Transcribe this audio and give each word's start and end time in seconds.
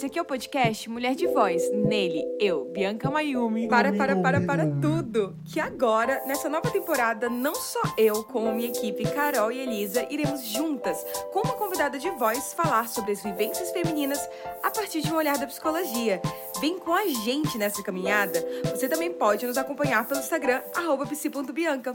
Esse 0.00 0.06
aqui 0.06 0.18
é 0.18 0.22
o 0.22 0.24
podcast 0.24 0.88
Mulher 0.88 1.14
de 1.14 1.26
Voz. 1.26 1.70
Nele, 1.74 2.24
eu, 2.40 2.64
Bianca 2.72 3.10
Mayumi. 3.10 3.68
Para, 3.68 3.92
para, 3.92 4.16
para, 4.16 4.40
para 4.40 4.66
tudo! 4.80 5.36
Que 5.44 5.60
agora, 5.60 6.24
nessa 6.24 6.48
nova 6.48 6.70
temporada, 6.70 7.28
não 7.28 7.54
só 7.54 7.82
eu, 7.98 8.24
como 8.24 8.50
minha 8.50 8.70
equipe 8.70 9.04
Carol 9.10 9.52
e 9.52 9.58
Elisa, 9.58 10.06
iremos 10.08 10.42
juntas, 10.42 11.04
com 11.34 11.40
uma 11.40 11.52
convidada 11.52 11.98
de 11.98 12.08
voz, 12.12 12.54
falar 12.54 12.88
sobre 12.88 13.12
as 13.12 13.22
vivências 13.22 13.72
femininas 13.72 14.26
a 14.62 14.70
partir 14.70 15.02
de 15.02 15.12
um 15.12 15.16
olhar 15.16 15.36
da 15.36 15.46
psicologia. 15.46 16.22
Vem 16.62 16.78
com 16.78 16.94
a 16.94 17.06
gente 17.06 17.58
nessa 17.58 17.82
caminhada. 17.82 18.42
Você 18.70 18.88
também 18.88 19.12
pode 19.12 19.44
nos 19.44 19.58
acompanhar 19.58 20.08
pelo 20.08 20.20
Instagram, 20.20 20.62
psi.bianca. 21.10 21.92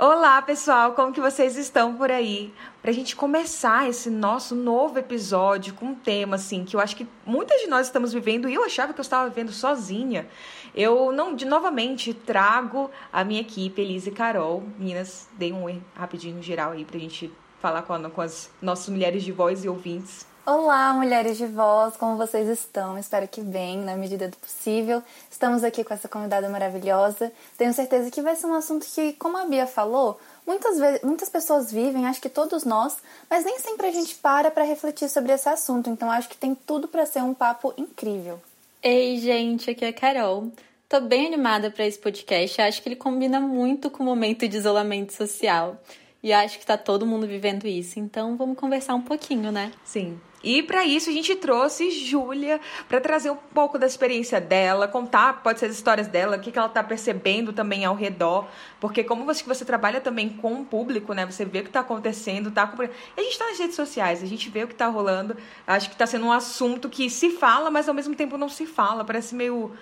Olá, 0.00 0.40
pessoal, 0.40 0.92
como 0.92 1.12
que 1.12 1.20
vocês 1.20 1.56
estão 1.56 1.96
por 1.96 2.08
aí? 2.08 2.54
Pra 2.80 2.92
gente 2.92 3.16
começar 3.16 3.88
esse 3.88 4.08
nosso 4.08 4.54
novo 4.54 4.96
episódio 4.96 5.74
com 5.74 5.86
um 5.86 5.94
tema 5.96 6.36
assim 6.36 6.64
que 6.64 6.76
eu 6.76 6.80
acho 6.80 6.94
que 6.94 7.04
muitas 7.26 7.60
de 7.60 7.66
nós 7.66 7.88
estamos 7.88 8.12
vivendo 8.12 8.48
e 8.48 8.54
eu 8.54 8.62
achava 8.62 8.92
que 8.92 9.00
eu 9.00 9.02
estava 9.02 9.28
vivendo 9.28 9.50
sozinha. 9.50 10.28
Eu 10.72 11.10
não, 11.10 11.34
de 11.34 11.44
novamente 11.44 12.14
trago 12.14 12.88
a 13.12 13.24
minha 13.24 13.40
equipe, 13.40 13.82
Elise 13.82 14.10
e 14.10 14.12
Carol. 14.12 14.62
Meninas, 14.78 15.28
dei 15.32 15.52
um 15.52 15.82
rapidinho 15.96 16.40
geral 16.40 16.70
aí 16.70 16.84
pra 16.84 16.96
gente 16.96 17.32
falar 17.58 17.82
com, 17.82 17.94
a, 17.94 18.08
com 18.08 18.20
as 18.20 18.52
nossas 18.62 18.88
mulheres 18.88 19.24
de 19.24 19.32
voz 19.32 19.64
e 19.64 19.68
ouvintes. 19.68 20.24
Olá, 20.50 20.94
mulheres 20.94 21.36
de 21.36 21.44
voz, 21.44 21.94
como 21.98 22.16
vocês 22.16 22.48
estão? 22.48 22.98
Espero 22.98 23.28
que 23.28 23.42
bem, 23.42 23.76
na 23.80 23.94
medida 23.98 24.28
do 24.28 24.36
possível. 24.38 25.02
Estamos 25.30 25.62
aqui 25.62 25.84
com 25.84 25.92
essa 25.92 26.08
convidada 26.08 26.48
maravilhosa. 26.48 27.30
Tenho 27.58 27.74
certeza 27.74 28.10
que 28.10 28.22
vai 28.22 28.34
ser 28.34 28.46
um 28.46 28.54
assunto 28.54 28.86
que, 28.86 29.12
como 29.12 29.36
a 29.36 29.44
Bia 29.44 29.66
falou, 29.66 30.18
muitas, 30.46 30.78
vezes, 30.78 31.02
muitas 31.02 31.28
pessoas 31.28 31.70
vivem, 31.70 32.06
acho 32.06 32.22
que 32.22 32.30
todos 32.30 32.64
nós, 32.64 32.96
mas 33.28 33.44
nem 33.44 33.58
sempre 33.58 33.88
a 33.88 33.90
gente 33.90 34.14
para 34.14 34.50
para 34.50 34.64
refletir 34.64 35.10
sobre 35.10 35.32
esse 35.32 35.46
assunto. 35.50 35.90
Então 35.90 36.10
acho 36.10 36.30
que 36.30 36.36
tem 36.38 36.54
tudo 36.54 36.88
para 36.88 37.04
ser 37.04 37.22
um 37.22 37.34
papo 37.34 37.74
incrível. 37.76 38.40
Ei, 38.82 39.18
gente, 39.18 39.70
aqui 39.70 39.84
é 39.84 39.88
a 39.88 39.92
Carol. 39.92 40.50
Tô 40.88 40.98
bem 40.98 41.26
animada 41.26 41.70
para 41.70 41.84
esse 41.84 41.98
podcast. 41.98 42.58
Acho 42.62 42.82
que 42.82 42.88
ele 42.88 42.96
combina 42.96 43.38
muito 43.38 43.90
com 43.90 44.02
o 44.02 44.06
momento 44.06 44.48
de 44.48 44.56
isolamento 44.56 45.12
social. 45.12 45.76
E 46.22 46.32
acho 46.32 46.58
que 46.58 46.64
tá 46.64 46.78
todo 46.78 47.04
mundo 47.04 47.26
vivendo 47.26 47.66
isso. 47.66 48.00
Então 48.00 48.34
vamos 48.34 48.56
conversar 48.56 48.94
um 48.94 49.02
pouquinho, 49.02 49.52
né? 49.52 49.70
Sim. 49.84 50.18
E 50.42 50.62
para 50.62 50.84
isso 50.84 51.10
a 51.10 51.12
gente 51.12 51.34
trouxe 51.34 51.90
Júlia 51.90 52.60
para 52.88 53.00
trazer 53.00 53.30
um 53.30 53.36
pouco 53.36 53.76
da 53.76 53.86
experiência 53.86 54.40
dela, 54.40 54.86
contar, 54.86 55.42
pode 55.42 55.58
ser 55.58 55.66
as 55.66 55.72
histórias 55.72 56.06
dela, 56.06 56.36
o 56.36 56.40
que, 56.40 56.52
que 56.52 56.58
ela 56.58 56.68
está 56.68 56.82
percebendo 56.82 57.52
também 57.52 57.84
ao 57.84 57.94
redor, 57.94 58.46
porque 58.80 59.02
como 59.02 59.24
você, 59.24 59.42
você 59.42 59.64
trabalha 59.64 60.00
também 60.00 60.28
com 60.28 60.60
o 60.60 60.64
público, 60.64 61.12
né? 61.12 61.26
Você 61.26 61.44
vê 61.44 61.58
o 61.58 61.62
que 61.62 61.70
está 61.70 61.80
acontecendo, 61.80 62.52
tá 62.52 62.72
E 62.78 63.20
a 63.20 63.22
gente 63.22 63.32
está 63.32 63.46
nas 63.46 63.58
redes 63.58 63.74
sociais, 63.74 64.22
a 64.22 64.26
gente 64.26 64.48
vê 64.48 64.62
o 64.62 64.68
que 64.68 64.74
está 64.74 64.86
rolando. 64.86 65.36
Acho 65.66 65.88
que 65.88 65.94
está 65.96 66.06
sendo 66.06 66.26
um 66.26 66.32
assunto 66.32 66.88
que 66.88 67.10
se 67.10 67.30
fala, 67.30 67.70
mas 67.70 67.88
ao 67.88 67.94
mesmo 67.94 68.14
tempo 68.14 68.38
não 68.38 68.48
se 68.48 68.64
fala. 68.64 69.04
Parece 69.04 69.34
meio 69.34 69.72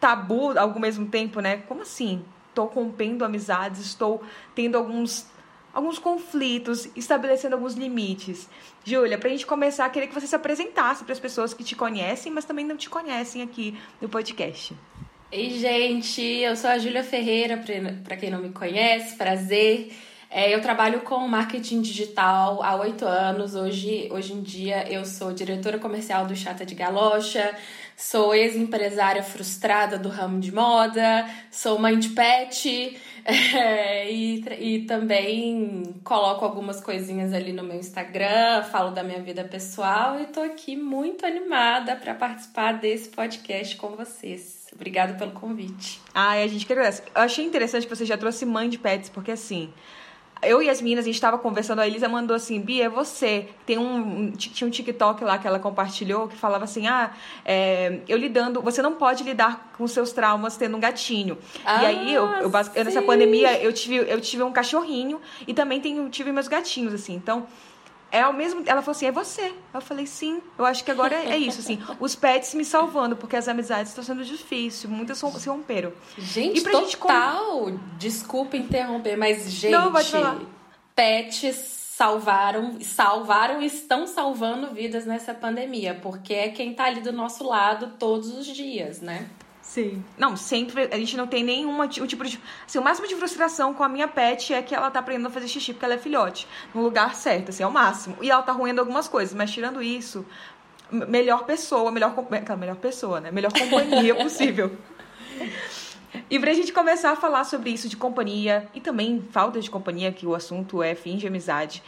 tabu 0.00 0.58
ao 0.58 0.78
mesmo 0.78 1.06
tempo, 1.06 1.40
né? 1.40 1.58
Como 1.68 1.82
assim? 1.82 2.24
Estou 2.48 2.66
rompendo 2.66 3.22
amizades, 3.22 3.80
estou 3.84 4.22
tendo 4.54 4.78
alguns 4.78 5.26
alguns 5.76 5.98
conflitos, 5.98 6.88
estabelecendo 6.96 7.54
alguns 7.54 7.74
limites. 7.74 8.48
Júlia, 8.82 9.18
para 9.18 9.28
a 9.28 9.32
gente 9.32 9.44
começar, 9.44 9.86
queria 9.90 10.08
que 10.08 10.14
você 10.14 10.26
se 10.26 10.34
apresentasse 10.34 11.04
para 11.04 11.12
as 11.12 11.20
pessoas 11.20 11.52
que 11.52 11.62
te 11.62 11.76
conhecem, 11.76 12.32
mas 12.32 12.46
também 12.46 12.64
não 12.64 12.78
te 12.78 12.88
conhecem 12.88 13.42
aqui 13.42 13.78
no 14.00 14.08
podcast. 14.08 14.74
Ei, 15.30 15.50
gente, 15.58 16.22
eu 16.22 16.56
sou 16.56 16.70
a 16.70 16.78
Júlia 16.78 17.04
Ferreira, 17.04 17.62
para 18.02 18.16
quem 18.16 18.30
não 18.30 18.40
me 18.40 18.48
conhece, 18.48 19.16
prazer. 19.16 19.92
É, 20.30 20.54
eu 20.54 20.62
trabalho 20.62 21.02
com 21.02 21.28
marketing 21.28 21.82
digital 21.82 22.62
há 22.62 22.74
oito 22.76 23.04
anos. 23.04 23.54
Hoje, 23.54 24.08
hoje 24.10 24.32
em 24.32 24.40
dia 24.40 24.90
eu 24.90 25.04
sou 25.04 25.30
diretora 25.30 25.78
comercial 25.78 26.24
do 26.24 26.34
Chata 26.34 26.64
de 26.64 26.74
Galocha, 26.74 27.54
sou 27.94 28.34
ex-empresária 28.34 29.22
frustrada 29.22 29.98
do 29.98 30.08
ramo 30.08 30.40
de 30.40 30.50
moda, 30.50 31.28
sou 31.50 31.78
mãe 31.78 31.98
de 31.98 32.08
pet 32.08 32.98
é, 33.26 34.10
e, 34.10 34.44
e 34.60 34.82
também 34.86 35.94
coloco 36.04 36.44
algumas 36.44 36.80
coisinhas 36.80 37.32
ali 37.32 37.52
no 37.52 37.64
meu 37.64 37.76
Instagram, 37.76 38.62
falo 38.64 38.92
da 38.92 39.02
minha 39.02 39.20
vida 39.20 39.42
pessoal 39.42 40.20
e 40.20 40.26
tô 40.26 40.40
aqui 40.40 40.76
muito 40.76 41.26
animada 41.26 41.96
para 41.96 42.14
participar 42.14 42.72
desse 42.72 43.08
podcast 43.08 43.76
com 43.76 43.90
vocês. 43.90 44.66
Obrigada 44.72 45.14
pelo 45.14 45.32
convite. 45.32 46.00
Ai, 46.14 46.44
a 46.44 46.46
gente 46.46 46.64
quer. 46.66 46.76
Eu 46.76 47.22
achei 47.22 47.44
interessante 47.44 47.86
que 47.86 47.94
você 47.94 48.04
já 48.04 48.16
trouxe 48.16 48.46
mãe 48.46 48.68
de 48.68 48.78
pets, 48.78 49.08
porque 49.08 49.32
assim 49.32 49.72
eu 50.42 50.62
e 50.62 50.68
as 50.68 50.80
meninas, 50.80 51.04
a 51.04 51.06
gente 51.06 51.14
estava 51.14 51.38
conversando, 51.38 51.80
a 51.80 51.86
Elisa 51.86 52.08
mandou 52.08 52.36
assim, 52.36 52.60
Bia, 52.60 52.84
é 52.84 52.88
você. 52.88 53.48
Tem 53.64 53.78
um, 53.78 54.30
tinha 54.32 54.66
um 54.66 54.70
TikTok 54.70 55.24
lá 55.24 55.38
que 55.38 55.46
ela 55.46 55.58
compartilhou 55.58 56.28
que 56.28 56.36
falava 56.36 56.64
assim, 56.64 56.86
ah, 56.86 57.10
é, 57.44 58.00
eu 58.06 58.18
lidando, 58.18 58.60
você 58.60 58.82
não 58.82 58.94
pode 58.94 59.24
lidar 59.24 59.72
com 59.76 59.86
seus 59.86 60.12
traumas 60.12 60.56
tendo 60.56 60.76
um 60.76 60.80
gatinho. 60.80 61.38
Ah, 61.64 61.82
e 61.82 61.86
aí, 61.86 62.14
eu, 62.14 62.26
eu, 62.26 62.50
eu, 62.74 62.84
nessa 62.84 63.02
pandemia, 63.02 63.60
eu 63.62 63.72
tive, 63.72 63.96
eu 63.96 64.20
tive 64.20 64.42
um 64.42 64.52
cachorrinho 64.52 65.20
e 65.46 65.54
também 65.54 65.80
tenho, 65.80 66.08
tive 66.10 66.30
meus 66.32 66.48
gatinhos, 66.48 66.92
assim. 66.92 67.14
Então, 67.14 67.46
é 68.10 68.20
ao 68.20 68.32
mesmo 68.32 68.62
ela 68.66 68.82
falou 68.82 68.96
assim 68.96 69.06
é 69.06 69.12
você. 69.12 69.54
Eu 69.72 69.80
falei 69.80 70.06
sim 70.06 70.40
eu 70.58 70.64
acho 70.64 70.84
que 70.84 70.90
agora 70.90 71.14
é, 71.14 71.36
isso 71.36 71.60
assim 71.60 71.78
os 72.00 72.14
pets 72.14 72.54
me 72.54 72.64
salvando 72.64 73.16
porque 73.16 73.36
as 73.36 73.48
amizades 73.48 73.90
estão 73.90 74.04
sendo 74.04 74.24
difíceis 74.24 74.90
muitas 74.90 75.18
se 75.18 75.48
romperam. 75.48 75.92
Gente 76.16 76.60
e 76.60 76.62
pra 76.62 76.72
total 76.72 77.66
gente... 77.66 77.80
desculpa 77.98 78.56
interromper 78.56 79.16
mas 79.16 79.50
gente 79.50 79.72
Não, 79.72 79.92
pets 80.94 81.56
salvaram 81.96 82.80
salvaram 82.80 83.62
e 83.62 83.66
estão 83.66 84.06
salvando 84.06 84.72
vidas 84.74 85.06
nessa 85.06 85.34
pandemia 85.34 85.94
porque 85.94 86.34
é 86.34 86.48
quem 86.48 86.74
tá 86.74 86.84
ali 86.84 87.00
do 87.00 87.12
nosso 87.12 87.44
lado 87.44 87.94
todos 87.98 88.36
os 88.36 88.46
dias 88.46 89.00
né 89.00 89.28
Sim. 89.66 90.02
Não, 90.16 90.36
sempre. 90.36 90.88
A 90.92 90.96
gente 90.96 91.16
não 91.16 91.26
tem 91.26 91.42
nenhum 91.42 91.82
um 91.82 91.88
tipo 91.88 92.24
de. 92.24 92.40
Assim, 92.64 92.78
o 92.78 92.82
máximo 92.84 93.08
de 93.08 93.16
frustração 93.16 93.74
com 93.74 93.82
a 93.82 93.88
minha 93.88 94.06
pet 94.06 94.54
é 94.54 94.62
que 94.62 94.72
ela 94.72 94.90
tá 94.92 95.00
aprendendo 95.00 95.26
a 95.26 95.30
fazer 95.30 95.48
xixi 95.48 95.72
porque 95.72 95.84
ela 95.84 95.94
é 95.94 95.98
filhote. 95.98 96.46
No 96.72 96.82
lugar 96.82 97.16
certo, 97.16 97.48
assim, 97.50 97.64
é 97.64 97.66
o 97.66 97.72
máximo. 97.72 98.16
E 98.22 98.30
ela 98.30 98.42
tá 98.42 98.52
ruindo 98.52 98.80
algumas 98.80 99.08
coisas, 99.08 99.34
mas 99.34 99.50
tirando 99.50 99.82
isso, 99.82 100.24
melhor 100.90 101.44
pessoa, 101.44 101.90
melhor. 101.90 102.14
Melhor 102.56 102.76
pessoa, 102.76 103.20
né? 103.20 103.32
Melhor 103.32 103.52
companhia 103.52 104.14
possível. 104.22 104.70
E 106.30 106.38
pra 106.38 106.54
gente 106.54 106.72
começar 106.72 107.10
a 107.10 107.16
falar 107.16 107.42
sobre 107.42 107.70
isso 107.70 107.88
de 107.88 107.96
companhia 107.96 108.68
e 108.72 108.80
também 108.80 109.20
falta 109.32 109.60
de 109.60 109.68
companhia, 109.68 110.12
que 110.12 110.26
o 110.26 110.34
assunto 110.34 110.80
é 110.80 110.94
fim 110.94 111.16
de 111.16 111.26
amizade, 111.26 111.82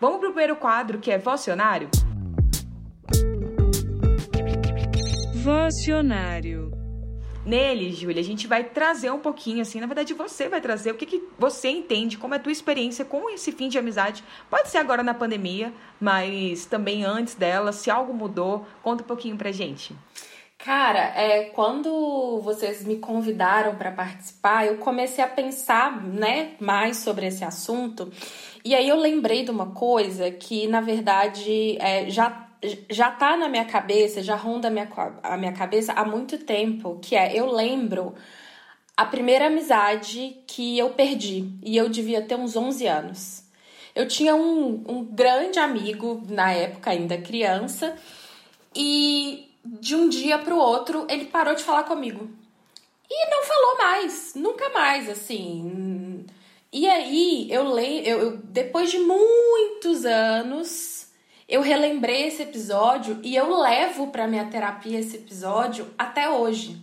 vamos 0.00 0.20
pro 0.20 0.28
primeiro 0.28 0.54
quadro 0.54 1.00
que 1.00 1.10
é 1.10 1.18
Vocionário? 1.18 1.90
Vocionário. 5.42 6.73
Nele, 7.44 7.92
Júlia, 7.92 8.20
a 8.20 8.24
gente 8.24 8.46
vai 8.46 8.64
trazer 8.64 9.10
um 9.10 9.18
pouquinho, 9.18 9.60
assim, 9.60 9.78
na 9.78 9.86
verdade 9.86 10.14
você 10.14 10.48
vai 10.48 10.62
trazer 10.62 10.92
o 10.92 10.94
que, 10.94 11.04
que 11.04 11.22
você 11.38 11.68
entende, 11.68 12.16
como 12.16 12.32
é 12.32 12.38
a 12.38 12.40
tua 12.40 12.52
experiência 12.52 13.04
com 13.04 13.28
esse 13.28 13.52
fim 13.52 13.68
de 13.68 13.78
amizade. 13.78 14.24
Pode 14.48 14.70
ser 14.70 14.78
agora 14.78 15.02
na 15.02 15.12
pandemia, 15.12 15.72
mas 16.00 16.64
também 16.64 17.04
antes 17.04 17.34
dela, 17.34 17.70
se 17.70 17.90
algo 17.90 18.14
mudou, 18.14 18.66
conta 18.82 19.02
um 19.02 19.06
pouquinho 19.06 19.36
pra 19.36 19.52
gente. 19.52 19.94
Cara, 20.56 21.12
é, 21.14 21.50
quando 21.50 22.40
vocês 22.40 22.82
me 22.86 22.96
convidaram 22.96 23.76
para 23.76 23.92
participar, 23.92 24.66
eu 24.66 24.78
comecei 24.78 25.22
a 25.22 25.28
pensar, 25.28 26.02
né, 26.02 26.52
mais 26.58 26.96
sobre 26.96 27.26
esse 27.26 27.44
assunto. 27.44 28.10
E 28.64 28.74
aí 28.74 28.88
eu 28.88 28.96
lembrei 28.96 29.44
de 29.44 29.50
uma 29.50 29.72
coisa 29.72 30.30
que, 30.30 30.66
na 30.66 30.80
verdade, 30.80 31.76
é, 31.78 32.08
já 32.08 32.43
já 32.90 33.10
tá 33.10 33.36
na 33.36 33.48
minha 33.48 33.64
cabeça, 33.64 34.22
já 34.22 34.34
ronda 34.34 34.68
a 34.68 34.70
minha, 34.70 34.88
a 35.22 35.36
minha 35.36 35.52
cabeça 35.52 35.92
há 35.92 36.04
muito 36.04 36.38
tempo, 36.38 36.98
que 37.00 37.16
é, 37.16 37.38
eu 37.38 37.50
lembro 37.50 38.14
a 38.96 39.04
primeira 39.04 39.46
amizade 39.46 40.36
que 40.46 40.78
eu 40.78 40.90
perdi, 40.90 41.50
e 41.62 41.76
eu 41.76 41.88
devia 41.88 42.22
ter 42.22 42.36
uns 42.36 42.56
11 42.56 42.86
anos. 42.86 43.44
Eu 43.94 44.08
tinha 44.08 44.34
um, 44.34 44.84
um 44.88 45.04
grande 45.04 45.58
amigo, 45.58 46.22
na 46.28 46.52
época 46.52 46.90
ainda 46.90 47.18
criança, 47.18 47.96
e 48.74 49.48
de 49.64 49.94
um 49.94 50.08
dia 50.08 50.38
para 50.38 50.54
o 50.54 50.58
outro 50.58 51.06
ele 51.08 51.26
parou 51.26 51.54
de 51.54 51.62
falar 51.62 51.84
comigo. 51.84 52.28
E 53.10 53.30
não 53.30 53.44
falou 53.44 53.78
mais, 53.78 54.34
nunca 54.34 54.68
mais, 54.70 55.08
assim. 55.08 56.24
E 56.72 56.88
aí, 56.88 57.46
eu 57.50 57.72
leio, 57.72 58.04
eu, 58.04 58.18
eu 58.18 58.36
depois 58.36 58.90
de 58.90 58.98
muitos 58.98 60.04
anos, 60.04 61.03
eu 61.48 61.60
relembrei 61.60 62.26
esse 62.26 62.42
episódio 62.42 63.20
e 63.22 63.36
eu 63.36 63.60
levo 63.60 64.08
para 64.08 64.26
minha 64.26 64.46
terapia 64.46 64.98
esse 64.98 65.16
episódio 65.16 65.92
até 65.98 66.28
hoje. 66.28 66.82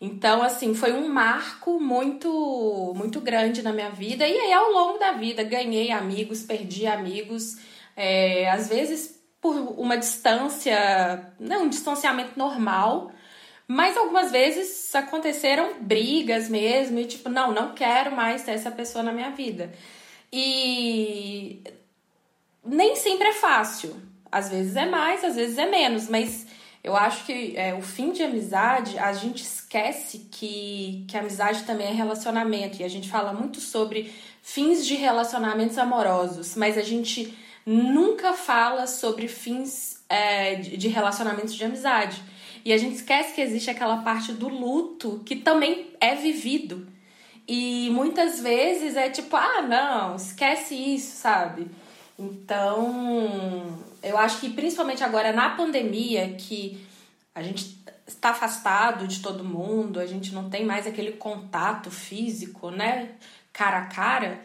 Então, 0.00 0.42
assim, 0.42 0.74
foi 0.74 0.92
um 0.92 1.08
marco 1.08 1.80
muito, 1.80 2.92
muito 2.96 3.20
grande 3.20 3.62
na 3.62 3.72
minha 3.72 3.90
vida. 3.90 4.26
E 4.26 4.38
aí, 4.38 4.52
ao 4.52 4.70
longo 4.70 4.98
da 4.98 5.12
vida, 5.12 5.42
ganhei 5.42 5.90
amigos, 5.90 6.42
perdi 6.42 6.86
amigos, 6.86 7.56
é, 7.96 8.50
às 8.50 8.68
vezes 8.68 9.22
por 9.40 9.54
uma 9.78 9.98
distância, 9.98 11.32
não, 11.38 11.64
um 11.64 11.68
distanciamento 11.68 12.38
normal, 12.38 13.12
mas 13.68 13.94
algumas 13.94 14.32
vezes 14.32 14.94
aconteceram 14.94 15.82
brigas 15.82 16.48
mesmo, 16.48 16.98
e 16.98 17.04
tipo, 17.04 17.28
não, 17.28 17.52
não 17.52 17.74
quero 17.74 18.10
mais 18.16 18.42
ter 18.42 18.52
essa 18.52 18.70
pessoa 18.70 19.04
na 19.04 19.12
minha 19.12 19.30
vida. 19.30 19.70
E 20.32 21.62
nem 22.64 22.96
sempre 22.96 23.28
é 23.28 23.32
fácil. 23.32 23.96
Às 24.30 24.48
vezes 24.48 24.74
é 24.76 24.86
mais, 24.86 25.22
às 25.24 25.36
vezes 25.36 25.58
é 25.58 25.66
menos, 25.66 26.08
mas 26.08 26.46
Eu 26.84 26.94
acho 26.94 27.24
que 27.24 27.56
é, 27.56 27.72
o 27.72 27.80
fim 27.80 28.12
de 28.12 28.22
amizade, 28.22 28.98
a 28.98 29.10
gente 29.14 29.42
esquece 29.42 30.28
que, 30.30 31.06
que 31.08 31.16
amizade 31.16 31.64
também 31.64 31.86
é 31.86 31.92
relacionamento. 31.92 32.82
E 32.82 32.84
a 32.84 32.88
gente 32.88 33.08
fala 33.08 33.32
muito 33.32 33.58
sobre 33.58 34.12
fins 34.42 34.84
de 34.84 34.94
relacionamentos 34.94 35.78
amorosos, 35.78 36.54
mas 36.54 36.76
a 36.76 36.82
gente 36.82 37.34
nunca 37.64 38.34
fala 38.34 38.86
sobre 38.86 39.28
fins 39.28 40.04
é, 40.10 40.56
de 40.56 40.88
relacionamentos 40.88 41.54
de 41.54 41.64
amizade. 41.64 42.22
E 42.62 42.70
a 42.70 42.76
gente 42.76 42.96
esquece 42.96 43.32
que 43.32 43.40
existe 43.40 43.70
aquela 43.70 44.02
parte 44.02 44.32
do 44.32 44.48
luto 44.48 45.22
que 45.24 45.36
também 45.36 45.86
é 45.98 46.14
vivido. 46.14 46.86
E 47.48 47.88
muitas 47.92 48.40
vezes 48.40 48.94
é 48.94 49.08
tipo, 49.08 49.34
ah, 49.36 49.62
não, 49.62 50.16
esquece 50.16 50.74
isso, 50.74 51.16
sabe? 51.16 51.66
Então, 52.18 53.82
eu 54.02 54.16
acho 54.16 54.40
que 54.40 54.50
principalmente 54.50 55.02
agora 55.02 55.32
na 55.32 55.50
pandemia, 55.50 56.34
que 56.34 56.86
a 57.34 57.42
gente 57.42 57.82
está 58.06 58.30
afastado 58.30 59.08
de 59.08 59.20
todo 59.20 59.42
mundo, 59.42 59.98
a 59.98 60.06
gente 60.06 60.32
não 60.32 60.48
tem 60.48 60.64
mais 60.64 60.86
aquele 60.86 61.12
contato 61.12 61.90
físico, 61.90 62.70
né? 62.70 63.12
Cara 63.52 63.78
a 63.78 63.86
cara. 63.86 64.44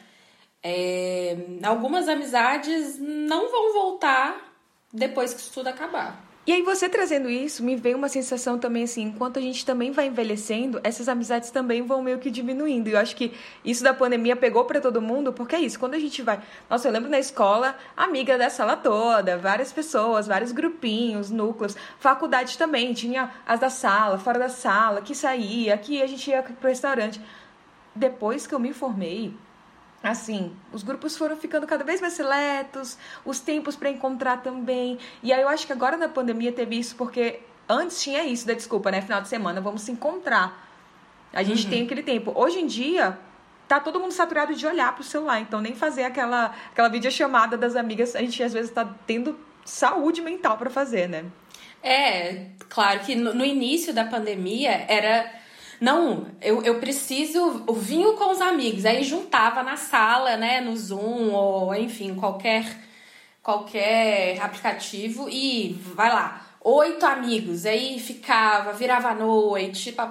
É, 0.64 1.38
algumas 1.64 2.08
amizades 2.08 2.98
não 3.00 3.52
vão 3.52 3.74
voltar 3.74 4.54
depois 4.92 5.34
que 5.34 5.42
isso 5.42 5.54
tudo 5.54 5.68
acabar. 5.68 6.29
E 6.50 6.52
aí 6.52 6.64
você 6.64 6.90
trazendo 6.90 7.30
isso, 7.30 7.64
me 7.64 7.76
vem 7.76 7.94
uma 7.94 8.10
sensação 8.10 8.58
também 8.58 8.86
assim, 8.86 9.04
enquanto 9.04 9.38
a 9.38 9.42
gente 9.42 9.64
também 9.64 9.92
vai 9.92 10.08
envelhecendo, 10.08 10.82
essas 10.84 11.08
amizades 11.08 11.52
também 11.52 11.84
vão 11.84 12.02
meio 12.02 12.18
que 12.18 12.32
diminuindo. 12.32 12.90
E 12.90 12.94
eu 12.94 12.98
acho 12.98 13.16
que 13.16 13.38
isso 13.64 13.84
da 13.84 13.94
pandemia 13.94 14.36
pegou 14.36 14.66
para 14.66 14.82
todo 14.82 15.00
mundo, 15.00 15.32
porque 15.32 15.56
é 15.56 15.60
isso, 15.60 15.80
quando 15.80 15.94
a 15.94 16.00
gente 16.00 16.24
vai, 16.24 16.42
nossa, 16.68 16.88
eu 16.88 16.92
lembro 16.92 17.08
na 17.08 17.20
escola, 17.20 17.78
amiga 17.96 18.36
da 18.36 18.50
sala 18.50 18.76
toda, 18.76 19.38
várias 19.38 19.72
pessoas, 19.72 20.26
vários 20.26 20.52
grupinhos, 20.52 21.30
núcleos, 21.30 21.78
faculdade 22.00 22.58
também, 22.58 22.96
tinha 22.96 23.30
as 23.46 23.60
da 23.60 23.70
sala, 23.70 24.18
fora 24.18 24.40
da 24.40 24.50
sala, 24.50 25.04
que 25.04 25.14
saía, 25.14 25.78
que 25.78 26.02
a 26.02 26.08
gente 26.08 26.32
ia 26.32 26.42
pro 26.42 26.68
restaurante. 26.68 27.22
Depois 27.94 28.48
que 28.48 28.56
eu 28.56 28.60
me 28.60 28.74
formei, 28.74 29.36
assim, 30.02 30.52
os 30.72 30.84
grupos 30.84 31.18
foram 31.18 31.36
ficando 31.36 31.68
cada 31.68 31.84
vez 31.84 32.00
mais 32.02 32.14
seletos, 32.14 32.98
os 33.26 33.40
tempos 33.40 33.76
para 33.76 33.90
encontrar 33.90 34.42
também. 34.42 34.98
E 35.22 35.34
aí 35.34 35.42
eu 35.42 35.50
acho 35.50 35.66
que 35.66 35.74
agora 35.74 35.98
na 35.98 36.08
pandemia 36.08 36.52
teve 36.52 36.78
isso 36.78 36.96
porque 36.96 37.40
antes 37.68 38.02
tinha 38.02 38.24
isso 38.24 38.48
da 38.48 38.54
desculpa, 38.54 38.90
né? 38.92 39.02
Final 39.02 39.22
de 39.22 39.28
semana, 39.28 39.60
vamos 39.62 39.82
se 39.82 39.92
encontrar. 39.92 40.68
A 41.34 41.44
gente 41.44 41.66
uhum. 41.66 41.70
tem 41.70 41.84
aquele 41.84 42.02
tempo. 42.02 42.32
Hoje 42.36 42.60
em 42.60 42.66
dia, 42.66 43.18
tá 43.68 43.80
todo 43.80 44.00
mundo 44.00 44.12
saturado 44.12 44.56
de 44.56 44.66
olhar 44.66 44.94
pro 44.96 45.04
celular, 45.04 45.40
então 45.40 45.62
nem 45.62 45.76
fazer 45.76 46.04
aquela 46.04 46.56
aquela 46.72 46.90
videochamada 46.90 47.56
das 47.56 47.76
amigas, 47.76 48.16
a 48.16 48.20
gente 48.20 48.42
às 48.42 48.54
vezes 48.54 48.72
tá 48.72 48.96
tendo 49.06 49.40
saúde 49.64 50.22
mental 50.22 50.58
para 50.58 50.70
fazer, 50.70 51.08
né? 51.08 51.26
É, 51.84 52.48
claro 52.68 53.00
que 53.02 53.16
no, 53.16 53.34
no 53.34 53.46
início 53.46 53.94
da 53.94 54.04
pandemia 54.06 54.86
era 54.88 55.39
não, 55.80 56.28
eu, 56.42 56.62
eu 56.64 56.80
preciso 56.80 57.64
o 57.68 57.74
vinho 57.74 58.16
com 58.16 58.32
os 58.32 58.42
amigos. 58.42 58.86
Aí 58.86 59.04
juntava 59.04 59.64
na 59.64 59.78
sala, 59.78 60.36
né, 60.38 60.62
no 60.62 60.76
Zoom 60.76 61.32
ou 61.32 61.74
enfim, 61.76 62.16
qualquer 62.16 62.66
qualquer 63.42 64.40
aplicativo 64.42 65.28
e 65.30 65.74
vai 65.96 66.10
lá, 66.10 66.46
oito 66.62 67.06
amigos. 67.06 67.66
Aí 67.66 68.00
ficava, 68.00 68.74
virava 68.74 69.10
a 69.10 69.16
noite, 69.16 69.92
tipo, 69.92 70.04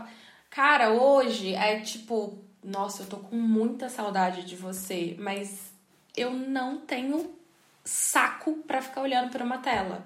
cara, 0.50 0.91
hoje 0.91 1.55
é 1.55 1.81
tipo, 1.81 2.38
nossa, 2.65 3.03
eu 3.03 3.06
tô 3.06 3.19
com 3.19 3.37
muita 3.37 3.88
saudade 3.88 4.44
de 4.44 4.56
você, 4.56 5.17
mas 5.19 5.73
eu 6.17 6.32
não 6.32 6.79
tenho 6.79 7.31
saco 7.85 8.55
para 8.67 8.82
ficar 8.82 9.03
olhando 9.03 9.31
para 9.31 9.44
uma 9.44 9.59
tela. 9.59 10.05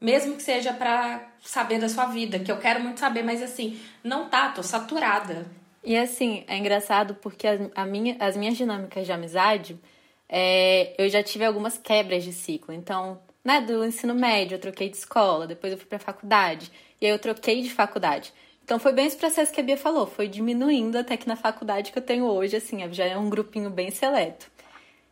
Mesmo 0.00 0.36
que 0.36 0.42
seja 0.42 0.72
para 0.72 1.26
saber 1.40 1.78
da 1.78 1.88
sua 1.88 2.06
vida, 2.06 2.38
que 2.38 2.52
eu 2.52 2.58
quero 2.58 2.80
muito 2.80 3.00
saber, 3.00 3.22
mas 3.22 3.42
assim, 3.42 3.80
não 4.04 4.28
tá, 4.28 4.50
tô 4.50 4.62
saturada. 4.62 5.46
E 5.82 5.96
assim, 5.96 6.44
é 6.46 6.56
engraçado 6.58 7.14
porque 7.14 7.46
a, 7.46 7.70
a 7.74 7.86
minha, 7.86 8.16
as 8.20 8.36
minhas 8.36 8.56
dinâmicas 8.56 9.06
de 9.06 9.12
amizade, 9.12 9.80
é, 10.28 10.94
eu 10.98 11.08
já 11.08 11.22
tive 11.22 11.44
algumas 11.44 11.78
quebras 11.78 12.24
de 12.24 12.32
ciclo. 12.32 12.74
Então, 12.74 13.20
né, 13.42 13.60
do 13.60 13.84
ensino 13.84 14.14
médio, 14.14 14.56
eu 14.56 14.60
troquei 14.60 14.88
de 14.88 14.96
escola, 14.96 15.46
depois 15.46 15.72
eu 15.72 15.78
fui 15.78 15.86
pra 15.86 15.98
faculdade, 15.98 16.70
e 17.00 17.06
aí 17.06 17.12
eu 17.12 17.18
troquei 17.18 17.62
de 17.62 17.70
faculdade. 17.70 18.34
Então 18.64 18.80
foi 18.80 18.92
bem 18.92 19.06
esse 19.06 19.16
processo 19.16 19.52
que 19.52 19.60
a 19.60 19.62
Bia 19.62 19.76
falou, 19.76 20.08
foi 20.08 20.26
diminuindo 20.26 20.98
até 20.98 21.16
que 21.16 21.28
na 21.28 21.36
faculdade 21.36 21.92
que 21.92 21.98
eu 21.98 22.02
tenho 22.02 22.24
hoje, 22.24 22.56
assim, 22.56 22.92
já 22.92 23.04
é 23.04 23.16
um 23.16 23.30
grupinho 23.30 23.70
bem 23.70 23.92
seleto. 23.92 24.50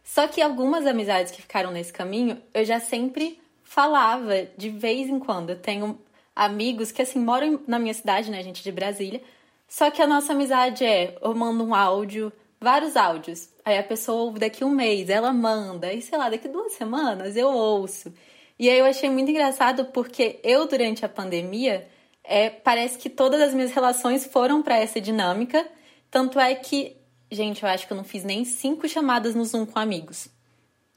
Só 0.03 0.27
que 0.27 0.43
algumas 0.43 0.85
amizades 0.85 1.31
que 1.31 1.41
ficaram 1.41 1.71
nesse 1.71 1.93
caminho, 1.93 2.43
eu 2.53 2.65
já 2.65 2.81
sempre 2.81 3.41
falava 3.75 4.47
de 4.57 4.71
vez 4.71 5.09
em 5.09 5.19
quando. 5.19 5.51
Eu 5.51 5.59
tenho 5.59 5.99
amigos 6.35 6.93
que, 6.93 7.03
assim, 7.03 7.19
moram 7.19 7.61
na 7.67 7.77
minha 7.79 7.93
cidade, 7.93 8.31
né, 8.31 8.41
gente, 8.41 8.63
de 8.63 8.71
Brasília. 8.71 9.21
Só 9.69 9.91
que 9.91 10.01
a 10.01 10.07
nossa 10.07 10.33
amizade 10.33 10.85
é: 10.85 11.19
eu 11.21 11.35
mando 11.35 11.65
um 11.65 11.75
áudio, 11.75 12.33
vários 12.61 12.97
áudios. 12.97 13.49
Aí 13.65 13.77
a 13.77 13.83
pessoa 13.83 14.23
ouve 14.23 14.39
daqui 14.39 14.65
um 14.65 14.71
mês, 14.71 15.11
ela 15.11 15.33
manda. 15.33 15.93
E 15.93 16.01
sei 16.01 16.17
lá, 16.17 16.31
daqui 16.31 16.47
duas 16.49 16.75
semanas 16.75 17.37
eu 17.37 17.49
ouço. 17.49 18.15
E 18.57 18.71
aí 18.71 18.79
eu 18.79 18.85
achei 18.85 19.11
muito 19.11 19.31
engraçado 19.31 19.87
porque 19.87 20.39
eu, 20.45 20.69
durante 20.69 21.05
a 21.05 21.09
pandemia, 21.09 21.89
é, 22.23 22.51
parece 22.51 22.97
que 22.97 23.11
todas 23.11 23.41
as 23.41 23.53
minhas 23.53 23.73
relações 23.73 24.25
foram 24.25 24.63
para 24.63 24.79
essa 24.79 25.01
dinâmica. 25.01 25.67
Tanto 26.11 26.39
é 26.39 26.55
que, 26.55 26.97
gente, 27.29 27.65
eu 27.65 27.69
acho 27.69 27.89
que 27.89 27.93
eu 27.93 27.97
não 27.97 28.05
fiz 28.05 28.23
nem 28.23 28.45
cinco 28.45 28.89
chamadas 28.89 29.35
no 29.35 29.45
Zoom 29.45 29.67
com 29.67 29.81
amigos. 29.81 30.29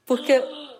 Porque 0.06 0.40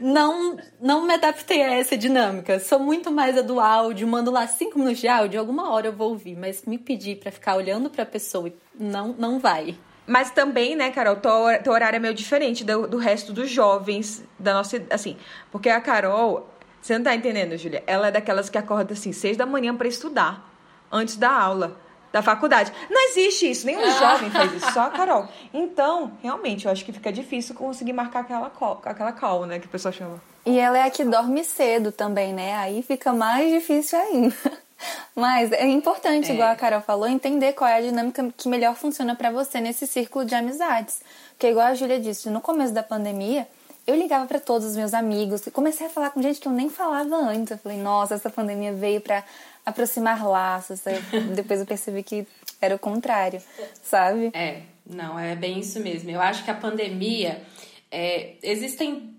não, 0.00 0.56
não 0.80 1.06
me 1.06 1.14
adaptei 1.14 1.62
a 1.62 1.74
essa 1.74 1.96
dinâmica. 1.96 2.58
Sou 2.58 2.78
muito 2.78 3.10
mais 3.10 3.36
a 3.36 3.42
do 3.42 3.60
áudio, 3.60 4.06
mando 4.08 4.30
lá 4.30 4.46
cinco 4.46 4.78
minutos 4.78 5.00
de 5.00 5.08
áudio, 5.08 5.38
alguma 5.38 5.70
hora 5.70 5.88
eu 5.88 5.92
vou 5.92 6.10
ouvir, 6.10 6.36
mas 6.36 6.64
me 6.64 6.78
pedir 6.78 7.16
para 7.16 7.30
ficar 7.30 7.56
olhando 7.56 7.90
para 7.90 8.02
a 8.02 8.06
pessoa 8.06 8.52
não, 8.78 9.08
não 9.08 9.38
vai. 9.38 9.76
Mas 10.06 10.30
também, 10.30 10.74
né, 10.74 10.90
Carol, 10.90 11.16
teu, 11.16 11.32
teu 11.62 11.72
horário 11.72 11.96
é 11.96 12.00
meio 12.00 12.14
diferente 12.14 12.64
do, 12.64 12.88
do 12.88 12.96
resto 12.96 13.32
dos 13.32 13.48
jovens 13.48 14.24
da 14.38 14.54
nossa. 14.54 14.82
Assim, 14.90 15.16
porque 15.52 15.68
a 15.68 15.80
Carol, 15.80 16.48
você 16.80 16.96
não 16.96 17.04
tá 17.04 17.14
entendendo, 17.14 17.56
Júlia? 17.56 17.84
Ela 17.86 18.08
é 18.08 18.10
daquelas 18.10 18.50
que 18.50 18.58
acorda 18.58 18.94
assim, 18.94 19.12
seis 19.12 19.36
da 19.36 19.46
manhã 19.46 19.76
para 19.76 19.86
estudar, 19.86 20.50
antes 20.90 21.16
da 21.16 21.30
aula 21.30 21.78
da 22.12 22.22
faculdade. 22.22 22.72
Não 22.88 23.08
existe 23.08 23.50
isso, 23.50 23.66
nenhum 23.66 23.90
jovem 23.98 24.30
faz 24.30 24.52
isso, 24.52 24.72
só 24.72 24.82
a 24.82 24.90
Carol. 24.90 25.28
Então, 25.52 26.12
realmente, 26.22 26.66
eu 26.66 26.72
acho 26.72 26.84
que 26.84 26.92
fica 26.92 27.12
difícil 27.12 27.54
conseguir 27.54 27.92
marcar 27.92 28.20
aquela 28.20 28.50
call, 28.50 28.80
aquela 28.84 29.12
call, 29.12 29.46
né, 29.46 29.58
que 29.58 29.66
o 29.66 29.70
pessoal 29.70 29.92
chama. 29.92 30.20
E 30.44 30.58
ela 30.58 30.78
é 30.78 30.82
a 30.82 30.90
que 30.90 31.04
dorme 31.04 31.44
cedo 31.44 31.92
também, 31.92 32.32
né? 32.32 32.56
Aí 32.56 32.82
fica 32.82 33.12
mais 33.12 33.52
difícil 33.52 33.98
ainda. 33.98 34.34
Mas 35.14 35.52
é 35.52 35.66
importante, 35.66 36.30
é. 36.30 36.34
igual 36.34 36.50
a 36.50 36.56
Carol 36.56 36.80
falou, 36.80 37.06
entender 37.06 37.52
qual 37.52 37.68
é 37.68 37.76
a 37.76 37.80
dinâmica 37.80 38.26
que 38.36 38.48
melhor 38.48 38.74
funciona 38.74 39.14
para 39.14 39.30
você 39.30 39.60
nesse 39.60 39.86
círculo 39.86 40.24
de 40.24 40.34
amizades. 40.34 41.02
Porque 41.32 41.48
igual 41.48 41.66
a 41.66 41.74
Júlia 41.74 42.00
disse, 42.00 42.30
no 42.30 42.40
começo 42.40 42.72
da 42.72 42.82
pandemia, 42.82 43.46
eu 43.86 43.94
ligava 43.94 44.26
para 44.26 44.38
todos 44.38 44.66
os 44.68 44.76
meus 44.76 44.94
amigos, 44.94 45.42
comecei 45.52 45.86
a 45.86 45.90
falar 45.90 46.10
com 46.10 46.22
gente 46.22 46.40
que 46.40 46.48
eu 46.48 46.52
nem 46.52 46.70
falava 46.70 47.16
antes. 47.16 47.50
Eu 47.50 47.58
falei, 47.58 47.78
nossa, 47.78 48.14
essa 48.14 48.30
pandemia 48.30 48.72
veio 48.72 49.00
para 49.00 49.24
aproximar 49.64 50.26
laços. 50.26 50.80
Depois 51.34 51.60
eu 51.60 51.66
percebi 51.66 52.02
que 52.02 52.26
era 52.60 52.74
o 52.74 52.78
contrário, 52.78 53.42
sabe? 53.82 54.30
É, 54.34 54.62
não, 54.86 55.18
é 55.18 55.34
bem 55.34 55.60
isso 55.60 55.80
mesmo. 55.80 56.10
Eu 56.10 56.20
acho 56.20 56.44
que 56.44 56.50
a 56.50 56.54
pandemia. 56.54 57.42
É, 57.92 58.36
existem 58.42 59.16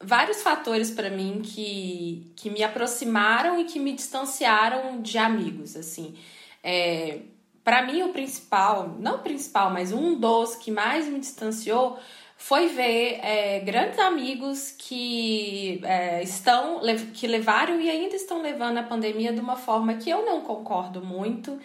vários 0.00 0.42
fatores 0.42 0.90
para 0.90 1.10
mim 1.10 1.42
que, 1.42 2.32
que 2.36 2.48
me 2.48 2.62
aproximaram 2.62 3.60
e 3.60 3.64
que 3.64 3.78
me 3.78 3.92
distanciaram 3.92 5.02
de 5.02 5.18
amigos, 5.18 5.76
assim. 5.76 6.16
É, 6.62 7.18
para 7.62 7.82
mim, 7.82 8.02
o 8.02 8.12
principal, 8.12 8.96
não 8.98 9.16
o 9.16 9.18
principal, 9.18 9.70
mas 9.70 9.92
um 9.92 10.18
dos 10.18 10.56
que 10.56 10.70
mais 10.70 11.06
me 11.06 11.18
distanciou 11.20 11.98
foi 12.40 12.68
ver 12.68 13.20
é, 13.22 13.60
grandes 13.60 13.98
amigos 13.98 14.74
que 14.76 15.78
é, 15.84 16.22
estão 16.22 16.80
que 17.12 17.26
levaram 17.26 17.78
e 17.78 17.90
ainda 17.90 18.16
estão 18.16 18.40
levando 18.40 18.78
a 18.78 18.82
pandemia 18.82 19.30
de 19.30 19.40
uma 19.40 19.56
forma 19.56 19.94
que 19.96 20.08
eu 20.08 20.24
não 20.24 20.40
concordo 20.40 21.04
muito 21.04 21.60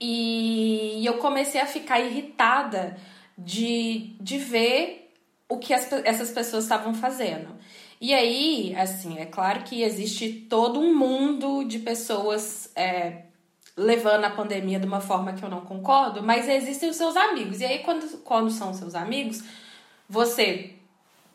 e 0.00 1.04
eu 1.04 1.18
comecei 1.18 1.60
a 1.60 1.66
ficar 1.66 1.98
irritada 1.98 2.96
de, 3.36 4.14
de 4.20 4.38
ver 4.38 5.12
o 5.48 5.58
que 5.58 5.74
as, 5.74 5.90
essas 6.04 6.30
pessoas 6.30 6.62
estavam 6.62 6.94
fazendo. 6.94 7.48
E 8.00 8.14
aí, 8.14 8.76
assim, 8.76 9.18
é 9.18 9.26
claro 9.26 9.64
que 9.64 9.82
existe 9.82 10.46
todo 10.48 10.78
um 10.78 10.94
mundo 10.94 11.64
de 11.64 11.80
pessoas 11.80 12.70
é, 12.76 13.24
levando 13.76 14.24
a 14.24 14.30
pandemia 14.30 14.78
de 14.78 14.86
uma 14.86 15.00
forma 15.00 15.32
que 15.32 15.44
eu 15.44 15.50
não 15.50 15.62
concordo, 15.62 16.22
mas 16.22 16.48
existem 16.48 16.88
os 16.88 16.96
seus 16.96 17.16
amigos. 17.16 17.60
E 17.60 17.64
aí, 17.64 17.80
quando, 17.80 18.18
quando 18.18 18.50
são 18.52 18.72
seus 18.72 18.94
amigos, 18.94 19.42
você 20.12 20.74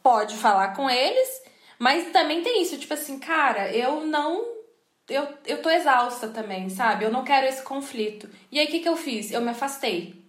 pode 0.03 0.38
falar 0.38 0.75
com 0.75 0.88
eles, 0.88 1.41
mas 1.79 2.12
também 2.12 2.43
tem 2.43 2.62
isso, 2.62 2.77
tipo 2.77 2.93
assim, 2.93 3.17
cara, 3.17 3.74
eu 3.74 4.05
não. 4.05 4.55
Eu, 5.10 5.27
eu 5.46 5.62
tô 5.62 5.69
exausta 5.69 6.27
também, 6.27 6.69
sabe? 6.69 7.03
Eu 7.03 7.12
não 7.12 7.24
quero 7.24 7.48
esse 7.48 7.63
conflito. 7.63 8.29
E 8.51 8.60
aí, 8.60 8.67
o 8.67 8.69
que, 8.69 8.81
que 8.81 8.89
eu 8.89 8.96
fiz? 8.96 9.31
Eu 9.31 9.41
me 9.41 9.50
afastei. 9.50 10.22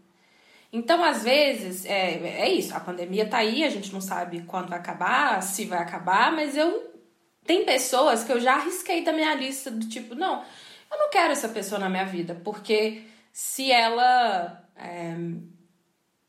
Então, 0.72 1.04
às 1.04 1.24
vezes, 1.24 1.84
é, 1.84 2.14
é 2.44 2.48
isso. 2.48 2.74
A 2.74 2.80
pandemia 2.80 3.28
tá 3.28 3.38
aí, 3.38 3.64
a 3.64 3.70
gente 3.70 3.92
não 3.92 4.00
sabe 4.00 4.42
quando 4.46 4.68
vai 4.68 4.78
acabar, 4.78 5.42
se 5.42 5.64
vai 5.66 5.80
acabar, 5.80 6.32
mas 6.32 6.56
eu 6.56 6.90
Tem 7.44 7.64
pessoas 7.64 8.24
que 8.24 8.32
eu 8.32 8.40
já 8.40 8.54
arrisquei 8.54 9.02
da 9.04 9.12
minha 9.12 9.34
lista 9.34 9.70
do 9.70 9.88
tipo, 9.88 10.14
não, 10.14 10.42
eu 10.90 10.98
não 10.98 11.10
quero 11.10 11.32
essa 11.32 11.48
pessoa 11.48 11.78
na 11.78 11.88
minha 11.88 12.06
vida, 12.06 12.40
porque 12.44 13.02
se 13.32 13.70
ela. 13.70 14.64
É, 14.76 15.14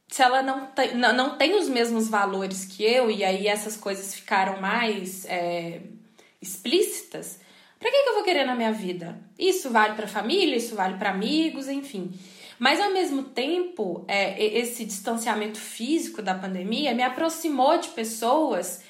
se 0.10 0.24
ela 0.24 0.42
não 0.42 0.66
tem, 0.66 0.96
não, 0.96 1.14
não 1.14 1.38
tem 1.38 1.56
os 1.56 1.70
mesmos 1.70 2.10
valores 2.10 2.66
que 2.66 2.84
eu, 2.84 3.12
e 3.12 3.24
aí 3.24 3.48
essas 3.48 3.78
coisas 3.78 4.14
ficaram 4.14 4.60
mais 4.60 5.26
é, 5.26 5.82
explícitas, 6.42 7.40
pra 7.80 7.92
que, 7.92 8.04
que 8.04 8.10
eu 8.10 8.16
vou 8.16 8.24
querer 8.24 8.46
na 8.46 8.56
minha 8.56 8.72
vida? 8.72 9.20
Isso 9.38 9.70
vale 9.70 9.94
pra 9.94 10.08
família, 10.08 10.58
isso 10.58 10.76
vale 10.76 10.98
para 10.98 11.12
amigos, 11.12 11.70
enfim. 11.70 12.12
Mas 12.58 12.82
ao 12.82 12.92
mesmo 12.92 13.24
tempo, 13.24 14.04
é, 14.08 14.44
esse 14.44 14.84
distanciamento 14.84 15.60
físico 15.60 16.22
da 16.22 16.34
pandemia 16.34 16.94
me 16.94 17.04
aproximou 17.04 17.78
de 17.78 17.90
pessoas 17.90 18.84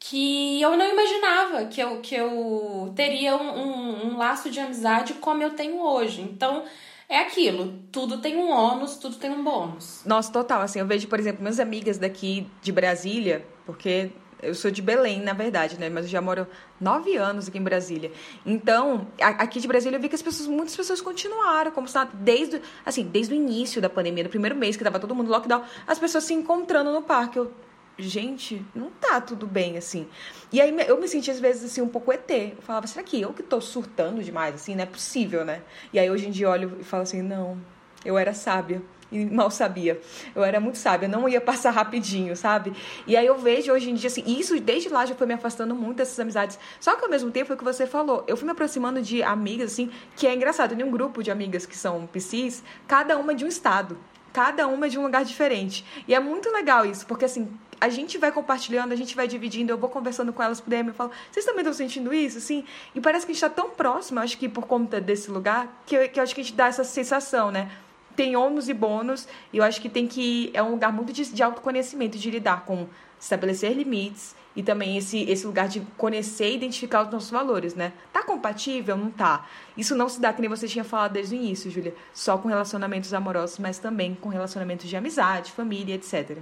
que 0.00 0.60
eu 0.60 0.76
não 0.76 0.86
imaginava 0.86 1.66
que 1.66 1.80
eu, 1.80 2.00
que 2.00 2.14
eu 2.14 2.92
teria 2.96 3.36
um, 3.36 3.58
um, 3.58 4.06
um 4.06 4.16
laço 4.16 4.50
de 4.50 4.60
amizade 4.60 5.14
como 5.14 5.42
eu 5.42 5.50
tenho 5.50 5.80
hoje. 5.80 6.20
Então, 6.20 6.64
é 7.08 7.18
aquilo, 7.18 7.78
tudo 7.92 8.18
tem 8.18 8.36
um 8.36 8.50
ônus, 8.50 8.96
tudo 8.96 9.16
tem 9.16 9.30
um 9.30 9.44
bônus. 9.44 10.02
Nossa, 10.04 10.32
total, 10.32 10.62
assim, 10.62 10.78
eu 10.78 10.86
vejo, 10.86 11.06
por 11.08 11.18
exemplo, 11.18 11.42
minhas 11.42 11.60
amigas 11.60 11.98
daqui 11.98 12.46
de 12.62 12.72
Brasília, 12.72 13.46
porque 13.66 14.10
eu 14.44 14.54
sou 14.54 14.70
de 14.70 14.82
Belém, 14.82 15.22
na 15.22 15.32
verdade, 15.32 15.78
né? 15.78 15.88
Mas 15.88 16.04
eu 16.04 16.10
já 16.10 16.20
moro 16.20 16.46
nove 16.80 17.16
anos 17.16 17.48
aqui 17.48 17.58
em 17.58 17.62
Brasília. 17.62 18.12
Então, 18.44 19.08
aqui 19.20 19.58
de 19.58 19.66
Brasília 19.66 19.96
eu 19.96 20.00
vi 20.00 20.08
que 20.08 20.14
as 20.14 20.22
pessoas, 20.22 20.46
muitas 20.48 20.76
pessoas 20.76 21.00
continuaram, 21.00 21.70
como 21.70 21.88
se 21.88 21.98
desde, 22.14 22.60
assim, 22.84 23.04
desde 23.04 23.32
o 23.32 23.36
início 23.36 23.80
da 23.80 23.88
pandemia, 23.88 24.24
no 24.24 24.30
primeiro 24.30 24.54
mês 24.54 24.76
que 24.76 24.84
tava 24.84 25.00
todo 25.00 25.14
mundo 25.14 25.30
lockdown, 25.30 25.62
as 25.86 25.98
pessoas 25.98 26.24
se 26.24 26.34
encontrando 26.34 26.92
no 26.92 27.02
parque. 27.02 27.38
Eu, 27.38 27.52
gente, 27.98 28.64
não 28.74 28.90
tá 28.90 29.20
tudo 29.20 29.46
bem, 29.46 29.76
assim. 29.76 30.08
E 30.52 30.60
aí 30.60 30.74
eu 30.86 31.00
me 31.00 31.08
senti, 31.08 31.30
às 31.30 31.40
vezes, 31.40 31.64
assim, 31.64 31.80
um 31.80 31.88
pouco 31.88 32.12
ET. 32.12 32.30
Eu 32.30 32.62
falava, 32.62 32.86
será 32.86 33.02
que 33.02 33.20
eu 33.20 33.32
que 33.32 33.42
tô 33.42 33.60
surtando 33.60 34.22
demais, 34.22 34.54
assim? 34.54 34.74
Não 34.74 34.82
é 34.82 34.86
possível, 34.86 35.44
né? 35.44 35.62
E 35.92 35.98
aí 35.98 36.10
hoje 36.10 36.28
em 36.28 36.30
dia 36.30 36.46
eu 36.46 36.50
olho 36.50 36.76
e 36.80 36.84
falo 36.84 37.02
assim, 37.02 37.22
não, 37.22 37.58
eu 38.04 38.18
era 38.18 38.34
sábia. 38.34 38.82
E 39.12 39.24
mal 39.26 39.50
sabia. 39.50 40.00
Eu 40.34 40.42
era 40.42 40.58
muito 40.58 40.76
sábia, 40.76 41.06
não 41.06 41.28
ia 41.28 41.40
passar 41.40 41.70
rapidinho, 41.70 42.34
sabe? 42.36 42.72
E 43.06 43.16
aí 43.16 43.26
eu 43.26 43.38
vejo 43.38 43.72
hoje 43.72 43.90
em 43.90 43.94
dia, 43.94 44.08
assim, 44.08 44.24
isso 44.26 44.58
desde 44.60 44.88
lá 44.88 45.06
já 45.06 45.14
foi 45.14 45.26
me 45.26 45.34
afastando 45.34 45.72
muito 45.74 45.98
dessas 45.98 46.18
amizades. 46.18 46.58
Só 46.80 46.96
que 46.96 47.04
ao 47.04 47.10
mesmo 47.10 47.30
tempo, 47.30 47.46
foi 47.46 47.54
o 47.54 47.58
que 47.58 47.64
você 47.64 47.86
falou, 47.86 48.24
eu 48.26 48.36
fui 48.36 48.44
me 48.44 48.52
aproximando 48.52 49.00
de 49.00 49.22
amigas, 49.22 49.72
assim, 49.72 49.90
que 50.16 50.26
é 50.26 50.34
engraçado. 50.34 50.72
Eu 50.72 50.76
tenho 50.78 50.88
um 50.88 50.92
grupo 50.92 51.22
de 51.22 51.30
amigas 51.30 51.64
que 51.64 51.76
são 51.76 52.06
psis, 52.06 52.64
cada 52.88 53.16
uma 53.16 53.34
de 53.34 53.44
um 53.44 53.48
estado 53.48 53.96
cada 54.34 54.66
uma 54.66 54.88
de 54.88 54.98
um 54.98 55.02
lugar 55.02 55.24
diferente. 55.24 55.84
E 56.08 56.14
é 56.14 56.18
muito 56.18 56.50
legal 56.50 56.84
isso, 56.84 57.06
porque 57.06 57.24
assim, 57.24 57.48
a 57.80 57.88
gente 57.88 58.18
vai 58.18 58.32
compartilhando, 58.32 58.90
a 58.90 58.96
gente 58.96 59.14
vai 59.14 59.28
dividindo, 59.28 59.72
eu 59.72 59.78
vou 59.78 59.88
conversando 59.88 60.32
com 60.32 60.42
elas 60.42 60.60
por 60.60 60.68
DM, 60.68 60.88
eu 60.88 60.94
falo, 60.94 61.12
vocês 61.30 61.46
também 61.46 61.60
estão 61.60 61.72
sentindo 61.72 62.12
isso, 62.12 62.38
assim? 62.38 62.64
E 62.96 63.00
parece 63.00 63.24
que 63.24 63.30
a 63.30 63.34
gente 63.34 63.44
está 63.44 63.48
tão 63.48 63.70
próximo, 63.70 64.18
acho 64.18 64.36
que 64.36 64.48
por 64.48 64.66
conta 64.66 65.00
desse 65.00 65.30
lugar, 65.30 65.82
que, 65.86 66.08
que 66.08 66.18
eu 66.18 66.22
acho 66.24 66.34
que 66.34 66.40
a 66.40 66.44
gente 66.44 66.56
dá 66.56 66.66
essa 66.66 66.82
sensação, 66.82 67.52
né? 67.52 67.70
Tem 68.16 68.34
ônus 68.34 68.68
e 68.68 68.74
bônus, 68.74 69.28
e 69.52 69.58
eu 69.58 69.64
acho 69.64 69.80
que 69.80 69.88
tem 69.88 70.06
que. 70.06 70.50
É 70.52 70.62
um 70.62 70.72
lugar 70.72 70.92
muito 70.92 71.12
de, 71.12 71.24
de 71.24 71.42
autoconhecimento, 71.42 72.18
de 72.18 72.30
lidar 72.30 72.64
com 72.64 72.88
estabelecer 73.20 73.72
limites 73.72 74.34
e 74.56 74.62
também 74.62 74.96
esse, 74.96 75.22
esse 75.24 75.46
lugar 75.46 75.68
de 75.68 75.80
conhecer 75.96 76.50
e 76.50 76.54
identificar 76.54 77.02
os 77.02 77.10
nossos 77.10 77.30
valores, 77.30 77.74
né? 77.74 77.92
Tá 78.12 78.22
compatível? 78.22 78.96
Não 78.96 79.10
tá. 79.10 79.46
Isso 79.76 79.94
não 79.94 80.08
se 80.08 80.20
dá, 80.20 80.32
que 80.32 80.40
nem 80.40 80.48
você 80.48 80.68
tinha 80.68 80.84
falado 80.84 81.12
desde 81.12 81.34
o 81.34 81.38
início, 81.38 81.70
Júlia, 81.70 81.94
só 82.12 82.38
com 82.38 82.48
relacionamentos 82.48 83.12
amorosos, 83.12 83.58
mas 83.58 83.78
também 83.78 84.14
com 84.14 84.28
relacionamentos 84.28 84.88
de 84.88 84.96
amizade, 84.96 85.52
família, 85.52 85.94
etc. 85.94 86.38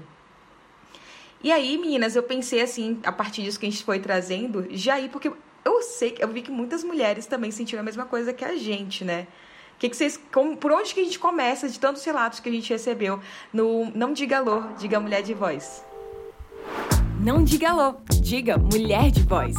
E 1.42 1.50
aí, 1.50 1.76
meninas, 1.78 2.14
eu 2.14 2.22
pensei 2.22 2.60
assim, 2.60 3.00
a 3.02 3.10
partir 3.10 3.42
disso 3.42 3.58
que 3.58 3.66
a 3.66 3.70
gente 3.70 3.84
foi 3.84 3.98
trazendo, 3.98 4.66
já 4.70 4.94
aí, 4.94 5.08
porque 5.08 5.32
eu 5.64 5.82
sei, 5.82 6.14
eu 6.18 6.28
vi 6.28 6.42
que 6.42 6.50
muitas 6.50 6.84
mulheres 6.84 7.26
também 7.26 7.50
sentiram 7.50 7.80
a 7.80 7.84
mesma 7.84 8.04
coisa 8.04 8.32
que 8.32 8.44
a 8.44 8.56
gente, 8.56 9.04
né? 9.04 9.26
Que 9.78 9.88
que 9.88 9.96
vocês, 9.96 10.20
como, 10.32 10.56
por 10.56 10.70
onde 10.70 10.94
que 10.94 11.00
a 11.00 11.04
gente 11.04 11.18
começa 11.18 11.68
de 11.68 11.80
tantos 11.80 12.04
relatos 12.04 12.38
que 12.38 12.48
a 12.48 12.52
gente 12.52 12.70
recebeu 12.70 13.18
no 13.52 13.90
Não 13.92 14.12
Diga 14.12 14.38
Alô, 14.38 14.62
Diga 14.78 15.00
Mulher 15.00 15.22
de 15.22 15.34
Voz? 15.34 15.82
Não 17.24 17.44
diga 17.44 17.70
alô, 17.70 17.94
diga 18.20 18.58
mulher 18.58 19.12
de 19.12 19.22
voz. 19.22 19.54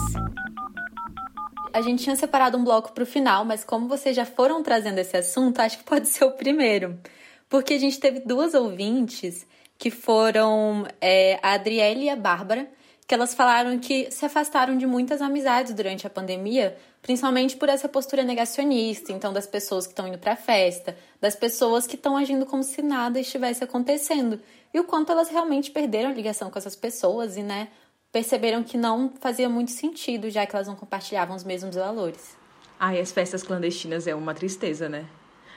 A 1.71 1.81
gente 1.81 2.03
tinha 2.03 2.15
separado 2.17 2.57
um 2.57 2.63
bloco 2.63 2.91
para 2.91 3.03
o 3.03 3.07
final, 3.07 3.45
mas 3.45 3.63
como 3.63 3.87
vocês 3.87 4.13
já 4.13 4.25
foram 4.25 4.61
trazendo 4.61 4.97
esse 4.97 5.15
assunto, 5.15 5.61
acho 5.61 5.77
que 5.77 5.85
pode 5.85 6.07
ser 6.09 6.25
o 6.25 6.31
primeiro. 6.31 6.99
Porque 7.47 7.75
a 7.75 7.79
gente 7.79 8.01
teve 8.01 8.19
duas 8.19 8.53
ouvintes 8.53 9.47
que 9.77 9.89
foram 9.89 10.85
é, 10.99 11.39
a 11.41 11.53
Adriele 11.53 12.03
e 12.03 12.09
a 12.09 12.17
Bárbara, 12.17 12.67
que 13.07 13.13
elas 13.13 13.33
falaram 13.33 13.79
que 13.79 14.11
se 14.11 14.25
afastaram 14.25 14.77
de 14.77 14.85
muitas 14.85 15.21
amizades 15.21 15.73
durante 15.73 16.05
a 16.05 16.09
pandemia, 16.09 16.77
principalmente 17.01 17.55
por 17.55 17.69
essa 17.69 17.87
postura 17.87 18.23
negacionista, 18.23 19.13
então 19.13 19.31
das 19.31 19.47
pessoas 19.47 19.87
que 19.87 19.93
estão 19.93 20.07
indo 20.07 20.17
para 20.17 20.35
festa, 20.35 20.97
das 21.21 21.33
pessoas 21.33 21.87
que 21.87 21.95
estão 21.95 22.17
agindo 22.17 22.45
como 22.45 22.61
se 22.61 22.81
nada 22.81 23.21
estivesse 23.21 23.63
acontecendo 23.63 24.41
e 24.73 24.79
o 24.79 24.83
quanto 24.83 25.11
elas 25.11 25.29
realmente 25.29 25.71
perderam 25.71 26.09
a 26.09 26.13
ligação 26.13 26.49
com 26.49 26.57
essas 26.57 26.75
pessoas 26.75 27.37
e, 27.37 27.43
né, 27.43 27.69
perceberam 28.11 28.63
que 28.63 28.77
não 28.77 29.11
fazia 29.19 29.49
muito 29.49 29.71
sentido, 29.71 30.29
já 30.29 30.45
que 30.45 30.55
elas 30.55 30.67
não 30.67 30.75
compartilhavam 30.75 31.35
os 31.35 31.43
mesmos 31.43 31.75
valores. 31.75 32.35
Ai, 32.79 32.99
as 32.99 33.11
festas 33.11 33.43
clandestinas 33.43 34.07
é 34.07 34.15
uma 34.15 34.33
tristeza, 34.33 34.89
né? 34.89 35.05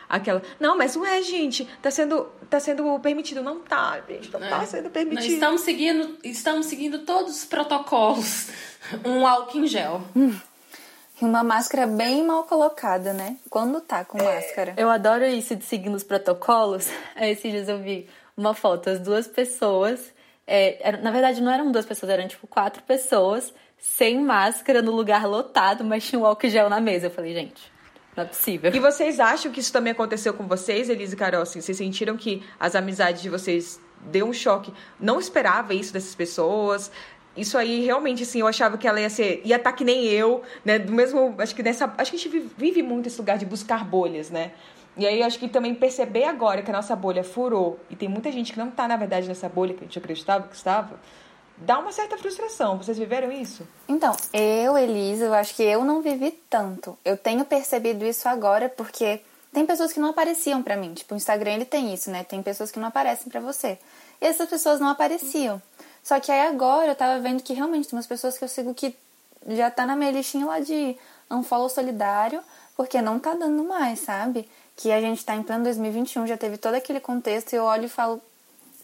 Aquela, 0.09 0.41
não, 0.61 0.79
mas 0.79 0.95
não 0.95 1.05
é, 1.05 1.21
gente, 1.21 1.65
tá 1.83 1.91
sendo, 1.91 2.27
tá 2.49 2.61
sendo 2.61 2.99
permitido. 3.01 3.43
Não 3.43 3.59
tá, 3.59 4.01
gente, 4.09 4.33
não 4.33 4.39
tá 4.39 4.47
é. 4.47 4.51
tá 4.51 4.67
sendo 4.67 4.91
permitido. 4.91 5.25
Nós 5.25 5.33
estamos 5.33 5.61
seguindo, 5.63 6.19
estamos 6.23 6.67
seguindo 6.67 7.01
todos 7.01 7.37
os 7.37 7.45
protocolos. 7.45 8.49
Um 9.05 9.27
álcool 9.27 9.59
em 9.59 9.67
gel. 9.67 10.01
Hum. 10.15 10.39
E 11.21 11.25
uma 11.25 11.43
máscara 11.43 11.89
bem 11.89 12.25
mal 12.25 12.45
colocada, 12.45 13.13
né? 13.13 13.37
Quando 13.51 13.81
tá 13.81 14.05
com 14.05 14.17
é. 14.17 14.23
máscara. 14.23 14.75
Eu 14.77 14.89
adoro 14.89 15.25
isso 15.25 15.57
de 15.57 15.65
seguir 15.65 15.89
os 15.89 16.05
protocolos. 16.05 16.89
Esses 17.21 17.51
dias 17.51 17.69
eu 17.69 17.83
vi 17.83 18.09
uma 18.37 18.55
foto, 18.55 18.91
as 18.91 19.01
duas 19.01 19.27
pessoas. 19.27 20.15
É, 20.47 20.97
na 20.99 21.11
verdade, 21.11 21.41
não 21.41 21.51
eram 21.51 21.73
duas 21.73 21.87
pessoas, 21.87 22.11
eram 22.11 22.29
tipo 22.29 22.47
quatro 22.47 22.83
pessoas 22.83 23.53
sem 23.79 24.21
máscara 24.21 24.81
no 24.81 24.93
lugar 24.93 25.27
lotado, 25.27 25.85
mas 25.85 26.07
tinha 26.07 26.21
um 26.21 26.27
álcool 26.27 26.49
gel 26.49 26.69
na 26.69 26.81
mesa. 26.81 27.07
Eu 27.07 27.11
falei, 27.11 27.35
gente, 27.35 27.73
não 28.17 28.25
é 28.25 28.27
possível. 28.27 28.73
E 28.75 28.79
vocês 28.79 29.21
acham 29.21 29.53
que 29.53 29.61
isso 29.61 29.73
também 29.73 29.93
aconteceu 29.93 30.33
com 30.33 30.47
vocês, 30.47 30.89
Elise 30.89 31.15
e 31.15 31.17
Carol? 31.17 31.43
Assim, 31.43 31.61
vocês 31.61 31.77
sentiram 31.77 32.17
que 32.17 32.43
as 32.59 32.75
amizades 32.75 33.23
de 33.23 33.29
vocês 33.29 33.81
deu 34.01 34.27
um 34.27 34.33
choque? 34.33 34.73
Não 34.99 35.19
esperava 35.19 35.75
isso 35.75 35.93
dessas 35.93 36.15
pessoas? 36.15 36.91
Isso 37.37 37.59
aí, 37.59 37.85
realmente, 37.85 38.23
assim, 38.23 38.41
eu 38.41 38.47
achava 38.47 38.79
que 38.79 38.89
ela 38.89 38.99
ia 38.99 39.11
ser... 39.11 39.43
Ia 39.45 39.57
estar 39.57 39.71
tá 39.71 39.77
que 39.77 39.85
nem 39.85 40.07
eu, 40.07 40.43
né? 40.65 40.79
Do 40.79 40.93
mesmo... 40.93 41.35
Acho 41.39 41.55
que 41.55 41.63
nessa... 41.63 41.93
Acho 41.99 42.11
que 42.11 42.17
a 42.17 42.21
gente 42.21 42.51
vive 42.57 42.83
muito 42.83 43.09
esse 43.09 43.19
lugar 43.19 43.37
de 43.37 43.45
buscar 43.45 43.85
bolhas, 43.85 44.31
né? 44.31 44.53
E 44.97 45.07
aí 45.07 45.23
acho 45.23 45.39
que 45.39 45.49
também 45.49 45.75
perceber 45.75 46.25
agora 46.25 46.63
que 46.63 46.71
a 46.71 46.75
nossa 46.75 46.97
bolha 46.97 47.23
furou 47.23 47.79
e 47.91 47.97
tem 47.97 48.09
muita 48.09 48.33
gente 48.33 48.53
que 48.53 48.59
não 48.59 48.69
está 48.69 48.89
na 48.89 48.97
verdade 48.97 49.29
nessa 49.29 49.49
bolha 49.49 49.75
que 49.75 49.81
a 49.81 49.87
gente 49.87 49.99
acreditava 49.99 50.49
que 50.49 50.57
estava, 50.57 50.99
dá 51.59 51.79
uma 51.79 51.93
certa 51.93 52.17
frustração. 52.17 52.79
Vocês 52.79 52.99
viveram 52.99 53.31
isso? 53.31 53.67
Então, 53.87 54.17
eu, 54.33 54.77
Elisa, 54.79 55.27
eu 55.27 55.35
acho 55.35 55.55
que 55.55 55.63
eu 55.63 55.85
não 55.85 56.01
vivi 56.01 56.31
tanto. 56.49 56.99
Eu 57.05 57.17
tenho 57.17 57.45
percebido 57.45 58.05
isso 58.07 58.27
agora 58.29 58.69
porque 58.71 59.21
tem 59.53 59.67
pessoas 59.67 59.93
que 59.93 60.01
não 60.01 60.11
apareciam 60.11 60.63
para 60.63 60.77
mim. 60.77 60.95
Tipo, 60.95 61.15
o 61.15 61.17
Instagram 61.17 61.53
ele 61.55 61.65
tem 61.65 61.93
isso, 61.93 62.11
né? 62.11 62.25
Tem 62.25 62.43
pessoas 62.43 62.71
que 62.71 62.79
não 62.79 62.89
aparecem 62.89 63.29
para 63.31 63.41
você. 63.41 63.79
E 64.21 64.27
essas 64.27 64.49
pessoas 64.49 64.81
não 64.81 64.89
apareciam. 64.89 65.61
Só 66.03 66.19
que 66.21 66.33
aí 66.33 66.47
agora 66.47 66.93
eu 66.93 66.95
tava 66.95 67.21
vendo 67.21 67.43
que 67.43 67.53
realmente 67.53 67.89
tem 67.89 67.97
umas 67.97 68.07
pessoas 68.07 68.39
que 68.39 68.45
eu 68.45 68.49
sigo 68.49 68.73
que 68.73 68.95
já 69.49 69.71
tá 69.71 69.85
na 69.85 69.97
minha 69.97 70.11
listinha 70.11 70.47
lá 70.47 70.61
de 70.61 70.97
unfollow 71.31 71.69
solidário, 71.69 72.43
porque 72.77 73.01
não 73.01 73.19
tá 73.19 73.35
dando 73.35 73.65
mais, 73.65 74.01
sabe? 74.01 74.49
Que 74.77 74.93
a 74.93 75.01
gente 75.01 75.19
está 75.19 75.35
em 75.35 75.43
plano 75.43 75.65
2021, 75.65 76.27
já 76.27 76.37
teve 76.37 76.59
todo 76.59 76.75
aquele 76.75 77.01
contexto 77.01 77.53
e 77.53 77.57
eu 77.57 77.65
olho 77.65 77.87
e 77.87 77.89
falo, 77.89 78.21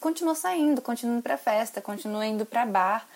continua 0.00 0.34
saindo, 0.34 0.80
continua 0.80 1.16
indo 1.16 1.22
pra 1.22 1.37
festa, 1.37 1.80
continua 1.80 2.26
indo 2.26 2.46
pra 2.46 2.64
bar. 2.64 3.06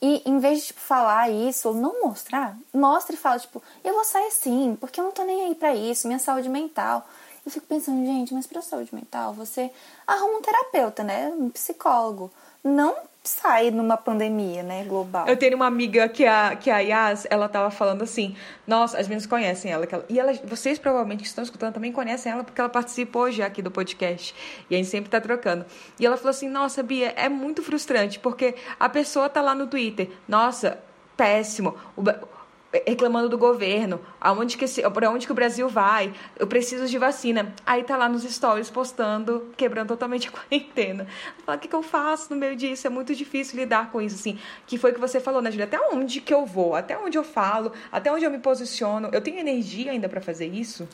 E 0.00 0.22
em 0.24 0.38
vez 0.38 0.60
de 0.60 0.66
tipo, 0.68 0.80
falar 0.80 1.28
isso 1.28 1.68
ou 1.68 1.74
não 1.74 2.02
mostrar, 2.02 2.56
mostra 2.72 3.14
e 3.14 3.18
fala, 3.18 3.38
tipo, 3.38 3.62
eu 3.84 3.92
vou 3.92 4.04
sair 4.04 4.30
sim, 4.30 4.76
porque 4.80 4.98
eu 4.98 5.04
não 5.04 5.12
tô 5.12 5.24
nem 5.24 5.46
aí 5.46 5.54
pra 5.54 5.74
isso, 5.74 6.06
minha 6.06 6.18
saúde 6.18 6.48
mental. 6.48 7.06
Eu 7.44 7.50
fico 7.50 7.66
pensando, 7.66 8.04
gente, 8.06 8.32
mas 8.32 8.46
pra 8.46 8.62
saúde 8.62 8.94
mental, 8.94 9.34
você 9.34 9.70
arruma 10.06 10.38
um 10.38 10.42
terapeuta, 10.42 11.02
né? 11.02 11.28
Um 11.36 11.50
psicólogo. 11.50 12.30
Não 12.62 12.94
sai 13.30 13.70
numa 13.70 13.96
pandemia, 13.96 14.62
né, 14.62 14.84
global. 14.84 15.26
Eu 15.28 15.36
tenho 15.36 15.56
uma 15.56 15.66
amiga 15.66 16.08
que 16.08 16.26
a 16.26 16.56
que 16.56 16.70
a 16.70 16.78
Yas, 16.78 17.26
ela 17.30 17.48
tava 17.48 17.70
falando 17.70 18.02
assim: 18.02 18.34
"Nossa, 18.66 18.98
as 18.98 19.06
meninas 19.06 19.26
conhecem 19.26 19.70
ela, 19.70 19.86
ela 19.90 20.04
e 20.08 20.18
ela, 20.18 20.32
vocês 20.44 20.78
provavelmente 20.78 21.20
que 21.20 21.28
estão 21.28 21.44
escutando 21.44 21.74
também 21.74 21.92
conhecem 21.92 22.32
ela 22.32 22.42
porque 22.42 22.60
ela 22.60 22.68
participou 22.68 23.30
já 23.30 23.46
aqui 23.46 23.62
do 23.62 23.70
podcast 23.70 24.34
e 24.68 24.74
a 24.74 24.78
gente 24.78 24.88
sempre 24.88 25.08
tá 25.08 25.20
trocando". 25.20 25.64
E 25.98 26.04
ela 26.04 26.16
falou 26.16 26.30
assim: 26.30 26.48
"Nossa, 26.48 26.82
Bia, 26.82 27.12
é 27.16 27.28
muito 27.28 27.62
frustrante 27.62 28.18
porque 28.18 28.56
a 28.78 28.88
pessoa 28.88 29.28
tá 29.28 29.40
lá 29.40 29.54
no 29.54 29.66
Twitter, 29.66 30.10
nossa, 30.26 30.78
péssimo. 31.16 31.76
O, 31.96 32.02
reclamando 32.86 33.28
do 33.28 33.36
governo, 33.36 34.00
aonde 34.20 34.56
que 34.56 34.66
para 34.90 35.10
onde 35.10 35.26
que 35.26 35.32
o 35.32 35.34
Brasil 35.34 35.68
vai, 35.68 36.12
eu 36.38 36.46
preciso 36.46 36.86
de 36.86 36.98
vacina. 36.98 37.52
Aí 37.66 37.82
tá 37.82 37.96
lá 37.96 38.08
nos 38.08 38.22
stories 38.22 38.70
postando, 38.70 39.52
quebrando 39.56 39.88
totalmente 39.88 40.28
a 40.28 40.30
quarentena. 40.32 41.06
Fala, 41.44 41.58
o 41.58 41.60
que, 41.60 41.68
que 41.68 41.74
eu 41.74 41.82
faço 41.82 42.32
no 42.32 42.38
meio 42.38 42.54
disso? 42.54 42.86
É 42.86 42.90
muito 42.90 43.14
difícil 43.14 43.58
lidar 43.58 43.90
com 43.90 44.00
isso, 44.00 44.16
assim. 44.16 44.38
Que 44.66 44.78
foi 44.78 44.92
o 44.92 44.94
que 44.94 45.00
você 45.00 45.18
falou, 45.20 45.42
né, 45.42 45.50
Julia? 45.50 45.66
Até 45.66 45.80
onde 45.80 46.20
que 46.20 46.32
eu 46.32 46.46
vou? 46.46 46.76
Até 46.76 46.96
onde 46.96 47.18
eu 47.18 47.24
falo? 47.24 47.72
Até 47.90 48.12
onde 48.12 48.24
eu 48.24 48.30
me 48.30 48.38
posiciono? 48.38 49.08
Eu 49.12 49.20
tenho 49.20 49.38
energia 49.38 49.90
ainda 49.90 50.08
para 50.08 50.20
fazer 50.20 50.46
isso? 50.46 50.88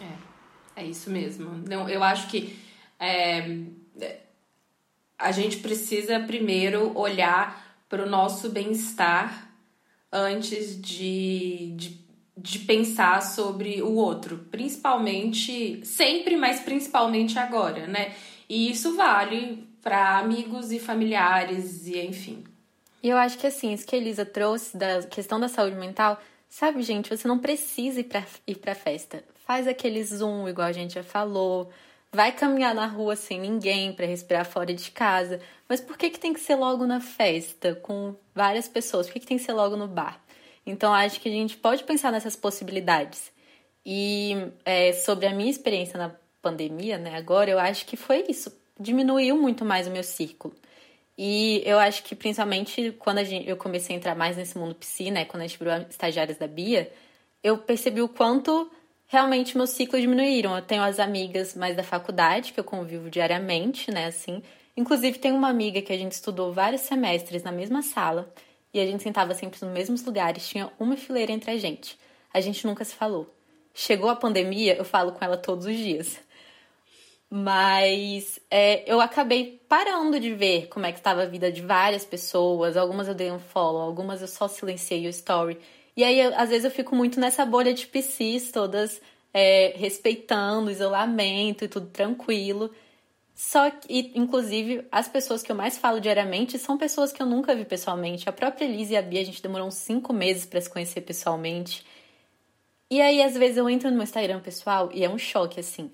É, 0.77 0.83
é 0.83 0.85
isso 0.87 1.11
mesmo. 1.11 1.63
Não, 1.69 1.89
eu 1.89 2.03
acho 2.03 2.29
que 2.29 2.59
é, 2.99 3.59
a 5.19 5.31
gente 5.31 5.59
precisa 5.59 6.21
primeiro 6.21 6.97
olhar 6.97 7.65
para 7.89 8.03
o 8.03 8.09
nosso 8.09 8.49
bem-estar 8.51 9.46
antes 10.17 10.81
de, 10.81 11.73
de, 11.77 12.01
de 12.37 12.59
pensar 12.61 13.23
sobre 13.23 13.83
o 13.83 13.95
outro, 13.95 14.47
principalmente, 14.51 15.85
sempre, 15.85 16.37
mas 16.37 16.61
principalmente 16.61 17.39
agora, 17.39 17.87
né? 17.87 18.15
E 18.49 18.71
isso 18.71 18.97
vale 18.97 19.69
para 19.83 20.19
amigos 20.19 20.73
e 20.73 20.79
familiares 20.79 21.87
e 21.87 22.01
enfim. 22.01 22.45
E 23.03 23.09
eu 23.09 23.17
acho 23.17 23.39
que 23.39 23.47
assim, 23.47 23.73
isso 23.73 23.87
que 23.87 23.95
a 23.95 23.99
Elisa 23.99 24.25
trouxe 24.25 24.77
da 24.77 25.03
questão 25.03 25.39
da 25.39 25.49
saúde 25.49 25.77
mental, 25.77 26.21
sabe, 26.49 26.83
gente, 26.83 27.09
você 27.09 27.29
não 27.29 27.39
precisa 27.39 28.01
ir 28.01 28.05
pra, 28.05 28.25
ir 28.47 28.57
pra 28.57 28.75
festa. 28.75 29.23
Faz 29.47 29.69
aquele 29.69 30.03
zoom, 30.03 30.49
igual 30.49 30.67
a 30.67 30.73
gente 30.73 30.95
já 30.95 31.05
falou. 31.05 31.71
Vai 32.13 32.33
caminhar 32.33 32.75
na 32.75 32.87
rua 32.87 33.17
sem 33.17 33.41
ninguém 33.41 33.93
para 33.93 34.07
respirar 34.07 34.47
fora 34.47 34.73
de 34.73 34.91
casa. 34.91 35.41
Mas 35.69 35.81
por 35.81 35.99
que, 35.99 36.11
que 36.11 36.21
tem 36.21 36.33
que 36.33 36.41
ser 36.41 36.55
logo 36.55 36.87
na 36.87 37.01
festa, 37.01 37.75
com 37.75 38.15
várias 38.35 38.69
pessoas? 38.69 39.07
Por 39.07 39.15
que, 39.15 39.21
que 39.21 39.27
tem 39.27 39.37
que 39.37 39.45
ser 39.45 39.53
logo 39.53 39.77
no 39.77 39.87
bar? 39.87 40.21
Então, 40.65 40.93
acho 40.93 41.21
que 41.21 41.29
a 41.29 41.33
gente 41.33 41.57
pode 41.57 41.85
pensar 41.85 42.11
nessas 42.11 42.35
possibilidades. 42.35 43.33
E 43.85 44.51
é, 44.65 44.93
sobre 44.93 45.27
a 45.27 45.33
minha 45.33 45.51
experiência 45.51 45.97
na 45.99 46.13
pandemia, 46.43 46.99
né, 46.99 47.17
agora, 47.17 47.51
eu 47.51 47.59
acho 47.59 47.87
que 47.87 47.97
foi 47.97 48.25
isso. 48.29 48.53
Diminuiu 48.79 49.37
muito 49.37 49.65
mais 49.65 49.87
o 49.87 49.91
meu 49.91 50.03
círculo. 50.03 50.55
E 51.17 51.63
eu 51.65 51.79
acho 51.79 52.03
que, 52.03 52.15
principalmente, 52.15 52.93
quando 52.99 53.25
gente, 53.25 53.49
eu 53.49 53.57
comecei 53.57 53.95
a 53.95 53.99
entrar 53.99 54.15
mais 54.15 54.37
nesse 54.37 54.59
mundo 54.59 54.75
piscina, 54.75 55.21
né, 55.21 55.25
quando 55.25 55.43
a 55.43 55.47
gente 55.47 55.59
virou 55.59 55.75
estagiárias 55.89 56.37
da 56.37 56.47
Bia, 56.47 56.93
eu 57.43 57.59
percebi 57.59 58.03
o 58.03 58.09
quanto 58.09 58.71
realmente 59.07 59.57
meus 59.57 59.71
ciclos 59.71 60.01
diminuíram. 60.01 60.57
Eu 60.57 60.63
tenho 60.63 60.83
as 60.83 60.99
amigas 60.99 61.55
mais 61.55 61.77
da 61.77 61.83
faculdade, 61.83 62.53
que 62.53 62.61
eu 62.61 62.65
convivo 62.65 63.11
diariamente, 63.11 63.91
né, 63.91 64.07
assim. 64.07 64.43
Inclusive, 64.77 65.19
tem 65.19 65.33
uma 65.33 65.49
amiga 65.49 65.81
que 65.81 65.93
a 65.93 65.97
gente 65.97 66.13
estudou 66.13 66.53
vários 66.53 66.83
semestres 66.83 67.43
na 67.43 67.53
mesma 67.53 67.83
sala 67.83 68.33
e 68.73 68.81
a 68.81 68.85
gente 68.85 69.03
sentava 69.03 69.33
sempre 69.35 69.59
nos 69.65 69.73
mesmos 69.73 70.05
lugares, 70.05 70.47
tinha 70.47 70.71
uma 70.79 70.97
fileira 70.97 71.33
entre 71.33 71.51
a 71.51 71.57
gente. 71.57 71.99
A 72.33 72.41
gente 72.41 72.67
nunca 72.67 72.85
se 72.85 72.95
falou. 72.95 73.35
Chegou 73.73 74.11
a 74.11 74.17
pandemia, 74.17 74.75
eu 74.77 74.85
falo 74.85 75.13
com 75.13 75.25
ela 75.25 75.37
todos 75.37 75.65
os 75.67 75.77
dias. 75.77 76.19
Mas 77.31 78.39
é, 78.51 78.91
eu 78.91 79.01
acabei 79.01 79.61
parando 79.69 80.21
de 80.21 80.33
ver 80.35 80.69
como 80.69 80.87
é 80.87 80.93
que 80.93 80.99
estava 80.99 81.23
a 81.23 81.27
vida 81.27 81.51
de 81.51 81.63
várias 81.63 82.05
pessoas. 82.05 82.77
Algumas 82.77 83.09
eu 83.09 83.15
dei 83.15 83.33
um 83.33 83.39
follow, 83.39 83.81
algumas 83.81 84.21
eu 84.21 84.29
só 84.29 84.47
silenciei 84.47 85.07
o 85.07 85.11
story. 85.11 85.59
E 85.97 86.05
aí, 86.05 86.21
eu, 86.21 86.33
às 86.37 86.51
vezes, 86.51 86.65
eu 86.65 86.71
fico 86.71 86.95
muito 86.95 87.19
nessa 87.19 87.45
bolha 87.47 87.73
de 87.73 87.87
PCs, 87.87 88.53
todas 88.53 89.01
é, 89.33 89.75
respeitando 89.77 90.69
o 90.69 90.71
isolamento 90.71 91.65
e 91.65 91.69
tudo 91.69 91.89
tranquilo. 91.89 92.71
Só 93.35 93.71
que, 93.71 94.13
inclusive, 94.15 94.87
as 94.91 95.09
pessoas 95.09 95.43
que 95.43 95.53
eu 95.53 95.57
mais 95.57 95.77
falo 95.79 96.01
diariamente 96.01 96.59
são 96.59 96.79
pessoas 96.79 97.13
que 97.13 97.23
eu 97.23 97.27
nunca 97.27 97.55
vi 97.55 97.65
pessoalmente. 97.65 98.29
A 98.29 98.33
própria 98.33 98.65
Elise 98.65 98.95
e 98.95 98.97
a 98.97 99.03
Bia, 99.03 99.21
a 99.21 99.25
gente 99.25 99.43
demorou 99.43 99.69
uns 99.69 99.75
cinco 99.75 100.13
meses 100.13 100.47
para 100.47 100.61
se 100.61 100.71
conhecer 100.71 101.03
pessoalmente. 101.03 101.85
E 102.91 103.01
aí, 103.01 103.23
às 103.23 103.35
vezes, 103.35 103.57
eu 103.57 103.69
entro 103.69 103.91
no 103.91 103.97
meu 103.97 104.05
Instagram 104.05 104.41
pessoal 104.41 104.91
e 104.93 105.05
é 105.05 105.09
um 105.09 105.19
choque, 105.19 105.61
assim. 105.61 105.91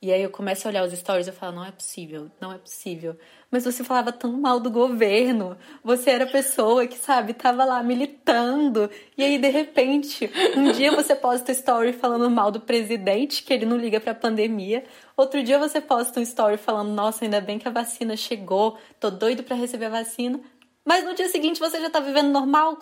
E 0.00 0.12
aí 0.12 0.22
eu 0.22 0.30
começo 0.30 0.66
a 0.66 0.70
olhar 0.70 0.84
os 0.84 0.92
stories 0.92 1.28
e 1.28 1.30
eu 1.30 1.34
falo, 1.34 1.56
não 1.56 1.64
é 1.64 1.70
possível, 1.70 2.30
não 2.40 2.52
é 2.52 2.58
possível. 2.58 3.16
Mas 3.52 3.64
você 3.64 3.84
falava 3.84 4.10
tão 4.10 4.32
mal 4.32 4.58
do 4.58 4.70
governo, 4.70 5.58
você 5.84 6.08
era 6.08 6.26
pessoa 6.26 6.86
que, 6.86 6.96
sabe, 6.96 7.34
tava 7.34 7.66
lá 7.66 7.82
militando. 7.82 8.88
E 9.14 9.22
aí, 9.22 9.36
de 9.36 9.48
repente, 9.50 10.30
um 10.56 10.72
dia 10.72 10.90
você 10.90 11.14
posta 11.14 11.52
story 11.52 11.92
falando 11.92 12.30
mal 12.30 12.50
do 12.50 12.60
presidente, 12.60 13.42
que 13.42 13.52
ele 13.52 13.66
não 13.66 13.76
liga 13.76 14.00
pra 14.00 14.14
pandemia. 14.14 14.82
Outro 15.14 15.42
dia 15.42 15.58
você 15.58 15.82
posta 15.82 16.18
um 16.18 16.22
story 16.22 16.56
falando, 16.56 16.94
nossa, 16.94 17.26
ainda 17.26 17.42
bem 17.42 17.58
que 17.58 17.68
a 17.68 17.70
vacina 17.70 18.16
chegou, 18.16 18.78
tô 18.98 19.10
doido 19.10 19.42
para 19.42 19.54
receber 19.54 19.84
a 19.84 19.90
vacina. 19.90 20.40
Mas 20.82 21.04
no 21.04 21.14
dia 21.14 21.28
seguinte 21.28 21.60
você 21.60 21.78
já 21.78 21.90
tá 21.90 22.00
vivendo 22.00 22.30
normal? 22.30 22.78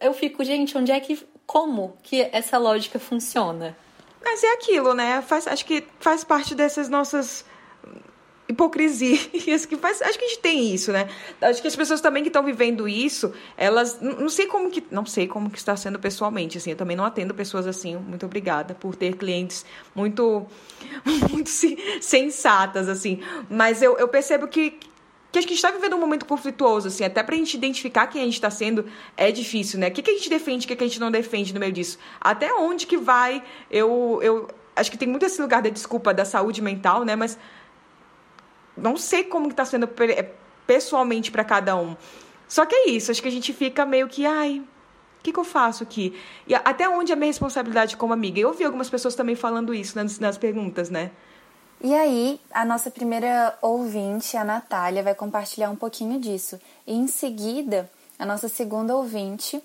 É... 0.00 0.06
Eu 0.06 0.12
fico, 0.12 0.44
gente, 0.44 0.76
onde 0.76 0.92
é 0.92 1.00
que. 1.00 1.18
Como 1.46 1.96
que 2.02 2.28
essa 2.30 2.58
lógica 2.58 2.98
funciona? 3.00 3.76
Mas 4.22 4.44
é 4.44 4.52
aquilo, 4.52 4.94
né? 4.94 5.20
Faz, 5.22 5.48
acho 5.48 5.64
que 5.64 5.84
faz 5.98 6.22
parte 6.22 6.54
dessas 6.54 6.88
nossas 6.88 7.44
hipocrisias 8.50 9.64
que 9.66 9.76
faz. 9.76 10.02
Acho 10.02 10.18
que 10.18 10.24
a 10.24 10.28
gente 10.28 10.40
tem 10.40 10.72
isso, 10.74 10.92
né? 10.92 11.08
Acho 11.40 11.60
que 11.60 11.68
as 11.68 11.76
pessoas 11.76 12.00
também 12.00 12.22
que 12.22 12.28
estão 12.28 12.42
vivendo 12.42 12.88
isso, 12.88 13.32
elas 13.56 14.00
não 14.00 14.28
sei 14.28 14.46
como 14.46 14.70
que 14.70 14.82
não 14.90 15.06
sei 15.06 15.26
como 15.26 15.50
que 15.50 15.58
está 15.58 15.76
sendo 15.76 15.98
pessoalmente, 15.98 16.58
assim. 16.58 16.70
Eu 16.70 16.76
também 16.76 16.96
não 16.96 17.04
atendo 17.04 17.34
pessoas 17.34 17.66
assim. 17.66 17.96
Muito 17.96 18.26
obrigada 18.26 18.74
por 18.74 18.94
ter 18.94 19.16
clientes 19.16 19.64
muito 19.94 20.46
muito 21.30 21.50
sensatas 22.00 22.88
assim. 22.88 23.20
Mas 23.48 23.82
eu, 23.82 23.96
eu 23.98 24.08
percebo 24.08 24.46
que 24.48 24.78
que 25.30 25.38
acho 25.38 25.46
que 25.46 25.52
a 25.52 25.56
gente 25.56 25.64
está 25.64 25.70
vivendo 25.70 25.94
um 25.94 26.00
momento 26.00 26.26
conflituoso, 26.26 26.88
assim, 26.88 27.04
até 27.04 27.22
para 27.22 27.34
a 27.34 27.38
gente 27.38 27.56
identificar 27.56 28.08
quem 28.08 28.20
a 28.20 28.24
gente 28.24 28.34
está 28.34 28.50
sendo 28.50 28.86
é 29.16 29.30
difícil, 29.30 29.78
né? 29.78 29.88
O 29.88 29.92
que, 29.92 30.02
que 30.02 30.10
a 30.10 30.14
gente 30.14 30.28
defende, 30.28 30.64
o 30.64 30.68
que, 30.68 30.74
que 30.74 30.82
a 30.82 30.86
gente 30.86 30.98
não 30.98 31.10
defende 31.10 31.54
no 31.54 31.60
meio 31.60 31.72
disso? 31.72 31.98
Até 32.20 32.52
onde 32.52 32.84
que 32.84 32.96
vai? 32.96 33.42
Eu, 33.70 34.18
eu 34.22 34.48
acho 34.74 34.90
que 34.90 34.98
tem 34.98 35.06
muito 35.06 35.24
esse 35.24 35.40
lugar 35.40 35.62
da 35.62 35.68
desculpa 35.68 36.12
da 36.12 36.24
saúde 36.24 36.60
mental, 36.60 37.04
né? 37.04 37.14
Mas 37.14 37.38
não 38.80 38.96
sei 38.96 39.24
como 39.24 39.46
que 39.46 39.52
está 39.52 39.64
sendo 39.64 39.88
é, 40.16 40.30
pessoalmente 40.66 41.30
para 41.30 41.44
cada 41.44 41.76
um. 41.76 41.96
Só 42.48 42.66
que 42.66 42.74
é 42.74 42.90
isso, 42.90 43.10
acho 43.10 43.22
que 43.22 43.28
a 43.28 43.32
gente 43.32 43.52
fica 43.52 43.86
meio 43.86 44.08
que, 44.08 44.26
ai, 44.26 44.58
o 45.20 45.22
que, 45.22 45.32
que 45.32 45.38
eu 45.38 45.44
faço 45.44 45.82
aqui? 45.82 46.18
E 46.48 46.54
até 46.54 46.88
onde 46.88 47.12
é 47.12 47.14
a 47.14 47.16
minha 47.16 47.28
responsabilidade 47.28 47.96
como 47.96 48.12
amiga? 48.12 48.40
Eu 48.40 48.48
ouvi 48.48 48.64
algumas 48.64 48.88
pessoas 48.88 49.14
também 49.14 49.36
falando 49.36 49.74
isso 49.74 49.96
nas, 49.96 50.18
nas 50.18 50.38
perguntas, 50.38 50.88
né? 50.88 51.10
E 51.82 51.94
aí, 51.94 52.40
a 52.50 52.64
nossa 52.64 52.90
primeira 52.90 53.56
ouvinte, 53.62 54.36
a 54.36 54.44
Natália, 54.44 55.02
vai 55.02 55.14
compartilhar 55.14 55.70
um 55.70 55.76
pouquinho 55.76 56.18
disso. 56.20 56.60
E 56.86 56.94
em 56.94 57.06
seguida, 57.06 57.90
a 58.18 58.26
nossa 58.26 58.48
segunda 58.48 58.94
ouvinte, 58.94 59.62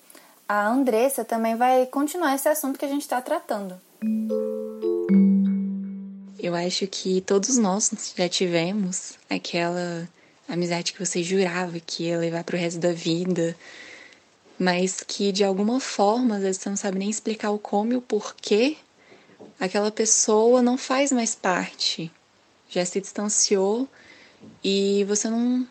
a 0.47 0.67
Andressa, 0.67 1.25
também 1.25 1.56
vai 1.56 1.86
continuar 1.86 2.36
esse 2.36 2.47
assunto 2.47 2.80
que 2.80 2.86
a 2.86 2.89
gente 2.89 3.01
está 3.01 3.21
tratando. 3.21 3.80
Eu 6.45 6.53
acho 6.53 6.86
que 6.86 7.21
todos 7.21 7.58
nós 7.58 7.91
já 8.15 8.29
tivemos 8.29 9.17
aquela 9.27 10.08
amizade 10.47 10.93
que 10.93 11.03
você 11.03 11.23
jurava 11.23 11.79
que 11.79 12.03
ia 12.03 12.19
levar 12.19 12.43
para 12.43 12.55
o 12.55 12.60
resto 12.60 12.79
da 12.79 12.93
vida, 12.93 13.58
mas 14.60 15.01
que 15.01 15.31
de 15.31 15.43
alguma 15.43 15.79
forma, 15.79 16.36
às 16.36 16.43
vezes 16.43 16.62
você 16.62 16.69
não 16.69 16.77
sabe 16.77 16.99
nem 16.99 17.10
explicar 17.10 17.49
o 17.49 17.58
como 17.58 17.93
e 17.93 17.95
o 17.95 18.01
porquê 18.01 18.77
aquela 19.60 19.89
pessoa 19.89 20.62
não 20.62 20.77
faz 20.77 21.12
mais 21.12 21.34
parte, 21.34 22.12
já 22.69 22.86
se 22.86 23.01
distanciou 23.01 23.89
e 24.63 25.03
você 25.05 25.27
não, 25.27 25.67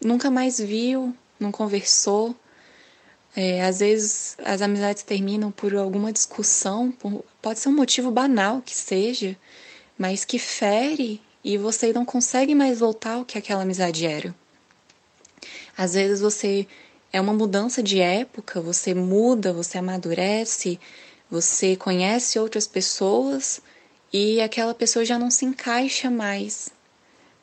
nunca 0.00 0.30
mais 0.30 0.56
viu, 0.56 1.12
não 1.40 1.50
conversou. 1.50 2.32
É, 3.34 3.64
às 3.64 3.80
vezes 3.80 4.36
as 4.44 4.62
amizades 4.62 5.02
terminam 5.02 5.50
por 5.50 5.74
alguma 5.74 6.12
discussão, 6.12 6.92
por, 6.92 7.24
pode 7.42 7.58
ser 7.58 7.70
um 7.70 7.74
motivo 7.74 8.08
banal 8.12 8.62
que 8.62 8.76
seja, 8.76 9.36
mas 9.98 10.24
que 10.24 10.38
fere 10.38 11.20
e 11.44 11.58
você 11.58 11.92
não 11.92 12.04
consegue 12.04 12.54
mais 12.54 12.78
voltar 12.80 13.14
ao 13.14 13.24
que 13.24 13.38
aquela 13.38 13.62
amizade 13.62 14.06
era. 14.06 14.34
Às 15.76 15.94
vezes 15.94 16.20
você 16.20 16.66
é 17.12 17.20
uma 17.20 17.32
mudança 17.32 17.82
de 17.82 18.00
época, 18.00 18.60
você 18.60 18.94
muda, 18.94 19.52
você 19.52 19.78
amadurece, 19.78 20.78
você 21.30 21.76
conhece 21.76 22.38
outras 22.38 22.66
pessoas 22.66 23.60
e 24.12 24.40
aquela 24.40 24.74
pessoa 24.74 25.04
já 25.04 25.18
não 25.18 25.30
se 25.30 25.44
encaixa 25.44 26.10
mais. 26.10 26.70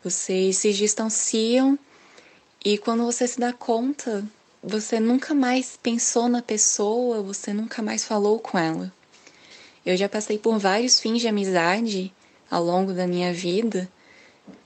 Vocês 0.03 0.57
se 0.57 0.71
distanciam 0.73 1.77
e 2.63 2.77
quando 2.77 3.03
você 3.03 3.27
se 3.27 3.39
dá 3.39 3.51
conta, 3.51 4.25
você 4.61 4.99
nunca 4.99 5.33
mais 5.33 5.77
pensou 5.81 6.27
na 6.27 6.41
pessoa, 6.41 7.21
você 7.21 7.53
nunca 7.53 7.81
mais 7.81 8.03
falou 8.03 8.39
com 8.39 8.57
ela. 8.57 8.93
Eu 9.85 9.95
já 9.95 10.07
passei 10.09 10.37
por 10.37 10.57
vários 10.59 10.99
fins 10.99 11.21
de 11.21 11.27
amizade 11.27 12.13
ao 12.49 12.63
longo 12.63 12.93
da 12.93 13.07
minha 13.07 13.33
vida. 13.33 13.89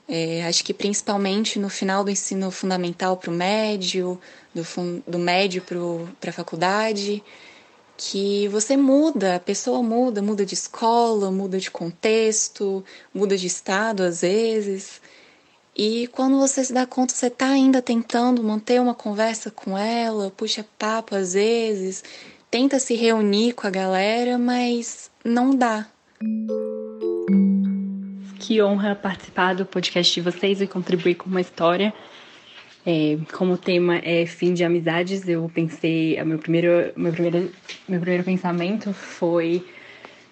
É, 0.06 0.44
acho 0.46 0.64
que 0.64 0.74
principalmente 0.74 1.58
no 1.58 1.68
final 1.68 2.04
do 2.04 2.10
ensino 2.10 2.50
fundamental 2.50 3.16
para 3.16 3.30
o 3.30 3.34
médio, 3.34 4.20
do, 4.54 4.62
do 5.06 5.18
médio 5.18 5.62
para 6.20 6.30
a 6.30 6.32
faculdade 6.32 7.22
que 7.96 8.48
você 8.48 8.76
muda, 8.76 9.36
a 9.36 9.40
pessoa 9.40 9.82
muda, 9.82 10.20
muda 10.20 10.44
de 10.44 10.54
escola, 10.54 11.30
muda 11.30 11.58
de 11.58 11.70
contexto, 11.70 12.84
muda 13.12 13.36
de 13.36 13.46
estado 13.46 14.02
às 14.02 14.22
vezes. 14.22 15.00
E 15.76 16.08
quando 16.08 16.38
você 16.38 16.64
se 16.64 16.72
dá 16.72 16.86
conta, 16.86 17.14
você 17.14 17.26
está 17.26 17.48
ainda 17.48 17.82
tentando 17.82 18.42
manter 18.42 18.80
uma 18.80 18.94
conversa 18.94 19.50
com 19.50 19.76
ela, 19.76 20.32
puxa 20.36 20.64
papo 20.78 21.16
às 21.16 21.34
vezes, 21.34 22.02
tenta 22.50 22.78
se 22.78 22.94
reunir 22.94 23.52
com 23.54 23.66
a 23.66 23.70
galera, 23.70 24.38
mas 24.38 25.10
não 25.24 25.54
dá. 25.54 25.88
Que 28.54 28.62
honra 28.62 28.94
participar 28.94 29.52
do 29.52 29.66
podcast 29.66 30.14
de 30.14 30.20
vocês 30.20 30.60
e 30.60 30.68
contribuir 30.68 31.16
com 31.16 31.28
uma 31.28 31.40
história. 31.40 31.92
É, 32.86 33.18
como 33.32 33.54
o 33.54 33.58
tema 33.58 33.96
é 33.96 34.26
fim 34.26 34.54
de 34.54 34.62
amizades, 34.62 35.28
eu 35.28 35.50
pensei, 35.52 36.22
meu 36.22 36.38
primeiro, 36.38 36.92
meu 36.96 37.10
primeiro, 37.10 37.50
meu 37.88 37.98
primeiro 37.98 38.22
pensamento 38.22 38.92
foi 38.92 39.66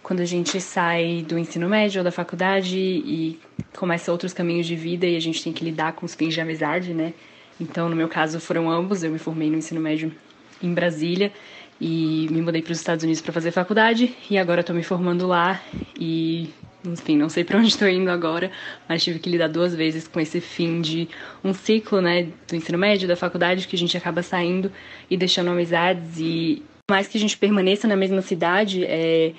quando 0.04 0.20
a 0.20 0.24
gente 0.24 0.60
sai 0.60 1.26
do 1.28 1.36
ensino 1.36 1.68
médio 1.68 1.98
ou 1.98 2.04
da 2.04 2.12
faculdade 2.12 2.78
e 2.78 3.40
começa 3.76 4.12
outros 4.12 4.32
caminhos 4.32 4.68
de 4.68 4.76
vida 4.76 5.04
e 5.04 5.16
a 5.16 5.20
gente 5.20 5.42
tem 5.42 5.52
que 5.52 5.64
lidar 5.64 5.94
com 5.94 6.06
os 6.06 6.14
fins 6.14 6.32
de 6.32 6.40
amizade, 6.40 6.94
né? 6.94 7.14
Então, 7.60 7.88
no 7.88 7.96
meu 7.96 8.06
caso, 8.06 8.38
foram 8.38 8.70
ambos. 8.70 9.02
Eu 9.02 9.10
me 9.10 9.18
formei 9.18 9.50
no 9.50 9.56
ensino 9.56 9.80
médio 9.80 10.12
em 10.62 10.72
Brasília 10.72 11.32
e 11.80 12.28
me 12.30 12.40
mudei 12.40 12.62
para 12.62 12.70
os 12.70 12.78
Estados 12.78 13.02
Unidos 13.02 13.20
para 13.20 13.32
fazer 13.32 13.50
faculdade 13.50 14.14
e 14.30 14.38
agora 14.38 14.60
estou 14.60 14.76
me 14.76 14.84
formando 14.84 15.26
lá 15.26 15.60
e 15.98 16.50
enfim, 16.84 17.16
não 17.16 17.28
sei 17.28 17.44
para 17.44 17.58
onde 17.58 17.68
estou 17.68 17.88
indo 17.88 18.10
agora, 18.10 18.50
mas 18.88 19.02
tive 19.02 19.18
que 19.18 19.30
lidar 19.30 19.48
duas 19.48 19.74
vezes 19.74 20.08
com 20.08 20.20
esse 20.20 20.40
fim 20.40 20.80
de 20.80 21.08
um 21.44 21.54
ciclo, 21.54 22.00
né, 22.00 22.28
do 22.48 22.56
ensino 22.56 22.78
médio, 22.78 23.06
da 23.06 23.16
faculdade, 23.16 23.68
que 23.68 23.76
a 23.76 23.78
gente 23.78 23.96
acaba 23.96 24.22
saindo 24.22 24.70
e 25.08 25.16
deixando 25.16 25.50
amizades 25.50 26.18
e 26.18 26.62
mais 26.90 27.06
que 27.06 27.16
a 27.16 27.20
gente 27.20 27.36
permaneça 27.38 27.86
na 27.86 27.96
mesma 27.96 28.20
cidade, 28.20 28.84
é, 28.84 29.32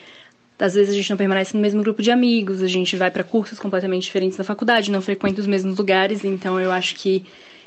às 0.57 0.73
vezes 0.73 0.93
a 0.93 0.97
gente 0.97 1.09
não 1.09 1.17
permanece 1.17 1.55
no 1.55 1.61
mesmo 1.61 1.83
grupo 1.83 2.01
de 2.01 2.09
amigos, 2.09 2.63
a 2.63 2.67
gente 2.67 2.95
vai 2.95 3.11
para 3.11 3.23
cursos 3.23 3.59
completamente 3.59 4.03
diferentes 4.03 4.37
da 4.37 4.43
faculdade, 4.43 4.91
não 4.91 5.01
frequenta 5.01 5.41
os 5.41 5.47
mesmos 5.47 5.77
lugares, 5.77 6.23
então 6.23 6.59
eu 6.59 6.71
acho 6.71 6.95
que 6.95 7.25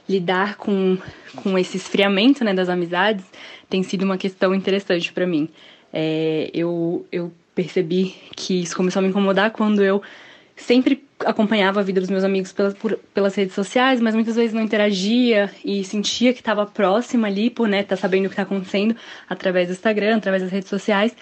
lidar 0.08 0.56
com, 0.56 0.96
com 1.36 1.58
esse 1.58 1.76
esfriamento 1.76 2.44
né, 2.44 2.54
das 2.54 2.68
amizades 2.68 3.24
tem 3.68 3.82
sido 3.82 4.04
uma 4.04 4.16
questão 4.16 4.54
interessante 4.54 5.12
para 5.12 5.26
mim. 5.26 5.48
É, 5.92 6.50
eu, 6.54 7.06
eu 7.10 7.32
percebi 7.56 8.14
que 8.36 8.62
isso 8.62 8.76
começou 8.76 9.00
a 9.00 9.02
me 9.02 9.08
incomodar 9.08 9.50
quando 9.50 9.82
eu 9.82 10.02
sempre 10.54 11.02
acompanhava 11.20 11.80
a 11.80 11.82
vida 11.82 12.00
dos 12.00 12.10
meus 12.10 12.22
amigos 12.22 12.52
pelas, 12.52 12.74
por, 12.74 12.98
pelas 13.14 13.34
redes 13.34 13.54
sociais, 13.54 13.98
mas 13.98 14.14
muitas 14.14 14.36
vezes 14.36 14.52
não 14.52 14.62
interagia 14.62 15.50
e 15.64 15.82
sentia 15.82 16.34
que 16.34 16.40
estava 16.40 16.66
próxima 16.66 17.26
ali 17.26 17.48
por 17.48 17.66
né, 17.66 17.82
tá 17.82 17.96
sabendo 17.96 18.26
o 18.26 18.28
que 18.28 18.34
está 18.34 18.42
acontecendo 18.42 18.94
através 19.28 19.68
do 19.68 19.72
Instagram, 19.72 20.18
através 20.18 20.42
das 20.42 20.52
redes 20.52 20.68
sociais, 20.68 21.16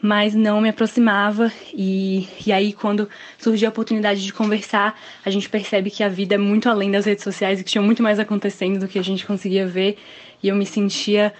mas 0.00 0.32
não 0.32 0.60
me 0.60 0.68
aproximava. 0.68 1.52
E, 1.74 2.28
e 2.46 2.52
aí, 2.52 2.72
quando 2.72 3.08
surgiu 3.36 3.68
a 3.68 3.70
oportunidade 3.70 4.24
de 4.24 4.32
conversar, 4.32 4.98
a 5.24 5.30
gente 5.30 5.48
percebe 5.48 5.90
que 5.90 6.04
a 6.04 6.08
vida 6.08 6.36
é 6.36 6.38
muito 6.38 6.68
além 6.68 6.90
das 6.90 7.04
redes 7.04 7.24
sociais 7.24 7.60
e 7.60 7.64
que 7.64 7.70
tinha 7.70 7.82
muito 7.82 8.02
mais 8.02 8.20
acontecendo 8.20 8.78
do 8.78 8.88
que 8.88 8.98
a 8.98 9.04
gente 9.04 9.26
conseguia 9.26 9.66
ver. 9.66 9.98
E 10.40 10.48
eu 10.48 10.54
me 10.54 10.64
sentia 10.64 11.34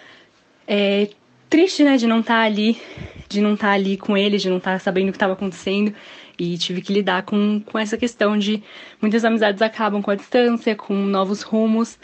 é, 0.67 1.09
triste, 1.51 1.83
né, 1.83 1.97
de 1.97 2.07
não 2.07 2.21
estar 2.21 2.37
tá 2.37 2.41
ali, 2.43 2.81
de 3.29 3.41
não 3.41 3.55
estar 3.55 3.67
tá 3.67 3.73
ali 3.75 3.97
com 3.97 4.17
ele, 4.17 4.39
de 4.39 4.49
não 4.49 4.59
estar 4.59 4.75
tá 4.75 4.79
sabendo 4.79 5.09
o 5.09 5.13
que 5.13 5.17
estava 5.17 5.35
acontecendo. 5.35 5.93
E 6.39 6.57
tive 6.57 6.81
que 6.81 6.91
lidar 6.91 7.25
com, 7.25 7.61
com 7.61 7.79
essa 7.79 7.99
questão 7.99 8.39
de 8.39 8.63
muitas 9.03 9.27
amizades 9.27 9.61
acabam 9.61 10.01
com 10.01 10.11
a 10.11 10.15
distância, 10.15 10.75
com 10.75 10.95
novos 10.95 11.43
rumos. 11.43 11.99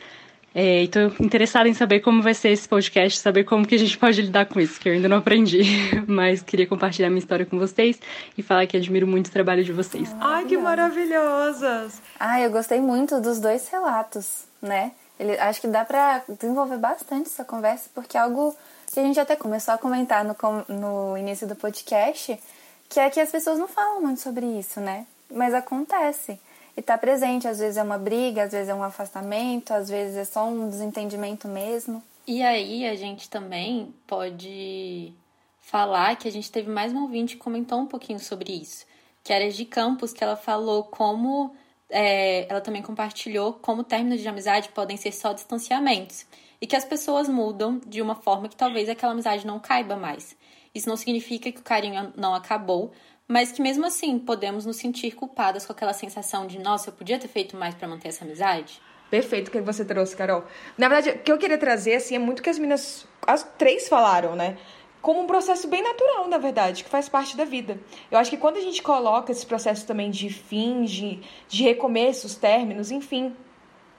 É, 0.59 0.85
estou 0.85 1.13
interessada 1.21 1.69
em 1.69 1.75
saber 1.75 2.01
como 2.01 2.23
vai 2.23 2.33
ser 2.33 2.49
esse 2.49 2.67
podcast, 2.67 3.19
saber 3.19 3.45
como 3.45 3.67
que 3.67 3.75
a 3.75 3.79
gente 3.79 3.97
pode 3.97 4.21
lidar 4.23 4.47
com 4.47 4.59
isso, 4.59 4.81
que 4.81 4.89
eu 4.89 4.95
ainda 4.95 5.09
não 5.09 5.19
aprendi. 5.19 5.63
Mas 6.09 6.43
queria 6.43 6.67
compartilhar 6.67 7.09
minha 7.09 7.19
história 7.19 7.47
com 7.47 7.59
vocês 7.59 7.99
e 8.37 8.43
falar 8.43 8.67
que 8.67 8.77
admiro 8.77 9.07
muito 9.07 9.29
o 9.29 9.31
trabalho 9.31 9.63
de 9.63 9.73
vocês. 9.73 10.15
Ai, 10.21 10.45
que 10.47 10.57
maravilhosas! 10.57 12.01
Ai, 12.19 12.47
eu 12.47 12.51
gostei 12.51 12.81
muito 12.81 13.21
dos 13.21 13.39
dois 13.39 13.69
relatos, 13.69 14.45
né? 14.61 14.93
Ele, 15.21 15.33
acho 15.39 15.61
que 15.61 15.69
dá 15.69 15.85
para 15.85 16.23
desenvolver 16.29 16.79
bastante 16.79 17.27
essa 17.27 17.45
conversa, 17.45 17.89
porque 17.95 18.17
é 18.17 18.21
algo 18.21 18.55
que 18.97 19.01
a 19.01 19.03
gente 19.03 19.21
até 19.21 19.37
começou 19.37 19.75
a 19.75 19.79
comentar 19.79 20.25
no, 20.25 20.35
no 20.69 21.19
início 21.19 21.47
do 21.47 21.55
podcast, 21.55 22.41
que 22.89 22.99
é 22.99 23.11
que 23.11 23.21
as 23.21 23.31
pessoas 23.31 23.59
não 23.59 23.69
falam 23.69 24.01
muito 24.01 24.23
sobre 24.23 24.47
isso, 24.47 24.81
né? 24.81 25.07
Mas 25.31 25.53
acontece. 25.53 26.41
E 26.75 26.81
tá 26.81 26.97
presente, 26.97 27.47
às 27.47 27.59
vezes 27.59 27.77
é 27.77 27.83
uma 27.83 27.99
briga, 27.99 28.45
às 28.45 28.53
vezes 28.53 28.71
é 28.71 28.75
um 28.75 28.83
afastamento, 28.83 29.73
às 29.75 29.91
vezes 29.91 30.17
é 30.17 30.25
só 30.25 30.47
um 30.47 30.71
desentendimento 30.71 31.47
mesmo. 31.47 32.03
E 32.27 32.43
aí 32.43 32.87
a 32.87 32.97
gente 32.97 33.29
também 33.29 33.95
pode 34.07 35.13
falar 35.61 36.17
que 36.17 36.27
a 36.27 36.33
gente 36.33 36.51
teve 36.51 36.71
mais 36.71 36.91
um 36.95 37.03
ouvinte 37.03 37.37
que 37.37 37.43
comentou 37.43 37.79
um 37.79 37.87
pouquinho 37.87 38.19
sobre 38.19 38.51
isso, 38.51 38.87
que 39.23 39.31
era 39.31 39.51
de 39.51 39.67
Campos, 39.67 40.15
que 40.15 40.25
ela 40.25 40.37
falou 40.37 40.85
como 40.85 41.55
é, 41.91 42.47
ela 42.49 42.63
também 42.63 42.81
compartilhou 42.81 43.53
como 43.53 43.85
términos 43.85 44.23
de 44.23 44.29
amizade 44.29 44.71
podem 44.71 44.97
ser 44.97 45.13
só 45.13 45.35
distanciamentos 45.35 46.25
e 46.61 46.67
que 46.67 46.77
as 46.77 46.85
pessoas 46.85 47.29
mudam 47.29 47.81
de 47.87 48.01
uma 48.01 48.15
forma 48.15 48.49
que 48.49 48.57
talvez 48.57 48.89
aquela 48.89 49.13
amizade 49.13 49.47
não 49.47 49.59
caiba 49.59 49.97
mais. 49.97 50.37
Isso 50.75 50.89
não 50.89 50.97
significa 50.97 51.51
que 51.51 51.61
o 51.61 51.65
carinho 51.65 52.13
não 52.17 52.35
acabou, 52.35 52.93
mas 53.27 53.51
que 53.51 53.63
mesmo 53.63 53.87
assim 53.87 54.19
podemos 54.19 54.65
nos 54.65 54.77
sentir 54.77 55.13
culpadas 55.15 55.67
com 55.67 55.73
aquela 55.73 55.93
sensação 55.93 56.47
de, 56.47 56.59
nossa, 56.59 56.91
eu 56.91 56.95
podia 56.95 57.19
ter 57.19 57.29
feito 57.29 57.57
mais 57.57 57.75
para 57.75 57.89
manter 57.89 58.09
essa 58.09 58.25
amizade. 58.25 58.81
Perfeito 59.11 59.49
o 59.49 59.51
que 59.51 59.61
você 59.61 59.85
trouxe, 59.85 60.17
Carol. 60.17 60.45
Na 60.77 60.89
verdade, 60.89 61.19
o 61.19 61.23
que 61.23 61.31
eu 61.31 61.39
queria 61.39 61.59
trazer 61.59 61.95
assim 61.95 62.17
é 62.17 62.19
muito 62.19 62.43
que 62.43 62.51
as 62.51 62.59
meninas, 62.59 63.07
as 63.27 63.45
três 63.57 63.89
falaram, 63.89 64.35
né? 64.35 64.57
Como 65.01 65.21
um 65.21 65.27
processo 65.27 65.69
bem 65.69 65.83
natural, 65.83 66.27
na 66.29 66.39
verdade, 66.39 66.83
que 66.83 66.91
faz 66.91 67.09
parte 67.09 67.37
da 67.37 67.45
vida. 67.45 67.79
Eu 68.11 68.19
acho 68.19 68.31
que 68.31 68.37
quando 68.37 68.57
a 68.57 68.61
gente 68.61 68.83
coloca 68.83 69.31
esse 69.31 69.47
processo 69.47 69.87
também 69.87 70.11
de 70.11 70.29
fim, 70.29 70.83
de, 70.83 71.21
de 71.49 71.63
recomeços, 71.63 72.35
términos, 72.35 72.91
enfim, 72.91 73.35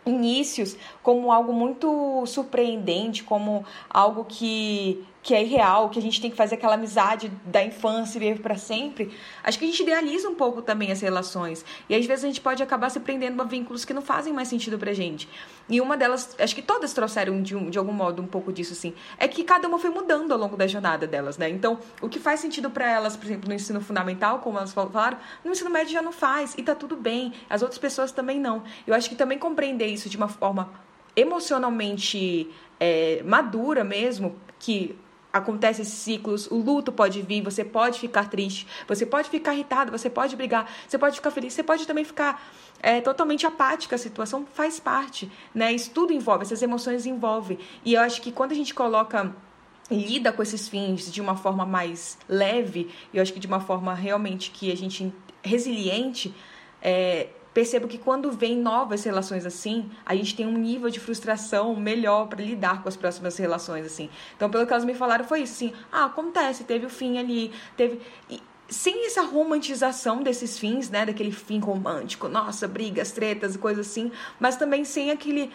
inícios 0.07 0.77
como 1.03 1.31
algo 1.31 1.53
muito 1.53 2.23
surpreendente, 2.25 3.23
como 3.23 3.63
algo 3.89 4.25
que 4.25 5.03
que 5.27 5.35
é 5.35 5.43
irreal, 5.43 5.89
que 5.89 5.99
a 5.99 6.01
gente 6.01 6.21
tem 6.21 6.31
que 6.31 6.37
fazer 6.37 6.55
aquela 6.55 6.75
amizade 6.75 7.29
da 7.43 7.61
infância 7.61 8.17
e 8.17 8.21
viver 8.21 8.39
para 8.39 8.55
sempre, 8.55 9.11
acho 9.43 9.59
que 9.59 9.65
a 9.65 9.67
gente 9.67 9.83
idealiza 9.83 10.29
um 10.29 10.35
pouco 10.35 10.61
também 10.61 10.89
as 10.89 11.01
relações. 11.01 11.65
E 11.89 11.95
às 11.95 12.05
vezes 12.05 12.23
a 12.23 12.27
gente 12.27 12.39
pode 12.39 12.63
acabar 12.63 12.89
se 12.89 13.01
prendendo 13.01 13.41
a 13.41 13.43
vínculos 13.43 13.83
que 13.83 13.93
não 13.93 14.01
fazem 14.01 14.31
mais 14.31 14.47
sentido 14.47 14.79
pra 14.79 14.93
gente. 14.93 15.27
E 15.67 15.81
uma 15.81 15.97
delas, 15.97 16.33
acho 16.39 16.55
que 16.55 16.61
todas 16.61 16.93
trouxeram 16.93 17.41
de, 17.41 17.57
um, 17.57 17.69
de 17.69 17.77
algum 17.77 17.91
modo 17.91 18.21
um 18.21 18.25
pouco 18.25 18.53
disso, 18.53 18.71
assim, 18.71 18.93
é 19.17 19.27
que 19.27 19.43
cada 19.43 19.67
uma 19.67 19.77
foi 19.77 19.89
mudando 19.89 20.31
ao 20.31 20.37
longo 20.37 20.55
da 20.55 20.65
jornada 20.65 21.05
delas, 21.05 21.37
né? 21.37 21.49
Então, 21.49 21.77
o 22.01 22.07
que 22.07 22.19
faz 22.19 22.39
sentido 22.39 22.69
para 22.69 22.89
elas, 22.89 23.17
por 23.17 23.25
exemplo, 23.25 23.49
no 23.49 23.53
ensino 23.53 23.81
fundamental, 23.81 24.39
como 24.39 24.57
elas 24.57 24.71
falaram, 24.71 25.17
no 25.43 25.51
ensino 25.51 25.69
médio 25.69 25.91
já 25.91 26.01
não 26.01 26.13
faz, 26.13 26.55
e 26.57 26.63
tá 26.63 26.73
tudo 26.73 26.95
bem. 26.95 27.33
As 27.49 27.61
outras 27.61 27.77
pessoas 27.77 28.13
também 28.13 28.39
não. 28.39 28.63
Eu 28.87 28.93
acho 28.93 29.09
que 29.09 29.15
também 29.15 29.37
compreender 29.37 29.87
isso 29.87 30.07
de 30.07 30.15
uma 30.15 30.29
forma 30.29 30.71
emocionalmente 31.17 32.49
é, 32.79 33.21
madura 33.25 33.83
mesmo, 33.83 34.37
que 34.57 34.95
acontecem 35.31 35.83
esses 35.83 35.97
ciclos, 35.97 36.47
o 36.47 36.55
luto 36.55 36.91
pode 36.91 37.21
vir, 37.21 37.41
você 37.41 37.63
pode 37.63 37.99
ficar 37.99 38.29
triste, 38.29 38.67
você 38.87 39.05
pode 39.05 39.29
ficar 39.29 39.53
irritado, 39.53 39.91
você 39.91 40.09
pode 40.09 40.35
brigar, 40.35 40.69
você 40.87 40.97
pode 40.97 41.15
ficar 41.15 41.31
feliz, 41.31 41.53
você 41.53 41.63
pode 41.63 41.85
também 41.85 42.03
ficar 42.03 42.41
é, 42.81 43.01
totalmente 43.01 43.45
apática, 43.45 43.95
a 43.95 43.99
situação 43.99 44.45
faz 44.53 44.79
parte, 44.79 45.31
né? 45.53 45.71
Isso 45.71 45.91
tudo 45.91 46.13
envolve, 46.13 46.43
essas 46.43 46.61
emoções 46.61 47.05
envolvem. 47.05 47.59
E 47.83 47.93
eu 47.93 48.01
acho 48.01 48.21
que 48.21 48.31
quando 48.31 48.51
a 48.51 48.55
gente 48.55 48.73
coloca 48.73 49.33
lida 49.89 50.33
com 50.33 50.41
esses 50.41 50.67
fins 50.67 51.11
de 51.11 51.21
uma 51.21 51.35
forma 51.35 51.65
mais 51.65 52.17
leve, 52.27 52.89
eu 53.13 53.21
acho 53.21 53.33
que 53.33 53.39
de 53.39 53.47
uma 53.47 53.59
forma 53.59 53.93
realmente 53.93 54.51
que 54.51 54.71
a 54.71 54.75
gente 54.75 55.13
resiliente, 55.43 56.33
é, 56.81 57.27
percebo 57.57 57.87
que 57.87 57.97
quando 57.97 58.31
vem 58.31 58.55
novas 58.55 59.03
relações 59.03 59.43
assim, 59.43 59.89
a 60.05 60.15
gente 60.15 60.35
tem 60.35 60.45
um 60.45 60.55
nível 60.55 60.91
de 60.91 60.99
frustração 60.99 61.75
melhor 61.75 62.27
para 62.27 62.39
lidar 62.39 62.83
com 62.83 62.87
as 62.87 62.95
próximas 62.95 63.35
relações 63.35 63.83
assim. 63.83 64.11
Então, 64.35 64.47
pelo 64.47 64.67
que 64.67 64.71
elas 64.71 64.85
me 64.85 64.93
falaram 64.93 65.25
foi 65.25 65.41
isso, 65.41 65.53
assim, 65.53 65.73
ah, 65.91 66.05
acontece, 66.05 66.65
teve 66.65 66.85
o 66.85 66.89
fim 66.89 67.17
ali, 67.17 67.51
teve 67.75 67.99
e, 68.29 68.39
sem 68.69 69.07
essa 69.07 69.23
romantização 69.23 70.21
desses 70.21 70.59
fins, 70.59 70.91
né, 70.91 71.03
daquele 71.03 71.31
fim 71.31 71.57
romântico, 71.57 72.27
nossa, 72.27 72.67
brigas, 72.67 73.11
tretas 73.11 73.55
e 73.55 73.57
coisas 73.57 73.87
assim, 73.87 74.11
mas 74.39 74.55
também 74.55 74.85
sem 74.85 75.09
aquele 75.09 75.51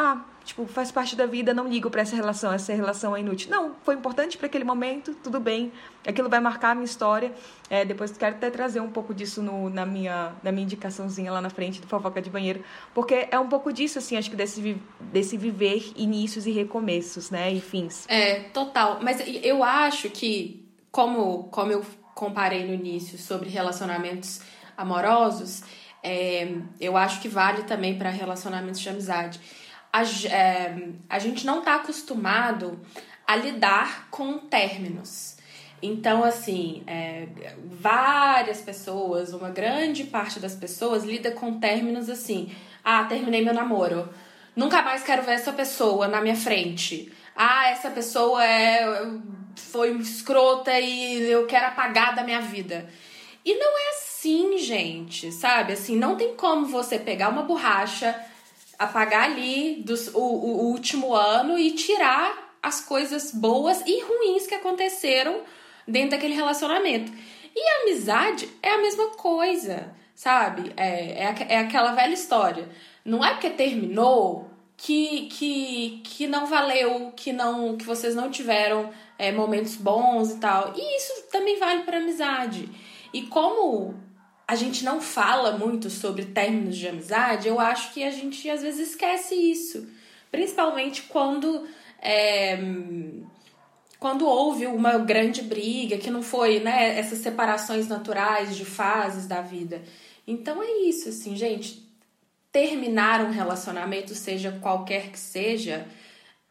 ah, 0.00 0.24
tipo, 0.44 0.64
faz 0.64 0.92
parte 0.92 1.16
da 1.16 1.26
vida, 1.26 1.52
não 1.52 1.66
ligo 1.66 1.90
para 1.90 2.02
essa 2.02 2.14
relação, 2.14 2.52
essa 2.52 2.72
relação 2.72 3.16
é 3.16 3.20
inútil. 3.20 3.50
Não, 3.50 3.74
foi 3.82 3.96
importante 3.96 4.38
para 4.38 4.46
aquele 4.46 4.62
momento, 4.62 5.12
tudo 5.24 5.40
bem, 5.40 5.72
aquilo 6.06 6.28
vai 6.28 6.38
marcar 6.38 6.70
a 6.70 6.74
minha 6.76 6.84
história. 6.84 7.32
É, 7.68 7.84
depois 7.84 8.16
quero 8.16 8.36
até 8.36 8.48
trazer 8.48 8.78
um 8.78 8.90
pouco 8.92 9.12
disso 9.12 9.42
no, 9.42 9.68
na, 9.68 9.84
minha, 9.84 10.36
na 10.40 10.52
minha 10.52 10.62
indicaçãozinha 10.62 11.32
lá 11.32 11.40
na 11.40 11.50
frente 11.50 11.80
do 11.80 11.88
Fofoca 11.88 12.22
de 12.22 12.30
Banheiro, 12.30 12.64
porque 12.94 13.26
é 13.28 13.40
um 13.40 13.48
pouco 13.48 13.72
disso, 13.72 13.98
assim, 13.98 14.16
acho 14.16 14.30
que 14.30 14.36
desse, 14.36 14.80
desse 15.00 15.36
viver 15.36 15.92
inícios 15.96 16.46
e 16.46 16.52
recomeços, 16.52 17.28
né, 17.28 17.52
e 17.52 17.60
fins. 17.60 18.06
É, 18.08 18.44
total. 18.50 19.00
Mas 19.02 19.20
eu 19.42 19.64
acho 19.64 20.08
que, 20.10 20.64
como, 20.92 21.48
como 21.50 21.72
eu 21.72 21.84
comparei 22.14 22.64
no 22.64 22.72
início 22.72 23.18
sobre 23.18 23.48
relacionamentos 23.48 24.42
amorosos, 24.76 25.64
é, 26.04 26.54
eu 26.80 26.96
acho 26.96 27.20
que 27.20 27.28
vale 27.28 27.64
também 27.64 27.98
para 27.98 28.10
relacionamentos 28.10 28.78
de 28.78 28.88
amizade 28.88 29.40
a, 29.98 30.34
é, 30.34 30.88
a 31.08 31.18
gente 31.18 31.44
não 31.44 31.58
está 31.60 31.76
acostumado 31.76 32.78
a 33.26 33.36
lidar 33.36 34.08
com 34.10 34.38
términos. 34.38 35.36
Então, 35.82 36.24
assim, 36.24 36.82
é, 36.86 37.28
várias 37.64 38.60
pessoas, 38.60 39.32
uma 39.32 39.50
grande 39.50 40.04
parte 40.04 40.40
das 40.40 40.54
pessoas 40.54 41.04
lida 41.04 41.30
com 41.30 41.60
términos 41.60 42.08
assim: 42.08 42.50
ah, 42.84 43.04
terminei 43.04 43.44
meu 43.44 43.54
namoro, 43.54 44.08
nunca 44.56 44.82
mais 44.82 45.02
quero 45.02 45.22
ver 45.22 45.32
essa 45.32 45.52
pessoa 45.52 46.08
na 46.08 46.20
minha 46.20 46.34
frente. 46.34 47.12
Ah, 47.36 47.68
essa 47.70 47.90
pessoa 47.90 48.44
é, 48.44 49.06
foi 49.54 49.96
escrota 49.98 50.78
e 50.80 51.30
eu 51.30 51.46
quero 51.46 51.66
apagar 51.66 52.14
da 52.14 52.24
minha 52.24 52.40
vida. 52.40 52.88
E 53.44 53.54
não 53.54 53.78
é 53.78 53.90
assim, 53.90 54.58
gente, 54.58 55.30
sabe? 55.30 55.74
Assim, 55.74 55.96
não 55.96 56.16
tem 56.16 56.34
como 56.34 56.66
você 56.66 56.98
pegar 56.98 57.28
uma 57.28 57.42
borracha, 57.42 58.18
apagar 58.78 59.24
ali 59.24 59.82
do, 59.82 59.94
o, 60.14 60.20
o 60.20 60.66
último 60.70 61.14
ano 61.14 61.58
e 61.58 61.72
tirar 61.72 62.56
as 62.62 62.80
coisas 62.80 63.32
boas 63.32 63.82
e 63.86 64.00
ruins 64.02 64.46
que 64.46 64.54
aconteceram 64.54 65.40
dentro 65.86 66.10
daquele 66.10 66.34
relacionamento. 66.34 67.10
E 67.54 67.60
a 67.60 67.82
amizade 67.82 68.48
é 68.62 68.70
a 68.70 68.78
mesma 68.78 69.08
coisa, 69.10 69.92
sabe? 70.14 70.72
É, 70.76 71.24
é, 71.24 71.46
é 71.48 71.58
aquela 71.58 71.92
velha 71.92 72.12
história. 72.12 72.68
Não 73.04 73.24
é 73.24 73.32
porque 73.32 73.50
terminou 73.50 74.48
que, 74.76 75.26
que, 75.26 76.00
que 76.04 76.26
não 76.28 76.46
valeu, 76.46 77.12
que 77.16 77.32
não 77.32 77.76
que 77.76 77.84
vocês 77.84 78.14
não 78.14 78.30
tiveram 78.30 78.90
é, 79.18 79.32
momentos 79.32 79.74
bons 79.74 80.30
e 80.30 80.38
tal. 80.38 80.72
E 80.76 80.96
isso 80.96 81.24
também 81.32 81.58
vale 81.58 81.82
para 81.82 81.98
amizade. 81.98 82.68
E 83.12 83.22
como 83.22 83.94
a 84.48 84.54
gente 84.54 84.82
não 84.82 84.98
fala 84.98 85.58
muito 85.58 85.90
sobre 85.90 86.24
términos 86.24 86.78
de 86.78 86.88
amizade, 86.88 87.46
eu 87.46 87.60
acho 87.60 87.92
que 87.92 88.02
a 88.02 88.10
gente 88.10 88.48
às 88.48 88.62
vezes 88.62 88.88
esquece 88.88 89.34
isso. 89.34 89.86
Principalmente 90.30 91.02
quando. 91.02 91.68
É, 92.00 92.56
quando 93.98 94.26
houve 94.26 94.64
uma 94.66 94.96
grande 94.96 95.42
briga, 95.42 95.98
que 95.98 96.10
não 96.10 96.22
foi, 96.22 96.60
né, 96.60 96.98
essas 96.98 97.18
separações 97.18 97.88
naturais 97.88 98.56
de 98.56 98.64
fases 98.64 99.26
da 99.26 99.42
vida. 99.42 99.82
Então 100.26 100.62
é 100.62 100.70
isso, 100.88 101.08
assim, 101.10 101.36
gente. 101.36 101.86
Terminar 102.50 103.20
um 103.20 103.30
relacionamento, 103.30 104.14
seja 104.14 104.52
qualquer 104.62 105.10
que 105.10 105.18
seja, 105.18 105.86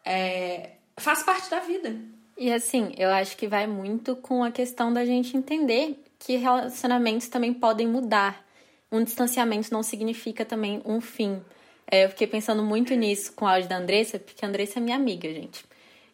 é, 0.05 0.71
faz 0.97 1.23
parte 1.23 1.49
da 1.49 1.61
vida. 1.61 1.95
E 2.37 2.51
assim, 2.51 2.91
eu 2.97 3.09
acho 3.09 3.35
que 3.37 3.47
vai 3.47 3.65
muito 3.65 4.15
com 4.17 4.43
a 4.43 4.51
questão 4.51 4.93
da 4.93 5.03
gente 5.05 5.35
entender 5.35 5.97
que 6.19 6.35
relacionamentos 6.35 7.27
também 7.27 7.53
podem 7.53 7.87
mudar. 7.87 8.45
Um 8.91 9.03
distanciamento 9.03 9.71
não 9.71 9.83
significa 9.83 10.45
também 10.45 10.81
um 10.85 11.01
fim. 11.01 11.41
É, 11.89 12.05
eu 12.05 12.09
fiquei 12.09 12.27
pensando 12.27 12.63
muito 12.63 12.93
nisso 12.95 13.33
com 13.33 13.45
o 13.45 13.47
áudio 13.47 13.69
da 13.69 13.77
Andressa, 13.77 14.19
porque 14.19 14.43
a 14.43 14.47
Andressa 14.47 14.79
é 14.79 14.81
minha 14.81 14.95
amiga, 14.95 15.31
gente. 15.31 15.63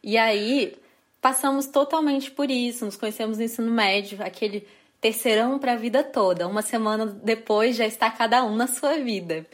E 0.03 0.17
aí, 0.17 0.75
passamos 1.21 1.67
totalmente 1.67 2.29
por 2.31 2.51
isso, 2.51 2.85
nos 2.85 2.97
conhecemos 2.97 3.37
no 3.37 3.43
ensino 3.43 3.71
médio, 3.71 4.21
aquele 4.21 4.67
terceirão 4.99 5.57
para 5.59 5.73
a 5.73 5.77
vida 5.77 6.03
toda. 6.03 6.47
Uma 6.47 6.61
semana 6.61 7.05
depois 7.05 7.75
já 7.75 7.85
está 7.85 8.09
cada 8.11 8.43
um 8.43 8.55
na 8.55 8.67
sua 8.67 8.97
vida. 8.99 9.45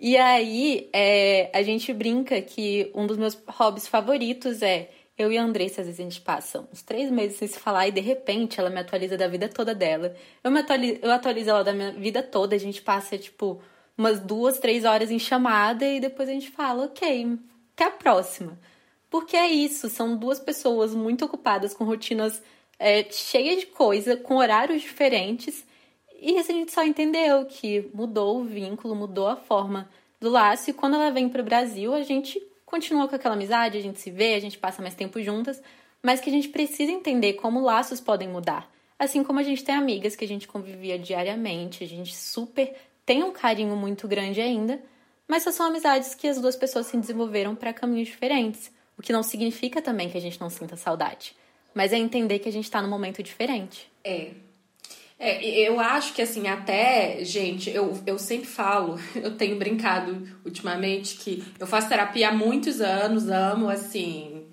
E 0.00 0.16
aí, 0.16 0.88
é, 0.92 1.50
a 1.54 1.62
gente 1.62 1.92
brinca 1.92 2.40
que 2.42 2.90
um 2.94 3.06
dos 3.06 3.16
meus 3.16 3.38
hobbies 3.46 3.88
favoritos 3.88 4.62
é 4.62 4.90
eu 5.18 5.32
e 5.32 5.38
a 5.38 5.42
Andressa, 5.42 5.80
às 5.80 5.86
vezes 5.86 6.00
a 6.00 6.02
gente 6.02 6.20
passa 6.20 6.68
uns 6.72 6.82
três 6.82 7.10
meses 7.10 7.38
sem 7.38 7.48
se 7.48 7.58
falar 7.58 7.88
e 7.88 7.92
de 7.92 8.00
repente 8.00 8.60
ela 8.60 8.68
me 8.68 8.80
atualiza 8.80 9.16
da 9.16 9.26
vida 9.26 9.48
toda 9.48 9.74
dela. 9.74 10.14
Eu, 10.44 10.50
me 10.50 10.60
atualizo, 10.60 10.98
eu 11.02 11.10
atualizo 11.10 11.50
ela 11.50 11.64
da 11.64 11.72
minha 11.72 11.92
vida 11.92 12.22
toda, 12.22 12.54
a 12.54 12.58
gente 12.58 12.82
passa, 12.82 13.16
tipo, 13.16 13.60
umas 13.96 14.20
duas, 14.20 14.58
três 14.58 14.84
horas 14.84 15.10
em 15.10 15.18
chamada 15.18 15.86
e 15.86 16.00
depois 16.00 16.28
a 16.28 16.32
gente 16.32 16.50
fala, 16.50 16.84
ok, 16.84 17.38
até 17.72 17.84
a 17.84 17.90
próxima. 17.90 18.58
Porque 19.08 19.36
é 19.36 19.48
isso, 19.48 19.88
são 19.88 20.16
duas 20.16 20.38
pessoas 20.38 20.94
muito 20.94 21.24
ocupadas 21.24 21.72
com 21.72 21.84
rotinas 21.84 22.42
é, 22.78 23.04
cheias 23.10 23.60
de 23.60 23.66
coisa, 23.66 24.16
com 24.16 24.36
horários 24.36 24.82
diferentes. 24.82 25.64
E 26.20 26.36
a 26.36 26.42
gente 26.42 26.72
só 26.72 26.84
entendeu 26.84 27.46
que 27.46 27.88
mudou 27.94 28.40
o 28.40 28.44
vínculo, 28.44 28.94
mudou 28.94 29.28
a 29.28 29.36
forma 29.36 29.88
do 30.20 30.28
laço. 30.28 30.70
E 30.70 30.74
quando 30.74 30.94
ela 30.94 31.10
vem 31.10 31.28
para 31.28 31.40
o 31.42 31.44
Brasil, 31.44 31.94
a 31.94 32.02
gente 32.02 32.40
continua 32.66 33.08
com 33.08 33.14
aquela 33.14 33.34
amizade, 33.34 33.78
a 33.78 33.80
gente 33.80 34.00
se 34.00 34.10
vê, 34.10 34.34
a 34.34 34.40
gente 34.40 34.58
passa 34.58 34.82
mais 34.82 34.94
tempo 34.94 35.22
juntas, 35.22 35.62
mas 36.02 36.20
que 36.20 36.28
a 36.28 36.32
gente 36.32 36.48
precisa 36.48 36.92
entender 36.92 37.34
como 37.34 37.60
laços 37.60 38.00
podem 38.00 38.28
mudar. 38.28 38.70
Assim 38.98 39.22
como 39.22 39.38
a 39.38 39.42
gente 39.42 39.64
tem 39.64 39.74
amigas 39.74 40.16
que 40.16 40.24
a 40.24 40.28
gente 40.28 40.48
convivia 40.48 40.98
diariamente, 40.98 41.84
a 41.84 41.86
gente 41.86 42.14
super 42.14 42.74
tem 43.06 43.22
um 43.22 43.30
carinho 43.30 43.76
muito 43.76 44.08
grande 44.08 44.40
ainda, 44.40 44.82
mas 45.28 45.44
só 45.44 45.52
são 45.52 45.66
amizades 45.66 46.14
que 46.14 46.26
as 46.26 46.40
duas 46.40 46.56
pessoas 46.56 46.86
se 46.86 46.96
desenvolveram 46.96 47.54
para 47.54 47.72
caminhos 47.72 48.08
diferentes, 48.08 48.70
o 48.98 49.02
que 49.02 49.12
não 49.12 49.22
significa 49.22 49.80
também 49.80 50.10
que 50.10 50.18
a 50.18 50.20
gente 50.20 50.40
não 50.40 50.50
sinta 50.50 50.76
saudade, 50.76 51.36
mas 51.72 51.92
é 51.92 51.96
entender 51.96 52.40
que 52.40 52.48
a 52.48 52.52
gente 52.52 52.64
está 52.64 52.82
num 52.82 52.88
momento 52.88 53.22
diferente. 53.22 53.90
É, 54.02 54.32
é, 55.18 55.68
eu 55.68 55.80
acho 55.80 56.12
que 56.12 56.20
assim, 56.20 56.46
até, 56.46 57.24
gente, 57.24 57.70
eu, 57.70 57.98
eu 58.06 58.18
sempre 58.18 58.46
falo, 58.46 59.00
eu 59.16 59.36
tenho 59.36 59.56
brincado 59.56 60.28
ultimamente 60.44 61.16
que 61.16 61.42
eu 61.58 61.66
faço 61.66 61.88
terapia 61.88 62.28
há 62.28 62.32
muitos 62.32 62.80
anos, 62.80 63.28
amo, 63.28 63.68
assim, 63.68 64.46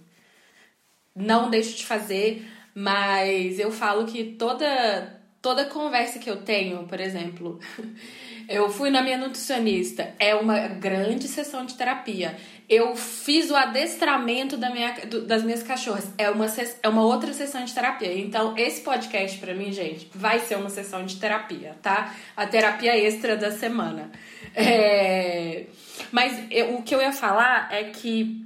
não 1.15 1.49
deixo 1.49 1.77
de 1.77 1.85
fazer, 1.85 2.47
mas 2.73 3.59
eu 3.59 3.71
falo 3.71 4.05
que 4.05 4.23
toda, 4.23 5.21
toda 5.41 5.65
conversa 5.65 6.17
que 6.17 6.29
eu 6.29 6.37
tenho, 6.43 6.87
por 6.87 6.99
exemplo, 6.99 7.59
eu 8.47 8.69
fui 8.69 8.89
na 8.89 9.01
minha 9.01 9.17
nutricionista, 9.17 10.15
é 10.17 10.33
uma 10.33 10.67
grande 10.67 11.27
sessão 11.27 11.65
de 11.65 11.75
terapia. 11.75 12.37
Eu 12.69 12.95
fiz 12.95 13.51
o 13.51 13.55
adestramento 13.55 14.55
da 14.55 14.69
minha, 14.69 14.93
do, 15.05 15.25
das 15.25 15.43
minhas 15.43 15.61
cachorras. 15.61 16.09
É 16.17 16.29
uma, 16.29 16.45
é 16.81 16.89
uma 16.89 17.03
outra 17.03 17.33
sessão 17.33 17.63
de 17.65 17.73
terapia. 17.73 18.17
Então, 18.17 18.57
esse 18.57 18.81
podcast, 18.81 19.37
para 19.37 19.53
mim, 19.53 19.71
gente, 19.71 20.09
vai 20.15 20.39
ser 20.39 20.55
uma 20.55 20.69
sessão 20.69 21.05
de 21.05 21.17
terapia, 21.17 21.75
tá? 21.81 22.15
A 22.35 22.47
terapia 22.47 22.97
extra 22.97 23.35
da 23.35 23.51
semana. 23.51 24.11
É... 24.55 25.65
Mas 26.11 26.39
eu, 26.51 26.75
o 26.75 26.83
que 26.83 26.93
eu 26.95 27.01
ia 27.01 27.11
falar 27.11 27.67
é 27.71 27.85
que 27.85 28.43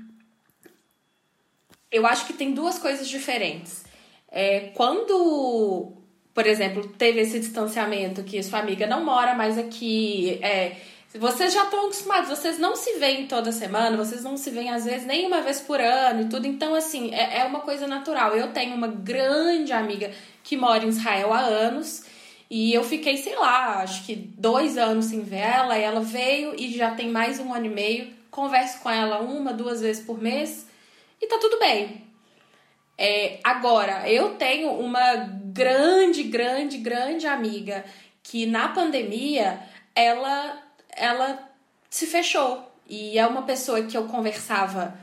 eu 1.92 2.06
acho 2.06 2.26
que 2.26 2.34
tem 2.34 2.54
duas 2.54 2.78
coisas 2.80 3.08
diferentes. 3.08 3.86
É, 4.30 4.72
quando, 4.74 5.94
por 6.34 6.46
exemplo, 6.46 6.88
teve 6.90 7.22
esse 7.22 7.40
distanciamento 7.40 8.24
que 8.24 8.42
sua 8.44 8.60
amiga 8.60 8.86
não 8.86 9.04
mora 9.04 9.34
mais 9.34 9.58
aqui, 9.58 10.40
é, 10.42 10.76
vocês 11.18 11.54
já 11.54 11.64
estão 11.64 11.86
acostumados, 11.86 12.30
vocês 12.30 12.60
não 12.60 12.76
se 12.76 12.94
veem 12.94 13.28
toda 13.28 13.52
semana, 13.52 13.98
vocês 13.98 14.24
não 14.24 14.38
se 14.38 14.50
veem 14.50 14.70
às 14.70 14.86
vezes 14.86 15.06
nem 15.06 15.26
uma 15.26 15.42
vez 15.42 15.60
por 15.60 15.80
ano 15.80 16.22
e 16.22 16.30
tudo. 16.30 16.48
Então, 16.48 16.76
assim, 16.76 17.14
é, 17.14 17.40
é 17.40 17.44
uma 17.46 17.62
coisa 17.62 17.88
natural. 17.88 18.36
Eu 18.36 18.52
tenho 18.52 18.76
uma 18.76 18.88
grande 18.88 19.72
amiga 19.72 20.12
que 20.44 20.58
mora 20.58 20.86
em 20.86 20.90
Israel 20.90 21.34
há 21.34 21.40
anos 21.40 22.06
e 22.50 22.74
eu 22.74 22.84
fiquei, 22.84 23.18
sei 23.18 23.36
lá, 23.36 23.82
acho 23.82 24.06
que 24.06 24.16
dois 24.16 24.78
anos 24.78 25.06
sem 25.06 25.22
ver 25.22 25.38
ela. 25.38 25.78
E 25.78 25.84
ela 25.84 26.02
veio 26.02 26.54
e 26.58 26.74
já 26.76 26.92
tem 26.92 27.10
mais 27.10 27.40
um 27.40 27.54
ano 27.54 27.66
e 27.66 27.70
meio. 27.70 28.14
Converso 28.30 28.80
com 28.80 28.90
ela 28.90 29.20
uma, 29.20 29.54
duas 29.54 29.82
vezes 29.82 30.06
por 30.06 30.22
mês 30.22 30.68
e 31.22 31.28
tá 31.28 31.38
tudo 31.38 31.60
bem. 31.60 32.06
É, 32.98 33.40
agora, 33.44 34.10
eu 34.10 34.36
tenho 34.36 34.72
uma 34.72 35.16
grande, 35.16 36.24
grande, 36.24 36.78
grande 36.78 37.28
amiga 37.28 37.86
que 38.24 38.46
na 38.46 38.68
pandemia 38.70 39.60
ela 39.96 40.67
ela 40.98 41.50
se 41.90 42.06
fechou. 42.06 42.70
E 42.90 43.18
é 43.18 43.26
uma 43.26 43.44
pessoa 43.44 43.84
que 43.84 43.96
eu 43.96 44.06
conversava 44.06 44.98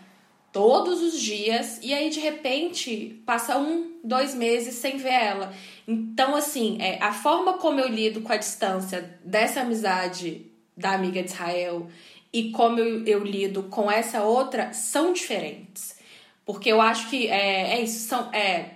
todos 0.52 1.02
os 1.02 1.20
dias 1.20 1.80
e 1.82 1.92
aí 1.92 2.08
de 2.10 2.20
repente 2.20 3.20
passa 3.26 3.58
um, 3.58 3.98
dois 4.04 4.34
meses 4.34 4.74
sem 4.76 4.96
ver 4.96 5.12
ela. 5.12 5.52
Então, 5.86 6.36
assim, 6.36 6.80
é, 6.80 7.02
a 7.02 7.12
forma 7.12 7.54
como 7.54 7.80
eu 7.80 7.88
lido 7.88 8.20
com 8.20 8.32
a 8.32 8.36
distância 8.36 9.18
dessa 9.24 9.62
amizade 9.62 10.46
da 10.76 10.92
amiga 10.92 11.22
de 11.22 11.30
Israel 11.30 11.88
e 12.32 12.50
como 12.50 12.78
eu, 12.78 13.04
eu 13.04 13.24
lido 13.24 13.64
com 13.64 13.90
essa 13.90 14.22
outra 14.22 14.72
são 14.72 15.12
diferentes. 15.12 15.96
Porque 16.44 16.70
eu 16.70 16.80
acho 16.80 17.08
que 17.10 17.26
é, 17.26 17.74
é 17.74 17.82
isso, 17.82 18.06
são, 18.08 18.32
é, 18.32 18.74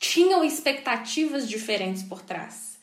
tinham 0.00 0.44
expectativas 0.44 1.48
diferentes 1.48 2.02
por 2.02 2.20
trás. 2.20 2.73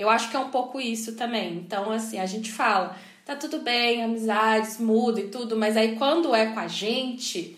Eu 0.00 0.08
acho 0.08 0.30
que 0.30 0.36
é 0.36 0.38
um 0.38 0.48
pouco 0.48 0.80
isso 0.80 1.14
também. 1.14 1.56
Então, 1.58 1.92
assim, 1.92 2.18
a 2.18 2.24
gente 2.24 2.50
fala, 2.50 2.96
tá 3.22 3.36
tudo 3.36 3.58
bem, 3.58 4.02
amizades 4.02 4.78
muda 4.78 5.20
e 5.20 5.28
tudo, 5.28 5.58
mas 5.58 5.76
aí 5.76 5.94
quando 5.96 6.34
é 6.34 6.46
com 6.46 6.58
a 6.58 6.66
gente, 6.66 7.54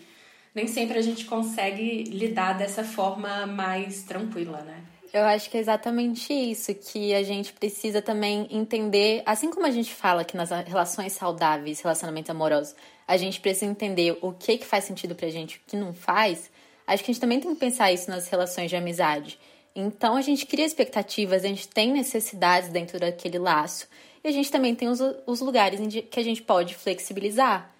nem 0.52 0.66
sempre 0.66 0.98
a 0.98 1.02
gente 1.02 1.24
consegue 1.24 2.02
lidar 2.02 2.54
dessa 2.54 2.82
forma 2.82 3.46
mais 3.46 4.02
tranquila, 4.02 4.60
né? 4.62 4.82
Eu 5.12 5.22
acho 5.22 5.48
que 5.50 5.56
é 5.56 5.60
exatamente 5.60 6.32
isso, 6.32 6.74
que 6.74 7.14
a 7.14 7.22
gente 7.22 7.52
precisa 7.52 8.02
também 8.02 8.48
entender, 8.50 9.22
assim 9.24 9.48
como 9.48 9.66
a 9.66 9.70
gente 9.70 9.94
fala 9.94 10.24
que 10.24 10.36
nas 10.36 10.50
relações 10.50 11.12
saudáveis, 11.12 11.80
relacionamento 11.80 12.32
amoroso, 12.32 12.74
a 13.06 13.16
gente 13.16 13.40
precisa 13.40 13.70
entender 13.70 14.18
o 14.20 14.32
que 14.32 14.58
que 14.58 14.66
faz 14.66 14.82
sentido 14.82 15.14
pra 15.14 15.28
gente, 15.28 15.58
o 15.58 15.60
que 15.64 15.76
não 15.76 15.92
faz, 15.92 16.50
acho 16.88 17.04
que 17.04 17.10
a 17.10 17.14
gente 17.14 17.20
também 17.20 17.38
tem 17.38 17.54
que 17.54 17.60
pensar 17.60 17.92
isso 17.92 18.10
nas 18.10 18.26
relações 18.26 18.68
de 18.68 18.74
amizade. 18.74 19.38
Então 19.74 20.16
a 20.16 20.20
gente 20.20 20.46
cria 20.46 20.66
expectativas, 20.66 21.44
a 21.44 21.48
gente 21.48 21.66
tem 21.68 21.92
necessidades 21.92 22.68
dentro 22.68 23.00
daquele 23.00 23.38
laço 23.38 23.88
e 24.22 24.28
a 24.28 24.30
gente 24.30 24.50
também 24.50 24.74
tem 24.74 24.88
os, 24.88 25.00
os 25.26 25.40
lugares 25.40 25.80
que 26.10 26.20
a 26.20 26.22
gente 26.22 26.42
pode 26.42 26.74
flexibilizar. 26.74 27.70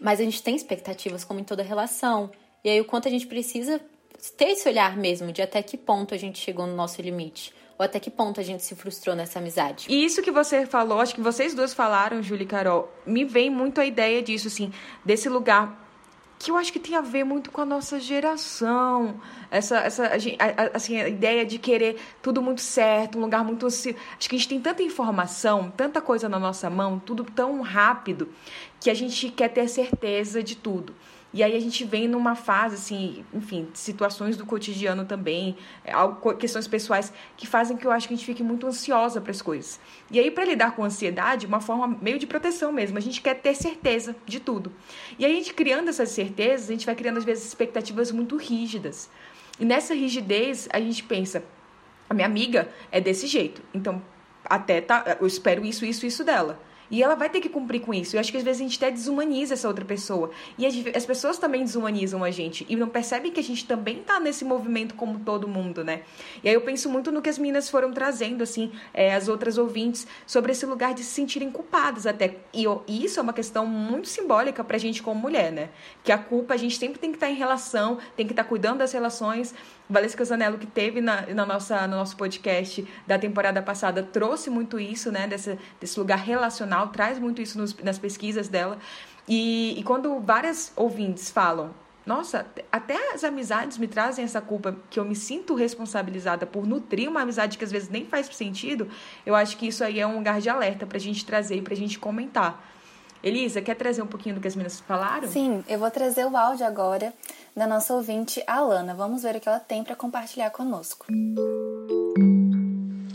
Mas 0.00 0.18
a 0.18 0.24
gente 0.24 0.42
tem 0.42 0.56
expectativas, 0.56 1.22
como 1.22 1.38
em 1.38 1.44
toda 1.44 1.62
relação. 1.62 2.30
E 2.64 2.70
aí 2.70 2.80
o 2.80 2.84
quanto 2.84 3.06
a 3.06 3.10
gente 3.10 3.26
precisa 3.26 3.80
ter 4.36 4.50
esse 4.50 4.68
olhar 4.68 4.96
mesmo 4.96 5.32
de 5.32 5.42
até 5.42 5.62
que 5.62 5.76
ponto 5.76 6.12
a 6.12 6.16
gente 6.16 6.38
chegou 6.38 6.66
no 6.66 6.74
nosso 6.74 7.00
limite. 7.00 7.54
Ou 7.78 7.84
até 7.84 8.00
que 8.00 8.10
ponto 8.10 8.40
a 8.40 8.42
gente 8.42 8.64
se 8.64 8.74
frustrou 8.74 9.14
nessa 9.14 9.38
amizade. 9.38 9.86
E 9.88 10.04
isso 10.04 10.22
que 10.22 10.30
você 10.30 10.66
falou, 10.66 11.00
acho 11.00 11.14
que 11.14 11.20
vocês 11.20 11.54
duas 11.54 11.72
falaram, 11.72 12.22
Júlia 12.22 12.44
e 12.44 12.46
Carol, 12.46 12.92
me 13.06 13.24
vem 13.24 13.48
muito 13.48 13.80
a 13.80 13.86
ideia 13.86 14.22
disso, 14.22 14.48
assim, 14.48 14.72
desse 15.04 15.28
lugar 15.28 15.81
que 16.44 16.50
eu 16.50 16.56
acho 16.56 16.72
que 16.72 16.80
tem 16.80 16.96
a 16.96 17.00
ver 17.00 17.24
muito 17.24 17.50
com 17.50 17.60
a 17.60 17.64
nossa 17.64 18.00
geração. 18.00 19.20
Essa, 19.50 19.78
essa 19.78 20.10
assim, 20.74 21.00
a 21.00 21.08
ideia 21.08 21.44
de 21.46 21.58
querer 21.58 21.98
tudo 22.20 22.42
muito 22.42 22.60
certo, 22.60 23.18
um 23.18 23.20
lugar 23.20 23.44
muito. 23.44 23.66
Acho 23.66 23.94
que 24.18 24.34
a 24.34 24.38
gente 24.38 24.48
tem 24.48 24.60
tanta 24.60 24.82
informação, 24.82 25.72
tanta 25.76 26.00
coisa 26.00 26.28
na 26.28 26.38
nossa 26.38 26.68
mão, 26.68 26.98
tudo 26.98 27.24
tão 27.24 27.60
rápido, 27.60 28.28
que 28.80 28.90
a 28.90 28.94
gente 28.94 29.30
quer 29.30 29.48
ter 29.48 29.68
certeza 29.68 30.42
de 30.42 30.56
tudo. 30.56 30.94
E 31.34 31.42
aí 31.42 31.56
a 31.56 31.60
gente 31.60 31.84
vem 31.84 32.06
numa 32.06 32.34
fase, 32.34 32.74
assim, 32.74 33.24
enfim, 33.32 33.68
situações 33.72 34.36
do 34.36 34.44
cotidiano 34.44 35.04
também, 35.04 35.56
é, 35.84 35.92
questões 36.38 36.68
pessoais 36.68 37.12
que 37.36 37.46
fazem 37.46 37.76
que 37.76 37.86
eu 37.86 37.90
acho 37.90 38.06
que 38.06 38.12
a 38.12 38.16
gente 38.16 38.26
fique 38.26 38.42
muito 38.42 38.66
ansiosa 38.66 39.20
para 39.20 39.30
as 39.30 39.40
coisas. 39.40 39.80
E 40.10 40.18
aí, 40.18 40.30
para 40.30 40.44
lidar 40.44 40.76
com 40.76 40.82
a 40.82 40.86
ansiedade, 40.86 41.46
uma 41.46 41.60
forma 41.60 41.98
meio 42.02 42.18
de 42.18 42.26
proteção 42.26 42.70
mesmo, 42.70 42.98
a 42.98 43.00
gente 43.00 43.22
quer 43.22 43.34
ter 43.34 43.54
certeza 43.54 44.14
de 44.26 44.40
tudo. 44.40 44.70
E 45.18 45.24
aí, 45.24 45.32
a 45.32 45.34
gente 45.36 45.54
criando 45.54 45.88
essas 45.88 46.10
certezas, 46.10 46.68
a 46.68 46.72
gente 46.72 46.84
vai 46.84 46.94
criando, 46.94 47.16
às 47.16 47.24
vezes, 47.24 47.46
expectativas 47.46 48.12
muito 48.12 48.36
rígidas. 48.36 49.08
E 49.58 49.64
nessa 49.64 49.94
rigidez, 49.94 50.68
a 50.70 50.80
gente 50.80 51.02
pensa, 51.02 51.42
a 52.10 52.14
minha 52.14 52.26
amiga 52.26 52.68
é 52.90 53.00
desse 53.00 53.26
jeito, 53.26 53.62
então 53.72 54.02
até 54.44 54.80
tá, 54.80 55.16
eu 55.20 55.26
espero 55.26 55.64
isso, 55.64 55.84
isso, 55.84 56.04
isso 56.04 56.24
dela. 56.24 56.60
E 56.92 57.02
ela 57.02 57.14
vai 57.14 57.30
ter 57.30 57.40
que 57.40 57.48
cumprir 57.48 57.80
com 57.80 57.94
isso. 57.94 58.14
Eu 58.14 58.20
acho 58.20 58.30
que 58.30 58.36
às 58.36 58.44
vezes 58.44 58.60
a 58.60 58.64
gente 58.64 58.76
até 58.76 58.90
desumaniza 58.90 59.54
essa 59.54 59.66
outra 59.66 59.82
pessoa. 59.82 60.30
E 60.58 60.66
as, 60.66 60.74
as 60.94 61.06
pessoas 61.06 61.38
também 61.38 61.64
desumanizam 61.64 62.22
a 62.22 62.30
gente. 62.30 62.66
E 62.68 62.76
não 62.76 62.86
percebem 62.86 63.32
que 63.32 63.40
a 63.40 63.42
gente 63.42 63.64
também 63.64 64.02
tá 64.02 64.20
nesse 64.20 64.44
movimento 64.44 64.94
como 64.94 65.18
todo 65.20 65.48
mundo, 65.48 65.82
né? 65.82 66.02
E 66.44 66.50
aí 66.50 66.54
eu 66.54 66.60
penso 66.60 66.90
muito 66.90 67.10
no 67.10 67.22
que 67.22 67.30
as 67.30 67.38
meninas 67.38 67.70
foram 67.70 67.92
trazendo, 67.92 68.42
assim, 68.42 68.70
é, 68.92 69.14
as 69.14 69.26
outras 69.26 69.56
ouvintes, 69.56 70.06
sobre 70.26 70.52
esse 70.52 70.66
lugar 70.66 70.92
de 70.92 71.02
se 71.02 71.12
sentirem 71.12 71.50
culpadas 71.50 72.06
até. 72.06 72.36
E, 72.52 72.64
e 72.86 73.04
isso 73.04 73.18
é 73.18 73.22
uma 73.22 73.32
questão 73.32 73.66
muito 73.66 74.08
simbólica 74.08 74.62
pra 74.62 74.76
gente 74.76 75.02
como 75.02 75.18
mulher, 75.18 75.50
né? 75.50 75.70
Que 76.04 76.12
a 76.12 76.18
culpa 76.18 76.52
a 76.52 76.56
gente 76.58 76.76
sempre 76.76 76.98
tem 76.98 77.10
que 77.10 77.16
estar 77.16 77.28
tá 77.28 77.32
em 77.32 77.36
relação, 77.36 77.96
tem 78.14 78.26
que 78.26 78.34
estar 78.34 78.42
tá 78.42 78.48
cuidando 78.48 78.78
das 78.78 78.92
relações. 78.92 79.54
Valesca 79.92 80.24
Zanello, 80.24 80.58
que 80.58 80.66
teve 80.66 81.00
na, 81.00 81.26
na 81.26 81.44
nossa, 81.44 81.86
no 81.86 81.96
nosso 81.96 82.16
podcast 82.16 82.86
da 83.06 83.18
temporada 83.18 83.60
passada, 83.62 84.02
trouxe 84.02 84.48
muito 84.50 84.80
isso, 84.80 85.12
né? 85.12 85.26
Desse, 85.26 85.58
desse 85.80 85.98
lugar 85.98 86.18
relacional, 86.18 86.88
traz 86.88 87.18
muito 87.18 87.42
isso 87.42 87.58
nos, 87.58 87.76
nas 87.78 87.98
pesquisas 87.98 88.48
dela. 88.48 88.78
E, 89.28 89.78
e 89.78 89.82
quando 89.84 90.18
várias 90.20 90.72
ouvintes 90.74 91.30
falam, 91.30 91.74
nossa, 92.04 92.46
até 92.70 93.14
as 93.14 93.22
amizades 93.22 93.78
me 93.78 93.86
trazem 93.86 94.24
essa 94.24 94.40
culpa, 94.40 94.76
que 94.90 94.98
eu 94.98 95.04
me 95.04 95.14
sinto 95.14 95.54
responsabilizada 95.54 96.44
por 96.44 96.66
nutrir 96.66 97.08
uma 97.08 97.22
amizade 97.22 97.56
que 97.56 97.64
às 97.64 97.70
vezes 97.70 97.88
nem 97.88 98.04
faz 98.04 98.26
sentido, 98.26 98.88
eu 99.24 99.36
acho 99.36 99.56
que 99.56 99.68
isso 99.68 99.84
aí 99.84 100.00
é 100.00 100.06
um 100.06 100.16
lugar 100.16 100.40
de 100.40 100.48
alerta 100.48 100.84
pra 100.84 100.98
gente 100.98 101.24
trazer 101.24 101.56
e 101.56 101.62
pra 101.62 101.76
gente 101.76 101.98
comentar. 101.98 102.71
Elisa, 103.22 103.62
quer 103.62 103.76
trazer 103.76 104.02
um 104.02 104.06
pouquinho 104.06 104.34
do 104.34 104.40
que 104.40 104.48
as 104.48 104.56
meninas 104.56 104.80
falaram? 104.80 105.28
Sim, 105.28 105.62
eu 105.68 105.78
vou 105.78 105.90
trazer 105.92 106.26
o 106.26 106.36
áudio 106.36 106.66
agora 106.66 107.14
da 107.54 107.68
nossa 107.68 107.94
ouvinte 107.94 108.42
Alana. 108.48 108.94
Vamos 108.94 109.22
ver 109.22 109.36
o 109.36 109.40
que 109.40 109.48
ela 109.48 109.60
tem 109.60 109.84
para 109.84 109.94
compartilhar 109.94 110.50
conosco. 110.50 111.06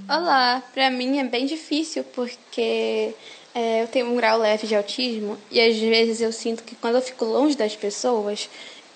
Olá, 0.08 0.63
para 0.74 0.89
mim 0.89 1.17
é 1.20 1.26
bem 1.26 1.46
difícil 1.46 2.06
porque 2.15 3.13
é, 3.54 3.84
eu 3.84 3.88
tenho 3.89 4.10
um 4.10 4.15
grau 4.15 4.39
leve 4.39 4.65
de 4.65 4.76
autismo 4.78 5.38
e 5.52 5.60
às 5.60 5.78
vezes 5.78 6.22
eu 6.22 6.32
sinto 6.32 6.63
que 6.63 6.74
quando 6.76 6.96
eu 6.96 7.02
fico 7.02 7.26
longe 7.26 7.58
das 7.58 7.76
pessoas, 7.76 8.50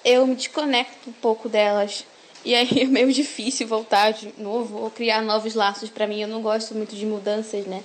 eu 0.05 0.25
me 0.25 0.33
desconecto 0.33 1.09
um 1.09 1.13
pouco 1.13 1.49
delas. 1.49 2.05
E 2.45 2.55
aí 2.55 2.69
é 2.83 2.85
meio 2.85 3.11
difícil 3.11 3.67
voltar 3.67 4.11
de 4.11 4.33
novo 4.37 4.77
ou 4.77 4.89
criar 4.89 5.21
novos 5.21 5.55
laços 5.55 5.89
para 5.89 6.07
mim. 6.07 6.21
Eu 6.21 6.29
não 6.29 6.41
gosto 6.41 6.73
muito 6.73 6.95
de 6.95 7.05
mudanças, 7.05 7.65
né? 7.65 7.83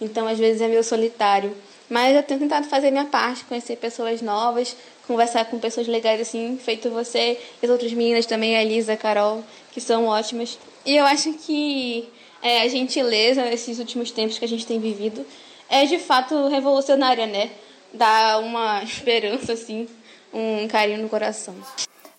Então 0.00 0.28
às 0.28 0.38
vezes 0.38 0.60
é 0.60 0.68
meio 0.68 0.84
solitário. 0.84 1.52
Mas 1.88 2.14
eu 2.14 2.22
tenho 2.22 2.40
tentado 2.40 2.66
fazer 2.68 2.90
minha 2.90 3.06
parte, 3.06 3.44
conhecer 3.44 3.76
pessoas 3.76 4.20
novas, 4.20 4.76
conversar 5.06 5.46
com 5.46 5.58
pessoas 5.58 5.86
legais 5.86 6.20
assim, 6.20 6.58
feito 6.62 6.90
você 6.90 7.40
e 7.62 7.66
as 7.66 7.70
outras 7.70 7.92
meninas 7.92 8.26
também, 8.26 8.56
a 8.56 8.62
Elisa, 8.62 8.92
a 8.92 8.96
Carol, 8.96 9.42
que 9.72 9.80
são 9.80 10.06
ótimas. 10.06 10.58
E 10.84 10.96
eu 10.96 11.06
acho 11.06 11.32
que 11.32 12.08
é, 12.42 12.62
a 12.62 12.68
gentileza 12.68 13.42
nesses 13.44 13.78
últimos 13.78 14.10
tempos 14.10 14.38
que 14.38 14.44
a 14.44 14.48
gente 14.48 14.66
tem 14.66 14.78
vivido 14.78 15.24
é 15.68 15.84
de 15.86 15.98
fato 15.98 16.48
revolucionária, 16.48 17.26
né? 17.26 17.50
Dá 17.92 18.38
uma 18.38 18.82
esperança, 18.82 19.54
assim, 19.54 19.88
um 20.32 20.68
carinho 20.68 21.02
no 21.02 21.08
coração. 21.08 21.54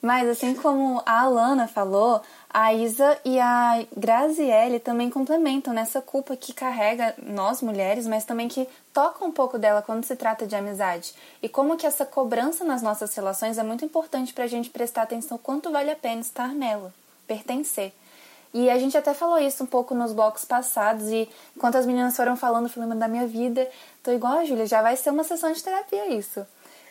Mas 0.01 0.27
assim 0.29 0.55
como 0.55 1.01
a 1.05 1.21
Alana 1.21 1.67
falou, 1.67 2.21
a 2.51 2.73
Isa 2.73 3.19
e 3.23 3.39
a 3.39 3.85
Graziele 3.95 4.79
também 4.79 5.09
complementam 5.09 5.71
nessa 5.71 6.01
culpa 6.01 6.35
que 6.35 6.51
carrega 6.51 7.13
nós 7.21 7.61
mulheres, 7.61 8.07
mas 8.07 8.25
também 8.25 8.47
que 8.47 8.67
toca 8.91 9.23
um 9.23 9.31
pouco 9.31 9.59
dela 9.59 9.83
quando 9.83 10.03
se 10.03 10.15
trata 10.15 10.47
de 10.47 10.55
amizade. 10.55 11.13
E 11.43 11.47
como 11.47 11.77
que 11.77 11.85
essa 11.85 12.05
cobrança 12.05 12.63
nas 12.63 12.81
nossas 12.81 13.13
relações 13.13 13.59
é 13.59 13.63
muito 13.63 13.85
importante 13.85 14.33
para 14.33 14.45
a 14.45 14.47
gente 14.47 14.71
prestar 14.71 15.03
atenção 15.03 15.37
quanto 15.37 15.71
vale 15.71 15.91
a 15.91 15.95
pena 15.95 16.21
estar 16.21 16.49
nela, 16.49 16.91
pertencer. 17.27 17.93
E 18.51 18.67
a 18.67 18.79
gente 18.79 18.97
até 18.97 19.13
falou 19.13 19.37
isso 19.37 19.63
um 19.63 19.67
pouco 19.67 19.93
nos 19.93 20.11
blocos 20.11 20.43
passados 20.43 21.07
e 21.09 21.29
enquanto 21.55 21.75
as 21.75 21.85
meninas 21.85 22.15
foram 22.15 22.35
falando, 22.35 22.67
falei, 22.67 22.97
da 22.97 23.07
minha 23.07 23.27
vida, 23.27 23.69
tô 24.01 24.11
igual 24.11 24.39
a 24.39 24.45
Júlia, 24.45 24.65
já 24.65 24.81
vai 24.81 24.97
ser 24.97 25.11
uma 25.11 25.23
sessão 25.23 25.51
de 25.51 25.63
terapia 25.63 26.07
isso. 26.07 26.43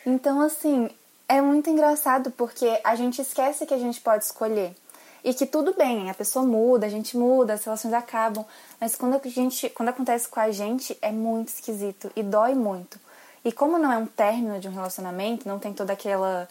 Então, 0.05 0.39
assim, 0.39 0.89
é 1.27 1.41
muito 1.41 1.69
engraçado 1.69 2.31
porque 2.31 2.79
a 2.81 2.95
gente 2.95 3.21
esquece 3.21 3.65
que 3.65 3.73
a 3.73 3.77
gente 3.77 3.99
pode 3.99 4.23
escolher. 4.23 4.73
E 5.23 5.33
que 5.33 5.45
tudo 5.45 5.73
bem, 5.73 6.09
a 6.09 6.13
pessoa 6.13 6.45
muda, 6.45 6.85
a 6.85 6.89
gente 6.89 7.17
muda, 7.17 7.53
as 7.53 7.63
relações 7.63 7.93
acabam, 7.93 8.45
mas 8.79 8.95
quando 8.95 9.15
a 9.15 9.29
gente, 9.29 9.69
quando 9.69 9.89
acontece 9.89 10.27
com 10.27 10.39
a 10.39 10.51
gente 10.51 10.97
é 11.01 11.11
muito 11.11 11.49
esquisito 11.49 12.11
e 12.15 12.23
dói 12.23 12.55
muito. 12.55 12.99
E 13.43 13.51
como 13.51 13.77
não 13.77 13.91
é 13.91 13.97
um 13.97 14.05
término 14.05 14.59
de 14.59 14.67
um 14.67 14.73
relacionamento, 14.73 15.47
não 15.47 15.59
tem 15.59 15.73
toda 15.73 15.93
aquela 15.93 16.47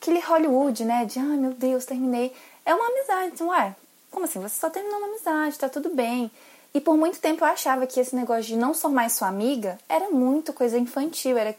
aquele 0.00 0.20
Hollywood, 0.20 0.84
né, 0.84 1.04
de 1.04 1.18
ai 1.18 1.24
ah, 1.24 1.36
meu 1.36 1.52
Deus, 1.52 1.84
terminei. 1.84 2.32
É 2.64 2.74
uma 2.74 2.86
amizade, 2.86 3.32
então, 3.34 3.48
ué, 3.48 3.74
como 4.10 4.24
assim? 4.24 4.40
Você 4.40 4.60
só 4.60 4.70
terminou 4.70 4.98
uma 4.98 5.08
amizade, 5.08 5.58
tá 5.58 5.68
tudo 5.68 5.90
bem. 5.90 6.30
E 6.72 6.80
por 6.80 6.96
muito 6.96 7.18
tempo 7.18 7.44
eu 7.44 7.48
achava 7.48 7.86
que 7.86 7.98
esse 7.98 8.14
negócio 8.14 8.44
de 8.44 8.56
não 8.56 8.74
ser 8.74 8.88
mais 8.88 9.14
sua 9.14 9.28
amiga 9.28 9.78
era 9.88 10.10
muito 10.10 10.52
coisa 10.52 10.78
infantil, 10.78 11.36
era 11.36 11.56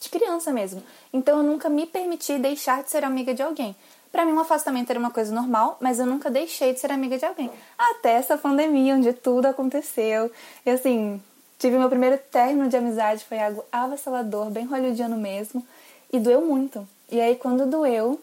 de 0.00 0.08
criança 0.08 0.52
mesmo. 0.52 0.82
Então 1.12 1.38
eu 1.38 1.42
nunca 1.42 1.68
me 1.68 1.86
permiti 1.86 2.38
deixar 2.38 2.82
de 2.82 2.90
ser 2.90 3.04
amiga 3.04 3.32
de 3.32 3.42
alguém. 3.42 3.74
Para 4.10 4.24
mim, 4.24 4.32
um 4.32 4.40
afastamento 4.40 4.90
era 4.90 4.98
uma 4.98 5.10
coisa 5.10 5.34
normal, 5.34 5.76
mas 5.80 5.98
eu 5.98 6.06
nunca 6.06 6.30
deixei 6.30 6.72
de 6.72 6.80
ser 6.80 6.90
amiga 6.90 7.18
de 7.18 7.24
alguém. 7.24 7.50
Até 7.76 8.12
essa 8.12 8.38
pandemia, 8.38 8.94
onde 8.94 9.12
tudo 9.12 9.46
aconteceu. 9.46 10.30
E 10.64 10.70
assim, 10.70 11.20
tive 11.58 11.78
meu 11.78 11.88
primeiro 11.88 12.18
término 12.30 12.68
de 12.68 12.76
amizade, 12.76 13.24
foi 13.24 13.38
algo 13.38 13.64
avassalador, 13.70 14.50
bem 14.50 14.64
hollywoodiano 14.64 15.16
mesmo. 15.16 15.66
E 16.12 16.18
doeu 16.18 16.40
muito. 16.40 16.88
E 17.10 17.20
aí, 17.20 17.36
quando 17.36 17.66
doeu, 17.66 18.20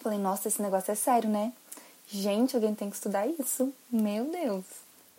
falei, 0.00 0.18
nossa, 0.18 0.48
esse 0.48 0.60
negócio 0.62 0.90
é 0.90 0.94
sério, 0.94 1.28
né? 1.28 1.52
Gente, 2.06 2.56
alguém 2.56 2.74
tem 2.74 2.88
que 2.88 2.96
estudar 2.96 3.26
isso. 3.26 3.72
Meu 3.90 4.24
Deus. 4.24 4.64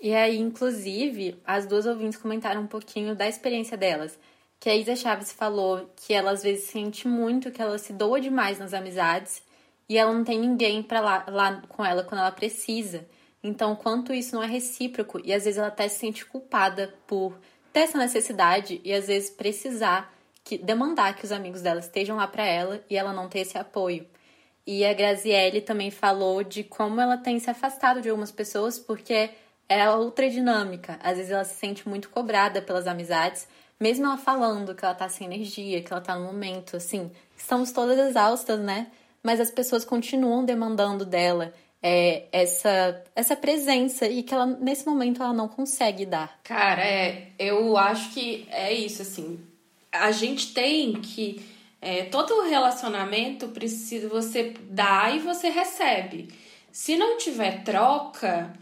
E 0.01 0.15
aí, 0.15 0.39
inclusive, 0.39 1.39
as 1.45 1.67
duas 1.67 1.85
ouvintes 1.85 2.19
comentaram 2.19 2.61
um 2.61 2.67
pouquinho 2.67 3.15
da 3.15 3.29
experiência 3.29 3.77
delas. 3.77 4.17
Que 4.59 4.69
a 4.69 4.75
Isa 4.75 4.95
Chaves 4.95 5.31
falou 5.31 5.89
que 5.95 6.13
ela 6.13 6.31
às 6.31 6.43
vezes 6.43 6.65
sente 6.65 7.07
muito 7.07 7.51
que 7.51 7.61
ela 7.61 7.77
se 7.77 7.93
doa 7.93 8.19
demais 8.19 8.57
nas 8.57 8.73
amizades 8.73 9.41
e 9.87 9.97
ela 9.97 10.13
não 10.13 10.23
tem 10.23 10.39
ninguém 10.39 10.81
para 10.81 10.99
lá, 10.99 11.25
lá 11.27 11.61
com 11.67 11.83
ela 11.83 12.03
quando 12.03 12.21
ela 12.21 12.31
precisa. 12.31 13.05
Então, 13.43 13.75
quanto 13.75 14.13
isso 14.13 14.35
não 14.35 14.43
é 14.43 14.47
recíproco 14.47 15.19
e 15.23 15.33
às 15.33 15.45
vezes 15.45 15.57
ela 15.57 15.67
até 15.67 15.87
se 15.87 15.99
sente 15.99 16.25
culpada 16.25 16.93
por 17.07 17.39
ter 17.73 17.81
essa 17.81 17.97
necessidade 17.97 18.79
e 18.83 18.93
às 18.93 19.07
vezes 19.07 19.29
precisar 19.29 20.13
que 20.43 20.57
demandar 20.57 21.15
que 21.15 21.25
os 21.25 21.31
amigos 21.31 21.61
dela 21.61 21.79
estejam 21.79 22.17
lá 22.17 22.27
para 22.27 22.45
ela 22.45 22.83
e 22.89 22.97
ela 22.97 23.13
não 23.13 23.29
ter 23.29 23.39
esse 23.39 23.57
apoio. 23.57 24.05
E 24.65 24.85
a 24.85 24.93
Graziele 24.93 25.61
também 25.61 25.89
falou 25.89 26.43
de 26.43 26.63
como 26.63 27.01
ela 27.01 27.17
tem 27.17 27.39
se 27.39 27.49
afastado 27.49 28.01
de 28.01 28.09
algumas 28.09 28.31
pessoas 28.31 28.77
porque 28.77 29.31
é 29.67 29.89
outra 29.89 30.29
dinâmica. 30.29 30.99
Às 31.01 31.17
vezes 31.17 31.31
ela 31.31 31.43
se 31.43 31.55
sente 31.55 31.87
muito 31.87 32.09
cobrada 32.09 32.61
pelas 32.61 32.87
amizades, 32.87 33.47
mesmo 33.79 34.05
ela 34.05 34.17
falando 34.17 34.75
que 34.75 34.85
ela 34.85 34.93
tá 34.93 35.09
sem 35.09 35.25
energia, 35.25 35.81
que 35.81 35.91
ela 35.91 36.01
tá 36.01 36.15
no 36.15 36.25
momento, 36.25 36.77
assim, 36.77 37.11
estamos 37.35 37.71
todas 37.71 37.97
exaustas, 37.97 38.59
né? 38.59 38.91
Mas 39.23 39.39
as 39.39 39.51
pessoas 39.51 39.85
continuam 39.85 40.43
demandando 40.43 41.05
dela 41.05 41.53
é, 41.81 42.27
essa, 42.31 43.03
essa 43.15 43.35
presença 43.35 44.07
e 44.07 44.21
que 44.21 44.33
ela, 44.33 44.45
nesse 44.45 44.85
momento, 44.85 45.21
ela 45.21 45.33
não 45.33 45.47
consegue 45.47 46.05
dar. 46.05 46.39
Cara, 46.43 46.83
é, 46.83 47.29
eu 47.39 47.75
acho 47.77 48.13
que 48.13 48.47
é 48.51 48.71
isso, 48.71 49.01
assim. 49.01 49.39
A 49.91 50.11
gente 50.11 50.53
tem 50.53 50.93
que. 50.93 51.43
É, 51.81 52.03
todo 52.03 52.47
relacionamento 52.47 53.47
precisa 53.47 54.07
você 54.07 54.53
dar 54.69 55.15
e 55.15 55.19
você 55.19 55.49
recebe. 55.49 56.29
Se 56.71 56.95
não 56.95 57.17
tiver 57.17 57.63
troca, 57.63 58.53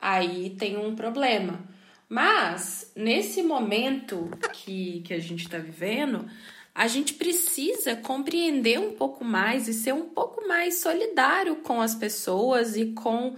aí 0.00 0.50
tem 0.50 0.78
um 0.78 0.96
problema. 0.96 1.60
Mas, 2.08 2.90
nesse 2.96 3.42
momento 3.42 4.30
que, 4.52 5.02
que 5.04 5.14
a 5.14 5.18
gente 5.18 5.44
está 5.44 5.58
vivendo, 5.58 6.26
a 6.74 6.88
gente 6.88 7.14
precisa 7.14 7.94
compreender 7.96 8.78
um 8.78 8.92
pouco 8.92 9.24
mais 9.24 9.68
e 9.68 9.74
ser 9.74 9.92
um 9.92 10.08
pouco 10.08 10.46
mais 10.48 10.80
solidário 10.80 11.56
com 11.56 11.80
as 11.80 11.94
pessoas 11.94 12.76
e 12.76 12.86
com 12.92 13.36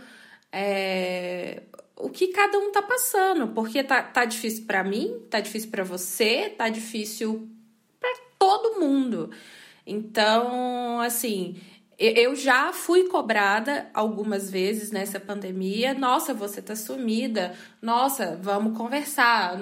é, 0.52 1.62
o 1.96 2.08
que 2.08 2.28
cada 2.28 2.58
um 2.58 2.70
tá 2.70 2.80
passando, 2.80 3.48
porque 3.48 3.82
tá, 3.82 4.02
tá 4.02 4.24
difícil 4.24 4.66
para 4.66 4.84
mim, 4.84 5.20
tá 5.28 5.40
difícil 5.40 5.70
para 5.70 5.82
você, 5.82 6.48
tá 6.50 6.68
difícil 6.68 7.48
para 7.98 8.14
todo 8.38 8.78
mundo. 8.78 9.30
Então, 9.86 11.00
assim, 11.00 11.60
eu 11.98 12.34
já 12.34 12.72
fui 12.72 13.08
cobrada 13.08 13.90
algumas 13.92 14.50
vezes 14.50 14.90
nessa 14.90 15.20
pandemia. 15.20 15.92
Nossa, 15.92 16.32
você 16.32 16.62
tá 16.62 16.74
sumida. 16.74 17.54
Nossa, 17.82 18.38
vamos 18.40 18.76
conversar. 18.76 19.60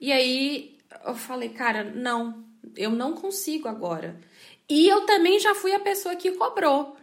E 0.00 0.12
aí 0.12 0.78
eu 1.04 1.14
falei, 1.14 1.50
cara, 1.50 1.84
não, 1.84 2.47
eu 2.76 2.90
não 2.90 3.14
consigo 3.14 3.68
agora. 3.68 4.18
E 4.68 4.88
eu 4.88 5.06
também 5.06 5.40
já 5.40 5.54
fui 5.54 5.72
a 5.74 5.80
pessoa 5.80 6.16
que 6.16 6.32
cobrou. 6.32 6.96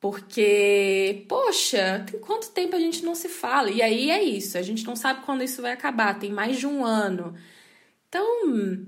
Porque, 0.00 1.24
poxa, 1.28 2.04
tem 2.10 2.20
quanto 2.20 2.50
tempo 2.50 2.76
a 2.76 2.78
gente 2.78 3.02
não 3.04 3.14
se 3.14 3.28
fala? 3.28 3.70
E 3.70 3.80
aí 3.80 4.10
é 4.10 4.22
isso, 4.22 4.58
a 4.58 4.62
gente 4.62 4.84
não 4.84 4.94
sabe 4.94 5.24
quando 5.24 5.42
isso 5.42 5.62
vai 5.62 5.72
acabar, 5.72 6.18
tem 6.18 6.30
mais 6.30 6.58
de 6.58 6.66
um 6.66 6.84
ano. 6.84 7.34
Então, 8.08 8.86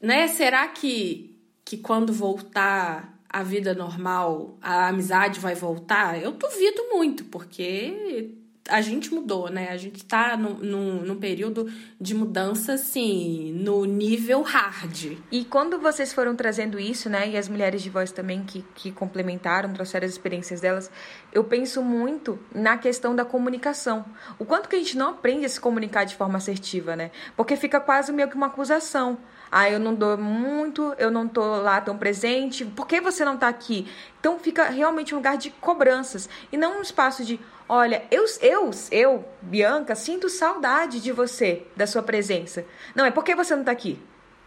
né, 0.00 0.26
será 0.26 0.66
que, 0.68 1.38
que 1.64 1.76
quando 1.76 2.12
voltar 2.12 3.16
a 3.28 3.44
vida 3.44 3.74
normal, 3.74 4.58
a 4.60 4.88
amizade 4.88 5.38
vai 5.38 5.54
voltar? 5.54 6.20
Eu 6.20 6.32
duvido 6.32 6.88
muito, 6.90 7.24
porque 7.26 8.34
a 8.68 8.80
gente 8.80 9.12
mudou, 9.12 9.48
né? 9.48 9.68
A 9.70 9.76
gente 9.76 10.04
tá 10.04 10.36
num, 10.36 11.16
período 11.16 11.70
de 12.00 12.14
mudança, 12.14 12.74
assim, 12.74 13.52
no 13.52 13.84
nível 13.84 14.42
hard. 14.42 15.18
E 15.30 15.44
quando 15.44 15.78
vocês 15.78 16.12
foram 16.12 16.36
trazendo 16.36 16.78
isso, 16.78 17.08
né? 17.08 17.28
E 17.28 17.36
as 17.36 17.48
mulheres 17.48 17.82
de 17.82 17.90
voz 17.90 18.12
também 18.12 18.42
que, 18.44 18.64
que 18.74 18.92
complementaram, 18.92 19.72
trouxeram 19.72 20.06
as 20.06 20.12
experiências 20.12 20.60
delas, 20.60 20.90
eu 21.32 21.44
penso 21.44 21.82
muito 21.82 22.38
na 22.54 22.76
questão 22.76 23.14
da 23.14 23.24
comunicação. 23.24 24.04
O 24.38 24.44
quanto 24.44 24.68
que 24.68 24.76
a 24.76 24.78
gente 24.78 24.96
não 24.96 25.10
aprende 25.10 25.44
a 25.46 25.48
se 25.48 25.60
comunicar 25.60 26.04
de 26.04 26.14
forma 26.14 26.38
assertiva, 26.38 26.94
né? 26.94 27.10
Porque 27.36 27.56
fica 27.56 27.80
quase 27.80 28.12
meio 28.12 28.28
que 28.28 28.36
uma 28.36 28.46
acusação. 28.46 29.18
Ah, 29.50 29.68
eu 29.68 29.80
não 29.80 29.94
dou 29.94 30.16
muito, 30.16 30.94
eu 30.96 31.10
não 31.10 31.26
tô 31.26 31.42
lá 31.56 31.80
tão 31.80 31.98
presente, 31.98 32.64
por 32.64 32.86
que 32.86 33.00
você 33.00 33.24
não 33.24 33.36
tá 33.36 33.48
aqui? 33.48 33.90
Então 34.20 34.38
fica 34.38 34.68
realmente 34.68 35.12
um 35.12 35.18
lugar 35.18 35.36
de 35.36 35.50
cobranças 35.50 36.28
e 36.52 36.56
não 36.56 36.78
um 36.78 36.82
espaço 36.82 37.24
de 37.24 37.40
Olha, 37.72 38.02
eu, 38.10 38.24
eu, 38.40 38.70
eu, 38.90 39.24
Bianca, 39.40 39.94
sinto 39.94 40.28
saudade 40.28 41.00
de 41.00 41.12
você, 41.12 41.64
da 41.76 41.86
sua 41.86 42.02
presença. 42.02 42.64
Não, 42.96 43.04
é 43.04 43.12
porque 43.12 43.32
você 43.32 43.54
não 43.54 43.62
está 43.62 43.70
aqui. 43.70 43.96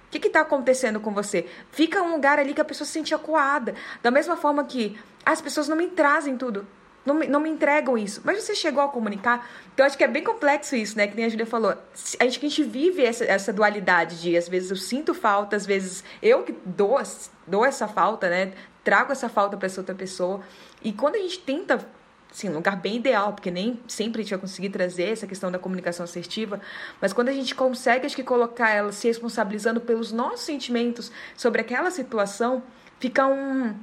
O 0.08 0.10
que 0.10 0.28
está 0.28 0.42
acontecendo 0.42 1.00
com 1.00 1.14
você? 1.14 1.48
Fica 1.72 2.02
um 2.02 2.12
lugar 2.12 2.38
ali 2.38 2.54
que 2.54 2.60
a 2.60 2.66
pessoa 2.66 2.86
se 2.86 2.92
sente 2.92 3.16
acuada. 3.16 3.76
Da 4.02 4.12
mesma 4.12 4.36
forma 4.36 4.66
que 4.66 5.00
as 5.26 5.42
pessoas 5.42 5.70
não 5.70 5.78
me 5.78 5.88
trazem 5.88 6.36
tudo. 6.36 6.68
Não 7.06 7.16
me, 7.16 7.26
não 7.26 7.40
me 7.40 7.50
entregam 7.50 7.98
isso. 7.98 8.20
Mas 8.26 8.44
você 8.44 8.54
chegou 8.54 8.84
a 8.84 8.90
comunicar. 8.90 9.50
Então, 9.74 9.86
acho 9.86 9.98
que 9.98 10.04
é 10.04 10.08
bem 10.10 10.22
complexo 10.22 10.76
isso, 10.76 10.98
né? 10.98 11.08
Que 11.08 11.16
nem 11.16 11.24
a 11.24 11.30
Julia 11.30 11.46
falou. 11.46 11.72
A 12.20 12.26
gente, 12.26 12.46
a 12.46 12.50
gente 12.50 12.62
vive 12.62 13.06
essa, 13.06 13.24
essa 13.24 13.54
dualidade 13.54 14.22
de, 14.22 14.36
às 14.36 14.50
vezes, 14.50 14.70
eu 14.70 14.76
sinto 14.76 15.14
falta, 15.14 15.56
às 15.56 15.66
vezes, 15.66 16.04
eu 16.22 16.44
que 16.44 16.52
dou, 16.66 17.02
dou 17.48 17.66
essa 17.66 17.88
falta, 17.88 18.30
né? 18.30 18.52
Trago 18.84 19.14
essa 19.14 19.30
falta 19.30 19.56
para 19.56 19.68
essa 19.68 19.80
outra 19.80 19.96
pessoa. 19.96 20.42
E 20.84 20.92
quando 20.92 21.16
a 21.16 21.20
gente 21.20 21.40
tenta 21.40 21.88
assim, 22.34 22.50
um 22.50 22.56
lugar 22.56 22.76
bem 22.76 22.98
ideal, 22.98 23.34
porque 23.34 23.52
nem 23.52 23.80
sempre 23.88 24.22
a 24.22 24.24
gente 24.24 24.32
vai 24.32 24.40
conseguir 24.40 24.70
trazer 24.70 25.04
essa 25.04 25.28
questão 25.28 25.52
da 25.52 25.60
comunicação 25.60 26.04
assertiva, 26.04 26.60
mas 27.00 27.14
quando 27.14 27.30
a 27.30 27.32
gente 27.32 27.54
consegue, 27.54 28.06
acho 28.06 28.16
que, 28.16 28.24
colocar 28.24 28.72
ela 28.72 28.92
se 28.92 29.08
responsabilizando 29.08 29.80
pelos 29.80 30.12
nossos 30.12 30.42
sentimentos 30.42 31.12
sobre 31.38 31.62
aquela 31.62 31.92
situação, 31.92 32.64
fica 33.00 33.28
um, 33.28 33.76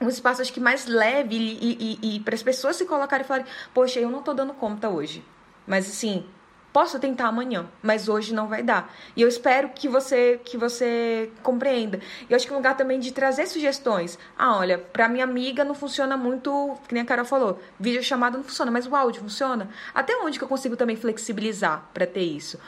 um 0.00 0.08
espaço, 0.08 0.40
acho 0.40 0.52
que, 0.52 0.60
mais 0.60 0.86
leve 0.86 1.36
e, 1.36 1.98
e, 2.00 2.16
e 2.16 2.20
para 2.20 2.34
as 2.34 2.42
pessoas 2.42 2.76
se 2.76 2.86
colocarem 2.86 3.24
e 3.24 3.28
falarem, 3.28 3.46
poxa, 3.74 4.00
eu 4.00 4.10
não 4.10 4.20
estou 4.20 4.34
dando 4.34 4.54
conta 4.54 4.88
hoje. 4.88 5.22
Mas, 5.66 5.88
assim, 5.88 6.24
Posso 6.72 7.00
tentar 7.00 7.26
amanhã, 7.26 7.68
mas 7.82 8.08
hoje 8.08 8.32
não 8.32 8.46
vai 8.46 8.62
dar. 8.62 8.94
E 9.16 9.22
eu 9.22 9.28
espero 9.28 9.70
que 9.70 9.88
você 9.88 10.40
que 10.44 10.56
você 10.56 11.30
compreenda. 11.42 11.98
E 12.28 12.32
eu 12.32 12.36
acho 12.36 12.46
que 12.46 12.52
é 12.52 12.54
um 12.54 12.58
lugar 12.58 12.76
também 12.76 13.00
de 13.00 13.12
trazer 13.12 13.46
sugestões. 13.46 14.18
Ah, 14.38 14.56
olha, 14.56 14.78
para 14.78 15.08
minha 15.08 15.24
amiga 15.24 15.64
não 15.64 15.74
funciona 15.74 16.16
muito, 16.16 16.76
que 16.86 16.94
nem 16.94 17.02
a 17.02 17.06
Carol 17.06 17.24
falou, 17.24 17.60
vídeo 17.78 18.02
chamada 18.04 18.36
não 18.36 18.44
funciona, 18.44 18.70
mas 18.70 18.86
o 18.86 18.94
áudio 18.94 19.20
funciona. 19.20 19.68
Até 19.92 20.16
onde 20.16 20.38
que 20.38 20.44
eu 20.44 20.48
consigo 20.48 20.76
também 20.76 20.94
flexibilizar 20.94 21.88
para 21.92 22.06
ter 22.06 22.22
isso? 22.22 22.58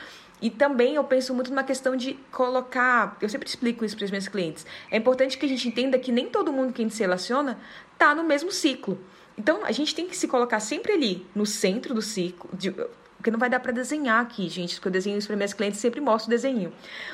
E 0.40 0.50
também 0.50 0.96
eu 0.96 1.05
penso 1.05 1.32
muito 1.32 1.50
numa 1.50 1.62
questão 1.62 1.94
de 1.94 2.14
colocar, 2.32 3.16
eu 3.20 3.28
sempre 3.28 3.48
explico 3.48 3.84
isso 3.84 3.96
para 3.96 4.05
os 4.05 4.11
meus 4.11 4.26
clientes. 4.26 4.66
É 4.90 4.96
importante 4.96 5.38
que 5.38 5.46
a 5.46 5.48
gente 5.48 5.68
entenda 5.68 5.96
que 5.96 6.11
nem 6.11 6.28
todo 6.28 6.53
mundo 6.53 6.72
que 6.72 6.82
a 6.82 6.84
gente 6.84 6.96
se 6.96 7.03
relaciona 7.03 7.61
tá 7.96 8.12
no 8.12 8.24
mesmo 8.24 8.50
ciclo. 8.50 8.98
Então, 9.38 9.64
a 9.64 9.70
gente 9.70 9.94
tem 9.94 10.09
que 10.09 10.16
se 10.16 10.26
colocar 10.26 10.59
sempre 10.59 10.92
ali, 10.92 11.24
no 11.32 11.46
centro 11.46 11.94
do 11.94 12.03
ciclo, 12.03 12.50
de, 12.53 12.74
porque 13.23 13.31
não 13.31 13.39
vai 13.39 13.49
dar 13.49 13.61
para 13.61 13.70
desenhar 13.70 14.20
aqui, 14.20 14.49
gente, 14.49 14.75
porque 14.75 14.89
eu 14.89 14.93
desenho 14.93 15.16
isso 15.16 15.29
para 15.29 15.37
minhas 15.37 15.55
clientes 15.55 15.79
sempre 15.79 16.01
mostro 16.01 16.27
o 16.27 16.31
desenho. 16.31 16.73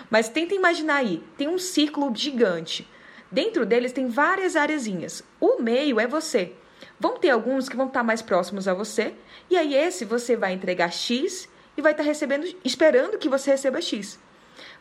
Mas 0.09 0.31
tenta 0.31 0.55
imaginar 0.55 0.97
aí, 0.97 1.23
tem 1.37 1.49
um 1.49 1.59
círculo 1.59 2.11
gigante. 2.17 2.89
Dentro 3.31 3.67
deles 3.67 3.93
tem 3.93 4.09
várias 4.09 4.57
areazinhas. 4.57 5.23
O 5.39 5.61
meio 5.61 6.01
é 6.01 6.07
você. 6.07 6.55
Vão 6.99 7.19
ter 7.19 7.29
alguns 7.29 7.69
que 7.69 7.77
vão 7.77 7.89
estar 7.89 8.03
mais 8.03 8.23
próximos 8.23 8.67
a 8.67 8.73
você, 8.73 9.15
e 9.51 9.57
aí 9.59 9.75
esse 9.75 10.07
você 10.07 10.35
vai 10.35 10.55
entregar 10.55 10.91
X 10.91 11.47
e 11.77 11.83
vai 11.83 11.93
estar 11.93 12.05
recebendo, 12.05 12.47
esperando 12.65 13.19
que 13.19 13.29
você 13.29 13.51
receba 13.51 13.83
X. 13.83 14.19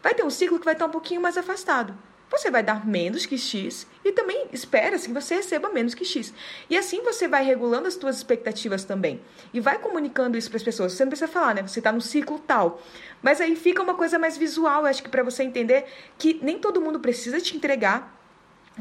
Vai 0.01 0.13
ter 0.13 0.23
um 0.23 0.29
ciclo 0.29 0.57
que 0.57 0.65
vai 0.65 0.75
estar 0.75 0.85
um 0.85 0.91
pouquinho 0.91 1.19
mais 1.19 1.37
afastado 1.37 1.93
você 2.29 2.51
vai 2.51 2.61
dar 2.61 2.85
menos 2.85 3.25
que 3.25 3.37
X 3.37 3.87
e 4.03 4.11
também 4.11 4.47
espera-se 4.51 5.07
que 5.07 5.13
você 5.13 5.35
receba 5.35 5.69
menos 5.69 5.93
que 5.93 6.03
X. 6.03 6.33
E 6.69 6.77
assim 6.77 7.01
você 7.01 7.27
vai 7.27 7.43
regulando 7.43 7.87
as 7.87 7.93
suas 7.93 8.17
expectativas 8.17 8.83
também. 8.83 9.21
E 9.53 9.59
vai 9.59 9.79
comunicando 9.79 10.37
isso 10.37 10.49
para 10.49 10.57
as 10.57 10.63
pessoas. 10.63 10.93
Você 10.93 11.05
não 11.05 11.09
precisa 11.09 11.31
falar, 11.31 11.55
né? 11.55 11.61
Você 11.61 11.79
está 11.79 11.91
no 11.91 12.01
ciclo 12.01 12.39
tal. 12.39 12.81
Mas 13.21 13.39
aí 13.39 13.55
fica 13.55 13.81
uma 13.81 13.95
coisa 13.95 14.19
mais 14.19 14.37
visual, 14.37 14.85
acho 14.85 15.01
que 15.01 15.09
para 15.09 15.23
você 15.23 15.43
entender 15.43 15.85
que 16.17 16.39
nem 16.43 16.59
todo 16.59 16.81
mundo 16.81 16.99
precisa 16.99 17.39
te 17.39 17.55
entregar 17.55 18.16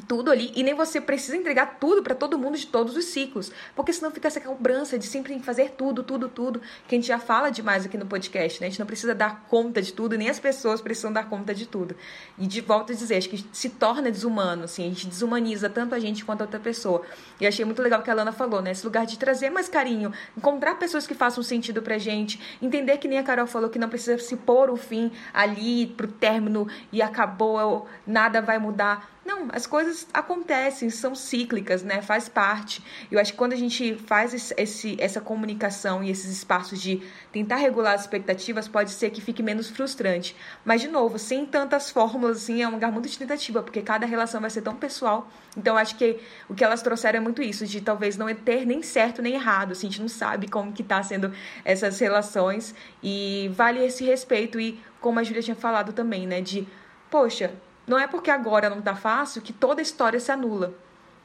tudo 0.02 0.30
ali 0.30 0.52
e 0.54 0.62
nem 0.62 0.74
você 0.74 1.00
precisa 1.00 1.36
entregar 1.36 1.78
tudo 1.78 2.02
para 2.02 2.14
todo 2.14 2.38
mundo 2.38 2.56
de 2.56 2.66
todos 2.66 2.96
os 2.96 3.06
ciclos, 3.06 3.50
porque 3.74 3.92
senão 3.92 4.10
fica 4.10 4.28
essa 4.28 4.40
cobrança 4.40 4.98
de 4.98 5.06
sempre 5.06 5.38
fazer 5.40 5.70
tudo, 5.70 6.02
tudo, 6.02 6.28
tudo, 6.28 6.60
que 6.86 6.94
a 6.94 6.98
gente 6.98 7.06
já 7.06 7.18
fala 7.18 7.50
demais 7.50 7.86
aqui 7.86 7.96
no 7.96 8.06
podcast, 8.06 8.60
né? 8.60 8.66
A 8.66 8.70
gente 8.70 8.78
não 8.78 8.86
precisa 8.86 9.14
dar 9.14 9.46
conta 9.48 9.80
de 9.80 9.92
tudo, 9.92 10.16
nem 10.16 10.28
as 10.28 10.38
pessoas 10.38 10.80
precisam 10.80 11.12
dar 11.12 11.28
conta 11.28 11.54
de 11.54 11.66
tudo. 11.66 11.96
E 12.38 12.46
de 12.46 12.60
volta 12.60 12.92
a 12.92 12.96
dizer, 12.96 13.16
acho 13.16 13.28
que 13.28 13.44
se 13.52 13.70
torna 13.70 14.10
desumano, 14.10 14.64
assim, 14.64 14.84
a 14.84 14.88
gente 14.88 15.06
desumaniza 15.06 15.68
tanto 15.68 15.94
a 15.94 15.98
gente 15.98 16.24
quanto 16.24 16.42
a 16.42 16.44
outra 16.44 16.60
pessoa. 16.60 17.02
E 17.40 17.46
achei 17.46 17.64
muito 17.64 17.82
legal 17.82 18.00
o 18.00 18.02
que 18.02 18.10
a 18.10 18.14
Lana 18.14 18.32
falou, 18.32 18.60
né? 18.60 18.72
Esse 18.72 18.84
lugar 18.84 19.06
de 19.06 19.18
trazer 19.18 19.50
mais 19.50 19.68
carinho, 19.68 20.12
encontrar 20.36 20.76
pessoas 20.76 21.06
que 21.06 21.14
façam 21.14 21.42
sentido 21.42 21.82
pra 21.82 21.98
gente, 21.98 22.40
entender 22.60 22.98
que 22.98 23.08
nem 23.08 23.18
a 23.18 23.22
Carol 23.22 23.46
falou 23.46 23.70
que 23.70 23.78
não 23.78 23.88
precisa 23.88 24.18
se 24.18 24.36
pôr 24.36 24.70
o 24.70 24.76
fim 24.76 25.10
ali 25.32 25.86
pro 25.86 26.08
término 26.08 26.68
e 26.92 27.02
acabou, 27.02 27.86
nada 28.06 28.40
vai 28.40 28.58
mudar 28.58 29.15
não, 29.26 29.48
as 29.52 29.66
coisas 29.66 30.06
acontecem, 30.14 30.88
são 30.88 31.14
cíclicas, 31.14 31.82
né? 31.82 32.00
Faz 32.00 32.28
parte. 32.28 32.82
Eu 33.10 33.18
acho 33.18 33.32
que 33.32 33.38
quando 33.38 33.52
a 33.52 33.56
gente 33.56 33.96
faz 34.06 34.32
esse, 34.56 34.96
essa 34.98 35.20
comunicação 35.20 36.02
e 36.02 36.10
esses 36.10 36.30
espaços 36.30 36.80
de 36.80 37.02
tentar 37.32 37.56
regular 37.56 37.94
as 37.94 38.02
expectativas, 38.02 38.68
pode 38.68 38.92
ser 38.92 39.10
que 39.10 39.20
fique 39.20 39.42
menos 39.42 39.68
frustrante. 39.68 40.36
Mas, 40.64 40.80
de 40.80 40.88
novo, 40.88 41.18
sem 41.18 41.44
tantas 41.44 41.90
fórmulas, 41.90 42.38
assim, 42.38 42.62
é 42.62 42.68
um 42.68 42.72
lugar 42.72 42.92
muito 42.92 43.08
de 43.08 43.18
tentativa, 43.18 43.62
porque 43.62 43.82
cada 43.82 44.06
relação 44.06 44.40
vai 44.40 44.48
ser 44.48 44.62
tão 44.62 44.76
pessoal. 44.76 45.28
Então, 45.56 45.76
acho 45.76 45.96
que 45.96 46.20
o 46.48 46.54
que 46.54 46.64
elas 46.64 46.80
trouxeram 46.80 47.18
é 47.18 47.20
muito 47.20 47.42
isso, 47.42 47.66
de 47.66 47.80
talvez 47.80 48.16
não 48.16 48.32
ter 48.34 48.64
nem 48.64 48.82
certo 48.82 49.20
nem 49.20 49.34
errado. 49.34 49.72
Assim, 49.72 49.88
a 49.88 49.90
gente 49.90 50.00
não 50.00 50.08
sabe 50.08 50.48
como 50.48 50.72
que 50.72 50.82
tá 50.82 51.02
sendo 51.02 51.32
essas 51.64 51.98
relações. 51.98 52.74
E 53.02 53.50
vale 53.54 53.84
esse 53.84 54.04
respeito. 54.04 54.60
E, 54.60 54.80
como 55.00 55.18
a 55.18 55.24
Júlia 55.24 55.42
tinha 55.42 55.56
falado 55.56 55.92
também, 55.92 56.26
né? 56.26 56.40
De, 56.40 56.66
poxa, 57.10 57.52
não 57.86 57.98
é 57.98 58.06
porque 58.06 58.30
agora 58.30 58.68
não 58.68 58.80
está 58.80 58.94
fácil 58.94 59.40
que 59.42 59.52
toda 59.52 59.80
a 59.80 59.82
história 59.82 60.18
se 60.18 60.32
anula. 60.32 60.74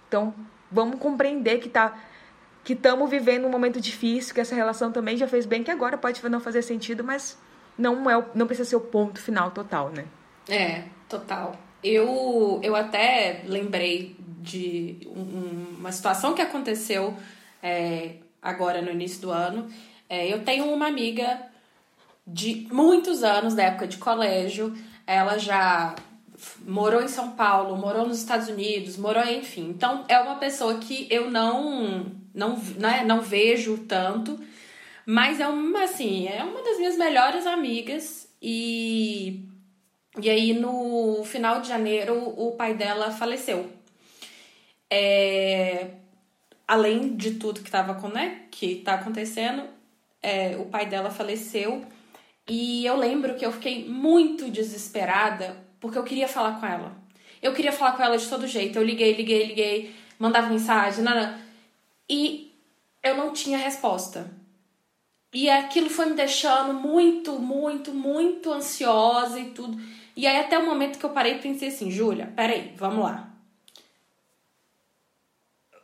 Então, 0.07 0.34
vamos 0.72 0.99
compreender 0.99 1.59
que 1.59 1.70
tá 1.70 1.97
que 2.64 2.74
estamos 2.74 3.09
vivendo 3.09 3.45
um 3.45 3.49
momento 3.49 3.82
difícil, 3.82 4.36
que 4.36 4.39
essa 4.39 4.53
relação 4.53 4.91
também 4.91 5.18
já 5.18 5.28
fez 5.28 5.47
bem, 5.47 5.64
que 5.64 5.72
agora 5.72 5.97
pode 5.97 6.22
não 6.30 6.39
fazer 6.39 6.62
sentido, 6.62 7.03
mas 7.03 7.36
não 7.76 8.07
é 8.09 8.24
não 8.36 8.45
precisa 8.45 8.70
ser 8.70 8.76
o 8.76 8.82
ponto 8.82 9.20
final 9.20 9.49
total, 9.49 9.89
né? 9.89 10.05
É, 10.47 10.84
total. 11.09 11.55
Eu, 11.84 12.59
eu 12.62 12.76
até 12.76 13.41
lembrei 13.45 14.16
de 14.20 15.07
um, 15.07 15.78
uma 15.80 15.91
situação 15.91 16.36
que 16.36 16.41
aconteceu 16.41 17.16
é, 17.64 18.18
agora 18.41 18.82
no 18.82 18.91
início 18.91 19.22
do 19.22 19.32
ano. 19.32 19.68
É, 20.07 20.32
eu 20.32 20.43
tenho 20.43 20.66
uma 20.66 20.88
amiga 20.88 21.41
de 22.26 22.68
muitos 22.72 23.24
anos, 23.24 23.55
da 23.55 23.64
época 23.64 23.88
de 23.88 23.97
colégio. 23.97 24.76
Ela 25.07 25.39
já 25.39 25.95
morou 26.66 27.02
em 27.02 27.08
São 27.08 27.32
Paulo, 27.32 27.78
morou 27.78 28.08
nos 28.08 28.20
Estados 28.20 28.48
Unidos, 28.48 28.98
morou, 28.98 29.24
enfim. 29.24 29.70
Então, 29.70 30.06
é 30.08 30.20
uma 30.20 30.36
pessoa 30.36 30.76
que 30.80 31.08
eu 31.10 31.30
não 31.30 32.06
não, 32.34 32.58
né, 32.78 33.04
não 33.06 33.22
vejo 33.22 33.78
tanto, 33.88 34.39
mas 35.06 35.39
é 35.39 35.48
uma 35.48 35.84
assim, 35.84 36.28
é 36.28 36.44
uma 36.44 36.62
das 36.62 36.78
minhas 36.78 36.98
melhores 36.98 37.46
amigas 37.46 38.28
e 38.42 39.46
e 40.22 40.30
aí 40.30 40.54
no 40.54 41.24
final 41.24 41.62
de 41.62 41.70
janeiro 41.70 42.16
o 42.38 42.52
pai 42.54 42.74
dela 42.74 43.12
faleceu. 43.12 43.72
É, 44.89 45.92
além 46.68 47.16
de 47.16 47.36
tudo 47.36 47.62
que 47.62 47.68
estava 47.68 47.94
né, 48.10 48.46
que 48.52 48.76
tá 48.78 48.96
acontecendo, 48.96 49.64
é, 50.22 50.58
o 50.58 50.66
pai 50.66 50.86
dela 50.86 51.10
faleceu 51.10 51.86
e 52.48 52.86
eu 52.86 52.98
lembro 52.98 53.36
que 53.36 53.46
eu 53.46 53.52
fiquei 53.52 53.88
muito 53.88 54.50
desesperada 54.52 55.56
porque 55.82 55.98
eu 55.98 56.04
queria 56.04 56.28
falar 56.28 56.60
com 56.60 56.66
ela. 56.66 56.96
Eu 57.42 57.54
queria 57.54 57.72
falar 57.72 57.94
com 57.94 58.04
ela 58.04 58.18
de 58.18 58.30
todo 58.30 58.48
jeito. 58.48 58.78
Eu 58.78 58.84
liguei, 58.84 59.14
liguei, 59.14 59.48
liguei, 59.48 59.96
mandava 60.20 60.48
mensagem, 60.48 61.04
nada. 61.04 61.38
E 62.08 62.56
eu 63.04 63.18
não 63.18 63.34
tinha 63.34 63.58
resposta. 63.58 64.32
E 65.34 65.50
aquilo 65.50 65.90
foi 65.90 66.06
me 66.06 66.14
deixando 66.14 66.74
muito, 66.74 67.40
muito, 67.40 67.94
muito 67.94 68.54
ansiosa 68.54 69.40
e 69.40 69.50
tudo. 69.52 69.82
E 70.16 70.28
aí 70.28 70.38
até 70.38 70.60
o 70.60 70.66
momento 70.66 71.00
que 71.00 71.06
eu 71.06 71.10
parei 71.10 71.36
e 71.36 71.40
pensei 71.40 71.70
assim, 71.70 71.90
Júlia, 71.90 72.32
peraí, 72.36 72.74
vamos 72.78 73.04
lá. 73.04 73.30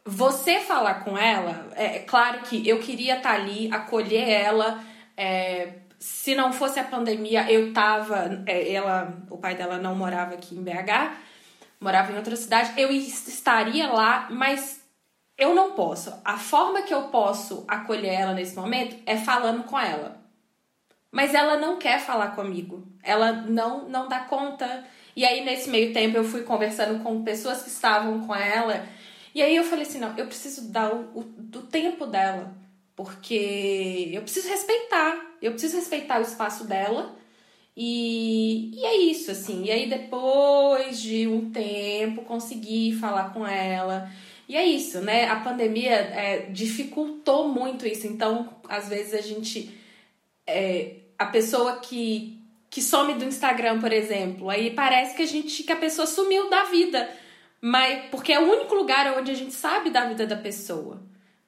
Você 0.05 0.59
falar 0.59 1.03
com 1.03 1.17
ela, 1.17 1.69
é, 1.75 1.97
é 1.97 1.99
claro 1.99 2.41
que 2.41 2.67
eu 2.67 2.79
queria 2.79 3.17
estar 3.17 3.29
tá 3.29 3.35
ali, 3.35 3.69
acolher 3.73 4.29
ela. 4.29 4.83
É, 5.15 5.86
se 5.99 6.35
não 6.35 6.53
fosse 6.53 6.79
a 6.79 6.83
pandemia, 6.83 7.51
eu 7.51 7.73
tava. 7.73 8.43
É, 8.45 8.71
ela, 8.73 9.17
o 9.29 9.37
pai 9.37 9.55
dela 9.55 9.77
não 9.77 9.95
morava 9.95 10.35
aqui 10.35 10.55
em 10.55 10.63
BH, 10.63 11.15
morava 11.79 12.11
em 12.11 12.15
outra 12.15 12.35
cidade. 12.35 12.73
Eu 12.77 12.91
estaria 12.91 13.91
lá, 13.91 14.27
mas 14.29 14.81
eu 15.37 15.55
não 15.55 15.71
posso. 15.71 16.13
A 16.23 16.37
forma 16.37 16.81
que 16.81 16.93
eu 16.93 17.03
posso 17.03 17.65
acolher 17.67 18.13
ela 18.13 18.33
nesse 18.33 18.55
momento 18.55 18.95
é 19.05 19.17
falando 19.17 19.63
com 19.63 19.79
ela. 19.79 20.17
Mas 21.11 21.33
ela 21.33 21.57
não 21.57 21.77
quer 21.77 21.99
falar 21.99 22.35
comigo. 22.35 22.87
Ela 23.01 23.31
não 23.31 23.87
não 23.89 24.07
dá 24.07 24.19
conta. 24.21 24.83
E 25.15 25.25
aí 25.25 25.43
nesse 25.43 25.69
meio 25.69 25.93
tempo 25.93 26.17
eu 26.17 26.23
fui 26.23 26.43
conversando 26.43 27.03
com 27.03 27.23
pessoas 27.23 27.63
que 27.63 27.69
estavam 27.69 28.25
com 28.27 28.35
ela. 28.35 28.85
E 29.33 29.41
aí 29.41 29.55
eu 29.55 29.63
falei 29.63 29.85
assim, 29.85 29.99
não, 29.99 30.17
eu 30.17 30.25
preciso 30.25 30.71
dar 30.71 30.93
o, 30.93 31.19
o 31.19 31.23
do 31.23 31.61
tempo 31.63 32.05
dela, 32.07 32.55
porque 32.97 34.09
eu 34.11 34.23
preciso 34.23 34.49
respeitar. 34.49 35.37
Eu 35.39 35.51
preciso 35.51 35.75
respeitar 35.75 36.17
o 36.17 36.23
espaço 36.23 36.65
dela. 36.65 37.15
E, 37.75 38.71
e 38.73 38.83
é 38.83 38.97
isso, 38.97 39.29
assim. 39.29 39.65
E 39.65 39.71
aí, 39.71 39.87
depois 39.87 40.99
de 40.99 41.27
um 41.27 41.51
tempo, 41.51 42.23
consegui 42.23 42.97
falar 42.99 43.31
com 43.31 43.45
ela. 43.45 44.09
E 44.49 44.57
é 44.57 44.65
isso, 44.65 44.99
né? 44.99 45.29
A 45.29 45.35
pandemia 45.35 45.91
é, 45.91 46.47
dificultou 46.49 47.47
muito 47.47 47.85
isso. 47.85 48.07
Então, 48.07 48.49
às 48.67 48.89
vezes 48.89 49.13
a 49.13 49.21
gente. 49.21 49.77
É, 50.47 50.95
a 51.19 51.27
pessoa 51.27 51.77
que, 51.77 52.41
que 52.67 52.81
some 52.81 53.13
do 53.13 53.25
Instagram, 53.25 53.79
por 53.79 53.91
exemplo, 53.93 54.49
aí 54.49 54.71
parece 54.71 55.15
que 55.15 55.21
a 55.21 55.27
gente 55.27 55.61
que 55.63 55.71
a 55.71 55.75
pessoa 55.75 56.07
sumiu 56.07 56.49
da 56.49 56.63
vida. 56.63 57.07
Mas 57.61 58.05
porque 58.09 58.33
é 58.33 58.39
o 58.39 58.51
único 58.51 58.73
lugar 58.73 59.15
onde 59.19 59.31
a 59.31 59.35
gente 59.35 59.53
sabe 59.53 59.91
da 59.91 60.05
vida 60.05 60.25
da 60.25 60.35
pessoa, 60.35 60.99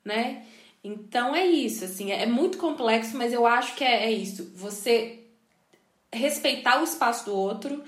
né? 0.05 0.43
Então 0.83 1.35
é 1.35 1.45
isso, 1.45 1.83
assim, 1.85 2.11
é 2.11 2.25
muito 2.25 2.57
complexo, 2.57 3.17
mas 3.17 3.33
eu 3.33 3.45
acho 3.45 3.75
que 3.75 3.83
é, 3.83 4.05
é 4.05 4.11
isso. 4.11 4.51
Você 4.55 5.25
respeitar 6.11 6.79
o 6.79 6.83
espaço 6.83 7.25
do 7.25 7.35
outro 7.35 7.83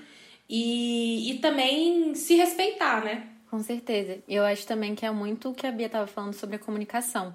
e, 0.48 1.32
e 1.32 1.38
também 1.38 2.14
se 2.14 2.36
respeitar, 2.36 3.02
né? 3.04 3.28
Com 3.50 3.62
certeza. 3.62 4.22
Eu 4.28 4.44
acho 4.44 4.66
também 4.66 4.94
que 4.94 5.04
é 5.04 5.10
muito 5.10 5.50
o 5.50 5.54
que 5.54 5.66
a 5.66 5.72
Bia 5.72 5.86
estava 5.86 6.06
falando 6.06 6.34
sobre 6.34 6.56
a 6.56 6.58
comunicação. 6.58 7.34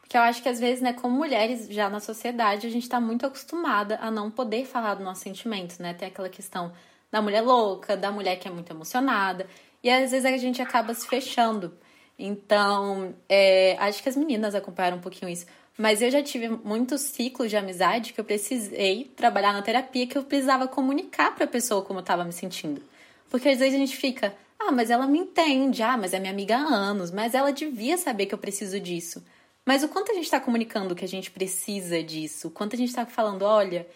Porque 0.00 0.16
eu 0.16 0.20
acho 0.20 0.40
que 0.40 0.48
às 0.48 0.60
vezes, 0.60 0.80
né, 0.80 0.92
como 0.92 1.16
mulheres 1.16 1.66
já 1.68 1.90
na 1.90 1.98
sociedade, 1.98 2.66
a 2.66 2.70
gente 2.70 2.84
está 2.84 3.00
muito 3.00 3.26
acostumada 3.26 3.98
a 4.00 4.08
não 4.08 4.30
poder 4.30 4.64
falar 4.64 4.94
dos 4.94 5.04
nossos 5.04 5.24
sentimentos, 5.24 5.78
né? 5.78 5.94
Tem 5.94 6.06
aquela 6.06 6.28
questão 6.28 6.72
da 7.10 7.20
mulher 7.20 7.40
louca, 7.40 7.96
da 7.96 8.12
mulher 8.12 8.36
que 8.36 8.46
é 8.46 8.50
muito 8.50 8.72
emocionada. 8.72 9.48
E 9.82 9.90
às 9.90 10.12
vezes 10.12 10.24
a 10.24 10.36
gente 10.36 10.62
acaba 10.62 10.94
se 10.94 11.08
fechando. 11.08 11.76
Então, 12.18 13.14
é, 13.28 13.76
acho 13.78 14.02
que 14.02 14.08
as 14.08 14.16
meninas 14.16 14.54
acompanharam 14.54 14.96
um 14.96 15.00
pouquinho 15.00 15.30
isso. 15.30 15.46
Mas 15.76 16.00
eu 16.00 16.10
já 16.10 16.22
tive 16.22 16.48
muitos 16.48 17.02
ciclos 17.02 17.50
de 17.50 17.56
amizade 17.56 18.12
que 18.12 18.20
eu 18.20 18.24
precisei 18.24 19.12
trabalhar 19.14 19.52
na 19.52 19.60
terapia, 19.60 20.06
que 20.06 20.16
eu 20.16 20.24
precisava 20.24 20.66
comunicar 20.66 21.34
para 21.34 21.44
a 21.44 21.48
pessoa 21.48 21.82
como 21.82 21.98
eu 21.98 22.02
estava 22.02 22.24
me 22.24 22.32
sentindo. 22.32 22.82
Porque 23.28 23.48
às 23.48 23.58
vezes 23.58 23.74
a 23.74 23.78
gente 23.78 23.96
fica, 23.96 24.34
ah, 24.58 24.72
mas 24.72 24.88
ela 24.90 25.06
me 25.06 25.18
entende. 25.18 25.82
Ah, 25.82 25.96
mas 25.96 26.14
é 26.14 26.18
minha 26.18 26.32
amiga 26.32 26.56
há 26.56 26.60
anos. 26.60 27.10
Mas 27.10 27.34
ela 27.34 27.52
devia 27.52 27.98
saber 27.98 28.26
que 28.26 28.34
eu 28.34 28.38
preciso 28.38 28.80
disso. 28.80 29.22
Mas 29.66 29.82
o 29.82 29.88
quanto 29.88 30.12
a 30.12 30.14
gente 30.14 30.24
está 30.24 30.40
comunicando 30.40 30.94
que 30.94 31.04
a 31.04 31.08
gente 31.08 31.30
precisa 31.30 32.02
disso? 32.02 32.48
O 32.48 32.50
quanto 32.50 32.74
a 32.74 32.78
gente 32.78 32.88
está 32.88 33.04
falando, 33.04 33.42
olha, 33.42 33.86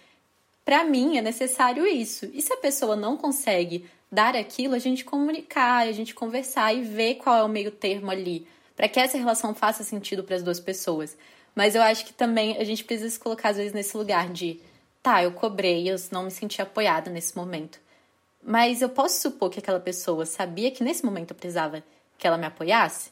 para 0.65 0.85
mim 0.85 1.17
é 1.17 1.23
necessário 1.23 1.87
isso. 1.87 2.29
E 2.35 2.43
se 2.43 2.53
a 2.53 2.57
pessoa 2.59 2.95
não 2.95 3.17
consegue 3.17 3.89
dar 4.11 4.35
aquilo, 4.35 4.75
a 4.75 4.79
gente 4.79 5.05
comunicar, 5.05 5.87
a 5.87 5.93
gente 5.93 6.15
conversar 6.15 6.75
e 6.75 6.83
ver 6.83 7.17
qual 7.17 7.37
é 7.37 7.43
o 7.43 7.49
meio 7.49 7.71
termo 7.71 8.11
ali, 8.11 8.47
para 8.75 8.89
que 8.89 8.99
essa 8.99 9.17
relação 9.17 9.55
faça 9.55 9.85
sentido 9.85 10.25
para 10.25 10.37
as 10.37 10.43
duas 10.43 10.59
pessoas. 10.59 11.17
Mas 11.55 11.75
eu 11.75 11.83
acho 11.83 12.05
que 12.05 12.13
também 12.13 12.57
a 12.57 12.65
gente 12.65 12.85
precisa 12.85 13.11
se 13.11 13.21
colocar 13.21 13.51
às 13.51 13.57
vezes 13.57 13.73
nesse 13.73 13.97
lugar 13.97 14.29
de, 14.31 14.61
tá, 15.03 15.23
eu 15.23 15.33
cobrei, 15.33 15.89
eu 15.91 15.97
não 16.11 16.25
me 16.25 16.31
senti 16.31 16.61
apoiada 16.61 17.11
nesse 17.11 17.37
momento. 17.37 17.79
Mas 18.43 18.81
eu 18.81 18.89
posso 18.89 19.21
supor 19.21 19.51
que 19.51 19.59
aquela 19.59 19.81
pessoa 19.81 20.25
sabia 20.25 20.71
que 20.71 20.83
nesse 20.83 21.05
momento 21.05 21.31
eu 21.31 21.37
precisava 21.37 21.83
que 22.19 22.27
ela 22.27 22.39
me 22.39 22.47
apoiasse? 22.47 23.11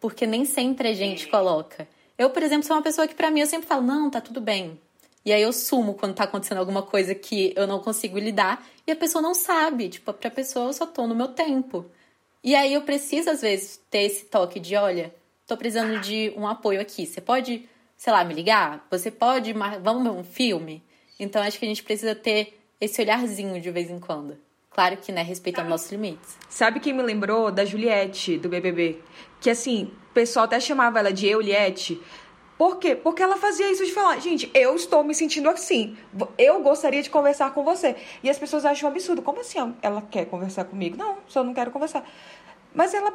Porque 0.00 0.26
nem 0.26 0.44
sempre 0.44 0.88
a 0.88 0.94
gente 0.94 1.28
coloca. 1.28 1.86
Eu, 2.18 2.30
por 2.30 2.42
exemplo, 2.42 2.66
sou 2.66 2.76
uma 2.76 2.82
pessoa 2.82 3.06
que 3.06 3.14
para 3.14 3.30
mim 3.30 3.40
eu 3.40 3.46
sempre 3.46 3.68
falo: 3.68 3.82
"Não, 3.82 4.10
tá 4.10 4.20
tudo 4.20 4.40
bem". 4.40 4.80
E 5.24 5.32
aí 5.32 5.42
eu 5.42 5.52
sumo 5.52 5.94
quando 5.94 6.14
tá 6.14 6.24
acontecendo 6.24 6.58
alguma 6.58 6.82
coisa 6.82 7.14
que 7.14 7.52
eu 7.56 7.66
não 7.66 7.78
consigo 7.78 8.18
lidar 8.18 8.66
e 8.86 8.90
a 8.90 8.96
pessoa 8.96 9.22
não 9.22 9.34
sabe. 9.34 9.88
Tipo, 9.88 10.12
pra 10.12 10.30
pessoa 10.30 10.66
eu 10.66 10.72
só 10.72 10.86
tô 10.86 11.06
no 11.06 11.14
meu 11.14 11.28
tempo. 11.28 11.86
E 12.42 12.54
aí 12.54 12.74
eu 12.74 12.82
preciso, 12.82 13.30
às 13.30 13.40
vezes, 13.40 13.80
ter 13.88 14.02
esse 14.02 14.24
toque 14.24 14.58
de: 14.58 14.74
olha, 14.74 15.14
tô 15.46 15.56
precisando 15.56 16.00
de 16.00 16.32
um 16.36 16.46
apoio 16.46 16.80
aqui. 16.80 17.06
Você 17.06 17.20
pode, 17.20 17.68
sei 17.96 18.12
lá, 18.12 18.24
me 18.24 18.34
ligar? 18.34 18.86
Você 18.90 19.10
pode. 19.10 19.52
Vamos 19.52 20.02
ver 20.02 20.10
um 20.10 20.24
filme? 20.24 20.82
Então 21.20 21.40
acho 21.40 21.58
que 21.58 21.64
a 21.64 21.68
gente 21.68 21.84
precisa 21.84 22.14
ter 22.14 22.58
esse 22.80 23.00
olharzinho 23.00 23.60
de 23.60 23.70
vez 23.70 23.90
em 23.90 24.00
quando. 24.00 24.36
Claro 24.70 24.96
que, 24.96 25.12
né, 25.12 25.22
respeitando 25.22 25.68
nossos 25.68 25.92
limites. 25.92 26.36
Sabe 26.48 26.80
quem 26.80 26.94
me 26.94 27.02
lembrou 27.02 27.52
da 27.52 27.64
Juliette, 27.64 28.38
do 28.38 28.48
BBB? 28.48 29.00
Que, 29.38 29.50
assim, 29.50 29.92
o 30.10 30.14
pessoal 30.14 30.46
até 30.46 30.58
chamava 30.58 30.98
ela 30.98 31.12
de 31.12 31.26
Euliette. 31.28 32.00
Por 32.62 32.78
quê? 32.78 32.94
Porque 32.94 33.20
ela 33.20 33.36
fazia 33.36 33.68
isso 33.72 33.84
de 33.84 33.90
falar, 33.90 34.20
gente, 34.20 34.48
eu 34.54 34.76
estou 34.76 35.02
me 35.02 35.16
sentindo 35.16 35.50
assim. 35.50 35.96
Eu 36.38 36.62
gostaria 36.62 37.02
de 37.02 37.10
conversar 37.10 37.52
com 37.52 37.64
você. 37.64 37.96
E 38.22 38.30
as 38.30 38.38
pessoas 38.38 38.64
acham 38.64 38.88
um 38.88 38.92
absurdo. 38.92 39.20
Como 39.20 39.40
assim 39.40 39.58
ela 39.82 40.00
quer 40.00 40.26
conversar 40.26 40.62
comigo? 40.66 40.96
Não, 40.96 41.16
só 41.26 41.42
não 41.42 41.52
quero 41.52 41.72
conversar. 41.72 42.08
Mas 42.72 42.94
ela 42.94 43.12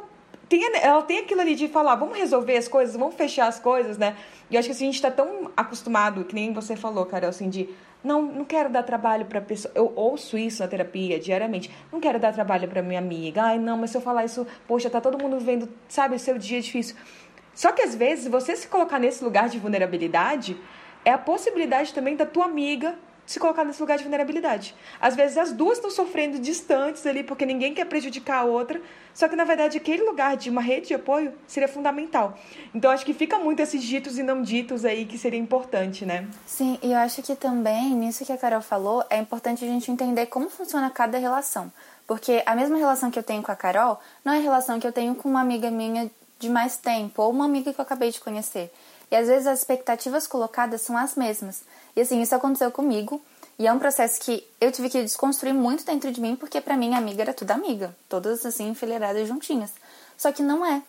tem, 0.50 0.62
ela 0.82 1.00
tem 1.00 1.20
aquilo 1.20 1.40
ali 1.40 1.54
de 1.54 1.66
falar, 1.66 1.94
vamos 1.94 2.18
resolver 2.18 2.58
as 2.58 2.68
coisas, 2.68 2.94
vamos 2.94 3.14
fechar 3.14 3.46
as 3.46 3.58
coisas, 3.58 3.96
né? 3.96 4.18
E 4.50 4.54
eu 4.54 4.58
acho 4.58 4.68
que 4.68 4.72
assim, 4.72 4.84
a 4.84 4.88
gente 4.88 4.96
está 4.96 5.10
tão 5.10 5.50
acostumado, 5.56 6.26
que 6.26 6.34
nem 6.34 6.52
você 6.52 6.76
falou, 6.76 7.06
Carol, 7.06 7.30
assim, 7.30 7.48
de 7.48 7.70
não, 8.04 8.20
não 8.20 8.44
quero 8.44 8.68
dar 8.68 8.82
trabalho 8.82 9.24
para 9.24 9.40
pessoa. 9.40 9.72
Eu 9.74 9.90
ouço 9.96 10.36
isso 10.36 10.62
na 10.62 10.68
terapia 10.68 11.18
diariamente. 11.18 11.70
Não 11.90 12.00
quero 12.00 12.20
dar 12.20 12.34
trabalho 12.34 12.68
para 12.68 12.82
minha 12.82 12.98
amiga. 12.98 13.44
Ai, 13.44 13.58
não, 13.58 13.78
mas 13.78 13.90
se 13.92 13.96
eu 13.96 14.02
falar 14.02 14.26
isso, 14.26 14.46
poxa, 14.66 14.90
tá 14.90 15.00
todo 15.00 15.18
mundo 15.18 15.40
vendo, 15.40 15.70
sabe, 15.88 16.18
seu 16.18 16.36
dia 16.36 16.58
é 16.58 16.60
difícil. 16.60 16.94
Só 17.58 17.72
que 17.72 17.82
às 17.82 17.92
vezes 17.92 18.28
você 18.28 18.54
se 18.54 18.68
colocar 18.68 19.00
nesse 19.00 19.24
lugar 19.24 19.48
de 19.48 19.58
vulnerabilidade 19.58 20.56
é 21.04 21.10
a 21.10 21.18
possibilidade 21.18 21.92
também 21.92 22.14
da 22.14 22.24
tua 22.24 22.44
amiga 22.44 22.96
se 23.26 23.40
colocar 23.40 23.64
nesse 23.64 23.80
lugar 23.80 23.98
de 23.98 24.04
vulnerabilidade. 24.04 24.76
Às 25.00 25.16
vezes 25.16 25.36
as 25.36 25.50
duas 25.50 25.78
estão 25.78 25.90
sofrendo 25.90 26.38
distantes 26.38 27.04
ali 27.04 27.24
porque 27.24 27.44
ninguém 27.44 27.74
quer 27.74 27.86
prejudicar 27.86 28.42
a 28.42 28.44
outra, 28.44 28.80
só 29.12 29.26
que 29.26 29.34
na 29.34 29.42
verdade 29.42 29.76
aquele 29.76 30.04
lugar 30.04 30.36
de 30.36 30.48
uma 30.48 30.60
rede 30.60 30.86
de 30.86 30.94
apoio 30.94 31.32
seria 31.48 31.66
fundamental. 31.66 32.38
Então 32.72 32.92
acho 32.92 33.04
que 33.04 33.12
fica 33.12 33.40
muito 33.40 33.58
esses 33.58 33.82
ditos 33.82 34.18
e 34.18 34.22
não 34.22 34.40
ditos 34.40 34.84
aí 34.84 35.04
que 35.04 35.18
seria 35.18 35.40
importante, 35.40 36.06
né? 36.06 36.28
Sim, 36.46 36.78
e 36.80 36.92
eu 36.92 36.98
acho 36.98 37.22
que 37.22 37.34
também 37.34 37.90
nisso 37.90 38.24
que 38.24 38.32
a 38.32 38.38
Carol 38.38 38.62
falou, 38.62 39.04
é 39.10 39.18
importante 39.18 39.64
a 39.64 39.68
gente 39.68 39.90
entender 39.90 40.26
como 40.26 40.48
funciona 40.48 40.88
cada 40.90 41.18
relação. 41.18 41.72
Porque 42.06 42.40
a 42.46 42.54
mesma 42.54 42.78
relação 42.78 43.10
que 43.10 43.18
eu 43.18 43.22
tenho 43.24 43.42
com 43.42 43.50
a 43.50 43.56
Carol 43.56 43.98
não 44.24 44.32
é 44.32 44.38
a 44.38 44.40
relação 44.42 44.78
que 44.78 44.86
eu 44.86 44.92
tenho 44.92 45.16
com 45.16 45.28
uma 45.28 45.40
amiga 45.40 45.72
minha 45.72 46.08
de 46.38 46.48
mais 46.48 46.76
tempo 46.76 47.22
ou 47.22 47.30
uma 47.30 47.44
amiga 47.44 47.72
que 47.72 47.80
eu 47.80 47.82
acabei 47.82 48.10
de 48.10 48.20
conhecer. 48.20 48.72
E 49.10 49.16
às 49.16 49.26
vezes 49.26 49.46
as 49.46 49.60
expectativas 49.60 50.26
colocadas 50.26 50.82
são 50.82 50.96
as 50.96 51.14
mesmas. 51.14 51.62
E 51.96 52.00
assim, 52.00 52.20
isso 52.20 52.34
aconteceu 52.34 52.70
comigo. 52.70 53.20
E 53.58 53.66
é 53.66 53.72
um 53.72 53.78
processo 53.78 54.20
que 54.20 54.46
eu 54.60 54.70
tive 54.70 54.88
que 54.88 55.02
desconstruir 55.02 55.52
muito 55.52 55.84
dentro 55.84 56.12
de 56.12 56.20
mim, 56.20 56.36
porque 56.36 56.60
para 56.60 56.76
mim 56.76 56.94
amiga 56.94 57.22
era 57.22 57.34
tudo 57.34 57.50
amiga, 57.50 57.94
todas 58.08 58.46
assim 58.46 58.68
enfileiradas 58.68 59.26
juntinhas. 59.26 59.72
Só 60.16 60.30
que 60.30 60.42
não 60.42 60.64
é. 60.64 60.82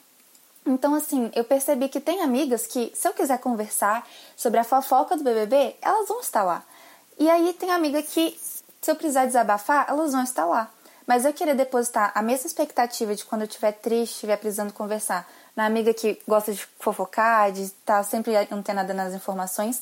Então, 0.66 0.94
assim, 0.94 1.32
eu 1.34 1.44
percebi 1.44 1.90
que 1.90 2.00
tem 2.00 2.22
amigas 2.22 2.68
que, 2.68 2.92
se 2.94 3.08
eu 3.08 3.14
quiser 3.14 3.40
conversar 3.40 4.08
sobre 4.36 4.60
a 4.60 4.64
fofoca 4.64 5.18
do 5.18 5.24
BBB, 5.24 5.76
elas 5.82 6.08
vão 6.08 6.20
estar 6.20 6.44
lá. 6.44 6.64
E 7.18 7.28
aí 7.30 7.54
tem 7.54 7.72
amiga 7.72 8.04
que, 8.04 8.40
se 8.82 8.92
eu 8.92 8.96
precisar 8.96 9.26
desabafar, 9.26 9.88
elas 9.90 10.12
vão 10.12 10.24
estar 10.24 10.46
lá. 10.46 10.70
Mas 11.08 11.26
eu 11.26 11.34
querer 11.34 11.56
depositar 11.56 12.12
a 12.14 12.22
mesma 12.22 12.46
expectativa 12.46 13.16
de 13.16 13.26
quando 13.26 13.42
eu 13.42 13.48
estiver 13.48 13.72
triste, 13.72 14.14
estiver 14.14 14.38
precisando 14.38 14.72
conversar, 14.72 15.28
na 15.60 15.66
amiga 15.66 15.94
que 15.94 16.18
gosta 16.26 16.54
de 16.54 16.66
fofocar, 16.80 17.52
de 17.52 17.64
estar 17.64 17.98
tá 17.98 18.04
sempre 18.04 18.34
antenada 18.50 18.94
nas 18.94 19.14
informações, 19.14 19.82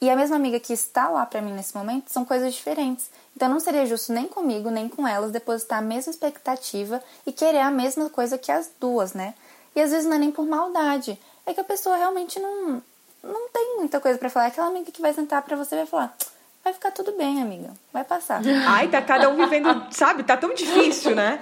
e 0.00 0.08
a 0.08 0.16
mesma 0.16 0.36
amiga 0.36 0.58
que 0.58 0.72
está 0.72 1.10
lá 1.10 1.26
para 1.26 1.42
mim 1.42 1.52
nesse 1.52 1.76
momento 1.76 2.10
são 2.10 2.24
coisas 2.24 2.54
diferentes. 2.54 3.10
Então 3.36 3.46
não 3.46 3.60
seria 3.60 3.84
justo 3.84 4.10
nem 4.10 4.26
comigo, 4.26 4.70
nem 4.70 4.88
com 4.88 5.06
elas 5.06 5.30
depositar 5.30 5.80
a 5.80 5.82
mesma 5.82 6.10
expectativa 6.10 7.02
e 7.26 7.32
querer 7.32 7.60
a 7.60 7.70
mesma 7.70 8.08
coisa 8.08 8.38
que 8.38 8.50
as 8.50 8.70
duas, 8.80 9.12
né? 9.12 9.34
E 9.76 9.82
às 9.82 9.90
vezes 9.90 10.06
não 10.06 10.16
é 10.16 10.18
nem 10.18 10.30
por 10.30 10.46
maldade, 10.46 11.20
é 11.44 11.52
que 11.52 11.60
a 11.60 11.64
pessoa 11.64 11.94
realmente 11.94 12.40
não 12.40 12.82
não 13.22 13.50
tem 13.50 13.76
muita 13.76 14.00
coisa 14.00 14.18
para 14.18 14.30
falar. 14.30 14.46
É 14.46 14.48
aquela 14.48 14.68
amiga 14.68 14.90
que 14.90 15.02
vai 15.02 15.12
sentar 15.12 15.42
para 15.42 15.56
você 15.58 15.76
vai 15.76 15.84
falar: 15.84 16.16
"Vai 16.64 16.72
ficar 16.72 16.90
tudo 16.90 17.12
bem, 17.12 17.42
amiga. 17.42 17.70
Vai 17.92 18.04
passar". 18.04 18.40
Ai, 18.66 18.88
tá 18.88 19.02
cada 19.02 19.28
um 19.28 19.36
vivendo, 19.36 19.68
sabe? 19.92 20.22
Tá 20.22 20.38
tão 20.38 20.54
difícil, 20.54 21.14
né? 21.14 21.38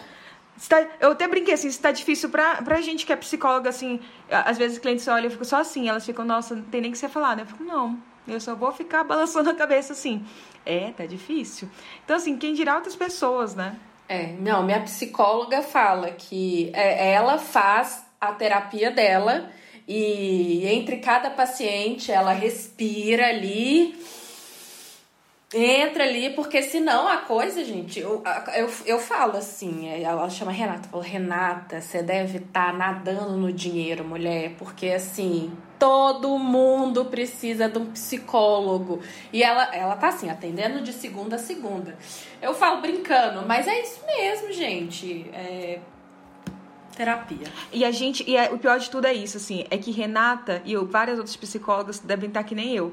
Tá, 0.69 0.87
eu 1.01 1.13
até 1.13 1.29
brinquei 1.29 1.55
assim, 1.55 1.69
isso 1.69 1.81
tá 1.81 1.93
difícil 1.93 2.31
pra, 2.31 2.63
pra 2.63 2.81
gente 2.81 3.05
que 3.05 3.13
é 3.13 3.17
psicóloga, 3.17 3.69
assim. 3.69 4.01
Às 4.31 4.57
vezes 4.57 4.79
clientes 4.79 5.07
olham 5.07 5.27
e 5.27 5.31
ficam 5.31 5.45
só 5.45 5.61
assim, 5.61 5.89
elas 5.89 6.05
ficam, 6.05 6.25
nossa, 6.25 6.55
não 6.55 6.63
tem 6.63 6.81
nem 6.81 6.91
que 6.91 6.99
você 6.99 7.09
falar, 7.09 7.37
né? 7.37 7.43
Eu 7.43 7.47
fico, 7.47 7.63
não, 7.63 7.99
eu 8.27 8.41
só 8.41 8.55
vou 8.55 8.73
ficar 8.73 9.05
balançando 9.05 9.51
a 9.51 9.55
cabeça 9.55 9.93
assim. 9.93 10.25
É, 10.65 10.91
tá 10.93 11.07
difícil. 11.07 11.69
Então, 12.05 12.17
assim, 12.17 12.37
quem 12.37 12.55
dirá 12.55 12.77
outras 12.77 12.97
pessoas, 12.97 13.55
né? 13.55 13.77
É, 14.09 14.33
não, 14.39 14.63
minha 14.63 14.81
psicóloga 14.81 15.63
fala 15.63 16.11
que 16.11 16.71
é, 16.75 17.13
ela 17.13 17.39
faz 17.39 18.05
a 18.21 18.33
terapia 18.33 18.91
dela 18.91 19.51
e 19.87 20.67
entre 20.67 20.97
cada 20.99 21.31
paciente 21.31 22.11
ela 22.11 22.33
respira 22.33 23.29
ali 23.29 23.95
entra 25.55 26.05
ali, 26.05 26.31
porque 26.31 26.63
senão 26.63 27.07
a 27.07 27.19
coisa, 27.19 27.65
gente, 27.65 28.01
eu, 28.01 28.23
eu, 28.55 28.71
eu 28.85 28.99
falo 28.99 29.37
assim, 29.37 29.89
é, 29.89 30.03
ela 30.03 30.29
chama 30.29 30.51
Renata, 30.51 30.89
fala, 30.89 31.05
Renata, 31.05 31.81
você 31.81 32.03
deve 32.03 32.39
estar 32.39 32.73
tá 32.73 32.73
nadando 32.73 33.37
no 33.37 33.53
dinheiro, 33.53 34.05
mulher, 34.05 34.55
porque 34.59 34.89
assim, 34.89 35.57
todo 35.79 36.37
mundo 36.37 37.05
precisa 37.05 37.69
de 37.69 37.79
um 37.79 37.87
psicólogo. 37.93 39.01
E 39.33 39.43
ela, 39.43 39.75
ela 39.75 39.97
tá 39.97 40.09
assim, 40.09 40.29
atendendo 40.29 40.83
de 40.83 40.93
segunda 40.93 41.37
a 41.37 41.39
segunda. 41.39 41.97
Eu 42.43 42.53
falo 42.53 42.81
brincando, 42.81 43.47
mas 43.47 43.69
é 43.69 43.81
isso 43.81 44.05
mesmo, 44.05 44.53
gente. 44.53 45.31
É, 45.33 45.79
terapia. 46.97 47.47
E 47.73 47.85
a 47.85 47.93
gente, 47.93 48.29
e 48.29 48.37
é, 48.37 48.51
o 48.53 48.59
pior 48.59 48.81
de 48.81 48.91
tudo 48.91 49.07
é 49.07 49.15
isso, 49.15 49.37
assim, 49.37 49.65
é 49.71 49.79
que 49.79 49.93
Renata 49.93 50.61
e 50.65 50.73
eu, 50.73 50.87
várias 50.87 51.19
outras 51.19 51.37
psicólogas 51.37 52.01
devem 52.01 52.29
estar 52.29 52.43
que 52.43 52.55
nem 52.55 52.75
eu, 52.75 52.93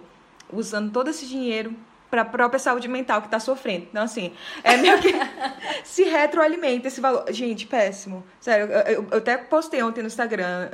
usando 0.51 0.91
todo 0.91 1.09
esse 1.09 1.25
dinheiro 1.25 1.75
para 2.13 2.21
a 2.21 2.25
própria 2.25 2.59
saúde 2.59 2.87
mental 2.87 3.21
que 3.21 3.27
está 3.27 3.39
sofrendo. 3.39 3.87
Então, 3.89 4.03
assim, 4.03 4.33
é 4.63 4.77
meio 4.77 4.99
que 5.01 5.11
se 5.83 6.03
retroalimenta 6.03 6.87
esse 6.87 7.01
valor. 7.01 7.25
Gente, 7.29 7.65
péssimo. 7.65 8.23
Sério, 8.39 8.67
eu, 8.71 9.07
eu 9.09 9.17
até 9.17 9.35
postei 9.35 9.81
ontem 9.81 10.01
no 10.01 10.07
Instagram, 10.07 10.69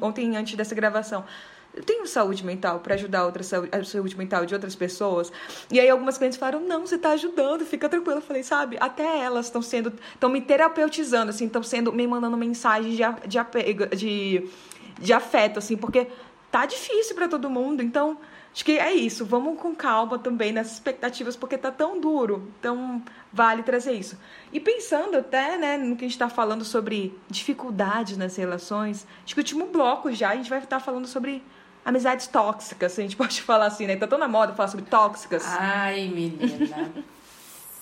ontem 0.00 0.34
antes 0.34 0.54
dessa 0.54 0.74
gravação. 0.74 1.26
Eu 1.74 1.82
tenho 1.82 2.06
saúde 2.06 2.42
mental 2.42 2.80
para 2.80 2.94
ajudar 2.94 3.26
outra 3.26 3.42
saúde, 3.42 3.68
a 3.70 3.84
saúde 3.84 4.16
mental 4.16 4.46
de 4.46 4.54
outras 4.54 4.74
pessoas. 4.74 5.30
E 5.70 5.78
aí 5.78 5.90
algumas 5.90 6.16
clientes 6.16 6.38
falaram: 6.38 6.60
"Não, 6.60 6.86
você 6.86 6.94
está 6.94 7.10
ajudando, 7.10 7.66
fica 7.66 7.86
tranquila". 7.86 8.16
Eu 8.16 8.22
falei: 8.22 8.42
"Sabe, 8.42 8.78
até 8.80 9.20
elas 9.20 9.46
estão 9.46 9.60
sendo 9.60 9.92
estão 10.14 10.30
me 10.30 10.40
terapeutizando 10.40 11.28
assim, 11.28 11.44
estão 11.46 11.62
sendo 11.62 11.92
me 11.92 12.06
mandando 12.06 12.36
mensagens 12.38 12.96
de 12.96 13.02
de 13.28 13.96
de 13.96 14.50
de 14.98 15.12
afeto 15.12 15.58
assim, 15.58 15.76
porque 15.76 16.06
tá 16.50 16.64
difícil 16.64 17.14
para 17.14 17.28
todo 17.28 17.50
mundo. 17.50 17.82
Então, 17.82 18.18
Acho 18.54 18.64
que 18.64 18.78
é 18.78 18.92
isso. 18.92 19.24
Vamos 19.24 19.58
com 19.58 19.74
calma 19.74 20.18
também 20.18 20.52
nessas 20.52 20.74
expectativas, 20.74 21.34
porque 21.34 21.56
tá 21.56 21.70
tão 21.70 21.98
duro. 21.98 22.52
Então, 22.58 23.02
vale 23.32 23.62
trazer 23.62 23.92
isso. 23.92 24.18
E 24.52 24.60
pensando 24.60 25.16
até 25.16 25.56
né, 25.56 25.78
no 25.78 25.96
que 25.96 26.04
a 26.04 26.08
gente 26.08 26.12
está 26.12 26.28
falando 26.28 26.64
sobre 26.64 27.18
dificuldades 27.30 28.16
nas 28.18 28.36
relações, 28.36 29.06
acho 29.24 29.34
que 29.34 29.40
o 29.40 29.42
último 29.42 29.66
bloco 29.66 30.12
já 30.12 30.30
a 30.30 30.36
gente 30.36 30.50
vai 30.50 30.58
estar 30.58 30.78
tá 30.78 30.80
falando 30.80 31.06
sobre 31.06 31.42
amizades 31.84 32.26
tóxicas, 32.26 32.92
se 32.92 33.00
a 33.00 33.04
gente 33.04 33.16
pode 33.16 33.40
falar 33.40 33.66
assim, 33.66 33.86
né? 33.86 33.96
Tá 33.96 34.06
tão 34.06 34.18
na 34.18 34.28
moda 34.28 34.52
falar 34.52 34.68
sobre 34.68 34.84
tóxicas. 34.84 35.44
Ai, 35.46 36.08
menina. 36.08 36.92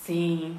Sim. 0.03 0.57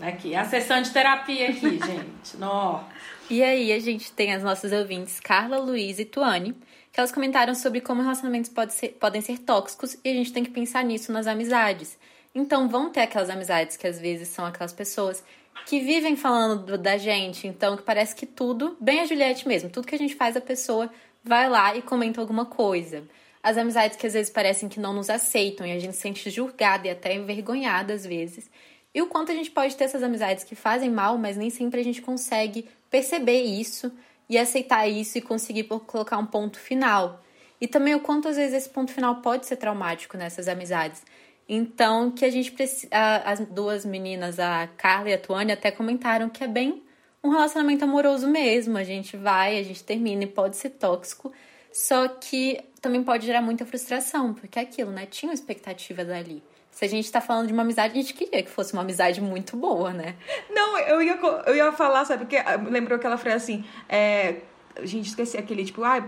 Aqui, 0.00 0.34
a 0.34 0.46
sessão 0.46 0.80
de 0.80 0.90
terapia 0.90 1.50
aqui, 1.50 1.78
gente. 1.84 2.38
Nó. 2.38 2.80
E 3.28 3.42
aí, 3.42 3.70
a 3.70 3.78
gente 3.78 4.10
tem 4.10 4.32
as 4.32 4.42
nossas 4.42 4.72
ouvintes 4.72 5.20
Carla, 5.20 5.58
Luiz 5.58 5.98
e 5.98 6.06
Tuane 6.06 6.56
elas 7.00 7.12
comentaram 7.12 7.54
sobre 7.54 7.80
como 7.80 8.02
relacionamentos 8.02 8.50
pode 8.50 8.72
ser, 8.74 8.90
podem 8.90 9.20
ser 9.20 9.38
tóxicos 9.38 9.96
e 10.04 10.08
a 10.08 10.14
gente 10.14 10.32
tem 10.32 10.44
que 10.44 10.50
pensar 10.50 10.84
nisso 10.84 11.10
nas 11.12 11.26
amizades. 11.26 11.98
Então, 12.34 12.68
vão 12.68 12.90
ter 12.90 13.00
aquelas 13.00 13.28
amizades 13.28 13.76
que 13.76 13.86
às 13.86 13.98
vezes 13.98 14.28
são 14.28 14.46
aquelas 14.46 14.72
pessoas 14.72 15.24
que 15.66 15.80
vivem 15.80 16.16
falando 16.16 16.78
da 16.78 16.96
gente, 16.96 17.46
então 17.46 17.76
que 17.76 17.82
parece 17.82 18.14
que 18.14 18.26
tudo, 18.26 18.76
bem 18.80 19.00
a 19.00 19.06
Juliette 19.06 19.46
mesmo, 19.46 19.68
tudo 19.68 19.86
que 19.86 19.94
a 19.94 19.98
gente 19.98 20.14
faz, 20.14 20.36
a 20.36 20.40
pessoa 20.40 20.90
vai 21.22 21.48
lá 21.48 21.76
e 21.76 21.82
comenta 21.82 22.20
alguma 22.20 22.46
coisa. 22.46 23.02
As 23.42 23.56
amizades 23.56 23.96
que 23.96 24.06
às 24.06 24.12
vezes 24.12 24.30
parecem 24.30 24.68
que 24.68 24.80
não 24.80 24.92
nos 24.92 25.10
aceitam 25.10 25.66
e 25.66 25.72
a 25.72 25.78
gente 25.78 25.96
se 25.96 26.02
sente 26.02 26.30
julgada 26.30 26.86
e 26.86 26.90
até 26.90 27.14
envergonhada 27.14 27.92
às 27.92 28.06
vezes. 28.06 28.50
E 28.94 29.00
o 29.00 29.06
quanto 29.06 29.32
a 29.32 29.34
gente 29.34 29.50
pode 29.50 29.76
ter 29.76 29.84
essas 29.84 30.02
amizades 30.02 30.44
que 30.44 30.54
fazem 30.54 30.90
mal, 30.90 31.16
mas 31.16 31.36
nem 31.36 31.50
sempre 31.50 31.80
a 31.80 31.84
gente 31.84 32.02
consegue 32.02 32.68
perceber 32.90 33.42
isso 33.42 33.92
e 34.30 34.38
aceitar 34.38 34.86
isso 34.86 35.18
e 35.18 35.20
conseguir 35.20 35.64
colocar 35.64 36.16
um 36.16 36.24
ponto 36.24 36.58
final. 36.58 37.20
E 37.60 37.66
também 37.66 37.96
o 37.96 38.00
quanto 38.00 38.28
às 38.28 38.36
vezes 38.36 38.54
esse 38.54 38.68
ponto 38.70 38.92
final 38.92 39.16
pode 39.16 39.44
ser 39.44 39.56
traumático 39.56 40.16
nessas 40.16 40.46
amizades. 40.46 41.02
Então, 41.48 42.12
que 42.12 42.24
a 42.24 42.30
gente 42.30 42.52
precisa. 42.52 42.88
As 43.24 43.40
duas 43.40 43.84
meninas, 43.84 44.38
a 44.38 44.68
Carla 44.68 45.10
e 45.10 45.14
a 45.14 45.18
Tuane, 45.18 45.50
até 45.50 45.72
comentaram 45.72 46.30
que 46.30 46.44
é 46.44 46.46
bem 46.46 46.80
um 47.24 47.30
relacionamento 47.30 47.84
amoroso 47.84 48.28
mesmo. 48.28 48.78
A 48.78 48.84
gente 48.84 49.16
vai, 49.16 49.58
a 49.58 49.62
gente 49.64 49.82
termina 49.82 50.22
e 50.22 50.28
pode 50.28 50.56
ser 50.56 50.70
tóxico. 50.70 51.32
Só 51.72 52.06
que 52.06 52.60
também 52.80 53.02
pode 53.02 53.26
gerar 53.26 53.42
muita 53.42 53.66
frustração, 53.66 54.32
porque 54.32 54.60
é 54.60 54.62
aquilo, 54.62 54.92
né? 54.92 55.06
Tinha 55.06 55.32
expectativa 55.32 56.04
dali. 56.04 56.40
Se 56.70 56.84
a 56.84 56.88
gente 56.88 57.10
tá 57.10 57.20
falando 57.20 57.46
de 57.46 57.52
uma 57.52 57.62
amizade, 57.62 57.92
a 57.92 58.00
gente 58.00 58.14
queria 58.14 58.42
que 58.42 58.50
fosse 58.50 58.72
uma 58.72 58.82
amizade 58.82 59.20
muito 59.20 59.56
boa, 59.56 59.92
né? 59.92 60.14
Não, 60.48 60.78
eu 60.78 61.02
ia, 61.02 61.18
eu 61.46 61.54
ia 61.54 61.72
falar, 61.72 62.04
sabe? 62.04 62.24
Porque 62.24 62.36
ah, 62.36 62.56
lembrou 62.56 62.96
aquela 62.96 63.18
frase 63.18 63.36
assim, 63.36 63.64
é, 63.88 64.36
a 64.76 64.86
gente 64.86 65.08
esqueci 65.08 65.36
aquele 65.36 65.64
tipo, 65.64 65.82
ah, 65.84 66.02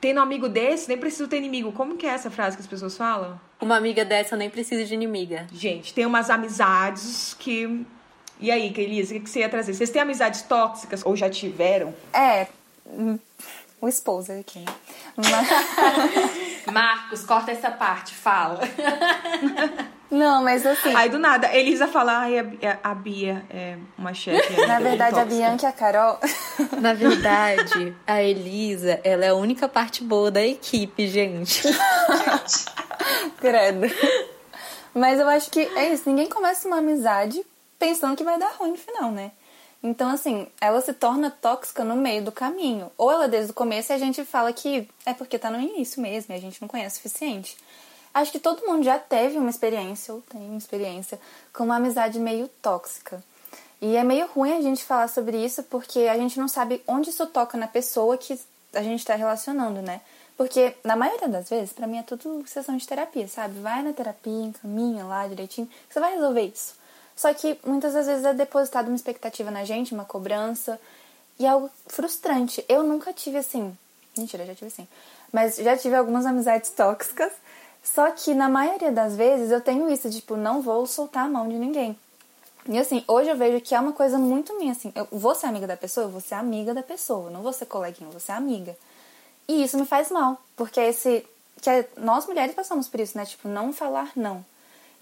tendo 0.00 0.18
um 0.18 0.22
amigo 0.22 0.48
desse, 0.48 0.88
nem 0.88 0.98
preciso 0.98 1.28
ter 1.28 1.36
inimigo. 1.36 1.72
Como 1.72 1.96
que 1.96 2.06
é 2.06 2.10
essa 2.10 2.30
frase 2.30 2.56
que 2.56 2.62
as 2.62 2.66
pessoas 2.66 2.96
falam? 2.96 3.38
Uma 3.60 3.76
amiga 3.76 4.04
dessa, 4.04 4.34
eu 4.34 4.38
nem 4.38 4.48
preciso 4.48 4.84
de 4.84 4.94
inimiga. 4.94 5.46
Gente, 5.52 5.92
tem 5.92 6.06
umas 6.06 6.30
amizades 6.30 7.36
que. 7.38 7.84
E 8.40 8.50
aí, 8.50 8.72
Elisa, 8.74 9.14
o 9.14 9.20
que 9.20 9.28
você 9.28 9.40
ia 9.40 9.48
trazer? 9.48 9.74
Vocês 9.74 9.90
têm 9.90 10.00
amizades 10.00 10.42
tóxicas 10.42 11.04
ou 11.04 11.14
já 11.14 11.28
tiveram? 11.28 11.94
É. 12.12 12.46
O 13.80 13.88
esposo 13.88 14.32
aqui. 14.32 14.64
Mas... 15.16 16.66
Marcos, 16.70 17.24
corta 17.24 17.50
essa 17.50 17.70
parte, 17.70 18.14
fala. 18.14 18.60
Não, 20.10 20.42
mas 20.42 20.66
assim. 20.66 20.92
Aí 20.94 21.08
do 21.08 21.20
nada, 21.20 21.54
Elisa 21.54 21.86
fala, 21.86 22.18
ai, 22.18 22.40
a, 22.40 22.90
a 22.90 22.94
Bia 22.94 23.44
é 23.48 23.78
uma 23.96 24.12
chefe. 24.12 24.66
Na 24.66 24.80
verdade, 24.80 25.14
tóxica. 25.14 25.20
a 25.20 25.24
Bianca 25.24 25.66
e 25.66 25.68
a 25.68 25.72
Carol. 25.72 26.18
Na 26.82 26.92
verdade, 26.92 27.96
a 28.04 28.20
Elisa, 28.20 29.00
ela 29.04 29.24
é 29.24 29.28
a 29.28 29.34
única 29.36 29.68
parte 29.68 30.02
boa 30.02 30.28
da 30.30 30.44
equipe, 30.44 31.06
gente. 31.06 31.62
Credo. 33.38 33.86
Mas 34.92 35.20
eu 35.20 35.28
acho 35.28 35.48
que 35.48 35.60
é 35.60 35.92
isso, 35.92 36.08
ninguém 36.08 36.28
começa 36.28 36.66
uma 36.66 36.78
amizade 36.78 37.40
pensando 37.78 38.16
que 38.16 38.24
vai 38.24 38.36
dar 38.36 38.52
ruim 38.58 38.72
no 38.72 38.76
final, 38.76 39.12
né? 39.12 39.30
Então, 39.82 40.10
assim, 40.10 40.46
ela 40.60 40.80
se 40.82 40.92
torna 40.92 41.30
tóxica 41.30 41.82
no 41.82 41.96
meio 41.96 42.22
do 42.22 42.32
caminho. 42.32 42.90
Ou 42.98 43.10
ela 43.10 43.26
desde 43.26 43.50
o 43.50 43.54
começo 43.54 43.92
e 43.92 43.94
a 43.94 43.98
gente 43.98 44.24
fala 44.24 44.52
que 44.52 44.88
é 45.06 45.14
porque 45.14 45.38
tá 45.38 45.50
no 45.50 45.60
início 45.60 46.02
mesmo 46.02 46.34
e 46.34 46.36
a 46.36 46.40
gente 46.40 46.60
não 46.60 46.68
conhece 46.68 46.98
o 46.98 47.02
suficiente. 47.02 47.56
Acho 48.12 48.32
que 48.32 48.38
todo 48.38 48.66
mundo 48.66 48.82
já 48.82 48.98
teve 48.98 49.38
uma 49.38 49.48
experiência, 49.48 50.12
ou 50.12 50.20
tem 50.22 50.40
uma 50.40 50.58
experiência, 50.58 51.18
com 51.52 51.64
uma 51.64 51.76
amizade 51.76 52.18
meio 52.18 52.48
tóxica. 52.60 53.22
E 53.80 53.96
é 53.96 54.04
meio 54.04 54.26
ruim 54.26 54.52
a 54.52 54.60
gente 54.60 54.84
falar 54.84 55.08
sobre 55.08 55.42
isso 55.42 55.62
porque 55.62 56.00
a 56.00 56.16
gente 56.16 56.38
não 56.38 56.48
sabe 56.48 56.82
onde 56.86 57.08
isso 57.08 57.26
toca 57.26 57.56
na 57.56 57.66
pessoa 57.66 58.18
que 58.18 58.38
a 58.74 58.82
gente 58.82 59.00
está 59.00 59.14
relacionando, 59.14 59.80
né? 59.80 60.00
Porque, 60.36 60.74
na 60.84 60.96
maioria 60.96 61.28
das 61.28 61.48
vezes, 61.48 61.72
para 61.72 61.86
mim 61.86 61.98
é 61.98 62.02
tudo 62.02 62.42
sessão 62.46 62.76
de 62.76 62.86
terapia, 62.86 63.28
sabe? 63.28 63.60
Vai 63.60 63.82
na 63.82 63.92
terapia, 63.92 64.44
encaminha 64.44 65.04
lá 65.04 65.26
direitinho, 65.26 65.68
você 65.88 66.00
vai 66.00 66.14
resolver 66.14 66.42
isso. 66.42 66.79
Só 67.20 67.34
que 67.34 67.58
muitas 67.66 67.92
das 67.92 68.06
vezes 68.06 68.24
é 68.24 68.32
depositado 68.32 68.86
uma 68.86 68.96
expectativa 68.96 69.50
na 69.50 69.62
gente, 69.62 69.92
uma 69.92 70.06
cobrança, 70.06 70.80
e 71.38 71.44
é 71.44 71.50
algo 71.50 71.68
frustrante. 71.86 72.64
Eu 72.66 72.82
nunca 72.82 73.12
tive 73.12 73.36
assim. 73.36 73.76
Mentira, 74.16 74.46
já 74.46 74.54
tive 74.54 74.68
assim. 74.68 74.88
Mas 75.30 75.56
já 75.56 75.76
tive 75.76 75.96
algumas 75.96 76.24
amizades 76.24 76.70
tóxicas. 76.70 77.30
Só 77.84 78.10
que 78.10 78.32
na 78.32 78.48
maioria 78.48 78.90
das 78.90 79.16
vezes 79.16 79.50
eu 79.50 79.60
tenho 79.60 79.90
isso, 79.90 80.08
tipo, 80.08 80.34
não 80.34 80.62
vou 80.62 80.86
soltar 80.86 81.26
a 81.26 81.28
mão 81.28 81.46
de 81.46 81.56
ninguém. 81.56 81.94
E 82.66 82.78
assim, 82.78 83.04
hoje 83.06 83.28
eu 83.28 83.36
vejo 83.36 83.60
que 83.60 83.74
é 83.74 83.80
uma 83.80 83.92
coisa 83.92 84.18
muito 84.18 84.56
minha, 84.58 84.72
assim, 84.72 84.90
eu 84.94 85.06
vou 85.12 85.34
ser 85.34 85.44
amiga 85.44 85.66
da 85.66 85.76
pessoa, 85.76 86.06
eu 86.06 86.10
vou 86.10 86.22
ser 86.22 86.36
amiga 86.36 86.72
da 86.72 86.82
pessoa, 86.82 87.28
não 87.28 87.42
vou 87.42 87.52
ser 87.52 87.66
coleguinha, 87.66 88.08
eu 88.08 88.12
vou 88.12 88.20
ser 88.20 88.32
amiga. 88.32 88.74
E 89.46 89.62
isso 89.62 89.76
me 89.78 89.84
faz 89.84 90.10
mal, 90.10 90.40
porque 90.56 90.80
esse. 90.80 91.26
que 91.60 91.68
é, 91.68 91.86
nós 91.98 92.24
mulheres 92.24 92.54
passamos 92.54 92.88
por 92.88 92.98
isso, 92.98 93.18
né? 93.18 93.26
Tipo, 93.26 93.46
não 93.46 93.74
falar 93.74 94.10
não. 94.16 94.42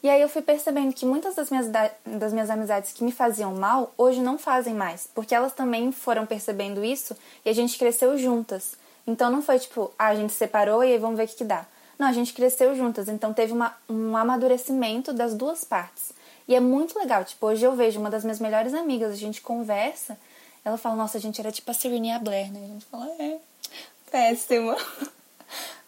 E 0.02 0.08
aí 0.08 0.20
eu 0.20 0.28
fui 0.28 0.42
percebendo 0.42 0.92
que 0.92 1.04
muitas 1.04 1.34
das 1.34 1.50
minhas, 1.50 1.68
das 2.06 2.32
minhas 2.32 2.50
amizades 2.50 2.92
que 2.92 3.02
me 3.02 3.10
faziam 3.10 3.54
mal, 3.54 3.92
hoje 3.98 4.20
não 4.20 4.38
fazem 4.38 4.74
mais. 4.74 5.08
Porque 5.12 5.34
elas 5.34 5.52
também 5.52 5.90
foram 5.90 6.24
percebendo 6.24 6.84
isso 6.84 7.16
e 7.44 7.50
a 7.50 7.52
gente 7.52 7.76
cresceu 7.76 8.16
juntas. 8.16 8.76
Então 9.06 9.30
não 9.30 9.42
foi 9.42 9.58
tipo, 9.58 9.90
ah, 9.98 10.08
a 10.08 10.14
gente 10.14 10.32
separou 10.32 10.84
e 10.84 10.92
aí 10.92 10.98
vamos 10.98 11.16
ver 11.16 11.24
o 11.24 11.28
que, 11.28 11.36
que 11.36 11.44
dá. 11.44 11.66
Não, 11.98 12.06
a 12.06 12.12
gente 12.12 12.32
cresceu 12.32 12.76
juntas, 12.76 13.08
então 13.08 13.34
teve 13.34 13.52
uma, 13.52 13.74
um 13.88 14.16
amadurecimento 14.16 15.12
das 15.12 15.34
duas 15.34 15.64
partes. 15.64 16.12
E 16.46 16.54
é 16.54 16.60
muito 16.60 16.96
legal, 16.96 17.24
tipo, 17.24 17.44
hoje 17.46 17.64
eu 17.64 17.74
vejo 17.74 17.98
uma 17.98 18.08
das 18.08 18.22
minhas 18.22 18.38
melhores 18.38 18.72
amigas, 18.72 19.12
a 19.12 19.16
gente 19.16 19.40
conversa, 19.40 20.16
ela 20.64 20.78
fala, 20.78 20.94
nossa, 20.94 21.18
a 21.18 21.20
gente 21.20 21.40
era 21.40 21.50
tipo 21.50 21.70
a 21.70 21.74
Serenia 21.74 22.18
Blair, 22.18 22.52
né? 22.52 22.60
A 22.62 22.66
gente 22.68 22.84
fala, 22.86 23.06
é, 23.18 23.38
péssimo. 24.10 24.76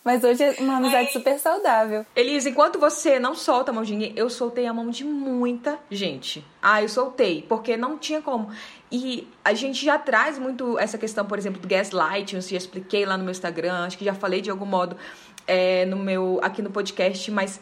Mas 0.02 0.24
hoje 0.24 0.42
é 0.42 0.56
uma 0.60 0.78
amizade 0.78 1.08
Ai. 1.08 1.12
super 1.12 1.38
saudável. 1.38 2.06
Elisa, 2.16 2.48
enquanto 2.48 2.78
você 2.78 3.18
não 3.18 3.34
solta 3.34 3.70
a 3.70 3.74
mão 3.74 3.84
de 3.84 3.92
ninguém, 3.92 4.12
eu 4.16 4.30
soltei 4.30 4.66
a 4.66 4.72
mão 4.72 4.88
de 4.88 5.04
muita 5.04 5.78
gente. 5.90 6.44
Ah, 6.62 6.82
eu 6.82 6.88
soltei, 6.88 7.44
porque 7.46 7.76
não 7.76 7.98
tinha 7.98 8.22
como. 8.22 8.50
E 8.90 9.28
a 9.44 9.52
gente 9.52 9.84
já 9.84 9.98
traz 9.98 10.38
muito 10.38 10.78
essa 10.78 10.96
questão, 10.96 11.26
por 11.26 11.38
exemplo, 11.38 11.60
do 11.60 11.68
gaslighting, 11.68 12.36
eu 12.36 12.42
já 12.42 12.56
expliquei 12.56 13.04
lá 13.04 13.16
no 13.18 13.24
meu 13.24 13.30
Instagram, 13.30 13.84
acho 13.84 13.98
que 13.98 14.04
já 14.04 14.14
falei 14.14 14.40
de 14.40 14.50
algum 14.50 14.64
modo 14.64 14.96
é, 15.46 15.84
no 15.84 15.96
meu 15.96 16.40
aqui 16.42 16.62
no 16.62 16.70
podcast, 16.70 17.30
mas 17.30 17.60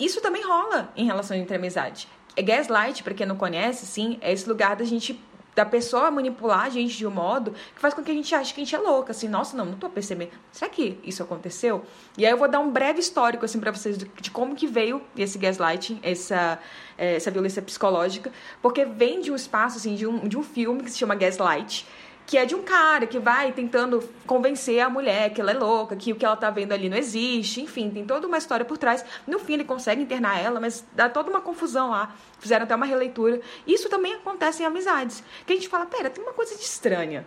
isso 0.00 0.22
também 0.22 0.42
rola 0.42 0.90
em 0.96 1.04
relação 1.04 1.36
entre 1.36 1.56
amizade. 1.56 2.08
É 2.34 2.42
gaslight, 2.42 3.02
para 3.02 3.12
quem 3.12 3.26
não 3.26 3.36
conhece, 3.36 3.84
sim, 3.84 4.16
é 4.22 4.32
esse 4.32 4.48
lugar 4.48 4.74
da 4.74 4.84
gente 4.84 5.20
da 5.58 5.66
pessoa 5.66 6.08
manipular 6.08 6.66
a 6.66 6.68
gente 6.68 6.96
de 6.96 7.04
um 7.04 7.10
modo 7.10 7.52
que 7.74 7.80
faz 7.80 7.92
com 7.92 8.00
que 8.00 8.12
a 8.12 8.14
gente 8.14 8.32
ache 8.32 8.54
que 8.54 8.60
a 8.60 8.64
gente 8.64 8.76
é 8.76 8.78
louca, 8.78 9.10
assim, 9.10 9.26
nossa, 9.26 9.56
não, 9.56 9.64
não 9.64 9.74
tô 9.74 9.88
percebendo. 9.88 10.30
Será 10.52 10.70
que 10.70 11.00
isso 11.02 11.20
aconteceu? 11.20 11.84
E 12.16 12.24
aí 12.24 12.30
eu 12.30 12.38
vou 12.38 12.46
dar 12.46 12.60
um 12.60 12.70
breve 12.70 13.00
histórico, 13.00 13.44
assim, 13.44 13.58
para 13.58 13.72
vocês 13.72 13.98
de, 13.98 14.08
de, 14.20 14.30
como 14.30 14.54
que 14.54 14.68
veio 14.68 15.02
esse 15.16 15.36
gaslighting, 15.36 15.98
essa, 16.00 16.60
é, 16.96 17.16
essa 17.16 17.28
violência 17.28 17.60
psicológica, 17.60 18.30
porque 18.62 18.84
vem 18.84 19.20
de 19.20 19.32
um 19.32 19.34
espaço, 19.34 19.78
assim, 19.78 19.96
de 19.96 20.06
um, 20.06 20.28
de 20.28 20.38
um 20.38 20.44
filme 20.44 20.80
que 20.84 20.92
se 20.92 20.98
chama 20.98 21.16
Gaslight, 21.16 21.84
que 22.28 22.36
é 22.36 22.44
de 22.44 22.54
um 22.54 22.62
cara 22.62 23.06
que 23.06 23.18
vai 23.18 23.52
tentando 23.52 24.06
convencer 24.26 24.80
a 24.80 24.90
mulher 24.90 25.32
que 25.32 25.40
ela 25.40 25.50
é 25.50 25.54
louca, 25.54 25.96
que 25.96 26.12
o 26.12 26.16
que 26.16 26.26
ela 26.26 26.36
tá 26.36 26.50
vendo 26.50 26.72
ali 26.72 26.86
não 26.90 26.96
existe, 26.98 27.62
enfim, 27.62 27.88
tem 27.88 28.04
toda 28.04 28.26
uma 28.26 28.36
história 28.36 28.66
por 28.66 28.76
trás. 28.76 29.02
No 29.26 29.38
fim, 29.38 29.54
ele 29.54 29.64
consegue 29.64 30.02
internar 30.02 30.38
ela, 30.38 30.60
mas 30.60 30.84
dá 30.92 31.08
toda 31.08 31.30
uma 31.30 31.40
confusão 31.40 31.88
lá. 31.88 32.14
Fizeram 32.38 32.64
até 32.64 32.74
uma 32.74 32.84
releitura. 32.84 33.40
Isso 33.66 33.88
também 33.88 34.12
acontece 34.12 34.62
em 34.62 34.66
amizades. 34.66 35.24
Que 35.46 35.54
a 35.54 35.56
gente 35.56 35.70
fala, 35.70 35.86
pera, 35.86 36.10
tem 36.10 36.22
uma 36.22 36.34
coisa 36.34 36.54
de 36.54 36.60
estranha. 36.60 37.26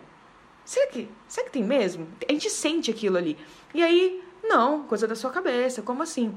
Será 0.64 0.86
que, 0.86 1.08
será 1.26 1.46
que 1.46 1.52
tem 1.52 1.64
mesmo? 1.64 2.06
A 2.28 2.30
gente 2.30 2.48
sente 2.48 2.88
aquilo 2.88 3.16
ali. 3.18 3.36
E 3.74 3.82
aí, 3.82 4.22
não, 4.44 4.84
coisa 4.84 5.08
da 5.08 5.16
sua 5.16 5.32
cabeça, 5.32 5.82
como 5.82 6.04
assim? 6.04 6.32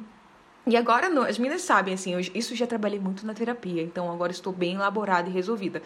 E 0.67 0.75
agora, 0.75 1.07
as 1.27 1.37
meninas 1.37 1.61
sabem, 1.61 1.93
assim, 1.93 2.13
eu, 2.13 2.19
isso 2.19 2.55
já 2.55 2.65
trabalhei 2.65 2.99
muito 2.99 3.23
na 3.25 3.35
terapia, 3.35 3.83
então 3.83 4.11
agora 4.11 4.31
estou 4.31 4.51
bem 4.51 4.73
elaborada 4.73 5.29
e 5.29 5.31
resolvida. 5.31 5.81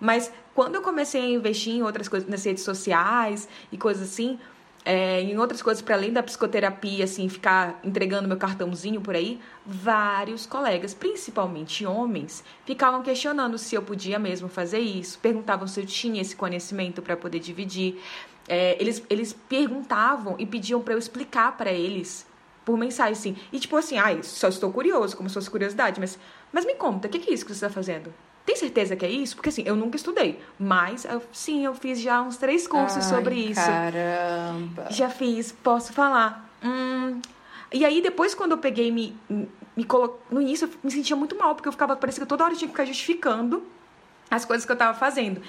Mas 0.00 0.32
quando 0.52 0.74
eu 0.74 0.82
comecei 0.82 1.20
a 1.20 1.28
investir 1.28 1.74
em 1.74 1.82
outras 1.84 2.08
coisas, 2.08 2.28
nas 2.28 2.44
redes 2.44 2.64
sociais 2.64 3.48
e 3.70 3.78
coisas 3.78 4.10
assim, 4.10 4.36
é, 4.84 5.20
em 5.20 5.38
outras 5.38 5.62
coisas 5.62 5.80
para 5.80 5.94
além 5.94 6.12
da 6.12 6.20
psicoterapia, 6.20 7.04
assim, 7.04 7.28
ficar 7.28 7.78
entregando 7.84 8.26
meu 8.26 8.36
cartãozinho 8.36 9.00
por 9.00 9.14
aí, 9.14 9.40
vários 9.64 10.46
colegas, 10.46 10.92
principalmente 10.92 11.86
homens, 11.86 12.42
ficavam 12.66 13.02
questionando 13.02 13.56
se 13.56 13.76
eu 13.76 13.82
podia 13.82 14.18
mesmo 14.18 14.48
fazer 14.48 14.80
isso, 14.80 15.16
perguntavam 15.20 15.68
se 15.68 15.80
eu 15.80 15.86
tinha 15.86 16.20
esse 16.20 16.34
conhecimento 16.34 17.00
para 17.00 17.16
poder 17.16 17.38
dividir. 17.38 18.02
É, 18.48 18.76
eles, 18.80 19.02
eles 19.08 19.32
perguntavam 19.32 20.34
e 20.38 20.44
pediam 20.44 20.82
para 20.82 20.92
eu 20.92 20.98
explicar 20.98 21.56
para 21.56 21.72
eles 21.72 22.26
por 22.64 22.76
mensagem, 22.76 23.12
assim. 23.12 23.36
E 23.52 23.58
tipo 23.58 23.76
assim, 23.76 23.98
ai, 23.98 24.22
só 24.22 24.48
estou 24.48 24.72
curioso, 24.72 25.16
como 25.16 25.28
se 25.28 25.34
fosse 25.34 25.50
curiosidade, 25.50 26.00
mas, 26.00 26.18
mas 26.52 26.64
me 26.64 26.74
conta, 26.74 27.08
o 27.08 27.10
que, 27.10 27.18
que 27.18 27.30
é 27.30 27.34
isso 27.34 27.44
que 27.44 27.52
você 27.52 27.64
está 27.66 27.70
fazendo? 27.70 28.12
Tem 28.46 28.56
certeza 28.56 28.94
que 28.94 29.06
é 29.06 29.10
isso? 29.10 29.36
Porque 29.36 29.48
assim, 29.48 29.62
eu 29.64 29.74
nunca 29.74 29.96
estudei, 29.96 30.40
mas 30.58 31.04
eu, 31.04 31.22
sim, 31.32 31.64
eu 31.64 31.74
fiz 31.74 32.00
já 32.00 32.20
uns 32.20 32.36
três 32.36 32.66
cursos 32.66 33.04
ai, 33.04 33.16
sobre 33.16 33.34
isso. 33.36 33.60
Caramba! 33.60 34.86
Já 34.90 35.08
fiz, 35.08 35.52
posso 35.52 35.92
falar. 35.92 36.50
Hum, 36.62 37.20
e 37.72 37.84
aí, 37.84 38.00
depois, 38.00 38.34
quando 38.34 38.52
eu 38.52 38.58
peguei 38.58 38.92
me, 38.92 39.16
me 39.76 39.84
colo... 39.84 40.20
no 40.30 40.40
início, 40.40 40.66
eu 40.66 40.70
me 40.82 40.90
sentia 40.90 41.16
muito 41.16 41.36
mal, 41.36 41.54
porque 41.54 41.68
eu 41.68 41.72
ficava, 41.72 41.96
parecia 41.96 42.22
que 42.22 42.28
toda 42.28 42.44
hora 42.44 42.52
eu 42.52 42.56
tinha 42.58 42.68
que 42.68 42.72
ficar 42.72 42.84
justificando 42.84 43.64
as 44.30 44.44
coisas 44.44 44.64
que 44.64 44.70
eu 44.70 44.74
estava 44.74 44.96
fazendo. 44.96 45.40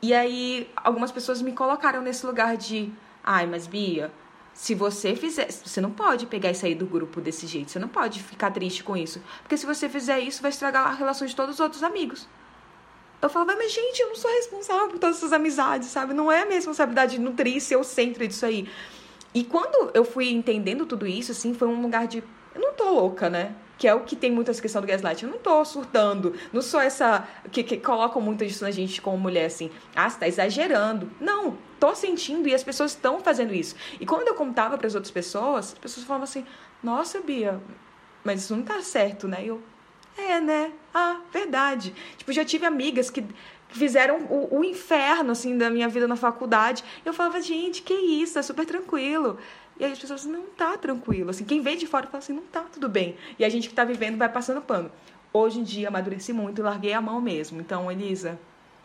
E 0.00 0.12
aí, 0.12 0.70
algumas 0.76 1.10
pessoas 1.10 1.40
me 1.42 1.52
colocaram 1.52 2.02
nesse 2.02 2.24
lugar 2.26 2.56
de, 2.56 2.92
ai, 3.24 3.46
mas 3.46 3.66
Bia, 3.66 4.12
se 4.54 4.74
você 4.74 5.16
fizer, 5.16 5.50
você 5.50 5.80
não 5.80 5.90
pode 5.90 6.26
pegar 6.26 6.50
e 6.50 6.54
sair 6.54 6.74
do 6.74 6.86
grupo 6.86 7.20
desse 7.20 7.46
jeito, 7.46 7.70
você 7.70 7.78
não 7.78 7.88
pode 7.88 8.22
ficar 8.22 8.50
triste 8.50 8.84
com 8.84 8.96
isso, 8.96 9.20
porque 9.42 9.56
se 9.56 9.66
você 9.66 9.88
fizer 9.88 10.20
isso, 10.20 10.42
vai 10.42 10.50
estragar 10.50 10.86
a 10.86 10.92
relação 10.92 11.26
de 11.26 11.34
todos 11.34 11.54
os 11.54 11.60
outros 11.60 11.82
amigos. 11.82 12.28
Eu 13.20 13.30
falava, 13.30 13.56
mas 13.56 13.72
gente, 13.72 14.00
eu 14.00 14.08
não 14.08 14.16
sou 14.16 14.30
responsável 14.30 14.88
por 14.88 14.98
todas 14.98 15.16
essas 15.16 15.32
amizades, 15.32 15.88
sabe? 15.88 16.12
Não 16.12 16.30
é 16.30 16.42
a 16.42 16.44
minha 16.44 16.56
responsabilidade 16.56 17.12
de 17.12 17.20
nutrir 17.20 17.60
ser 17.60 17.76
o 17.76 17.84
centro 17.84 18.26
disso 18.26 18.44
aí. 18.44 18.68
E 19.32 19.44
quando 19.44 19.90
eu 19.94 20.04
fui 20.04 20.30
entendendo 20.30 20.84
tudo 20.84 21.06
isso, 21.06 21.30
assim, 21.30 21.54
foi 21.54 21.68
um 21.68 21.80
lugar 21.80 22.06
de. 22.06 22.18
Eu 22.54 22.60
não 22.60 22.74
tô 22.74 22.90
louca, 22.90 23.30
né? 23.30 23.54
Que 23.82 23.88
é 23.88 23.94
o 23.96 24.04
que 24.04 24.14
tem 24.14 24.30
muita 24.30 24.54
questão 24.54 24.80
do 24.80 24.86
gaslight. 24.86 25.24
Eu 25.24 25.28
não 25.28 25.38
tô 25.38 25.64
surtando. 25.64 26.36
Não 26.52 26.62
sou 26.62 26.78
essa. 26.80 27.26
Que, 27.50 27.64
que 27.64 27.78
colocam 27.78 28.22
muito 28.22 28.44
isso 28.44 28.62
na 28.62 28.70
gente 28.70 29.02
como 29.02 29.18
mulher, 29.18 29.46
assim. 29.46 29.72
Ah, 29.92 30.08
você 30.08 30.20
tá 30.20 30.28
exagerando. 30.28 31.10
Não 31.20 31.58
tô 31.80 31.92
sentindo 31.92 32.48
e 32.48 32.54
as 32.54 32.62
pessoas 32.62 32.92
estão 32.92 33.18
fazendo 33.18 33.52
isso. 33.52 33.74
E 33.98 34.06
quando 34.06 34.28
eu 34.28 34.36
contava 34.36 34.78
para 34.78 34.86
as 34.86 34.94
outras 34.94 35.10
pessoas, 35.10 35.72
as 35.72 35.78
pessoas 35.80 36.06
falavam 36.06 36.22
assim: 36.22 36.46
Nossa, 36.80 37.20
Bia, 37.22 37.60
mas 38.22 38.44
isso 38.44 38.54
não 38.54 38.62
tá 38.62 38.80
certo, 38.82 39.26
né? 39.26 39.38
E 39.42 39.48
eu, 39.48 39.60
é, 40.16 40.40
né? 40.40 40.70
Ah, 40.94 41.16
verdade. 41.32 41.92
Tipo, 42.16 42.32
já 42.32 42.44
tive 42.44 42.64
amigas 42.64 43.10
que 43.10 43.24
fizeram 43.72 44.26
o, 44.30 44.58
o, 44.58 44.64
inferno, 44.64 45.32
assim, 45.32 45.58
da 45.58 45.70
minha 45.70 45.88
vida 45.88 46.06
na 46.06 46.14
faculdade. 46.14 46.84
Eu 47.04 47.12
falava, 47.12 47.40
gente, 47.40 47.82
que 47.82 47.94
isso, 47.94 48.38
é 48.38 48.42
super 48.42 48.64
tranquilo. 48.64 49.38
E 49.78 49.84
aí 49.84 49.92
as 49.92 49.98
pessoas, 49.98 50.24
não 50.24 50.46
tá 50.46 50.76
tranquilo. 50.76 51.30
Assim, 51.30 51.44
quem 51.44 51.60
vê 51.60 51.76
de 51.76 51.86
fora 51.86 52.06
fala 52.06 52.18
assim, 52.18 52.32
não 52.32 52.42
tá 52.42 52.64
tudo 52.72 52.88
bem. 52.88 53.16
E 53.38 53.44
a 53.44 53.48
gente 53.48 53.68
que 53.68 53.74
tá 53.74 53.84
vivendo 53.84 54.18
vai 54.18 54.28
passando 54.28 54.60
pano. 54.60 54.90
Hoje 55.32 55.60
em 55.60 55.62
dia, 55.62 55.88
amadureci 55.88 56.32
muito 56.32 56.60
e 56.60 56.64
larguei 56.64 56.92
a 56.92 57.00
mão 57.00 57.20
mesmo. 57.20 57.60
Então, 57.60 57.90
Elisa, 57.90 58.38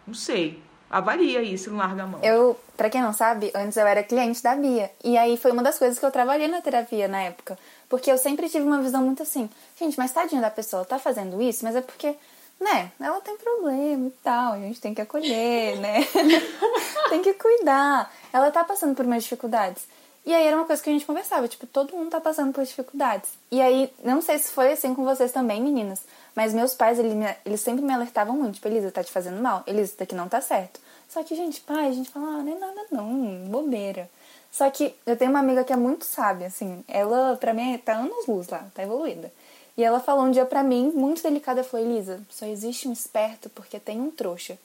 não 0.05 0.13
sei. 0.13 0.61
Avalia 0.89 1.41
isso, 1.41 1.69
não 1.69 1.77
larga 1.77 2.03
a 2.03 2.07
mão. 2.07 2.21
Eu, 2.23 2.57
pra 2.77 2.89
quem 2.89 3.01
não 3.01 3.11
sabe, 3.11 3.51
antes 3.53 3.75
eu 3.75 3.85
era 3.85 4.01
cliente 4.01 4.41
da 4.41 4.55
Bia. 4.55 4.89
E 5.03 5.17
aí 5.17 5.35
foi 5.35 5.51
uma 5.51 5.61
das 5.61 5.77
coisas 5.77 5.99
que 5.99 6.05
eu 6.05 6.11
trabalhei 6.11 6.47
na 6.47 6.61
terapia 6.61 7.09
na 7.09 7.21
época. 7.23 7.59
Porque 7.89 8.09
eu 8.09 8.17
sempre 8.17 8.47
tive 8.47 8.65
uma 8.65 8.81
visão 8.81 9.03
muito 9.03 9.21
assim, 9.21 9.49
gente, 9.77 9.97
mas 9.97 10.11
tadinha 10.11 10.41
da 10.41 10.49
pessoa, 10.49 10.85
tá 10.85 10.97
fazendo 10.97 11.41
isso, 11.41 11.63
mas 11.63 11.75
é 11.75 11.81
porque, 11.81 12.15
né, 12.59 12.91
ela 12.99 13.19
tem 13.21 13.37
problema 13.37 14.07
e 14.07 14.11
tal, 14.23 14.53
a 14.53 14.59
gente 14.59 14.79
tem 14.79 14.93
que 14.93 15.01
acolher, 15.01 15.77
né? 15.79 15.99
tem 17.09 17.21
que 17.21 17.33
cuidar. 17.33 18.11
Ela 18.31 18.49
tá 18.51 18.63
passando 18.63 18.95
por 18.95 19.05
umas 19.05 19.23
dificuldades. 19.23 19.87
E 20.27 20.33
aí 20.33 20.45
era 20.45 20.57
uma 20.57 20.65
coisa 20.65 20.83
que 20.83 20.89
a 20.89 20.91
gente 20.91 21.05
conversava, 21.05 21.47
tipo, 21.47 21.65
todo 21.65 21.95
mundo 21.95 22.09
tá 22.09 22.19
passando 22.19 22.51
por 22.51 22.61
dificuldades. 22.61 23.29
E 23.49 23.61
aí, 23.61 23.89
não 24.03 24.21
sei 24.21 24.37
se 24.37 24.51
foi 24.51 24.73
assim 24.73 24.93
com 24.93 25.05
vocês 25.05 25.31
também, 25.31 25.61
meninas, 25.61 26.01
mas 26.35 26.53
meus 26.53 26.73
pais, 26.73 26.99
eles, 26.99 27.13
me, 27.13 27.33
eles 27.45 27.61
sempre 27.61 27.81
me 27.81 27.93
alertavam 27.93 28.35
muito, 28.35 28.55
tipo, 28.55 28.67
Elisa, 28.67 28.91
tá 28.91 29.01
te 29.01 29.09
fazendo 29.09 29.41
mal? 29.41 29.63
Elisa, 29.65 29.85
isso 29.85 29.97
daqui 29.97 30.13
não 30.13 30.27
tá 30.27 30.41
certo. 30.41 30.81
Só 31.07 31.23
que, 31.23 31.33
gente, 31.33 31.61
pai, 31.61 31.87
a 31.87 31.91
gente 31.93 32.09
fala, 32.09 32.25
ah, 32.25 32.43
não 32.43 32.51
é 32.51 32.59
nada 32.59 32.85
não, 32.91 33.45
bobeira. 33.45 34.09
Só 34.51 34.69
que 34.69 34.93
eu 35.05 35.15
tenho 35.15 35.31
uma 35.31 35.39
amiga 35.39 35.63
que 35.63 35.71
é 35.71 35.77
muito 35.77 36.03
sábia, 36.03 36.47
assim, 36.47 36.83
ela, 36.89 37.37
pra 37.37 37.53
mim, 37.53 37.77
tá 37.77 37.93
anos 37.93 38.27
luz 38.27 38.49
lá, 38.49 38.67
tá 38.75 38.83
evoluída. 38.83 39.31
E 39.77 39.83
ela 39.83 40.01
falou 40.01 40.25
um 40.25 40.31
dia 40.31 40.45
pra 40.45 40.61
mim, 40.61 40.91
muito 40.93 41.23
delicada, 41.23 41.63
falou, 41.63 41.85
Elisa, 41.87 42.19
só 42.29 42.45
existe 42.45 42.85
um 42.85 42.91
esperto 42.91 43.49
porque 43.51 43.79
tem 43.79 44.01
um 44.01 44.11
trouxa. 44.11 44.57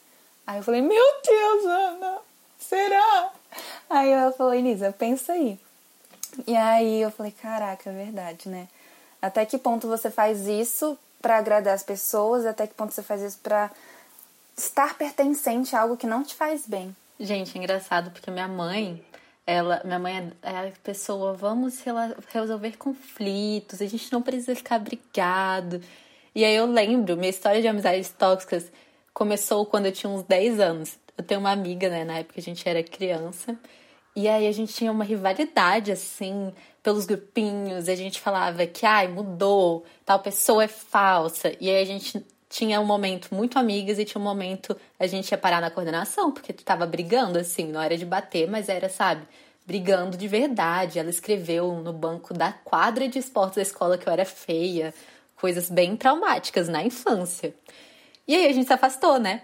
Aí 0.44 0.58
eu 0.58 0.64
falei, 0.64 0.80
meu 0.82 1.04
Deus, 1.24 1.64
Ana, 1.66 2.18
será? 2.62 3.32
Aí 3.88 4.10
ela 4.10 4.32
falou, 4.32 4.54
Elisa, 4.54 4.92
pensa 4.92 5.32
aí. 5.32 5.58
E 6.46 6.56
aí 6.56 7.02
eu 7.02 7.10
falei, 7.10 7.32
caraca, 7.32 7.90
é 7.90 7.92
verdade, 7.92 8.48
né? 8.48 8.68
Até 9.20 9.44
que 9.44 9.58
ponto 9.58 9.86
você 9.86 10.10
faz 10.10 10.46
isso 10.46 10.98
para 11.20 11.38
agradar 11.38 11.74
as 11.74 11.82
pessoas? 11.82 12.46
Até 12.46 12.66
que 12.66 12.74
ponto 12.74 12.92
você 12.92 13.02
faz 13.02 13.20
isso 13.22 13.38
para 13.42 13.70
estar 14.56 14.96
pertencente 14.96 15.76
a 15.76 15.80
algo 15.82 15.96
que 15.96 16.06
não 16.06 16.24
te 16.24 16.34
faz 16.34 16.66
bem? 16.66 16.94
Gente, 17.20 17.56
é 17.56 17.58
engraçado 17.58 18.10
porque 18.10 18.30
minha 18.30 18.48
mãe, 18.48 19.04
ela, 19.46 19.80
minha 19.84 19.98
mãe 19.98 20.32
é 20.42 20.50
a 20.50 20.72
pessoa, 20.82 21.34
vamos 21.34 21.78
resolver 22.32 22.76
conflitos, 22.76 23.80
a 23.80 23.86
gente 23.86 24.12
não 24.12 24.22
precisa 24.22 24.56
ficar 24.56 24.78
brigado. 24.78 25.80
E 26.34 26.44
aí 26.44 26.54
eu 26.54 26.66
lembro, 26.66 27.16
minha 27.16 27.30
história 27.30 27.60
de 27.60 27.68
amizades 27.68 28.08
tóxicas 28.08 28.64
começou 29.12 29.66
quando 29.66 29.86
eu 29.86 29.92
tinha 29.92 30.10
uns 30.10 30.22
10 30.22 30.58
anos. 30.58 31.01
Eu 31.16 31.24
tenho 31.24 31.40
uma 31.40 31.50
amiga, 31.50 31.88
né? 31.88 32.04
Na 32.04 32.18
época 32.18 32.40
a 32.40 32.42
gente 32.42 32.68
era 32.68 32.82
criança. 32.82 33.58
E 34.14 34.28
aí 34.28 34.46
a 34.46 34.52
gente 34.52 34.74
tinha 34.74 34.92
uma 34.92 35.04
rivalidade, 35.04 35.90
assim, 35.90 36.52
pelos 36.82 37.06
grupinhos. 37.06 37.88
A 37.88 37.94
gente 37.94 38.20
falava 38.20 38.66
que, 38.66 38.84
ai, 38.84 39.08
mudou, 39.08 39.84
tal 40.04 40.18
pessoa 40.20 40.64
é 40.64 40.68
falsa. 40.68 41.54
E 41.60 41.70
aí 41.70 41.80
a 41.82 41.84
gente 41.86 42.24
tinha 42.48 42.78
um 42.80 42.84
momento 42.84 43.34
muito 43.34 43.58
amigas 43.58 43.98
e 43.98 44.04
tinha 44.04 44.20
um 44.20 44.24
momento 44.24 44.76
a 44.98 45.06
gente 45.06 45.30
ia 45.30 45.38
parar 45.38 45.60
na 45.60 45.70
coordenação, 45.70 46.30
porque 46.30 46.52
tu 46.52 46.62
tava 46.62 46.84
brigando, 46.86 47.38
assim, 47.38 47.64
não 47.66 47.80
era 47.80 47.96
de 47.96 48.04
bater, 48.04 48.46
mas 48.50 48.68
era, 48.68 48.90
sabe, 48.90 49.26
brigando 49.66 50.16
de 50.18 50.28
verdade. 50.28 50.98
Ela 50.98 51.08
escreveu 51.10 51.72
no 51.76 51.92
banco 51.92 52.34
da 52.34 52.52
quadra 52.52 53.08
de 53.08 53.18
esportes 53.18 53.56
da 53.56 53.62
escola 53.62 53.96
que 53.96 54.06
eu 54.06 54.12
era 54.12 54.26
feia, 54.26 54.92
coisas 55.36 55.70
bem 55.70 55.96
traumáticas 55.96 56.68
na 56.68 56.84
infância. 56.84 57.54
E 58.28 58.36
aí 58.36 58.46
a 58.46 58.52
gente 58.52 58.66
se 58.66 58.72
afastou, 58.72 59.18
né? 59.18 59.42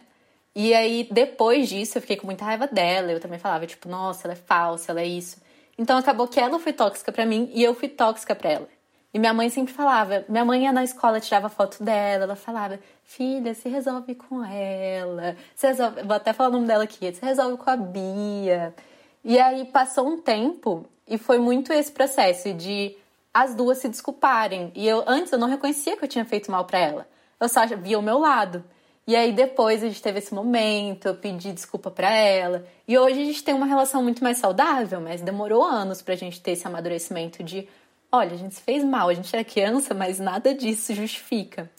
E 0.61 0.75
aí, 0.75 1.07
depois 1.09 1.69
disso, 1.69 1.99
eu 1.99 2.03
fiquei 2.03 2.17
com 2.17 2.27
muita 2.27 2.45
raiva 2.45 2.67
dela. 2.67 3.13
Eu 3.13 3.21
também 3.21 3.39
falava, 3.39 3.65
tipo, 3.65 3.89
nossa, 3.89 4.27
ela 4.27 4.33
é 4.33 4.37
falsa, 4.37 4.91
ela 4.91 5.01
é 5.01 5.07
isso. 5.07 5.41
Então 5.79 5.97
acabou 5.97 6.27
que 6.27 6.41
ela 6.41 6.59
foi 6.59 6.73
tóxica 6.73 7.13
para 7.13 7.25
mim 7.25 7.49
e 7.55 7.63
eu 7.63 7.77
fui 7.77 7.89
tóxica 7.89 8.35
para 8.35 8.51
ela. 8.51 8.69
E 9.15 9.21
minha 9.21 9.33
mãe 9.33 9.49
sempre 9.51 9.73
falava, 9.73 10.25
minha 10.29 10.45
mãe 10.45 10.65
ia 10.65 10.73
na 10.73 10.83
escola, 10.83 11.21
tirava 11.21 11.49
foto 11.49 11.85
dela, 11.85 12.25
ela 12.25 12.35
falava, 12.35 12.81
filha, 13.05 13.55
se 13.55 13.69
resolve 13.69 14.17
com 14.17 14.45
ela, 14.45 15.37
se 15.55 15.69
resolve, 15.69 16.03
vou 16.03 16.17
até 16.17 16.33
falar 16.33 16.49
o 16.49 16.53
nome 16.55 16.67
dela 16.67 16.83
aqui, 16.83 17.13
se 17.13 17.25
resolve 17.25 17.57
com 17.57 17.71
a 17.71 17.77
Bia. 17.77 18.75
E 19.23 19.39
aí 19.39 19.65
passou 19.67 20.09
um 20.09 20.21
tempo 20.21 20.85
e 21.07 21.17
foi 21.19 21.39
muito 21.39 21.73
esse 21.73 21.93
processo 21.93 22.53
de 22.53 22.97
as 23.33 23.55
duas 23.55 23.79
se 23.79 23.89
desculparem. 23.89 24.73
E 24.75 24.89
eu 24.89 25.05
antes 25.07 25.31
eu 25.31 25.39
não 25.39 25.47
reconhecia 25.47 25.97
que 25.97 26.05
eu 26.05 26.09
tinha 26.09 26.25
feito 26.25 26.51
mal 26.51 26.65
para 26.65 26.81
ela. 26.81 27.09
Eu 27.39 27.49
só 27.49 27.65
via 27.65 27.97
o 27.97 28.03
meu 28.03 28.19
lado. 28.19 28.65
E 29.09 29.17
aí 29.17 29.33
depois 29.33 29.83
a 29.83 29.87
gente 29.89 30.03
teve 30.03 30.19
esse 30.19 30.35
momento, 30.35 31.07
eu 31.07 31.15
pedi 31.15 31.51
desculpa 31.51 31.91
para 31.91 32.15
ela. 32.15 32.67
E 32.87 32.99
hoje 32.99 33.23
a 33.23 33.25
gente 33.25 33.43
tem 33.43 33.55
uma 33.55 33.65
relação 33.65 34.03
muito 34.03 34.23
mais 34.23 34.37
saudável, 34.37 35.01
mas 35.01 35.23
demorou 35.23 35.65
anos 35.65 36.03
pra 36.03 36.15
gente 36.15 36.43
ter 36.43 36.51
esse 36.51 36.67
amadurecimento 36.67 37.43
de, 37.43 37.67
olha, 38.13 38.35
a 38.35 38.37
gente 38.37 38.57
se 38.57 38.61
fez 38.61 38.85
mal, 38.85 39.09
a 39.09 39.15
gente 39.15 39.35
era 39.35 39.43
criança, 39.43 39.95
mas 39.95 40.21
nada 40.21 40.55
disso 40.55 40.93
justifica. 40.93 41.71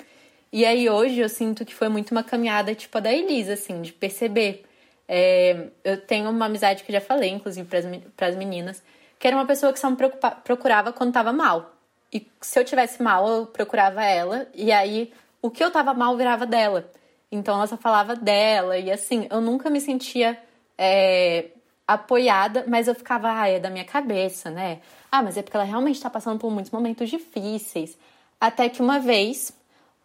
E 0.51 0.65
aí 0.65 0.89
hoje 0.89 1.19
eu 1.19 1.29
sinto 1.29 1.63
que 1.63 1.75
foi 1.75 1.87
muito 1.87 2.09
uma 2.09 2.23
caminhada 2.23 2.73
tipo 2.73 2.97
a 2.97 3.01
da 3.01 3.13
Elisa, 3.13 3.53
assim, 3.53 3.79
de 3.83 3.93
perceber. 3.93 4.65
É, 5.07 5.67
eu 5.83 6.01
tenho 6.01 6.31
uma 6.31 6.47
amizade 6.47 6.83
que 6.83 6.91
já 6.91 6.99
falei, 6.99 7.29
inclusive, 7.29 7.67
para 8.17 8.27
as 8.27 8.35
meninas, 8.35 8.81
que 9.19 9.27
era 9.27 9.37
uma 9.37 9.45
pessoa 9.45 9.71
que 9.71 9.79
só 9.79 9.87
me 9.87 9.97
procurava 10.43 10.91
quando 10.91 11.13
tava 11.13 11.31
mal. 11.31 11.75
E 12.11 12.25
se 12.41 12.59
eu 12.59 12.65
tivesse 12.65 13.03
mal, 13.03 13.27
eu 13.29 13.45
procurava 13.45 14.03
ela, 14.03 14.47
e 14.55 14.71
aí 14.71 15.13
o 15.43 15.51
que 15.51 15.63
eu 15.63 15.69
tava 15.69 15.93
mal 15.93 16.17
virava 16.17 16.47
dela. 16.47 16.89
Então 17.31 17.55
ela 17.55 17.67
só 17.67 17.77
falava 17.77 18.15
dela, 18.15 18.77
e 18.77 18.91
assim, 18.91 19.27
eu 19.29 19.39
nunca 19.39 19.69
me 19.69 19.79
sentia 19.79 20.37
é, 20.77 21.49
apoiada, 21.87 22.65
mas 22.67 22.87
eu 22.87 22.95
ficava, 22.95 23.31
ah, 23.31 23.47
é 23.47 23.59
da 23.59 23.69
minha 23.69 23.85
cabeça, 23.85 24.49
né? 24.49 24.79
Ah, 25.11 25.21
mas 25.21 25.37
é 25.37 25.41
porque 25.41 25.57
ela 25.57 25.65
realmente 25.65 26.01
tá 26.01 26.09
passando 26.09 26.39
por 26.39 26.51
muitos 26.51 26.71
momentos 26.71 27.09
difíceis. 27.09 27.97
Até 28.39 28.69
que 28.69 28.81
uma 28.81 28.99
vez 28.99 29.51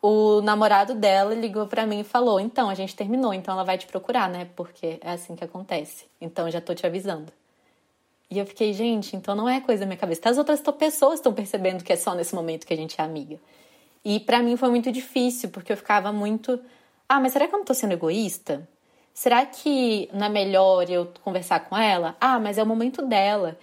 o 0.07 0.43
namorado 0.43 0.95
dela 0.95 1.35
ligou 1.35 1.67
para 1.67 1.87
mim 1.87 2.01
e 2.01 2.05
falou: 2.05 2.39
Então, 2.39 2.69
a 2.69 2.75
gente 2.75 2.95
terminou, 2.95 3.33
então 3.33 3.55
ela 3.55 3.65
vai 3.65 3.79
te 3.79 3.87
procurar, 3.87 4.29
né? 4.29 4.49
Porque 4.55 4.99
é 5.01 5.13
assim 5.13 5.35
que 5.35 5.43
acontece. 5.43 6.05
Então, 6.21 6.51
já 6.51 6.61
tô 6.61 6.75
te 6.75 6.87
avisando. 6.87 7.33
E 8.31 8.39
eu 8.39 8.47
fiquei, 8.47 8.73
gente, 8.73 9.17
então 9.17 9.35
não 9.35 9.49
é 9.49 9.61
coisa 9.61 9.81
da 9.81 9.87
minha 9.87 9.97
cabeça. 9.97 10.29
As 10.29 10.37
outras 10.37 10.61
pessoas 10.61 11.15
estão 11.15 11.33
percebendo 11.33 11.83
que 11.83 11.93
é 11.93 11.97
só 11.97 12.15
nesse 12.15 12.35
momento 12.35 12.67
que 12.67 12.75
a 12.75 12.77
gente 12.77 13.01
é 13.01 13.05
amiga. 13.05 13.39
E 14.05 14.21
para 14.21 14.43
mim 14.43 14.57
foi 14.57 14.69
muito 14.69 14.93
difícil, 14.93 15.49
porque 15.51 15.73
eu 15.73 15.77
ficava 15.77 16.13
muito. 16.13 16.61
Ah, 17.15 17.21
mas 17.21 17.33
será 17.33 17.47
que 17.47 17.55
eu 17.55 17.59
não 17.59 17.65
tô 17.65 17.75
sendo 17.75 17.93
egoísta? 17.93 18.69
Será 19.13 19.47
que 19.47 20.09
não 20.13 20.27
é 20.27 20.29
melhor 20.29 20.91
eu 20.91 21.13
conversar 21.23 21.61
com 21.61 21.77
ela? 21.77 22.17
Ah, 22.21 22.41
mas 22.41 22.59
é 22.59 22.63
o 22.63 22.67
momento 22.67 23.03
dela. 23.03 23.57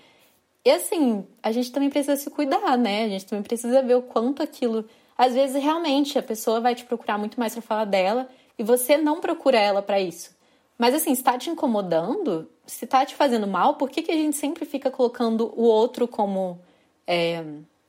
E 0.64 0.72
assim, 0.72 1.28
a 1.44 1.52
gente 1.52 1.72
também 1.72 1.90
precisa 1.90 2.16
se 2.16 2.30
cuidar, 2.30 2.78
né? 2.78 3.04
A 3.04 3.10
gente 3.10 3.26
também 3.26 3.44
precisa 3.44 3.82
ver 3.82 3.96
o 3.96 4.02
quanto 4.02 4.42
aquilo 4.42 4.86
às 5.18 5.34
vezes, 5.36 5.62
realmente, 5.62 6.18
a 6.18 6.24
pessoa 6.24 6.60
vai 6.60 6.74
te 6.74 6.86
procurar 6.86 7.18
muito 7.18 7.40
mais 7.40 7.54
para 7.54 7.62
falar 7.62 7.86
dela 7.86 8.28
e 8.58 8.64
você 8.64 8.98
não 8.98 9.20
procura 9.20 9.60
ela 9.60 9.82
para 9.82 10.00
isso. 10.00 10.36
Mas 10.80 10.96
assim, 10.96 11.14
se 11.14 11.22
tá 11.22 11.38
te 11.38 11.50
incomodando, 11.50 12.50
se 12.66 12.88
tá 12.88 13.06
te 13.06 13.16
fazendo 13.16 13.46
mal, 13.46 13.76
por 13.76 13.90
que, 13.90 14.02
que 14.02 14.12
a 14.12 14.16
gente 14.16 14.36
sempre 14.36 14.66
fica 14.66 14.90
colocando 14.90 15.54
o 15.56 15.64
outro 15.64 16.08
como 16.08 16.60
é, 17.06 17.44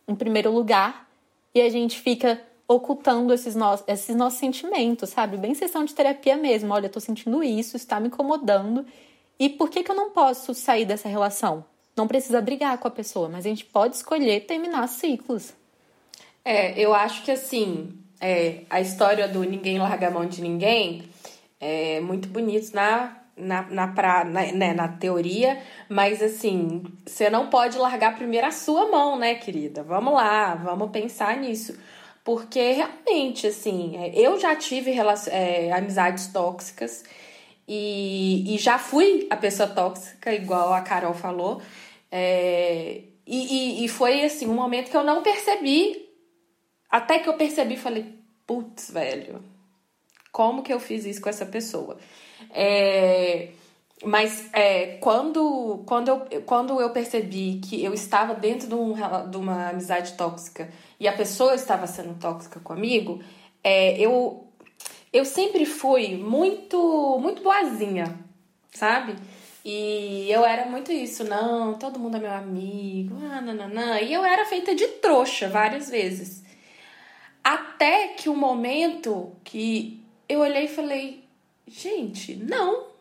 em 0.06 0.14
primeiro 0.14 0.52
lugar 0.52 1.08
e 1.54 1.60
a 1.62 1.70
gente 1.70 2.00
fica 2.00 2.38
ocultando 2.77 3.33
esses, 3.33 3.55
no 3.55 3.66
esses 3.87 4.14
nossos 4.16 4.39
sentimentos, 4.39 5.11
sabe? 5.11 5.37
Bem 5.37 5.55
sessão 5.55 5.85
de 5.85 5.95
terapia 5.95 6.37
mesmo. 6.37 6.73
Olha, 6.73 6.87
eu 6.87 6.91
tô 6.91 7.01
sentindo 7.01 7.43
isso, 7.43 7.77
está 7.77 7.99
me 8.01 8.09
incomodando. 8.09 8.85
E 9.39 9.49
por 9.49 9.70
que, 9.70 9.83
que 9.83 9.91
eu 9.91 9.97
não 9.97 10.11
posso 10.11 10.55
sair 10.55 10.85
dessa 10.85 11.09
relação? 11.09 11.64
Não 11.97 12.07
precisa 12.07 12.41
brigar 12.41 12.79
com 12.79 12.89
a 12.89 12.91
pessoa, 12.91 13.29
mas 13.29 13.45
a 13.45 13.49
gente 13.49 13.64
pode 13.64 13.97
escolher 13.97 14.47
terminar 14.47 14.87
ciclos. 14.89 15.53
É, 16.45 16.79
eu 16.81 16.95
acho 16.95 17.23
que 17.23 17.31
assim, 17.31 17.93
é, 18.20 18.62
a 18.70 18.81
história 18.81 19.29
do 19.29 19.43
ninguém 19.45 19.79
larga 19.79 20.09
a 20.09 20.11
mão 20.11 20.27
de 20.27 20.41
ninguém 20.41 21.05
é 21.61 22.01
muito 22.01 22.29
bonito 22.29 22.75
na, 22.75 23.16
na, 23.37 23.62
na, 23.62 23.89
pra, 23.89 24.25
na, 24.25 24.53
né, 24.53 24.73
na 24.73 24.89
teoria, 24.89 25.61
mas 25.89 26.23
assim, 26.23 26.83
você 27.07 27.31
não 27.31 27.49
pode 27.49 27.79
largar 27.79 28.16
primeiro 28.16 28.47
a 28.47 28.51
sua 28.51 28.91
mão, 28.91 29.18
né, 29.18 29.35
querida? 29.35 29.83
Vamos 29.83 30.14
lá, 30.14 30.55
vamos 30.55 30.91
pensar 30.91 31.37
nisso. 31.37 31.79
Porque 32.25 32.73
realmente, 32.73 33.47
assim, 33.47 33.97
é, 33.97 34.18
eu 34.18 34.39
já 34.39 34.55
tive 34.55 34.93
é, 35.29 35.73
amizades 35.73 36.29
tóxicas 36.29 37.05
e, 37.66 38.55
e 38.55 38.59
já 38.59 38.79
fui 38.79 39.27
a 39.31 39.37
pessoa 39.37 39.68
tóxica, 39.68 40.33
igual 40.33 40.73
a 40.73 40.81
Carol 40.83 41.14
falou. 41.14 41.61
É, 42.11 43.03
e, 43.27 43.81
e, 43.81 43.85
e 43.85 43.89
foi 43.89 44.25
assim 44.25 44.47
um 44.47 44.55
momento 44.55 44.91
que 44.91 44.97
eu 44.97 45.05
não 45.05 45.23
percebi 45.23 46.03
até 46.93 47.18
que 47.18 47.27
eu 47.27 47.33
percebi, 47.33 47.79
falei, 47.79 48.14
putz, 48.47 48.91
velho, 48.91 49.43
como 50.31 50.62
que 50.62 50.70
eu 50.70 50.79
fiz 50.79 51.07
isso 51.07 51.23
com 51.23 51.31
essa 51.31 51.47
pessoa? 51.47 51.97
É, 52.51 53.49
mas 54.05 54.48
é, 54.53 54.98
quando, 55.00 55.82
quando, 55.86 56.09
eu, 56.09 56.42
quando 56.42 56.80
eu 56.80 56.90
percebi 56.90 57.61
que 57.62 57.82
eu 57.82 57.94
estava 57.94 58.34
dentro 58.34 58.68
de, 58.68 58.74
um, 58.74 58.94
de 59.30 59.36
uma 59.36 59.68
amizade 59.68 60.14
tóxica 60.14 60.70
e 60.98 61.07
a 61.07 61.12
pessoa 61.12 61.55
estava 61.55 61.86
sendo 61.86 62.18
tóxica 62.18 62.59
comigo, 62.61 63.22
é, 63.62 63.98
eu, 63.98 64.46
eu 65.12 65.24
sempre 65.24 65.64
fui 65.64 66.16
muito, 66.16 67.18
muito 67.20 67.42
boazinha, 67.42 68.18
sabe? 68.72 69.14
E 69.64 70.26
eu 70.28 70.44
era 70.44 70.66
muito 70.66 70.90
isso, 70.90 71.22
não, 71.22 71.74
todo 71.74 71.98
mundo 71.98 72.16
é 72.16 72.20
meu 72.20 72.32
amigo, 72.32 73.16
ah, 73.30 73.40
nananã. 73.40 74.00
E 74.00 74.12
eu 74.12 74.24
era 74.24 74.44
feita 74.44 74.74
de 74.74 74.86
trouxa 74.88 75.48
várias 75.48 75.88
vezes. 75.88 76.42
Até 77.44 78.09
que 78.09 78.28
o 78.28 78.32
um 78.32 78.36
momento 78.36 79.32
que 79.44 80.03
eu 80.28 80.40
olhei 80.40 80.64
e 80.64 80.68
falei, 80.68 81.24
gente, 81.66 82.34
não. 82.34 82.91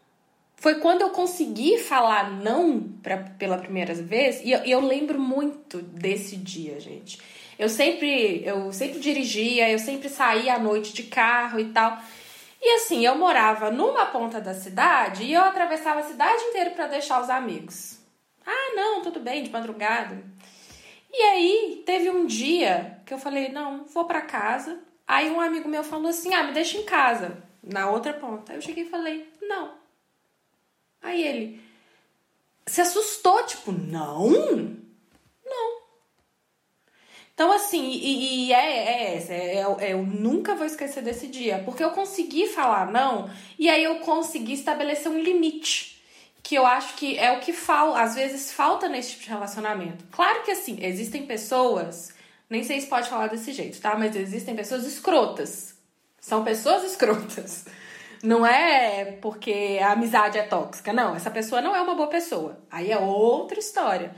Foi 0.62 0.76
quando 0.76 1.02
eu 1.02 1.10
consegui 1.10 1.80
falar 1.80 2.30
não 2.30 2.84
pra, 3.02 3.18
pela 3.18 3.58
primeira 3.58 3.96
vez, 3.96 4.42
e 4.44 4.52
eu, 4.52 4.60
eu 4.60 4.80
lembro 4.80 5.20
muito 5.20 5.82
desse 5.82 6.38
dia, 6.38 6.80
gente. 6.80 7.20
Eu 7.58 7.68
sempre, 7.68 8.44
eu 8.46 8.72
sempre 8.72 9.00
dirigia, 9.00 9.72
eu 9.72 9.80
sempre 9.80 10.08
saía 10.08 10.54
à 10.54 10.60
noite 10.60 10.94
de 10.94 11.02
carro 11.02 11.60
e 11.60 11.72
tal. 11.72 11.98
E 12.62 12.76
assim, 12.76 13.04
eu 13.04 13.18
morava 13.18 13.72
numa 13.72 14.06
ponta 14.06 14.40
da 14.40 14.54
cidade 14.54 15.24
e 15.24 15.34
eu 15.34 15.42
atravessava 15.42 16.02
a 16.02 16.04
cidade 16.04 16.44
inteira 16.44 16.70
para 16.70 16.86
deixar 16.86 17.20
os 17.24 17.30
amigos. 17.32 17.98
Ah, 18.46 18.76
não, 18.76 19.02
tudo 19.02 19.20
bem, 19.20 19.42
de 19.42 19.50
madrugada. 19.50 20.24
E 21.12 21.24
aí, 21.24 21.82
teve 21.88 22.08
um 22.12 22.28
dia 22.28 23.00
que 23.04 23.16
eu 23.16 23.18
falei: 23.18 23.50
não, 23.50 23.86
vou 23.86 24.06
para 24.06 24.22
casa. 24.22 24.80
Aí 25.08 25.32
um 25.32 25.42
amigo 25.42 25.68
meu 25.68 25.84
falou 25.84 26.10
assim: 26.10 26.36
ah, 26.36 26.44
me 26.44 26.54
deixa 26.54 26.78
em 26.78 26.84
casa, 26.84 27.42
na 27.64 27.90
outra 27.90 28.14
ponta. 28.14 28.54
Eu 28.54 28.62
cheguei 28.62 28.84
e 28.84 28.90
falei: 28.90 29.28
não. 29.42 29.81
Aí 31.02 31.24
ele 31.24 31.62
se 32.66 32.82
assustou, 32.82 33.44
tipo, 33.44 33.72
não? 33.72 34.30
Não. 35.44 35.82
Então, 37.34 37.52
assim, 37.52 37.90
e, 37.90 38.48
e 38.48 38.54
é, 38.54 39.16
é, 39.16 39.18
é, 39.18 39.66
é, 39.80 39.94
eu 39.94 40.04
nunca 40.04 40.54
vou 40.54 40.66
esquecer 40.66 41.02
desse 41.02 41.28
dia, 41.28 41.62
porque 41.66 41.84
eu 41.84 41.92
consegui 41.92 42.48
falar 42.48 42.92
não, 42.92 43.30
e 43.58 43.70
aí 43.70 43.84
eu 43.84 44.00
consegui 44.00 44.54
estabelecer 44.54 45.12
um 45.12 45.20
limite 45.20 46.02
que 46.44 46.56
eu 46.56 46.66
acho 46.66 46.96
que 46.96 47.18
é 47.18 47.32
o 47.32 47.40
que 47.40 47.54
falta, 47.54 48.02
às 48.02 48.16
vezes 48.16 48.52
falta 48.52 48.88
nesse 48.88 49.12
tipo 49.12 49.24
de 49.24 49.30
relacionamento. 49.30 50.04
Claro 50.12 50.44
que 50.44 50.52
assim, 50.52 50.78
existem 50.82 51.26
pessoas, 51.26 52.14
nem 52.50 52.64
sei 52.64 52.82
se 52.82 52.88
pode 52.88 53.10
falar 53.10 53.28
desse 53.28 53.54
jeito, 53.54 53.80
tá? 53.80 53.96
Mas 53.96 54.16
existem 54.16 54.56
pessoas 54.56 54.86
escrotas. 54.86 55.76
São 56.20 56.44
pessoas 56.44 56.84
escrotas. 56.84 57.66
Não 58.24 58.46
é 58.46 59.18
porque 59.22 59.80
a 59.82 59.94
amizade 59.94 60.38
é 60.38 60.44
tóxica, 60.44 60.94
não. 60.94 61.16
Essa 61.16 61.32
pessoa 61.32 61.62
não 61.62 61.76
é 61.76 61.82
uma 61.82 61.96
boa 61.96 62.08
pessoa. 62.08 62.62
Aí 62.70 62.92
é 62.92 62.98
outra 62.98 63.60
história. 63.60 64.16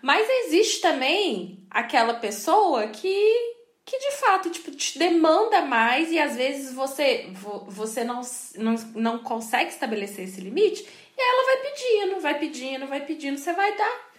Mas 0.00 0.28
existe 0.46 0.80
também 0.80 1.58
aquela 1.70 2.14
pessoa 2.14 2.88
que 2.88 3.52
que 3.84 3.98
de 3.98 4.12
fato 4.12 4.48
tipo, 4.48 4.70
te 4.70 4.96
demanda 4.96 5.62
mais 5.62 6.10
e 6.12 6.18
às 6.18 6.36
vezes 6.36 6.72
você, 6.72 7.28
você 7.66 8.04
não, 8.04 8.20
não, 8.56 8.74
não 8.94 9.18
consegue 9.18 9.70
estabelecer 9.70 10.24
esse 10.24 10.40
limite 10.40 10.86
e 11.18 11.20
ela 11.20 11.44
vai 11.44 11.70
pedindo, 11.70 12.20
vai 12.20 12.38
pedindo, 12.38 12.86
vai 12.86 13.00
pedindo, 13.04 13.38
você 13.38 13.52
vai 13.52 13.76
dar 13.76 14.12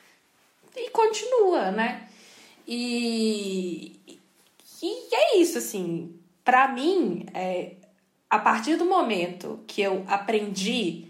e 0.76 0.90
continua, 0.90 1.72
né? 1.72 2.10
E, 2.68 4.00
e 4.82 5.16
é 5.16 5.38
isso, 5.38 5.58
assim, 5.58 6.20
para 6.44 6.68
mim, 6.68 7.26
é, 7.34 7.74
a 8.34 8.40
partir 8.40 8.78
do 8.78 8.86
momento 8.86 9.60
que 9.68 9.80
eu 9.80 10.04
aprendi 10.08 11.06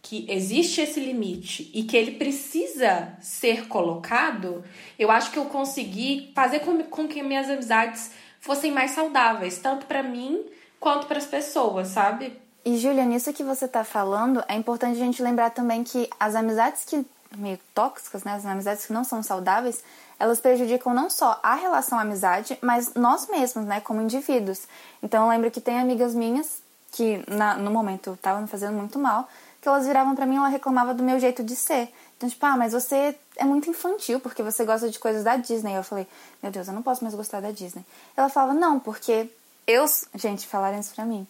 que 0.00 0.24
existe 0.30 0.80
esse 0.80 0.98
limite 0.98 1.70
e 1.74 1.82
que 1.82 1.94
ele 1.94 2.12
precisa 2.12 3.12
ser 3.20 3.68
colocado, 3.68 4.64
eu 4.98 5.10
acho 5.10 5.30
que 5.30 5.38
eu 5.38 5.44
consegui 5.44 6.32
fazer 6.34 6.60
com, 6.60 6.82
com 6.84 7.06
que 7.06 7.22
minhas 7.22 7.50
amizades 7.50 8.12
fossem 8.40 8.72
mais 8.72 8.92
saudáveis, 8.92 9.58
tanto 9.58 9.84
para 9.84 10.02
mim 10.02 10.42
quanto 10.80 11.06
para 11.06 11.18
as 11.18 11.26
pessoas, 11.26 11.88
sabe? 11.88 12.32
E 12.64 12.78
Júlia, 12.78 13.04
nisso 13.04 13.30
que 13.34 13.44
você 13.44 13.66
está 13.66 13.84
falando, 13.84 14.42
é 14.48 14.54
importante 14.54 14.96
a 14.96 15.04
gente 15.04 15.22
lembrar 15.22 15.50
também 15.50 15.84
que 15.84 16.08
as 16.18 16.34
amizades 16.34 16.86
que 16.86 17.04
meio 17.36 17.58
tóxicas, 17.74 18.24
né, 18.24 18.32
as 18.32 18.46
amizades 18.46 18.86
que 18.86 18.92
não 18.94 19.04
são 19.04 19.22
saudáveis, 19.22 19.84
elas 20.18 20.40
prejudicam 20.40 20.92
não 20.92 21.08
só 21.08 21.38
a 21.42 21.54
relação 21.54 21.98
amizade, 21.98 22.58
mas 22.60 22.94
nós 22.94 23.28
mesmos, 23.28 23.64
né, 23.64 23.80
como 23.80 24.02
indivíduos. 24.02 24.66
Então 25.02 25.24
eu 25.24 25.30
lembro 25.30 25.50
que 25.50 25.60
tem 25.60 25.78
amigas 25.78 26.14
minhas 26.14 26.62
que 26.92 27.22
na, 27.28 27.54
no 27.56 27.70
momento 27.70 28.14
estavam 28.14 28.42
me 28.42 28.48
fazendo 28.48 28.72
muito 28.72 28.98
mal, 28.98 29.28
que 29.60 29.68
elas 29.68 29.86
viravam 29.86 30.14
para 30.14 30.26
mim 30.26 30.34
e 30.34 30.38
ela 30.38 30.48
reclamava 30.48 30.94
do 30.94 31.02
meu 31.02 31.20
jeito 31.20 31.44
de 31.44 31.54
ser. 31.54 31.92
Então, 32.16 32.28
tipo, 32.28 32.44
ah, 32.46 32.56
mas 32.56 32.72
você 32.72 33.16
é 33.36 33.44
muito 33.44 33.70
infantil 33.70 34.18
porque 34.18 34.42
você 34.42 34.64
gosta 34.64 34.90
de 34.90 34.98
coisas 34.98 35.22
da 35.22 35.36
Disney. 35.36 35.76
Eu 35.76 35.84
falei, 35.84 36.06
meu 36.42 36.50
Deus, 36.50 36.66
eu 36.66 36.74
não 36.74 36.82
posso 36.82 37.04
mais 37.04 37.14
gostar 37.14 37.40
da 37.40 37.50
Disney. 37.50 37.84
Ela 38.16 38.28
falava, 38.28 38.54
não, 38.54 38.80
porque 38.80 39.30
eu. 39.66 39.84
Gente, 40.14 40.46
falaram 40.46 40.80
isso 40.80 40.94
pra 40.94 41.04
mim 41.04 41.26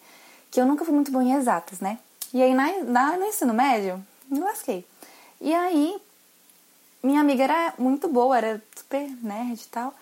que 0.51 0.59
eu 0.59 0.65
nunca 0.65 0.83
fui 0.83 0.93
muito 0.93 1.11
boa 1.11 1.23
em 1.23 1.33
exatas, 1.33 1.79
né? 1.79 1.99
E 2.33 2.41
aí, 2.41 2.53
na, 2.53 2.83
na, 2.83 3.17
no 3.17 3.25
ensino 3.25 3.53
médio, 3.53 4.03
me 4.29 4.39
lasquei. 4.39 4.85
E 5.39 5.53
aí, 5.53 5.99
minha 7.01 7.21
amiga 7.21 7.43
era 7.43 7.73
muito 7.77 8.07
boa, 8.07 8.37
era 8.37 8.61
super 8.75 9.09
nerd 9.21 9.61
e 9.61 9.67
tal. 9.67 9.93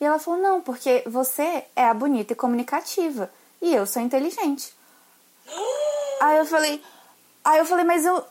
E 0.00 0.04
ela 0.04 0.18
falou: 0.18 0.40
Não, 0.40 0.60
porque 0.60 1.02
você 1.06 1.64
é 1.74 1.86
a 1.86 1.94
bonita 1.94 2.32
e 2.32 2.36
comunicativa. 2.36 3.30
E 3.62 3.74
eu 3.74 3.86
sou 3.86 4.02
inteligente. 4.02 4.74
aí 6.20 6.38
eu 6.38 6.46
falei: 6.46 6.82
Aí 7.46 7.60
eu 7.60 7.64
falei, 7.64 7.84
mas 7.84 8.04
eu. 8.04 8.24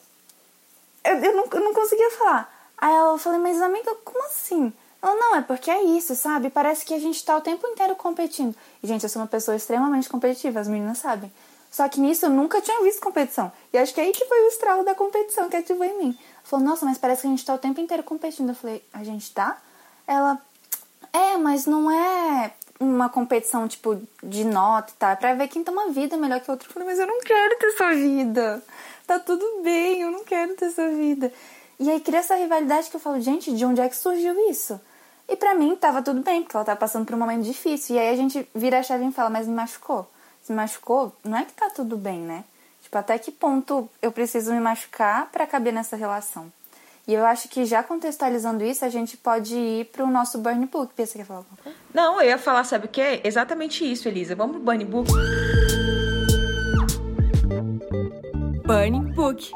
Eu, 1.05 1.15
eu, 1.23 1.35
não, 1.37 1.45
eu 1.49 1.61
não 1.61 1.73
conseguia 1.73 2.11
falar. 2.11 2.53
Aí 2.77 2.93
eu 2.93 3.17
falei, 3.17 3.39
mas 3.39 3.61
amiga, 3.61 3.95
como 4.03 4.21
assim? 4.25 4.73
Ela, 5.01 5.15
não, 5.15 5.35
é 5.37 5.41
porque 5.41 5.71
é 5.71 5.81
isso, 5.83 6.13
sabe? 6.15 6.49
Parece 6.49 6.83
que 6.83 6.93
a 6.93 6.99
gente 6.99 7.23
tá 7.23 7.37
o 7.37 7.41
tempo 7.41 7.65
inteiro 7.65 7.95
competindo. 7.95 8.53
E, 8.83 8.87
gente, 8.87 9.03
eu 9.03 9.09
sou 9.09 9.21
uma 9.21 9.27
pessoa 9.27 9.55
extremamente 9.55 10.09
competitiva, 10.09 10.59
as 10.59 10.67
meninas 10.67 10.97
sabem. 10.97 11.31
Só 11.71 11.87
que 11.87 12.01
nisso 12.01 12.25
eu 12.25 12.29
nunca 12.29 12.59
tinha 12.59 12.83
visto 12.83 12.99
competição. 12.99 13.49
E 13.71 13.77
acho 13.77 13.93
que 13.93 14.01
é 14.01 14.03
aí 14.03 14.11
que 14.11 14.25
foi 14.25 14.41
o 14.41 14.47
estralo 14.49 14.83
da 14.83 14.93
competição 14.93 15.49
que 15.49 15.55
ativou 15.55 15.85
em 15.85 15.97
mim. 15.97 16.19
Falou, 16.45 16.63
nossa, 16.63 16.85
mas 16.85 16.97
parece 16.97 17.21
que 17.21 17.27
a 17.27 17.31
gente 17.31 17.45
tá 17.45 17.55
o 17.55 17.57
tempo 17.57 17.81
inteiro 17.81 18.03
competindo. 18.03 18.49
Eu 18.49 18.55
falei, 18.55 18.83
a 18.93 19.03
gente 19.03 19.33
tá? 19.33 19.57
Ela, 20.07 20.39
é, 21.11 21.37
mas 21.37 21.65
não 21.65 21.89
é 21.89 22.53
uma 22.79 23.09
competição, 23.09 23.67
tipo, 23.67 23.99
de 24.21 24.43
nota 24.43 24.93
tá? 24.99 25.11
É 25.11 25.15
pra 25.15 25.33
ver 25.33 25.47
quem 25.47 25.63
toma 25.63 25.89
vida 25.89 26.15
melhor 26.15 26.39
que 26.39 26.51
outro. 26.51 26.69
Eu 26.69 26.73
falei, 26.73 26.87
mas 26.87 26.99
eu 26.99 27.07
não 27.07 27.19
quero 27.19 27.57
ter 27.57 27.67
essa 27.67 27.89
vida. 27.95 28.63
Tá 29.07 29.19
tudo 29.19 29.63
bem, 29.63 30.01
eu 30.01 30.11
não 30.11 30.23
quero 30.23 30.55
ter 30.55 30.65
essa 30.65 30.87
vida. 30.89 31.33
E 31.79 31.89
aí 31.89 31.99
cria 31.99 32.19
essa 32.19 32.35
rivalidade 32.35 32.89
que 32.89 32.95
eu 32.95 32.99
falo, 32.99 33.19
gente, 33.19 33.51
de 33.51 33.65
onde 33.65 33.81
é 33.81 33.89
que 33.89 33.95
surgiu 33.95 34.49
isso? 34.49 34.79
E 35.27 35.35
para 35.35 35.55
mim 35.55 35.75
tava 35.75 36.03
tudo 36.03 36.21
bem, 36.21 36.43
porque 36.43 36.55
ela 36.55 36.65
tava 36.65 36.79
passando 36.79 37.05
por 37.05 37.15
um 37.15 37.19
momento 37.19 37.43
difícil. 37.43 37.95
E 37.95 37.99
aí 37.99 38.09
a 38.09 38.15
gente 38.15 38.47
vira 38.53 38.79
a 38.79 38.83
chave 38.83 39.03
e 39.03 39.11
fala, 39.11 39.31
mas 39.31 39.47
me 39.47 39.55
machucou. 39.55 40.07
Se 40.43 40.53
machucou, 40.53 41.11
não 41.23 41.39
é 41.39 41.45
que 41.45 41.53
tá 41.53 41.71
tudo 41.71 41.97
bem, 41.97 42.19
né? 42.19 42.43
Tipo, 42.95 42.99
até 42.99 43.19
que 43.19 43.29
ponto 43.29 43.89
eu 44.01 44.09
preciso 44.09 44.53
me 44.53 44.59
machucar 44.61 45.29
para 45.29 45.45
caber 45.45 45.73
nessa 45.73 45.97
relação? 45.97 46.49
E 47.05 47.13
eu 47.13 47.25
acho 47.25 47.49
que 47.49 47.65
já 47.65 47.83
contextualizando 47.83 48.63
isso, 48.63 48.85
a 48.85 48.89
gente 48.89 49.17
pode 49.17 49.53
ir 49.53 49.85
pro 49.87 50.07
nosso 50.07 50.37
Burn 50.37 50.65
Book. 50.65 50.93
Você 50.95 51.17
quer 51.17 51.25
falar 51.25 51.39
alguma 51.39 51.57
coisa? 51.61 51.77
Não, 51.93 52.21
eu 52.21 52.29
ia 52.29 52.37
falar, 52.37 52.63
sabe 52.63 52.85
o 52.85 52.89
quê? 52.89 53.19
Exatamente 53.21 53.83
isso, 53.83 54.07
Elisa. 54.07 54.33
Vamos 54.33 54.55
pro 54.55 54.63
Burn 54.63 54.85
Book. 54.85 55.11
Burning 58.65 59.11
Book. 59.11 59.51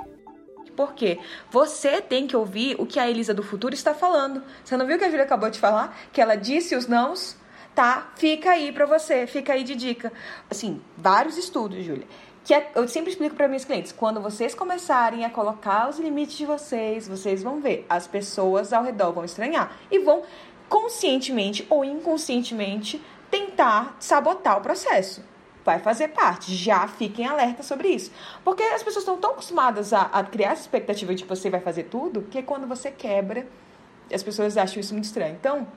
Por 0.75 0.93
quê? 0.93 1.17
Você 1.49 2.01
tem 2.01 2.27
que 2.27 2.35
ouvir 2.35 2.75
o 2.77 2.85
que 2.85 2.99
a 2.99 3.09
Elisa 3.09 3.33
do 3.33 3.41
futuro 3.41 3.73
está 3.73 3.93
falando. 3.93 4.43
Você 4.65 4.75
não 4.75 4.85
viu 4.85 4.97
que 4.97 5.05
a 5.05 5.09
Júlia 5.09 5.23
acabou 5.23 5.49
de 5.49 5.59
falar? 5.59 5.97
Que 6.11 6.19
ela 6.19 6.35
disse 6.35 6.75
os 6.75 6.87
nãos? 6.87 7.37
Tá, 7.73 8.11
fica 8.17 8.51
aí 8.51 8.73
pra 8.73 8.85
você, 8.85 9.25
fica 9.25 9.53
aí 9.53 9.63
de 9.63 9.73
dica. 9.73 10.11
Assim, 10.49 10.81
vários 10.97 11.37
estudos, 11.37 11.85
Júlia. 11.85 12.05
Que 12.43 12.53
é, 12.53 12.71
eu 12.75 12.87
sempre 12.87 13.11
explico 13.11 13.35
para 13.35 13.47
meus 13.47 13.65
clientes, 13.65 13.91
quando 13.91 14.21
vocês 14.21 14.55
começarem 14.55 15.25
a 15.25 15.29
colocar 15.29 15.89
os 15.89 15.99
limites 15.99 16.37
de 16.37 16.45
vocês, 16.45 17.07
vocês 17.07 17.43
vão 17.43 17.59
ver, 17.59 17.85
as 17.89 18.07
pessoas 18.07 18.73
ao 18.73 18.83
redor 18.83 19.11
vão 19.11 19.25
estranhar 19.25 19.77
e 19.91 19.99
vão 19.99 20.23
conscientemente 20.67 21.65
ou 21.69 21.83
inconscientemente 21.83 23.01
tentar 23.29 23.95
sabotar 23.99 24.57
o 24.57 24.61
processo 24.61 25.23
vai 25.69 25.77
fazer 25.77 26.09
parte. 26.09 26.55
Já 26.55 26.87
fiquem 26.87 27.27
alerta 27.27 27.61
sobre 27.61 27.89
isso. 27.89 28.11
Porque 28.43 28.63
as 28.63 28.81
pessoas 28.81 29.03
estão 29.03 29.17
tão 29.17 29.31
acostumadas 29.31 29.93
a, 29.93 30.01
a, 30.03 30.23
criar 30.23 30.51
essa 30.53 30.61
expectativa 30.61 31.13
de 31.13 31.23
que 31.23 31.29
você 31.29 31.49
vai 31.49 31.59
fazer 31.59 31.83
tudo, 31.83 32.23
que 32.23 32.41
quando 32.41 32.67
você 32.67 32.89
quebra, 32.89 33.45
as 34.11 34.23
pessoas 34.23 34.57
acham 34.57 34.79
isso 34.79 34.93
muito 34.93 35.05
estranho. 35.05 35.35
Então, 35.39 35.67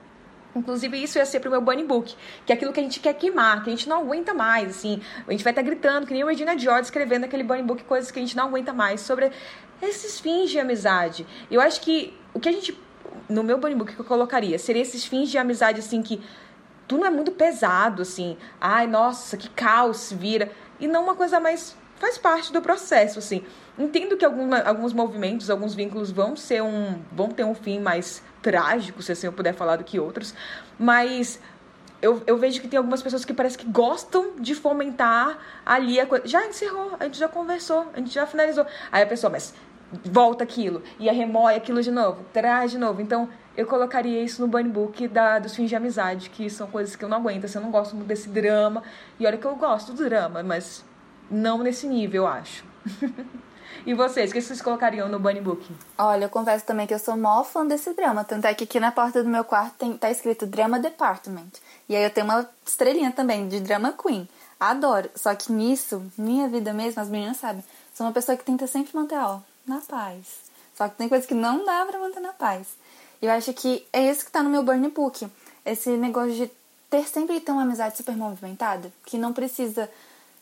Inclusive, 0.55 1.01
isso 1.01 1.17
ia 1.17 1.25
ser 1.25 1.39
pro 1.39 1.49
meu 1.49 1.61
bunny 1.61 1.83
book, 1.83 2.15
que 2.45 2.51
é 2.51 2.55
aquilo 2.55 2.71
que 2.71 2.79
a 2.79 2.83
gente 2.83 2.99
quer 2.99 3.13
queimar, 3.13 3.63
que 3.63 3.69
a 3.69 3.73
gente 3.75 3.89
não 3.89 4.01
aguenta 4.01 4.33
mais, 4.33 4.69
assim. 4.69 5.01
A 5.27 5.31
gente 5.31 5.43
vai 5.43 5.51
estar 5.51 5.63
tá 5.63 5.67
gritando, 5.67 6.05
que 6.05 6.13
nem 6.13 6.23
o 6.23 6.27
Regina 6.27 6.57
George 6.57 6.83
escrevendo 6.83 7.23
aquele 7.23 7.43
bunny 7.43 7.63
book, 7.63 7.83
coisas 7.83 8.11
que 8.11 8.19
a 8.19 8.21
gente 8.21 8.37
não 8.37 8.45
aguenta 8.45 8.71
mais, 8.71 9.01
sobre 9.01 9.31
esses 9.81 10.19
fins 10.19 10.49
de 10.49 10.59
amizade. 10.59 11.25
Eu 11.49 11.59
acho 11.59 11.81
que 11.81 12.13
o 12.33 12.39
que 12.39 12.49
a 12.49 12.51
gente, 12.51 12.79
no 13.27 13.43
meu 13.43 13.57
bunny 13.57 13.75
book 13.75 13.95
que 13.95 13.99
eu 13.99 14.05
colocaria, 14.05 14.57
seria 14.59 14.81
esses 14.81 15.05
fins 15.05 15.29
de 15.29 15.37
amizade, 15.37 15.79
assim, 15.79 16.01
que 16.01 16.21
tudo 16.87 17.01
não 17.01 17.07
é 17.07 17.11
muito 17.11 17.31
pesado, 17.31 18.01
assim. 18.01 18.37
Ai, 18.59 18.87
nossa, 18.87 19.37
que 19.37 19.49
caos 19.49 20.11
vira. 20.11 20.51
E 20.79 20.87
não 20.87 21.03
uma 21.03 21.15
coisa 21.15 21.39
mais. 21.39 21.75
Faz 22.03 22.17
parte 22.17 22.51
do 22.51 22.61
processo, 22.61 23.19
assim. 23.19 23.43
Entendo 23.79 24.17
que 24.17 24.25
alguma, 24.25 24.59
alguns 24.59 24.91
movimentos, 24.91 25.49
alguns 25.49 25.73
vínculos 25.73 26.11
vão 26.11 26.35
ser 26.35 26.61
um. 26.61 26.99
vão 27.13 27.29
ter 27.29 27.45
um 27.45 27.55
fim 27.55 27.79
mais 27.79 28.21
trágico, 28.41 29.01
se 29.01 29.13
assim 29.13 29.27
eu 29.27 29.31
puder 29.31 29.53
falar, 29.53 29.77
do 29.77 29.85
que 29.85 29.97
outros. 29.99 30.35
Mas 30.77 31.39
eu, 32.01 32.21
eu 32.27 32.37
vejo 32.37 32.59
que 32.59 32.67
tem 32.67 32.77
algumas 32.77 33.01
pessoas 33.01 33.23
que 33.23 33.33
parece 33.33 33.57
que 33.57 33.65
gostam 33.65 34.33
de 34.37 34.53
fomentar 34.53 35.37
ali 35.65 35.97
a 35.97 36.05
coisa. 36.05 36.27
Já 36.27 36.45
encerrou, 36.45 36.91
a 36.99 37.05
gente 37.05 37.17
já 37.17 37.29
conversou, 37.29 37.87
a 37.93 37.99
gente 37.99 38.13
já 38.13 38.27
finalizou. 38.27 38.65
Aí 38.91 39.01
a 39.01 39.07
pessoa, 39.07 39.31
mas 39.31 39.53
volta 40.03 40.43
aquilo, 40.43 40.81
e 40.99 41.09
remói 41.09 41.55
aquilo 41.55 41.81
de 41.81 41.91
novo, 41.91 42.25
traz 42.33 42.71
de 42.71 42.77
novo. 42.77 42.99
Então, 42.99 43.29
eu 43.55 43.65
colocaria 43.65 44.21
isso 44.21 44.41
no 44.41 44.47
bunny 44.47 44.67
book 44.67 45.07
da, 45.07 45.39
dos 45.39 45.55
fins 45.55 45.69
de 45.69 45.75
amizade, 45.75 46.29
que 46.31 46.49
são 46.49 46.67
coisas 46.67 46.95
que 46.95 47.05
eu 47.05 47.07
não 47.07 47.17
aguento, 47.17 47.45
assim, 47.45 47.59
eu 47.59 47.63
não 47.63 47.71
gosto 47.71 47.95
muito 47.95 48.07
desse 48.07 48.27
drama. 48.27 48.83
E 49.19 49.25
olha 49.25 49.37
que 49.37 49.45
eu 49.45 49.55
gosto 49.55 49.93
do 49.93 50.03
drama, 50.03 50.43
mas 50.43 50.83
não 51.29 51.59
nesse 51.59 51.87
nível, 51.87 52.23
eu 52.23 52.27
acho. 52.27 52.63
e 53.85 53.93
vocês, 53.93 54.29
o 54.29 54.33
que 54.33 54.41
vocês 54.41 54.61
colocariam 54.61 55.09
no 55.09 55.19
bunny 55.19 55.41
book? 55.41 55.65
Olha, 55.97 56.25
eu 56.25 56.29
confesso 56.29 56.65
também 56.65 56.87
que 56.87 56.93
eu 56.93 56.99
sou 56.99 57.17
mó 57.17 57.43
fã 57.43 57.65
desse 57.65 57.93
drama, 57.93 58.23
tanto 58.23 58.45
é 58.45 58.53
que 58.53 58.63
aqui 58.63 58.79
na 58.79 58.91
porta 58.91 59.23
do 59.23 59.29
meu 59.29 59.43
quarto 59.43 59.75
tem, 59.77 59.97
tá 59.97 60.09
escrito 60.09 60.45
Drama 60.45 60.79
Department. 60.79 61.51
E 61.87 61.95
aí 61.95 62.03
eu 62.03 62.09
tenho 62.09 62.25
uma 62.25 62.49
estrelinha 62.65 63.11
também 63.11 63.47
de 63.47 63.59
Drama 63.59 63.93
Queen. 63.93 64.27
Adoro. 64.59 65.09
Só 65.15 65.35
que 65.35 65.51
nisso, 65.51 66.01
minha 66.17 66.47
vida 66.47 66.73
mesmo, 66.73 67.01
as 67.01 67.09
meninas 67.09 67.37
sabem, 67.37 67.63
sou 67.93 68.05
uma 68.05 68.13
pessoa 68.13 68.37
que 68.37 68.45
tenta 68.45 68.65
sempre 68.67 68.95
manter, 68.95 69.17
ó, 69.17 69.39
na 69.67 69.79
paz. 69.79 70.43
Só 70.75 70.87
que 70.87 70.95
tem 70.95 71.09
coisas 71.09 71.27
que 71.27 71.33
não 71.33 71.65
dá 71.65 71.85
pra 71.85 71.99
manter 71.99 72.19
na 72.19 72.33
paz. 72.33 72.67
E 73.21 73.25
eu 73.25 73.31
acho 73.31 73.53
que 73.53 73.85
é 73.93 74.09
isso 74.09 74.25
que 74.25 74.31
tá 74.31 74.41
no 74.41 74.49
meu 74.49 74.63
burn 74.63 74.87
book. 74.89 75.27
Esse 75.65 75.91
negócio 75.91 76.33
de 76.33 76.51
ter 76.89 77.07
sempre 77.07 77.39
ter 77.39 77.51
uma 77.51 77.63
amizade 77.63 77.97
super 77.97 78.15
movimentada, 78.15 78.91
que 79.05 79.17
não 79.17 79.33
precisa 79.33 79.89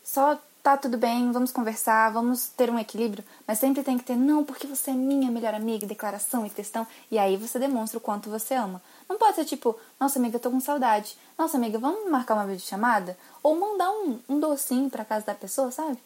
só 0.04 0.38
tá 0.62 0.76
tudo 0.76 0.96
bem, 0.96 1.32
vamos 1.32 1.50
conversar, 1.50 2.12
vamos 2.12 2.48
ter 2.48 2.70
um 2.70 2.78
equilíbrio, 2.78 3.24
mas 3.46 3.58
sempre 3.58 3.82
tem 3.82 3.98
que 3.98 4.04
ter, 4.04 4.16
não, 4.16 4.44
porque 4.44 4.66
você 4.66 4.92
é 4.92 4.94
minha 4.94 5.30
melhor 5.30 5.54
amiga, 5.54 5.86
declaração 5.86 6.46
e 6.46 6.50
questão, 6.50 6.86
e 7.10 7.18
aí 7.18 7.36
você 7.36 7.58
demonstra 7.58 7.98
o 7.98 8.00
quanto 8.00 8.30
você 8.30 8.54
ama. 8.54 8.80
Não 9.08 9.18
pode 9.18 9.34
ser 9.34 9.44
tipo, 9.44 9.76
nossa 9.98 10.18
amiga, 10.18 10.38
tô 10.38 10.50
com 10.50 10.60
saudade, 10.60 11.18
nossa 11.36 11.56
amiga, 11.56 11.78
vamos 11.78 12.08
marcar 12.10 12.34
uma 12.34 12.46
videochamada? 12.46 13.18
Ou 13.42 13.58
mandar 13.58 13.90
um, 13.90 14.20
um 14.28 14.38
docinho 14.38 14.88
pra 14.88 15.04
casa 15.04 15.26
da 15.26 15.34
pessoa, 15.34 15.70
sabe? 15.70 15.98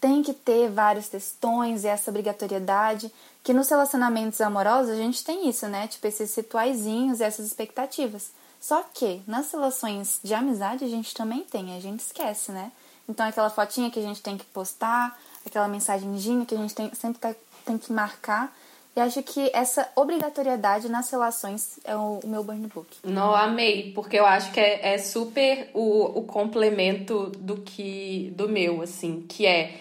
tem 0.00 0.22
que 0.22 0.32
ter 0.32 0.70
vários 0.70 1.08
textões 1.08 1.84
e 1.84 1.86
essa 1.86 2.10
obrigatoriedade, 2.10 3.12
que 3.44 3.52
nos 3.52 3.68
relacionamentos 3.68 4.40
amorosos 4.40 4.92
a 4.92 4.96
gente 4.96 5.22
tem 5.22 5.48
isso, 5.48 5.68
né? 5.68 5.86
Tipo, 5.86 6.06
esses 6.06 6.34
rituaizinhos 6.34 7.20
e 7.20 7.24
essas 7.24 7.46
expectativas. 7.46 8.30
Só 8.58 8.82
que 8.94 9.22
nas 9.26 9.52
relações 9.52 10.18
de 10.22 10.32
amizade 10.32 10.84
a 10.84 10.88
gente 10.88 11.14
também 11.14 11.42
tem, 11.42 11.76
a 11.76 11.80
gente 11.80 12.00
esquece, 12.00 12.50
né? 12.50 12.72
Então 13.10 13.26
aquela 13.26 13.50
fotinha 13.50 13.90
que 13.90 13.98
a 13.98 14.02
gente 14.02 14.22
tem 14.22 14.38
que 14.38 14.44
postar, 14.44 15.18
aquela 15.44 15.66
mensagenzinha 15.66 16.46
que 16.46 16.54
a 16.54 16.58
gente 16.58 16.74
tem, 16.74 16.94
sempre 16.94 17.18
tá, 17.18 17.34
tem 17.66 17.76
que 17.76 17.92
marcar. 17.92 18.54
E 18.94 19.00
acho 19.00 19.22
que 19.22 19.50
essa 19.52 19.88
obrigatoriedade 19.96 20.88
nas 20.88 21.10
relações 21.10 21.78
é 21.84 21.94
o, 21.96 22.20
o 22.22 22.28
meu 22.28 22.44
burn 22.44 22.66
book. 22.68 22.98
Não, 23.04 23.34
amei, 23.34 23.92
porque 23.92 24.18
eu 24.18 24.26
acho 24.26 24.52
que 24.52 24.60
é, 24.60 24.94
é 24.94 24.98
super 24.98 25.70
o, 25.74 26.20
o 26.20 26.24
complemento 26.24 27.30
do 27.38 27.56
que 27.56 28.32
do 28.36 28.48
meu, 28.48 28.82
assim, 28.82 29.24
que 29.28 29.46
é 29.46 29.80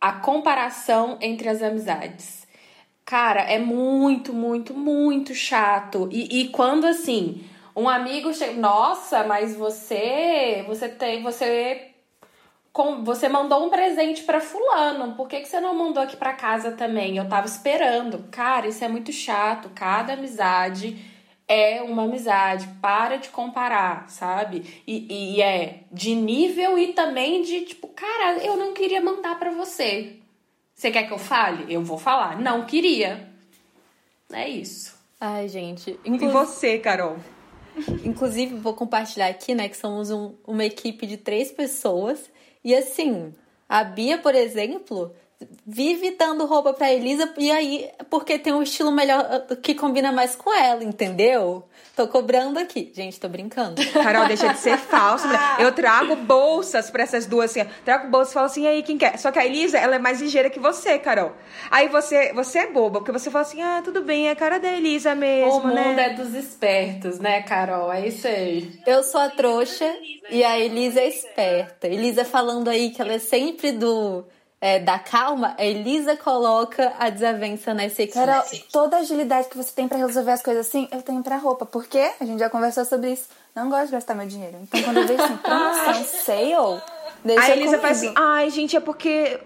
a 0.00 0.12
comparação 0.12 1.18
entre 1.20 1.48
as 1.48 1.62
amizades. 1.62 2.46
Cara, 3.04 3.42
é 3.42 3.58
muito, 3.58 4.32
muito, 4.32 4.74
muito 4.74 5.34
chato. 5.34 6.08
E, 6.10 6.40
e 6.40 6.48
quando 6.48 6.86
assim, 6.86 7.44
um 7.76 7.88
amigo 7.88 8.32
chega, 8.32 8.54
nossa, 8.54 9.24
mas 9.24 9.54
você, 9.56 10.64
você 10.66 10.88
tem, 10.88 11.22
você 11.22 11.91
com, 12.72 13.04
você 13.04 13.28
mandou 13.28 13.66
um 13.66 13.70
presente 13.70 14.22
para 14.22 14.40
fulano, 14.40 15.14
por 15.14 15.28
que, 15.28 15.40
que 15.40 15.48
você 15.48 15.60
não 15.60 15.74
mandou 15.74 16.02
aqui 16.02 16.16
para 16.16 16.32
casa 16.32 16.72
também? 16.72 17.16
Eu 17.16 17.28
tava 17.28 17.46
esperando. 17.46 18.24
Cara, 18.30 18.66
isso 18.66 18.82
é 18.82 18.88
muito 18.88 19.12
chato. 19.12 19.70
Cada 19.74 20.14
amizade 20.14 20.96
é 21.46 21.82
uma 21.82 22.04
amizade. 22.04 22.66
Para 22.80 23.16
de 23.16 23.28
comparar, 23.28 24.08
sabe? 24.08 24.82
E, 24.86 25.34
e 25.34 25.42
é 25.42 25.80
de 25.92 26.14
nível 26.14 26.78
e 26.78 26.94
também 26.94 27.42
de 27.42 27.60
tipo, 27.62 27.88
cara, 27.88 28.38
eu 28.38 28.56
não 28.56 28.72
queria 28.72 29.02
mandar 29.02 29.38
para 29.38 29.50
você. 29.50 30.16
Você 30.74 30.90
quer 30.90 31.06
que 31.06 31.12
eu 31.12 31.18
fale? 31.18 31.72
Eu 31.72 31.82
vou 31.82 31.98
falar. 31.98 32.40
Não 32.40 32.64
queria. 32.64 33.28
É 34.32 34.48
isso. 34.48 34.98
Ai, 35.20 35.46
gente. 35.46 36.00
Inclu... 36.04 36.28
E 36.28 36.32
você, 36.32 36.78
Carol? 36.78 37.18
Inclusive, 38.02 38.56
vou 38.56 38.74
compartilhar 38.74 39.28
aqui, 39.28 39.54
né, 39.54 39.68
que 39.68 39.76
somos 39.76 40.10
um, 40.10 40.34
uma 40.46 40.64
equipe 40.64 41.06
de 41.06 41.18
três 41.18 41.52
pessoas. 41.52 42.31
E 42.64 42.74
assim, 42.74 43.34
a 43.68 43.82
Bia, 43.84 44.18
por 44.18 44.34
exemplo, 44.34 45.14
vive 45.66 46.12
dando 46.12 46.46
roupa 46.46 46.72
pra 46.72 46.92
Elisa 46.92 47.32
e 47.38 47.50
aí 47.50 47.90
porque 48.10 48.38
tem 48.38 48.52
um 48.52 48.62
estilo 48.62 48.90
melhor 48.90 49.46
que 49.62 49.74
combina 49.74 50.12
mais 50.12 50.34
com 50.34 50.52
ela, 50.54 50.82
entendeu? 50.84 51.64
Tô 51.94 52.08
cobrando 52.08 52.58
aqui. 52.58 52.90
Gente, 52.94 53.20
tô 53.20 53.28
brincando. 53.28 53.82
Carol, 53.92 54.26
deixa 54.26 54.48
de 54.48 54.58
ser 54.58 54.78
falso. 54.78 55.26
Eu 55.58 55.72
trago 55.72 56.16
bolsas 56.16 56.90
pra 56.90 57.02
essas 57.02 57.26
duas, 57.26 57.50
assim. 57.50 57.68
Trago 57.84 58.08
bolsas 58.08 58.30
e 58.30 58.34
falo 58.34 58.46
assim, 58.46 58.62
e 58.62 58.66
aí, 58.66 58.82
quem 58.82 58.96
quer? 58.96 59.18
Só 59.18 59.30
que 59.30 59.38
a 59.38 59.44
Elisa, 59.44 59.76
ela 59.76 59.96
é 59.96 59.98
mais 59.98 60.20
ligeira 60.20 60.48
que 60.48 60.58
você, 60.58 60.98
Carol. 60.98 61.32
Aí 61.70 61.88
você, 61.88 62.32
você 62.32 62.60
é 62.60 62.66
boba, 62.72 63.00
porque 63.00 63.12
você 63.12 63.30
fala 63.30 63.42
assim, 63.42 63.60
ah, 63.60 63.82
tudo 63.84 64.02
bem, 64.02 64.28
é 64.28 64.30
a 64.30 64.36
cara 64.36 64.58
da 64.58 64.72
Elisa 64.72 65.14
mesmo, 65.14 65.58
o 65.58 65.66
mundo 65.66 65.74
né? 65.74 66.06
é 66.06 66.14
dos 66.14 66.34
espertos, 66.34 67.18
né, 67.18 67.42
Carol? 67.42 67.92
É 67.92 68.06
isso 68.06 68.26
aí. 68.26 68.80
Eu 68.86 69.02
sou 69.02 69.20
a 69.20 69.28
trouxa 69.28 69.92
e 70.30 70.42
a 70.42 70.58
Elisa 70.58 71.00
é 71.00 71.08
esperta. 71.08 71.88
Elisa 71.88 72.24
falando 72.24 72.68
aí 72.68 72.90
que 72.90 73.02
ela 73.02 73.12
é 73.12 73.18
sempre 73.18 73.72
do 73.72 74.24
é, 74.62 74.78
da 74.78 74.96
calma, 74.96 75.56
a 75.58 75.64
Elisa 75.64 76.16
coloca 76.16 76.92
a 76.96 77.10
desavença 77.10 77.74
nessa 77.74 78.00
equipe. 78.00 78.16
Carol, 78.24 78.44
toda 78.70 78.96
a 78.96 79.00
agilidade 79.00 79.48
que 79.48 79.56
você 79.56 79.72
tem 79.74 79.88
pra 79.88 79.98
resolver 79.98 80.30
as 80.30 80.40
coisas 80.40 80.68
assim, 80.68 80.88
eu 80.92 81.02
tenho 81.02 81.20
pra 81.20 81.36
roupa. 81.36 81.66
Por 81.66 81.84
quê? 81.84 82.12
A 82.20 82.24
gente 82.24 82.38
já 82.38 82.48
conversou 82.48 82.84
sobre 82.84 83.10
isso. 83.10 83.28
Não 83.56 83.68
gosto 83.68 83.86
de 83.86 83.92
gastar 83.92 84.14
meu 84.14 84.24
dinheiro. 84.24 84.56
Então, 84.62 84.80
quando 84.84 84.98
eu 84.98 85.06
vejo 85.08 85.20
assim, 85.20 85.36
promoção, 85.38 86.04
sale, 86.04 86.82
deixa 87.24 87.42
a 87.42 87.50
Elisa 87.50 87.76
comigo. 87.76 87.82
fala 87.82 87.90
assim, 87.90 88.14
ai, 88.16 88.50
gente, 88.50 88.76
é 88.76 88.80
porque 88.80 89.40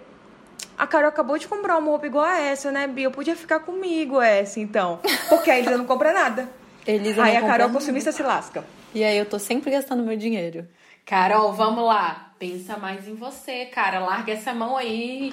a 0.76 0.86
Carol 0.86 1.08
acabou 1.08 1.38
de 1.38 1.48
comprar 1.48 1.78
uma 1.78 1.88
roupa 1.88 2.06
igual 2.06 2.26
a 2.26 2.38
essa, 2.38 2.70
né, 2.70 2.86
Bia? 2.86 3.06
Eu 3.06 3.10
podia 3.10 3.34
ficar 3.34 3.60
comigo 3.60 4.20
essa, 4.20 4.60
então. 4.60 5.00
Porque 5.30 5.50
a 5.50 5.58
Elisa 5.58 5.78
não 5.78 5.86
compra 5.86 6.12
nada. 6.12 6.46
Elisa 6.86 7.22
Aí 7.22 7.38
não 7.38 7.38
a 7.38 7.50
Carol 7.50 7.68
nada. 7.68 7.72
consumista 7.72 8.12
se 8.12 8.22
lasca. 8.22 8.62
E 8.94 9.02
aí 9.02 9.16
eu 9.16 9.24
tô 9.24 9.38
sempre 9.38 9.70
gastando 9.70 10.02
meu 10.02 10.16
dinheiro. 10.18 10.68
Carol, 11.06 11.54
vamos 11.54 11.86
lá. 11.86 12.25
Pensa 12.38 12.76
mais 12.76 13.08
em 13.08 13.14
você, 13.14 13.66
cara. 13.66 14.00
Larga 14.00 14.32
essa 14.32 14.52
mão 14.52 14.76
aí. 14.76 15.32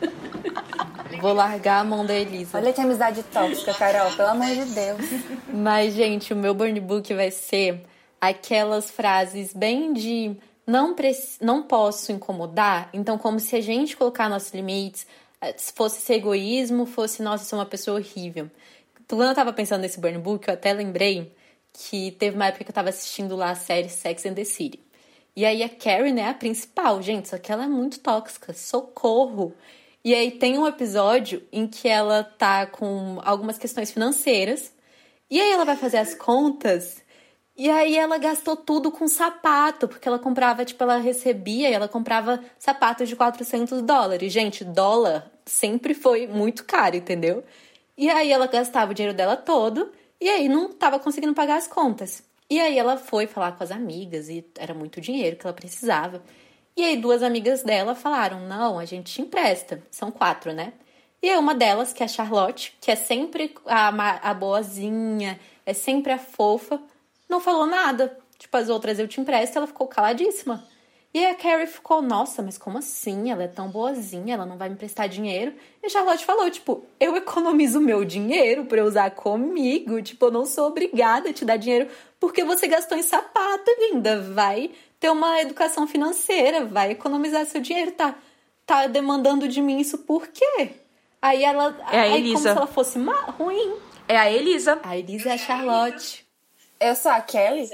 Vou 1.20 1.32
largar 1.32 1.80
a 1.80 1.84
mão 1.84 2.04
da 2.04 2.14
Elisa. 2.14 2.58
Olha 2.58 2.72
que 2.72 2.80
amizade 2.80 3.22
tóxica, 3.24 3.74
Carol, 3.74 4.10
pelo 4.12 4.28
amor 4.28 4.46
de 4.46 4.64
Deus. 4.74 5.00
Mas, 5.52 5.94
gente, 5.94 6.32
o 6.32 6.36
meu 6.36 6.54
burn 6.54 6.78
book 6.80 7.12
vai 7.14 7.30
ser 7.30 7.84
aquelas 8.20 8.90
frases 8.90 9.52
bem 9.52 9.92
de 9.92 10.36
não, 10.66 10.96
não 11.40 11.62
posso 11.62 12.12
incomodar. 12.12 12.88
Então, 12.92 13.18
como 13.18 13.38
se 13.38 13.54
a 13.54 13.60
gente 13.60 13.96
colocar 13.96 14.28
nossos 14.28 14.52
limites, 14.52 15.06
eh, 15.40 15.54
se 15.56 15.72
fosse 15.72 16.00
ser 16.00 16.14
egoísmo, 16.14 16.86
fosse, 16.86 17.22
nossa, 17.22 17.44
sou 17.44 17.58
uma 17.58 17.66
pessoa 17.66 17.98
horrível. 17.98 18.50
Quando 19.08 19.28
eu 19.28 19.34
tava 19.34 19.52
pensando 19.52 19.82
nesse 19.82 20.00
burn 20.00 20.18
book, 20.18 20.48
eu 20.48 20.54
até 20.54 20.72
lembrei 20.72 21.32
que 21.72 22.12
teve 22.12 22.36
uma 22.36 22.46
época 22.46 22.64
que 22.64 22.70
eu 22.70 22.74
tava 22.74 22.88
assistindo 22.88 23.36
lá 23.36 23.50
a 23.50 23.54
série 23.54 23.88
Sex 23.88 24.24
and 24.24 24.34
the 24.34 24.44
City. 24.44 24.80
E 25.34 25.44
aí 25.44 25.62
a 25.62 25.68
Karen 25.68 26.18
é 26.18 26.28
a 26.28 26.34
principal, 26.34 27.00
gente, 27.02 27.28
só 27.28 27.38
que 27.38 27.50
ela 27.50 27.64
é 27.64 27.68
muito 27.68 28.00
tóxica, 28.00 28.52
socorro. 28.52 29.54
E 30.04 30.14
aí 30.14 30.30
tem 30.32 30.58
um 30.58 30.66
episódio 30.66 31.42
em 31.52 31.66
que 31.66 31.88
ela 31.88 32.24
tá 32.24 32.66
com 32.66 33.18
algumas 33.24 33.56
questões 33.58 33.90
financeiras, 33.90 34.72
e 35.30 35.40
aí 35.40 35.52
ela 35.52 35.64
vai 35.64 35.76
fazer 35.76 35.98
as 35.98 36.14
contas, 36.14 37.02
e 37.56 37.70
aí 37.70 37.96
ela 37.96 38.18
gastou 38.18 38.56
tudo 38.56 38.90
com 38.90 39.06
sapato, 39.06 39.86
porque 39.86 40.08
ela 40.08 40.18
comprava, 40.18 40.64
tipo, 40.64 40.82
ela 40.82 40.96
recebia 40.96 41.70
e 41.70 41.72
ela 41.72 41.88
comprava 41.88 42.42
sapatos 42.58 43.08
de 43.08 43.14
400 43.16 43.82
dólares. 43.82 44.32
Gente, 44.32 44.64
dólar 44.64 45.30
sempre 45.44 45.94
foi 45.94 46.26
muito 46.26 46.64
caro, 46.64 46.96
entendeu? 46.96 47.44
E 47.96 48.10
aí 48.10 48.32
ela 48.32 48.46
gastava 48.46 48.90
o 48.92 48.94
dinheiro 48.94 49.16
dela 49.16 49.36
todo, 49.36 49.92
e 50.20 50.28
aí 50.28 50.48
não 50.48 50.72
tava 50.72 50.98
conseguindo 50.98 51.34
pagar 51.34 51.56
as 51.56 51.66
contas. 51.66 52.22
E 52.52 52.60
aí 52.60 52.78
ela 52.78 52.98
foi 52.98 53.26
falar 53.26 53.52
com 53.52 53.64
as 53.64 53.70
amigas, 53.70 54.28
e 54.28 54.44
era 54.58 54.74
muito 54.74 55.00
dinheiro 55.00 55.36
que 55.36 55.46
ela 55.46 55.54
precisava. 55.54 56.22
E 56.76 56.84
aí 56.84 56.98
duas 56.98 57.22
amigas 57.22 57.62
dela 57.62 57.94
falaram: 57.94 58.46
não, 58.46 58.78
a 58.78 58.84
gente 58.84 59.10
te 59.10 59.22
empresta. 59.22 59.82
São 59.90 60.10
quatro, 60.10 60.52
né? 60.52 60.74
E 61.22 61.30
aí 61.30 61.38
uma 61.38 61.54
delas, 61.54 61.94
que 61.94 62.02
é 62.02 62.04
a 62.04 62.08
Charlotte, 62.08 62.76
que 62.78 62.90
é 62.90 62.94
sempre 62.94 63.54
a, 63.64 63.88
a 64.28 64.34
boazinha, 64.34 65.40
é 65.64 65.72
sempre 65.72 66.12
a 66.12 66.18
fofa, 66.18 66.78
não 67.26 67.40
falou 67.40 67.64
nada. 67.64 68.18
Tipo, 68.38 68.54
as 68.58 68.68
outras 68.68 68.98
eu 68.98 69.08
te 69.08 69.18
empresto, 69.18 69.56
ela 69.56 69.66
ficou 69.66 69.86
caladíssima. 69.86 70.62
E 71.14 71.18
aí 71.18 71.30
a 71.30 71.34
Carrie 71.34 71.66
ficou, 71.66 72.00
nossa, 72.00 72.42
mas 72.42 72.56
como 72.56 72.78
assim? 72.78 73.30
Ela 73.30 73.44
é 73.44 73.48
tão 73.48 73.68
boazinha, 73.68 74.34
ela 74.34 74.46
não 74.46 74.56
vai 74.56 74.70
me 74.70 74.74
emprestar 74.74 75.08
dinheiro. 75.08 75.52
E 75.82 75.86
a 75.86 75.90
Charlotte 75.90 76.24
falou, 76.24 76.50
tipo, 76.50 76.86
eu 76.98 77.14
economizo 77.16 77.82
meu 77.82 78.02
dinheiro 78.02 78.64
pra 78.64 78.78
eu 78.78 78.86
usar 78.86 79.10
comigo. 79.10 80.00
Tipo, 80.00 80.26
eu 80.26 80.30
não 80.30 80.46
sou 80.46 80.68
obrigada 80.68 81.28
a 81.28 81.32
te 81.32 81.44
dar 81.44 81.58
dinheiro 81.58 81.90
porque 82.18 82.42
você 82.44 82.66
gastou 82.66 82.96
em 82.96 83.02
sapato, 83.02 83.70
linda. 83.78 84.22
Vai 84.22 84.70
ter 84.98 85.10
uma 85.10 85.38
educação 85.42 85.86
financeira, 85.86 86.64
vai 86.64 86.92
economizar 86.92 87.44
seu 87.44 87.60
dinheiro, 87.60 87.92
tá? 87.92 88.14
Tá 88.64 88.86
demandando 88.86 89.46
de 89.46 89.60
mim 89.60 89.80
isso 89.80 89.98
por 89.98 90.28
quê? 90.28 90.70
Aí 91.20 91.44
ela. 91.44 91.76
É 91.90 91.98
a 91.98 92.02
aí 92.04 92.10
como 92.10 92.24
Elisa. 92.24 92.42
se 92.42 92.48
ela 92.48 92.66
fosse 92.66 92.98
ruim. 93.38 93.74
É 94.08 94.16
a 94.16 94.30
Elisa. 94.30 94.80
A 94.82 94.96
Elisa 94.96 95.28
é 95.28 95.32
a 95.32 95.38
Charlotte. 95.38 96.26
Eu 96.80 96.96
sou 96.96 97.12
a 97.12 97.20
Kelly? 97.20 97.68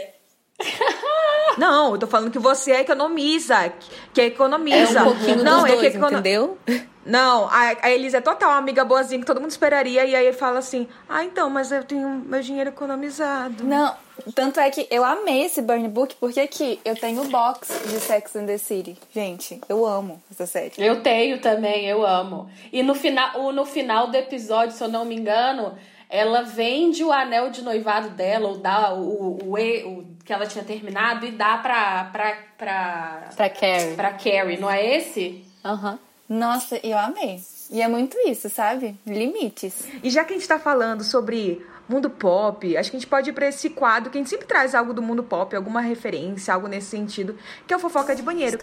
Não, 1.56 1.92
eu 1.92 1.98
tô 1.98 2.06
falando 2.06 2.30
que 2.30 2.38
você 2.38 2.72
economiza. 2.72 3.72
Que 4.14 4.22
economiza. 4.22 5.00
É 5.00 5.02
um 5.02 5.04
pouquinho 5.06 5.42
não, 5.44 5.62
dos 5.62 5.70
é 5.70 5.76
dois, 5.76 5.80
que 5.80 5.96
econo- 5.96 6.18
entendeu? 6.18 6.59
Não, 7.04 7.46
a, 7.48 7.76
a 7.82 7.90
Elisa 7.90 8.18
é 8.18 8.20
total 8.20 8.50
uma 8.50 8.59
amiga 8.59 8.84
boazinha 8.84 9.18
que 9.18 9.26
todo 9.26 9.40
mundo 9.40 9.50
esperaria. 9.50 10.04
E 10.04 10.14
aí 10.14 10.26
ele 10.26 10.36
fala 10.36 10.59
assim: 10.59 10.86
Ah, 11.09 11.24
então, 11.24 11.48
mas 11.50 11.72
eu 11.72 11.82
tenho 11.82 12.09
meu 12.09 12.40
dinheiro 12.42 12.68
economizado. 12.70 13.64
Não, 13.64 13.94
tanto 14.34 14.61
é 14.61 14.70
que 14.70 14.86
eu 14.90 15.04
amei 15.04 15.46
esse 15.46 15.62
burn 15.62 15.88
book 15.88 16.14
porque 16.20 16.38
aqui 16.38 16.78
eu 16.84 16.94
tenho 16.94 17.22
o 17.22 17.28
box 17.28 17.68
de 17.86 17.98
Sex 17.98 18.36
and 18.36 18.46
the 18.46 18.59
City. 18.59 18.96
Gente, 19.12 19.61
eu 19.68 19.84
amo 19.86 20.22
essa 20.30 20.46
série. 20.46 20.72
Eu 20.76 21.02
tenho 21.02 21.40
também, 21.40 21.86
eu 21.86 22.06
amo. 22.06 22.48
E 22.72 22.82
no 22.82 22.94
final, 22.94 23.40
o- 23.40 23.52
no 23.52 23.64
final 23.64 24.09
do 24.09 24.16
episódio, 24.16 24.76
se 24.76 24.84
eu 24.84 24.88
não 24.88 25.04
me 25.04 25.16
engano, 25.16 25.74
ela 26.11 26.42
vende 26.42 27.04
o 27.04 27.12
anel 27.12 27.50
de 27.50 27.62
noivado 27.62 28.11
dela, 28.11 28.48
ou 28.48 28.59
dá 28.59 28.94
o, 28.94 29.00
o, 29.00 29.38
o, 29.44 29.98
o 29.98 30.06
que 30.24 30.32
ela 30.32 30.46
tinha 30.46 30.64
terminado, 30.64 31.26
e 31.26 31.30
dá 31.30 31.59
pra, 31.59 32.04
pra, 32.04 32.36
pra, 32.56 33.28
Pra 33.36 33.48
Carrie. 33.50 33.94
pra 33.94 34.11
Carrie, 34.12 34.59
não 34.59 34.70
é 34.70 34.96
esse? 34.96 35.44
Aham. 35.64 35.98
Nossa, 36.28 36.78
eu 36.82 36.98
amei. 36.98 37.40
E 37.70 37.80
é 37.80 37.88
muito 37.88 38.16
isso, 38.26 38.48
sabe? 38.50 38.96
Limites. 39.06 39.88
E 40.02 40.11
já 40.11 40.24
que 40.24 40.32
a 40.34 40.36
gente 40.36 40.48
tá 40.48 40.59
falando 40.59 41.02
sobre 41.02 41.64
mundo 41.88 42.11
pop, 42.11 42.76
acho 42.76 42.90
que 42.90 42.96
a 42.96 43.00
gente 43.00 43.09
pode 43.09 43.30
ir 43.30 43.32
pra 43.32 43.48
esse 43.48 43.70
quadro 43.70 44.11
que 44.11 44.18
a 44.18 44.20
gente 44.20 44.28
sempre 44.28 44.46
traz 44.46 44.74
algo 44.74 44.92
do 44.92 45.00
mundo 45.00 45.22
pop, 45.22 45.54
alguma 45.56 45.80
referência, 45.80 46.52
algo 46.52 46.68
nesse 46.68 46.88
sentido, 46.88 47.36
que 47.66 47.72
é 47.72 47.76
o 47.76 47.80
fofoca 47.80 48.14
de 48.14 48.20
banheiro. 48.22 48.59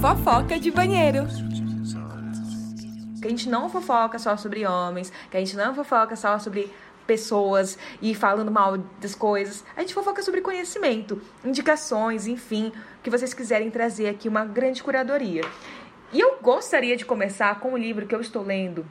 Fofoca 0.00 0.58
de 0.58 0.70
banheiro. 0.70 1.26
Que 3.20 3.26
a 3.26 3.30
gente 3.30 3.48
não 3.48 3.68
fofoca 3.68 4.18
só 4.18 4.36
sobre 4.36 4.66
homens, 4.66 5.12
que 5.30 5.36
a 5.36 5.40
gente 5.40 5.56
não 5.56 5.74
fofoca 5.74 6.16
só 6.16 6.38
sobre 6.38 6.72
pessoas 7.06 7.78
e 8.02 8.14
falando 8.14 8.50
mal 8.50 8.76
das 9.00 9.14
coisas. 9.14 9.64
A 9.76 9.80
gente 9.80 9.94
fofoca 9.94 10.22
sobre 10.22 10.40
conhecimento, 10.40 11.20
indicações, 11.44 12.26
enfim, 12.26 12.68
o 12.68 13.02
que 13.02 13.10
vocês 13.10 13.32
quiserem 13.32 13.70
trazer 13.70 14.08
aqui, 14.08 14.28
uma 14.28 14.44
grande 14.44 14.82
curadoria. 14.82 15.42
E 16.12 16.20
eu 16.20 16.38
gostaria 16.42 16.96
de 16.96 17.04
começar 17.04 17.58
com 17.60 17.72
o 17.72 17.76
livro 17.76 18.06
que 18.06 18.14
eu 18.14 18.20
estou 18.20 18.42
lendo, 18.42 18.84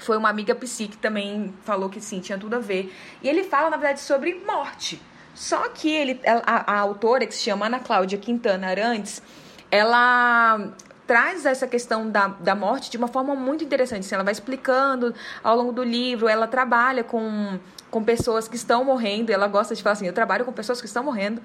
foi 0.00 0.16
uma 0.16 0.28
amiga 0.28 0.54
psi 0.54 0.88
que 0.88 0.96
também 0.96 1.54
falou 1.62 1.88
que 1.88 2.00
sim, 2.00 2.20
tinha 2.20 2.38
tudo 2.38 2.56
a 2.56 2.58
ver. 2.58 2.92
E 3.22 3.28
ele 3.28 3.44
fala, 3.44 3.70
na 3.70 3.76
verdade, 3.76 4.00
sobre 4.00 4.34
morte. 4.46 5.00
Só 5.34 5.68
que 5.68 5.90
ele, 5.90 6.20
a, 6.26 6.72
a 6.74 6.78
autora, 6.78 7.26
que 7.26 7.34
se 7.34 7.42
chama 7.42 7.66
Ana 7.66 7.80
Cláudia 7.80 8.18
Quintana 8.18 8.68
Arantes, 8.68 9.22
ela 9.70 10.72
traz 11.10 11.44
essa 11.44 11.66
questão 11.66 12.08
da, 12.08 12.28
da 12.28 12.54
morte 12.54 12.88
de 12.88 12.96
uma 12.96 13.08
forma 13.08 13.34
muito 13.34 13.64
interessante. 13.64 14.06
Assim, 14.06 14.14
ela 14.14 14.22
vai 14.22 14.30
explicando 14.30 15.12
ao 15.42 15.56
longo 15.56 15.72
do 15.72 15.82
livro, 15.82 16.28
ela 16.28 16.46
trabalha 16.46 17.02
com, 17.02 17.58
com 17.90 18.04
pessoas 18.04 18.46
que 18.46 18.54
estão 18.54 18.84
morrendo, 18.84 19.32
ela 19.32 19.48
gosta 19.48 19.74
de 19.74 19.82
falar 19.82 19.94
assim, 19.94 20.06
eu 20.06 20.12
trabalho 20.12 20.44
com 20.44 20.52
pessoas 20.52 20.80
que 20.80 20.86
estão 20.86 21.02
morrendo. 21.02 21.42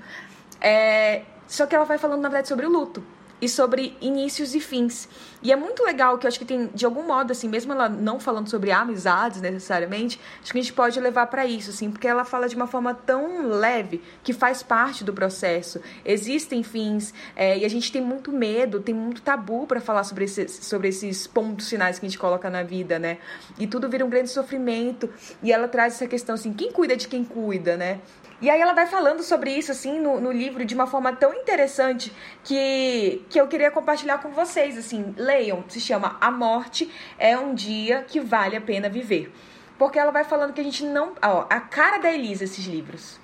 É, 0.62 1.24
só 1.48 1.66
que 1.66 1.76
ela 1.76 1.84
vai 1.84 1.98
falando, 1.98 2.22
na 2.22 2.30
verdade, 2.30 2.48
sobre 2.48 2.68
o 2.68 2.70
luto 2.70 3.04
e 3.46 3.50
sobre 3.50 3.96
inícios 4.02 4.56
e 4.56 4.60
fins. 4.60 5.08
E 5.44 5.52
é 5.52 5.56
muito 5.56 5.84
legal 5.84 6.18
que 6.18 6.26
eu 6.26 6.28
acho 6.28 6.40
que 6.40 6.46
tem, 6.46 6.68
de 6.74 6.84
algum 6.84 7.04
modo, 7.04 7.32
assim, 7.32 7.48
mesmo 7.48 7.72
ela 7.72 7.88
não 7.88 8.20
falando 8.20 8.50
sobre 8.50 8.72
amizades 8.72 9.40
necessariamente, 9.40 10.20
acho 10.42 10.52
que 10.52 10.58
a 10.58 10.62
gente 10.62 10.74
pode 10.74 11.00
levar 11.00 11.28
para 11.28 11.46
isso, 11.46 11.70
assim, 11.70 11.92
porque 11.92 12.08
ela 12.08 12.26
fala 12.26 12.50
de 12.50 12.56
uma 12.56 12.66
forma 12.66 12.96
tão 12.96 13.48
leve 13.48 14.02
que 14.24 14.34
faz 14.34 14.64
parte 14.64 15.04
do 15.04 15.14
processo. 15.14 15.80
Existem 16.04 16.64
fins 16.64 17.14
é, 17.36 17.60
e 17.60 17.64
a 17.66 17.70
gente 17.70 17.92
tem 17.92 18.02
muito 18.02 18.32
medo, 18.32 18.80
tem 18.80 18.96
muito 18.96 19.22
tabu 19.22 19.68
para 19.68 19.80
falar 19.80 20.04
sobre 20.04 20.26
esses, 20.26 20.52
sobre 20.66 20.88
esses 20.88 21.28
pontos 21.28 21.70
finais 21.70 22.00
que 22.00 22.06
a 22.08 22.10
gente 22.10 22.18
coloca 22.18 22.50
na 22.50 22.64
vida, 22.64 22.98
né? 22.98 23.20
E 23.60 23.68
tudo 23.68 23.88
vira 23.88 24.04
um 24.04 24.10
grande 24.10 24.32
sofrimento. 24.32 25.08
E 25.44 25.52
ela 25.52 25.68
traz 25.68 25.94
essa 25.94 26.08
questão 26.08 26.34
assim, 26.34 26.52
quem 26.52 26.72
cuida 26.72 26.98
de 26.98 27.08
quem 27.08 27.24
cuida, 27.24 27.78
né? 27.78 28.00
E 28.42 28.50
aí 28.50 28.60
ela 28.60 28.74
vai 28.74 28.86
falando 28.86 29.24
sobre 29.24 29.52
isso, 29.52 29.72
assim, 29.72 30.00
no, 30.00 30.20
no 30.20 30.32
livro 30.32 30.66
de 30.66 30.76
uma 30.76 30.86
forma 30.86 31.14
tão 31.14 31.34
interessante 31.34 32.12
que, 32.44 33.24
que 33.30 33.40
eu 33.40 33.48
queria 33.48 33.72
compartilhar 33.72 34.18
com 34.18 34.30
vocês, 34.30 34.78
assim. 34.78 35.14
Leiam, 35.18 35.64
se 35.70 35.80
chama 35.80 36.18
A 36.20 36.30
Morte 36.30 36.92
é 37.18 37.38
um 37.38 37.54
Dia 37.56 38.04
que 38.08 38.20
Vale 38.20 38.58
a 38.58 38.62
Pena 38.62 38.90
Viver. 38.90 39.32
Porque 39.78 39.98
ela 39.98 40.12
vai 40.12 40.24
falando 40.24 40.54
que 40.54 40.62
a 40.62 40.64
gente 40.64 40.84
não... 40.86 41.14
Ó, 41.22 41.46
a 41.50 41.60
cara 41.60 41.98
da 41.98 42.12
Elisa, 42.12 42.44
esses 42.44 42.66
livros. 42.66 43.20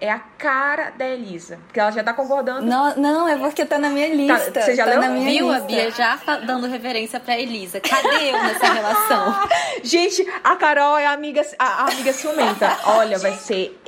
é 0.00 0.10
a 0.10 0.18
cara 0.18 0.90
da 0.90 1.06
Elisa. 1.06 1.58
Porque 1.66 1.80
ela 1.80 1.90
já 1.90 2.02
tá 2.04 2.12
concordando. 2.12 2.66
Não, 2.66 2.96
não 2.96 3.28
é 3.28 3.36
porque 3.36 3.64
tá 3.64 3.78
na 3.78 3.88
minha 3.88 4.08
lista. 4.14 4.52
Tá, 4.52 4.60
você 4.62 4.74
já 4.74 4.84
tá 4.84 4.90
leu? 4.90 5.00
na 5.00 5.08
minha 5.08 5.30
Viu 5.30 5.50
a 5.50 5.54
lista. 5.54 5.66
Bia 5.66 5.90
já 5.90 6.16
dando 6.46 6.66
reverência 6.66 7.18
pra 7.18 7.38
Elisa? 7.38 7.80
Cadê 7.80 8.30
eu 8.30 8.42
nessa 8.42 8.66
relação? 8.72 9.34
Gente, 9.82 10.26
a 10.44 10.56
Carol 10.56 10.98
é 10.98 11.06
a 11.06 11.12
amiga, 11.12 11.42
a, 11.58 11.84
a 11.84 11.88
amiga 11.88 12.12
ciumenta. 12.12 12.76
Olha, 12.84 13.18
vai 13.18 13.32
ser. 13.34 13.80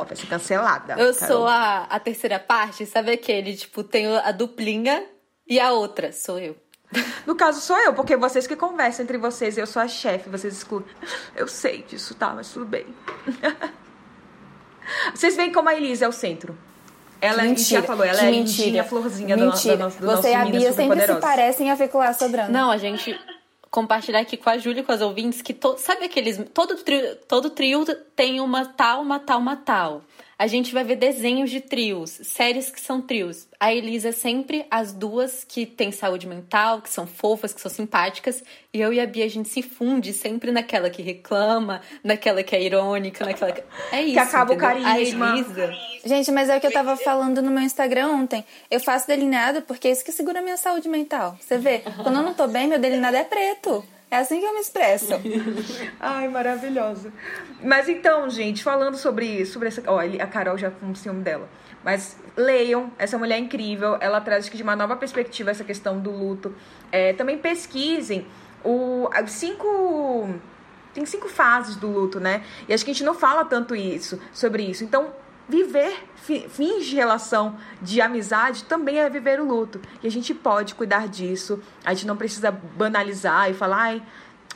Ó, 0.00 0.04
vai 0.04 0.16
ser 0.16 0.26
cancelada. 0.26 0.94
Eu 0.98 1.14
Carol. 1.14 1.36
sou 1.36 1.46
a, 1.46 1.84
a 1.84 2.00
terceira 2.00 2.38
parte, 2.38 2.84
sabe 2.86 3.12
aquele? 3.12 3.56
Tipo, 3.56 3.82
tenho 3.84 4.16
a 4.18 4.32
duplinha 4.32 5.04
e 5.46 5.58
a 5.60 5.72
outra 5.72 6.12
sou 6.12 6.38
eu. 6.38 6.56
No 7.26 7.36
caso, 7.36 7.60
sou 7.60 7.78
eu, 7.78 7.94
porque 7.94 8.16
vocês 8.16 8.46
que 8.48 8.56
conversam 8.56 9.04
entre 9.04 9.16
vocês, 9.16 9.56
eu 9.56 9.66
sou 9.66 9.80
a 9.80 9.86
chefe, 9.88 10.28
vocês 10.28 10.54
excluem. 10.54 10.84
Eu 11.36 11.46
sei 11.46 11.82
disso, 11.82 12.14
tá? 12.16 12.30
Mas 12.34 12.50
tudo 12.50 12.66
bem. 12.66 12.84
vocês 15.14 15.36
veem 15.36 15.52
como 15.52 15.68
a 15.68 15.74
Elisa 15.74 16.04
é 16.04 16.08
o 16.08 16.12
centro. 16.12 16.56
Ela 17.20 17.44
Mentira, 17.44 17.80
já 17.80 17.86
falou, 17.86 18.04
ela 18.04 18.18
é 18.20 18.26
a 18.26 18.30
mentira. 18.32 18.64
lindinha, 18.64 18.82
a 18.82 18.84
florzinha 18.84 19.36
do, 19.36 19.44
Mentira. 19.46 19.76
do, 19.76 19.82
nosso- 19.84 20.00
do 20.00 20.06
Você 20.06 20.30
e 20.30 20.34
a 20.34 20.44
Bia 20.44 20.72
sempre 20.72 21.00
se 21.06 21.14
parecem 21.20 21.70
a 21.70 21.76
Fecular 21.76 22.12
Sobrando. 22.18 22.50
Não, 22.50 22.68
a 22.68 22.76
gente 22.76 23.16
compartilhar 23.72 24.20
aqui 24.20 24.36
com 24.36 24.50
a 24.50 24.58
Júlia 24.58 24.82
e 24.82 24.84
com 24.84 24.92
as 24.92 25.00
ouvintes 25.00 25.40
que 25.40 25.54
to, 25.54 25.76
sabe 25.78 26.04
aqueles 26.04 26.38
todo 26.52 26.76
trio, 26.76 27.16
todo 27.26 27.48
trio 27.48 27.84
tem 28.14 28.38
uma 28.38 28.66
tal, 28.66 29.00
uma 29.00 29.18
tal, 29.18 29.40
uma 29.40 29.56
tal. 29.56 30.04
A 30.42 30.48
gente 30.48 30.74
vai 30.74 30.82
ver 30.82 30.96
desenhos 30.96 31.52
de 31.52 31.60
trios, 31.60 32.10
séries 32.24 32.68
que 32.68 32.80
são 32.80 33.00
trios. 33.00 33.46
A 33.60 33.72
Elisa 33.72 34.08
é 34.08 34.12
sempre 34.12 34.66
as 34.68 34.92
duas 34.92 35.44
que 35.44 35.64
têm 35.64 35.92
saúde 35.92 36.26
mental, 36.26 36.82
que 36.82 36.90
são 36.90 37.06
fofas, 37.06 37.54
que 37.54 37.60
são 37.60 37.70
simpáticas, 37.70 38.42
e 38.74 38.80
eu 38.80 38.92
e 38.92 38.98
a 38.98 39.06
Bia 39.06 39.24
a 39.24 39.28
gente 39.28 39.48
se 39.48 39.62
funde 39.62 40.12
sempre 40.12 40.50
naquela 40.50 40.90
que 40.90 41.00
reclama, 41.00 41.80
naquela 42.02 42.42
que 42.42 42.56
é 42.56 42.60
irônica, 42.60 43.24
naquela 43.24 43.52
que 43.52 43.62
é 43.92 44.02
isso. 44.02 44.18
acaba 44.18 44.50
o 44.50 44.56
entendeu? 44.56 44.82
carisma. 44.82 45.32
A 45.32 45.36
Elisa 45.36 45.74
Gente, 46.04 46.32
mas 46.32 46.48
é 46.48 46.56
o 46.56 46.60
que 46.60 46.66
eu 46.66 46.72
tava 46.72 46.96
falando 46.96 47.40
no 47.40 47.48
meu 47.52 47.62
Instagram 47.62 48.08
ontem. 48.08 48.44
Eu 48.68 48.80
faço 48.80 49.06
delineado 49.06 49.62
porque 49.62 49.86
é 49.86 49.92
isso 49.92 50.04
que 50.04 50.10
segura 50.10 50.40
a 50.40 50.42
minha 50.42 50.56
saúde 50.56 50.88
mental. 50.88 51.38
Você 51.40 51.56
vê, 51.56 51.84
quando 52.02 52.16
eu 52.16 52.22
não 52.24 52.34
tô 52.34 52.48
bem, 52.48 52.66
meu 52.66 52.80
delineado 52.80 53.16
é 53.16 53.22
preto. 53.22 53.84
É 54.12 54.18
assim 54.18 54.40
que 54.40 54.44
eu 54.44 54.52
me 54.52 54.60
expresso. 54.60 55.14
Ai, 55.98 56.28
maravilhosa. 56.28 57.10
Mas 57.64 57.88
então, 57.88 58.28
gente, 58.28 58.62
falando 58.62 58.94
sobre, 58.98 59.46
sobre 59.46 59.68
essa. 59.68 59.82
Olha, 59.86 60.22
a 60.22 60.26
Carol 60.26 60.58
já 60.58 60.70
com 60.70 60.90
o 60.90 60.94
ciúme 60.94 61.22
dela. 61.22 61.48
Mas 61.82 62.18
leiam, 62.36 62.92
essa 62.98 63.16
mulher 63.16 63.36
é 63.36 63.38
incrível. 63.38 63.96
Ela 64.02 64.20
traz 64.20 64.50
de 64.50 64.62
uma 64.62 64.76
nova 64.76 64.96
perspectiva 64.96 65.50
essa 65.50 65.64
questão 65.64 65.98
do 65.98 66.10
luto. 66.10 66.54
É, 66.92 67.14
também 67.14 67.38
pesquisem 67.38 68.26
o, 68.62 69.08
cinco. 69.28 70.28
Tem 70.92 71.06
cinco 71.06 71.30
fases 71.30 71.76
do 71.76 71.86
luto, 71.86 72.20
né? 72.20 72.44
E 72.68 72.74
acho 72.74 72.84
que 72.84 72.90
a 72.90 72.94
gente 72.94 73.04
não 73.04 73.14
fala 73.14 73.46
tanto 73.46 73.74
isso, 73.74 74.20
sobre 74.30 74.62
isso. 74.62 74.84
Então, 74.84 75.10
viver 75.48 75.94
fi- 76.16 76.48
fins 76.48 76.86
de 76.86 76.96
relação 76.96 77.56
de 77.80 78.00
amizade 78.00 78.64
também 78.64 78.98
é 78.98 79.08
viver 79.10 79.40
o 79.40 79.44
luto. 79.44 79.80
E 80.02 80.06
a 80.06 80.10
gente 80.10 80.32
pode 80.34 80.74
cuidar 80.74 81.08
disso. 81.08 81.62
A 81.84 81.92
gente 81.94 82.06
não 82.06 82.16
precisa 82.16 82.50
banalizar 82.50 83.50
e 83.50 83.54
falar, 83.54 83.76
ai, 83.76 84.02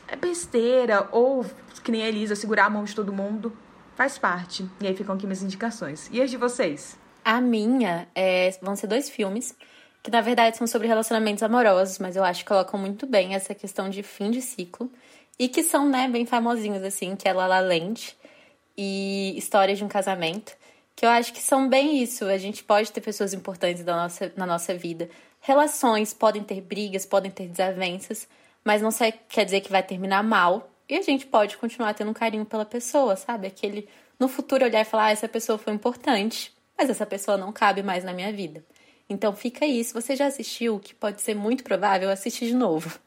é 0.08 0.16
besteira. 0.16 1.08
Ou, 1.12 1.44
que 1.82 1.90
nem 1.92 2.02
a 2.02 2.08
Elisa, 2.08 2.34
segurar 2.34 2.66
a 2.66 2.70
mão 2.70 2.84
de 2.84 2.94
todo 2.94 3.12
mundo. 3.12 3.56
Faz 3.94 4.18
parte. 4.18 4.68
E 4.80 4.86
aí 4.86 4.94
ficam 4.94 5.14
aqui 5.14 5.26
minhas 5.26 5.42
indicações. 5.42 6.08
E 6.12 6.20
as 6.20 6.30
de 6.30 6.36
vocês? 6.36 6.98
A 7.24 7.40
minha 7.40 8.06
é, 8.14 8.56
vão 8.62 8.76
ser 8.76 8.86
dois 8.86 9.10
filmes, 9.10 9.54
que 10.02 10.10
na 10.10 10.20
verdade 10.20 10.56
são 10.56 10.66
sobre 10.66 10.86
relacionamentos 10.86 11.42
amorosos, 11.42 11.98
mas 11.98 12.14
eu 12.14 12.22
acho 12.22 12.44
que 12.44 12.48
colocam 12.48 12.78
muito 12.78 13.06
bem 13.06 13.34
essa 13.34 13.54
questão 13.54 13.90
de 13.90 14.02
fim 14.02 14.30
de 14.30 14.40
ciclo. 14.40 14.90
E 15.38 15.48
que 15.48 15.62
são, 15.62 15.88
né, 15.88 16.08
bem 16.08 16.24
famosinhos, 16.24 16.82
assim, 16.82 17.16
que 17.16 17.28
é 17.28 17.32
La 17.32 17.46
La 17.46 17.60
Land 17.60 18.16
e 18.76 19.34
História 19.36 19.74
de 19.74 19.84
um 19.84 19.88
Casamento. 19.88 20.52
Que 20.96 21.04
eu 21.04 21.10
acho 21.10 21.32
que 21.32 21.42
são 21.42 21.68
bem 21.68 22.02
isso. 22.02 22.24
A 22.24 22.38
gente 22.38 22.64
pode 22.64 22.90
ter 22.90 23.02
pessoas 23.02 23.34
importantes 23.34 23.84
da 23.84 23.94
nossa, 23.94 24.32
na 24.34 24.46
nossa 24.46 24.74
vida. 24.74 25.10
Relações 25.40 26.14
podem 26.14 26.42
ter 26.42 26.60
brigas, 26.62 27.04
podem 27.04 27.30
ter 27.30 27.46
desavenças, 27.46 28.26
mas 28.64 28.82
não 28.82 28.88
quer 29.28 29.44
dizer 29.44 29.60
que 29.60 29.70
vai 29.70 29.82
terminar 29.82 30.24
mal. 30.24 30.70
E 30.88 30.96
a 30.96 31.02
gente 31.02 31.26
pode 31.26 31.56
continuar 31.58 31.94
tendo 31.94 32.10
um 32.10 32.14
carinho 32.14 32.46
pela 32.46 32.64
pessoa, 32.64 33.14
sabe? 33.14 33.46
Aquele 33.46 33.88
no 34.18 34.28
futuro 34.28 34.64
olhar 34.64 34.80
e 34.80 34.84
falar, 34.84 35.06
ah, 35.06 35.10
essa 35.10 35.28
pessoa 35.28 35.58
foi 35.58 35.72
importante, 35.72 36.52
mas 36.76 36.88
essa 36.88 37.04
pessoa 37.04 37.36
não 37.36 37.52
cabe 37.52 37.82
mais 37.82 38.02
na 38.02 38.12
minha 38.12 38.32
vida. 38.32 38.64
Então 39.08 39.34
fica 39.36 39.64
aí, 39.64 39.84
se 39.84 39.92
você 39.92 40.16
já 40.16 40.26
assistiu, 40.26 40.80
que 40.80 40.94
pode 40.94 41.20
ser 41.20 41.34
muito 41.34 41.62
provável, 41.62 42.10
assistir 42.10 42.46
de 42.46 42.54
novo. 42.54 42.98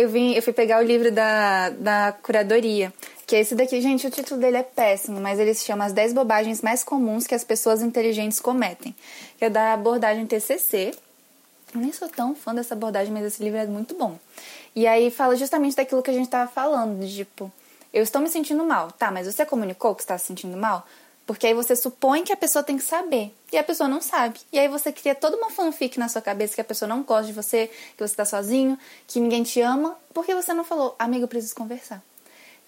Eu 0.00 0.08
vim, 0.08 0.32
eu 0.32 0.42
fui 0.42 0.54
pegar 0.54 0.80
o 0.80 0.82
livro 0.82 1.12
da, 1.12 1.68
da 1.68 2.12
curadoria, 2.22 2.90
que 3.26 3.36
é 3.36 3.40
esse 3.40 3.54
daqui, 3.54 3.82
gente, 3.82 4.06
o 4.06 4.10
título 4.10 4.40
dele 4.40 4.56
é 4.56 4.62
péssimo, 4.62 5.20
mas 5.20 5.38
ele 5.38 5.52
se 5.52 5.62
chama 5.62 5.84
As 5.84 5.92
10 5.92 6.14
bobagens 6.14 6.62
mais 6.62 6.82
comuns 6.82 7.26
que 7.26 7.34
as 7.34 7.44
pessoas 7.44 7.82
inteligentes 7.82 8.40
cometem, 8.40 8.94
que 9.38 9.44
é 9.44 9.50
da 9.50 9.74
abordagem 9.74 10.26
TCC. 10.26 10.94
Eu 11.74 11.82
nem 11.82 11.92
sou 11.92 12.08
tão 12.08 12.34
fã 12.34 12.54
dessa 12.54 12.72
abordagem, 12.72 13.12
mas 13.12 13.26
esse 13.26 13.42
livro 13.44 13.58
é 13.58 13.66
muito 13.66 13.94
bom. 13.94 14.18
E 14.74 14.86
aí 14.86 15.10
fala 15.10 15.36
justamente 15.36 15.76
daquilo 15.76 16.02
que 16.02 16.10
a 16.10 16.14
gente 16.14 16.30
tava 16.30 16.50
falando, 16.50 16.98
de 16.98 17.14
tipo, 17.14 17.52
eu 17.92 18.02
estou 18.02 18.22
me 18.22 18.30
sentindo 18.30 18.64
mal. 18.64 18.90
Tá, 18.92 19.10
mas 19.10 19.26
você 19.26 19.44
comunicou 19.44 19.94
que 19.94 20.00
está 20.00 20.16
se 20.16 20.28
sentindo 20.28 20.56
mal? 20.56 20.86
Porque 21.26 21.46
aí 21.46 21.52
você 21.52 21.76
supõe 21.76 22.24
que 22.24 22.32
a 22.32 22.36
pessoa 22.36 22.62
tem 22.62 22.78
que 22.78 22.84
saber. 22.84 23.34
E 23.52 23.58
a 23.58 23.64
pessoa 23.64 23.88
não 23.88 24.00
sabe. 24.00 24.38
E 24.52 24.58
aí 24.58 24.68
você 24.68 24.92
cria 24.92 25.14
toda 25.14 25.36
uma 25.36 25.50
fanfic 25.50 25.98
na 25.98 26.08
sua 26.08 26.22
cabeça 26.22 26.54
que 26.54 26.60
a 26.60 26.64
pessoa 26.64 26.88
não 26.88 27.02
gosta 27.02 27.26
de 27.26 27.32
você, 27.32 27.70
que 27.96 28.06
você 28.06 28.14
tá 28.14 28.24
sozinho, 28.24 28.78
que 29.06 29.18
ninguém 29.18 29.42
te 29.42 29.60
ama, 29.60 29.96
porque 30.14 30.34
você 30.34 30.52
não 30.52 30.64
falou, 30.64 30.94
amigo, 30.98 31.24
eu 31.24 31.28
preciso 31.28 31.54
conversar. 31.54 32.02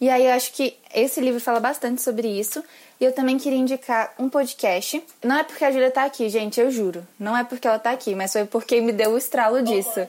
E 0.00 0.10
aí 0.10 0.26
eu 0.26 0.32
acho 0.32 0.52
que 0.52 0.76
esse 0.92 1.20
livro 1.20 1.40
fala 1.40 1.60
bastante 1.60 2.02
sobre 2.02 2.26
isso. 2.26 2.62
E 3.00 3.04
eu 3.04 3.12
também 3.12 3.38
queria 3.38 3.58
indicar 3.58 4.12
um 4.18 4.28
podcast. 4.28 5.00
Não 5.22 5.38
é 5.38 5.44
porque 5.44 5.64
a 5.64 5.70
Júlia 5.70 5.92
tá 5.92 6.04
aqui, 6.04 6.28
gente, 6.28 6.60
eu 6.60 6.72
juro. 6.72 7.06
Não 7.18 7.36
é 7.36 7.44
porque 7.44 7.68
ela 7.68 7.78
tá 7.78 7.92
aqui, 7.92 8.12
mas 8.12 8.32
foi 8.32 8.44
porque 8.44 8.80
me 8.80 8.90
deu 8.92 9.12
o 9.12 9.18
estralo 9.18 9.62
disso. 9.62 10.08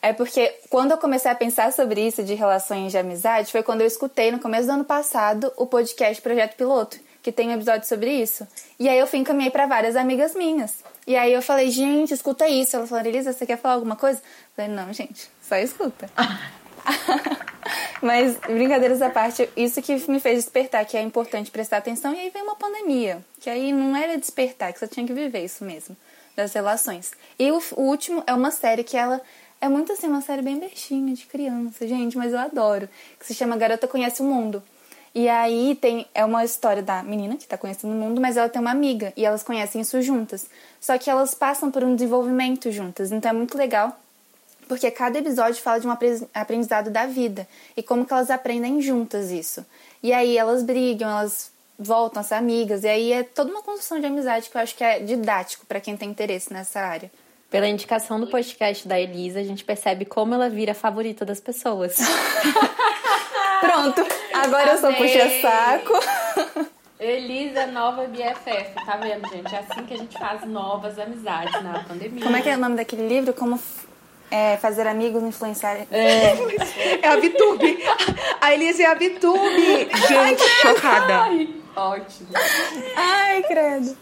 É 0.00 0.12
porque 0.14 0.54
quando 0.70 0.92
eu 0.92 0.98
comecei 0.98 1.30
a 1.30 1.34
pensar 1.34 1.70
sobre 1.72 2.00
isso 2.06 2.22
de 2.22 2.32
relações 2.32 2.92
de 2.92 2.96
amizade, 2.96 3.52
foi 3.52 3.62
quando 3.62 3.82
eu 3.82 3.86
escutei 3.86 4.30
no 4.30 4.38
começo 4.38 4.66
do 4.66 4.72
ano 4.72 4.84
passado 4.84 5.52
o 5.56 5.66
podcast 5.66 6.22
Projeto 6.22 6.56
Piloto, 6.56 6.98
que 7.26 7.32
tem 7.32 7.48
um 7.48 7.54
episódio 7.54 7.88
sobre 7.88 8.08
isso. 8.08 8.46
E 8.78 8.88
aí 8.88 8.96
eu 8.96 9.04
fui 9.04 9.18
encaminhei 9.18 9.50
para 9.50 9.66
várias 9.66 9.96
amigas 9.96 10.32
minhas. 10.36 10.76
E 11.04 11.16
aí 11.16 11.32
eu 11.32 11.42
falei, 11.42 11.72
gente, 11.72 12.14
escuta 12.14 12.46
isso. 12.46 12.76
Ela 12.76 12.86
falou, 12.86 13.04
Elisa, 13.04 13.32
você 13.32 13.44
quer 13.44 13.58
falar 13.58 13.74
alguma 13.74 13.96
coisa? 13.96 14.20
Eu 14.20 14.24
falei, 14.54 14.70
não, 14.70 14.92
gente, 14.92 15.28
só 15.42 15.56
escuta. 15.56 16.08
Mas, 18.00 18.36
brincadeiras 18.36 19.02
à 19.02 19.10
parte, 19.10 19.50
isso 19.56 19.82
que 19.82 19.92
me 20.08 20.20
fez 20.20 20.44
despertar 20.44 20.84
que 20.84 20.96
é 20.96 21.02
importante 21.02 21.50
prestar 21.50 21.78
atenção. 21.78 22.14
E 22.14 22.20
aí 22.20 22.30
veio 22.30 22.44
uma 22.44 22.54
pandemia, 22.54 23.18
que 23.40 23.50
aí 23.50 23.72
não 23.72 23.96
era 23.96 24.16
despertar, 24.16 24.72
que 24.72 24.78
você 24.78 24.86
tinha 24.86 25.04
que 25.04 25.12
viver 25.12 25.44
isso 25.44 25.64
mesmo, 25.64 25.96
das 26.36 26.52
relações. 26.52 27.10
E 27.36 27.50
o, 27.50 27.60
o 27.74 27.82
último 27.82 28.22
é 28.24 28.32
uma 28.32 28.52
série 28.52 28.84
que 28.84 28.96
ela 28.96 29.20
é 29.60 29.68
muito 29.68 29.92
assim, 29.92 30.06
uma 30.06 30.20
série 30.20 30.42
bem 30.42 30.60
bestinha, 30.60 31.12
de 31.12 31.26
criança, 31.26 31.88
gente, 31.88 32.16
mas 32.16 32.32
eu 32.32 32.38
adoro. 32.38 32.88
Que 33.18 33.26
se 33.26 33.34
chama 33.34 33.56
Garota 33.56 33.88
Conhece 33.88 34.22
o 34.22 34.24
Mundo. 34.24 34.62
E 35.18 35.30
aí 35.30 35.74
tem 35.80 36.06
é 36.14 36.22
uma 36.26 36.44
história 36.44 36.82
da 36.82 37.02
menina 37.02 37.38
que 37.38 37.46
tá 37.46 37.56
conhecendo 37.56 37.90
o 37.94 37.96
mundo, 37.96 38.20
mas 38.20 38.36
ela 38.36 38.50
tem 38.50 38.60
uma 38.60 38.70
amiga 38.70 39.14
e 39.16 39.24
elas 39.24 39.42
conhecem 39.42 39.80
isso 39.80 40.02
juntas. 40.02 40.44
Só 40.78 40.98
que 40.98 41.08
elas 41.08 41.32
passam 41.32 41.70
por 41.70 41.82
um 41.82 41.94
desenvolvimento 41.94 42.70
juntas, 42.70 43.10
então 43.10 43.30
é 43.30 43.32
muito 43.32 43.56
legal. 43.56 43.98
Porque 44.68 44.90
cada 44.90 45.18
episódio 45.18 45.62
fala 45.62 45.80
de 45.80 45.86
um 45.86 45.90
apre- 45.90 46.28
aprendizado 46.34 46.90
da 46.90 47.06
vida 47.06 47.48
e 47.74 47.82
como 47.82 48.04
que 48.04 48.12
elas 48.12 48.28
aprendem 48.28 48.82
juntas 48.82 49.30
isso. 49.30 49.64
E 50.02 50.12
aí 50.12 50.36
elas 50.36 50.62
brigam, 50.62 51.08
elas 51.08 51.50
voltam 51.78 52.20
a 52.20 52.22
ser 52.22 52.34
amigas, 52.34 52.84
e 52.84 52.88
aí 52.88 53.12
é 53.12 53.22
toda 53.22 53.50
uma 53.50 53.62
construção 53.62 53.98
de 53.98 54.04
amizade 54.04 54.50
que 54.50 54.56
eu 54.58 54.60
acho 54.60 54.74
que 54.74 54.84
é 54.84 54.98
didático 54.98 55.64
para 55.64 55.80
quem 55.80 55.96
tem 55.96 56.10
interesse 56.10 56.52
nessa 56.52 56.80
área. 56.80 57.10
Pela 57.50 57.66
indicação 57.66 58.20
do 58.20 58.26
podcast 58.26 58.86
da 58.86 59.00
Elisa, 59.00 59.40
a 59.40 59.44
gente 59.44 59.64
percebe 59.64 60.04
como 60.04 60.34
ela 60.34 60.50
vira 60.50 60.72
a 60.72 60.74
favorita 60.74 61.24
das 61.24 61.40
pessoas. 61.40 61.96
Pronto, 63.66 64.06
agora 64.32 64.72
eu 64.72 64.78
sou 64.78 64.92
puxa-saco. 64.92 65.92
Elisa, 66.98 67.66
nova 67.66 68.06
BFF. 68.06 68.74
Tá 68.86 68.96
vendo, 68.96 69.28
gente? 69.28 69.54
É 69.54 69.58
assim 69.58 69.84
que 69.84 69.94
a 69.94 69.98
gente 69.98 70.18
faz 70.18 70.44
novas 70.44 70.98
amizades 70.98 71.62
na 71.62 71.84
pandemia. 71.84 72.22
Como 72.22 72.36
é 72.36 72.40
que 72.40 72.48
é 72.48 72.54
o 72.54 72.58
nome 72.58 72.76
daquele 72.76 73.06
livro? 73.06 73.34
Como 73.34 73.60
é, 74.30 74.56
fazer 74.56 74.86
amigos 74.86 75.22
influenciar. 75.22 75.86
É 75.90 77.08
a 77.08 77.16
Vitube. 77.16 77.78
A 78.40 78.54
Elisa 78.54 78.82
é 78.82 78.86
a 78.86 78.94
Vitube. 78.94 79.88
Gente, 80.08 80.42
chocada. 80.62 81.24
Ótimo. 81.76 82.28
Ai, 82.96 83.42
credo. 83.42 83.96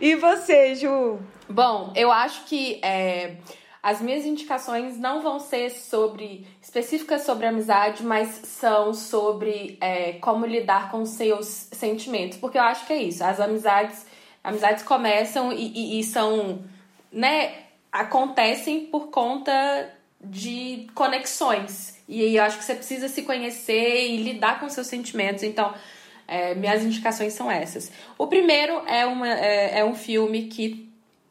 E 0.00 0.16
você, 0.16 0.74
Ju? 0.74 1.18
Bom, 1.48 1.92
eu 1.94 2.10
acho 2.10 2.44
que 2.44 2.80
é, 2.82 3.36
as 3.82 4.00
minhas 4.00 4.24
indicações 4.26 4.98
não 4.98 5.22
vão 5.22 5.38
ser 5.40 5.70
sobre 5.70 6.46
específicas 6.62 7.22
sobre 7.22 7.46
amizade, 7.46 8.02
mas 8.02 8.28
são 8.28 8.92
sobre 8.92 9.78
é, 9.80 10.12
como 10.14 10.44
lidar 10.46 10.90
com 10.90 11.04
seus 11.06 11.46
sentimentos, 11.72 12.36
porque 12.38 12.58
eu 12.58 12.62
acho 12.62 12.86
que 12.86 12.92
é 12.92 13.02
isso. 13.02 13.24
As 13.24 13.40
amizades, 13.40 14.04
amizades 14.44 14.82
começam 14.84 15.52
e, 15.52 15.96
e- 15.96 16.00
e 16.00 16.04
são, 16.04 16.62
né, 17.10 17.54
acontecem 17.90 18.86
por 18.86 19.08
conta 19.08 19.90
de 20.22 20.86
conexões. 20.94 21.98
E 22.08 22.20
aí 22.22 22.36
eu 22.36 22.42
acho 22.42 22.58
que 22.58 22.64
você 22.64 22.74
precisa 22.74 23.08
se 23.08 23.22
conhecer 23.22 24.10
e 24.10 24.16
lidar 24.18 24.60
com 24.60 24.68
seus 24.68 24.86
sentimentos. 24.86 25.42
Então, 25.42 25.72
É, 26.32 26.54
minhas 26.54 26.84
indicações 26.84 27.32
são 27.32 27.50
essas. 27.50 27.90
O 28.16 28.28
primeiro 28.28 28.74
é, 28.86 29.04
uma, 29.04 29.26
é, 29.28 29.80
é 29.80 29.84
um 29.84 29.96
filme 29.96 30.46
que 30.46 30.88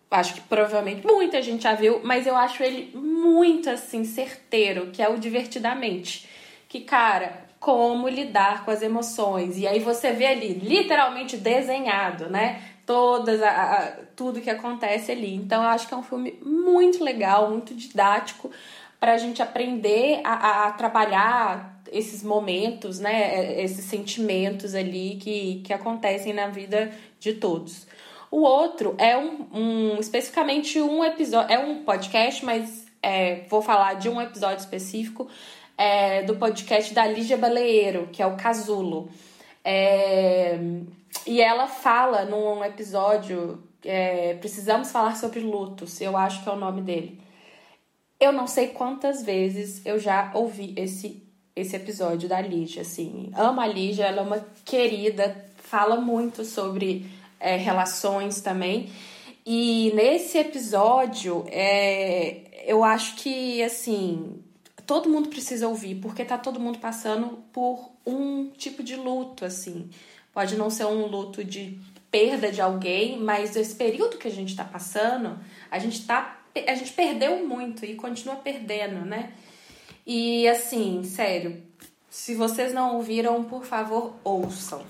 acho 0.10 0.34
que 0.34 0.42
provavelmente 0.42 1.06
muita 1.06 1.42
gente 1.42 1.64
já 1.64 1.74
viu, 1.74 2.02
mas 2.04 2.26
eu 2.26 2.36
acho 2.36 2.64
ele 2.64 2.96
muito 2.96 3.70
assim 3.70 4.04
certeiro, 4.04 4.88
que 4.92 5.02
é 5.02 5.10
o 5.10 5.18
Divertidamente. 5.18 6.28
Que, 6.68 6.82
cara, 6.82 7.46
como 7.60 8.08
lidar 8.08 8.64
com 8.64 8.72
as 8.72 8.82
emoções. 8.82 9.58
E 9.58 9.68
aí 9.68 9.80
você 9.80 10.12
vê 10.12 10.28
ali, 10.28 10.54
literalmente 10.54 11.36
desenhado, 11.38 12.30
né? 12.30 12.62
Todas 12.86 13.42
a, 13.42 13.50
a, 13.50 13.92
tudo 14.16 14.42
que 14.42 14.50
acontece 14.50 15.12
ali. 15.12 15.36
Então 15.36 15.62
eu 15.62 15.70
acho 15.70 15.88
que 15.88 15.94
é 15.94 15.98
um 15.98 16.04
filme 16.04 16.40
muito 16.44 17.04
legal, 17.04 17.50
muito 17.50 17.76
didático 17.76 18.50
para 19.00 19.14
a 19.14 19.18
gente 19.18 19.42
aprender 19.42 20.22
a, 20.24 20.68
a 20.68 20.72
trabalhar 20.72 21.82
esses 21.92 22.24
momentos, 22.24 23.00
né, 23.00 23.62
esses 23.64 23.86
sentimentos 23.86 24.76
ali 24.76 25.18
que, 25.20 25.62
que 25.64 25.74
acontecem 25.74 26.34
na 26.34 26.48
vida 26.48 26.92
de 27.20 27.34
todos. 27.34 27.88
O 28.32 28.42
outro 28.42 28.96
é 28.98 29.18
um, 29.18 29.48
um 29.54 30.00
especificamente 30.00 30.80
um 30.80 31.04
episódio, 31.04 31.54
é 31.54 31.60
um 31.60 31.84
podcast, 31.84 32.46
mas 32.46 32.86
é, 33.02 33.44
vou 33.50 33.62
falar 33.62 33.96
de 33.96 34.08
um 34.08 34.22
episódio 34.22 34.60
específico 34.60 35.28
é, 35.78 36.24
do 36.24 36.36
podcast 36.36 36.94
da 36.94 37.08
Lígia 37.08 37.38
Baleeiro, 37.38 38.10
que 38.12 38.22
é 38.22 38.28
o 38.28 38.36
Casulo. 38.36 39.10
É, 39.64 40.60
e 41.26 41.42
ela 41.42 41.68
fala 41.68 42.26
num 42.26 42.64
episódio, 42.64 43.64
é, 43.84 44.36
precisamos 44.36 44.92
falar 44.92 45.16
sobre 45.16 45.40
lutos, 45.40 46.00
eu 46.02 46.16
acho 46.16 46.44
que 46.44 46.50
é 46.50 46.52
o 46.52 46.58
nome 46.58 46.82
dele. 46.82 47.20
Eu 48.20 48.32
não 48.32 48.46
sei 48.46 48.68
quantas 48.68 49.24
vezes 49.24 49.84
eu 49.86 49.98
já 49.98 50.32
ouvi 50.34 50.74
esse 50.76 51.28
esse 51.56 51.76
episódio 51.76 52.30
da 52.30 52.40
Lígia, 52.40 52.84
assim. 52.84 53.32
Amo 53.36 53.60
a 53.60 53.68
Lígia, 53.68 54.06
ela 54.06 54.22
é 54.22 54.24
uma 54.24 54.46
querida, 54.64 55.46
fala 55.58 56.00
muito 56.00 56.46
sobre 56.46 57.06
é, 57.40 57.56
relações 57.56 58.42
também. 58.42 58.90
E 59.46 59.92
nesse 59.96 60.38
episódio, 60.38 61.46
é, 61.48 62.64
eu 62.66 62.84
acho 62.84 63.16
que, 63.16 63.64
assim, 63.64 64.44
todo 64.86 65.10
mundo 65.10 65.30
precisa 65.30 65.68
ouvir, 65.68 65.96
porque 65.96 66.26
tá 66.26 66.38
todo 66.38 66.60
mundo 66.60 66.80
passando 66.80 67.40
por 67.52 67.92
um 68.06 68.50
tipo 68.50 68.84
de 68.84 68.96
luto, 68.96 69.46
assim. 69.46 69.90
Pode 70.34 70.56
não 70.56 70.70
ser 70.70 70.86
um 70.86 71.06
luto 71.06 71.44
de 71.44 71.80
perda 72.12 72.52
de 72.52 72.62
alguém, 72.62 73.18
mas 73.20 73.56
esse 73.56 73.76
período 73.76 74.18
que 74.18 74.28
a 74.28 74.32
gente 74.32 74.56
tá 74.56 74.64
passando, 74.64 75.40
a 75.70 75.80
gente 75.80 76.06
tá 76.06 76.36
a 76.68 76.74
gente 76.74 76.92
perdeu 76.94 77.48
muito 77.48 77.86
e 77.86 77.96
continua 77.96 78.36
perdendo, 78.36 79.06
né? 79.06 79.32
E 80.06 80.48
assim, 80.48 81.04
sério, 81.04 81.62
se 82.10 82.34
vocês 82.34 82.74
não 82.74 82.96
ouviram, 82.96 83.44
por 83.44 83.64
favor, 83.64 84.16
ouçam. 84.24 84.84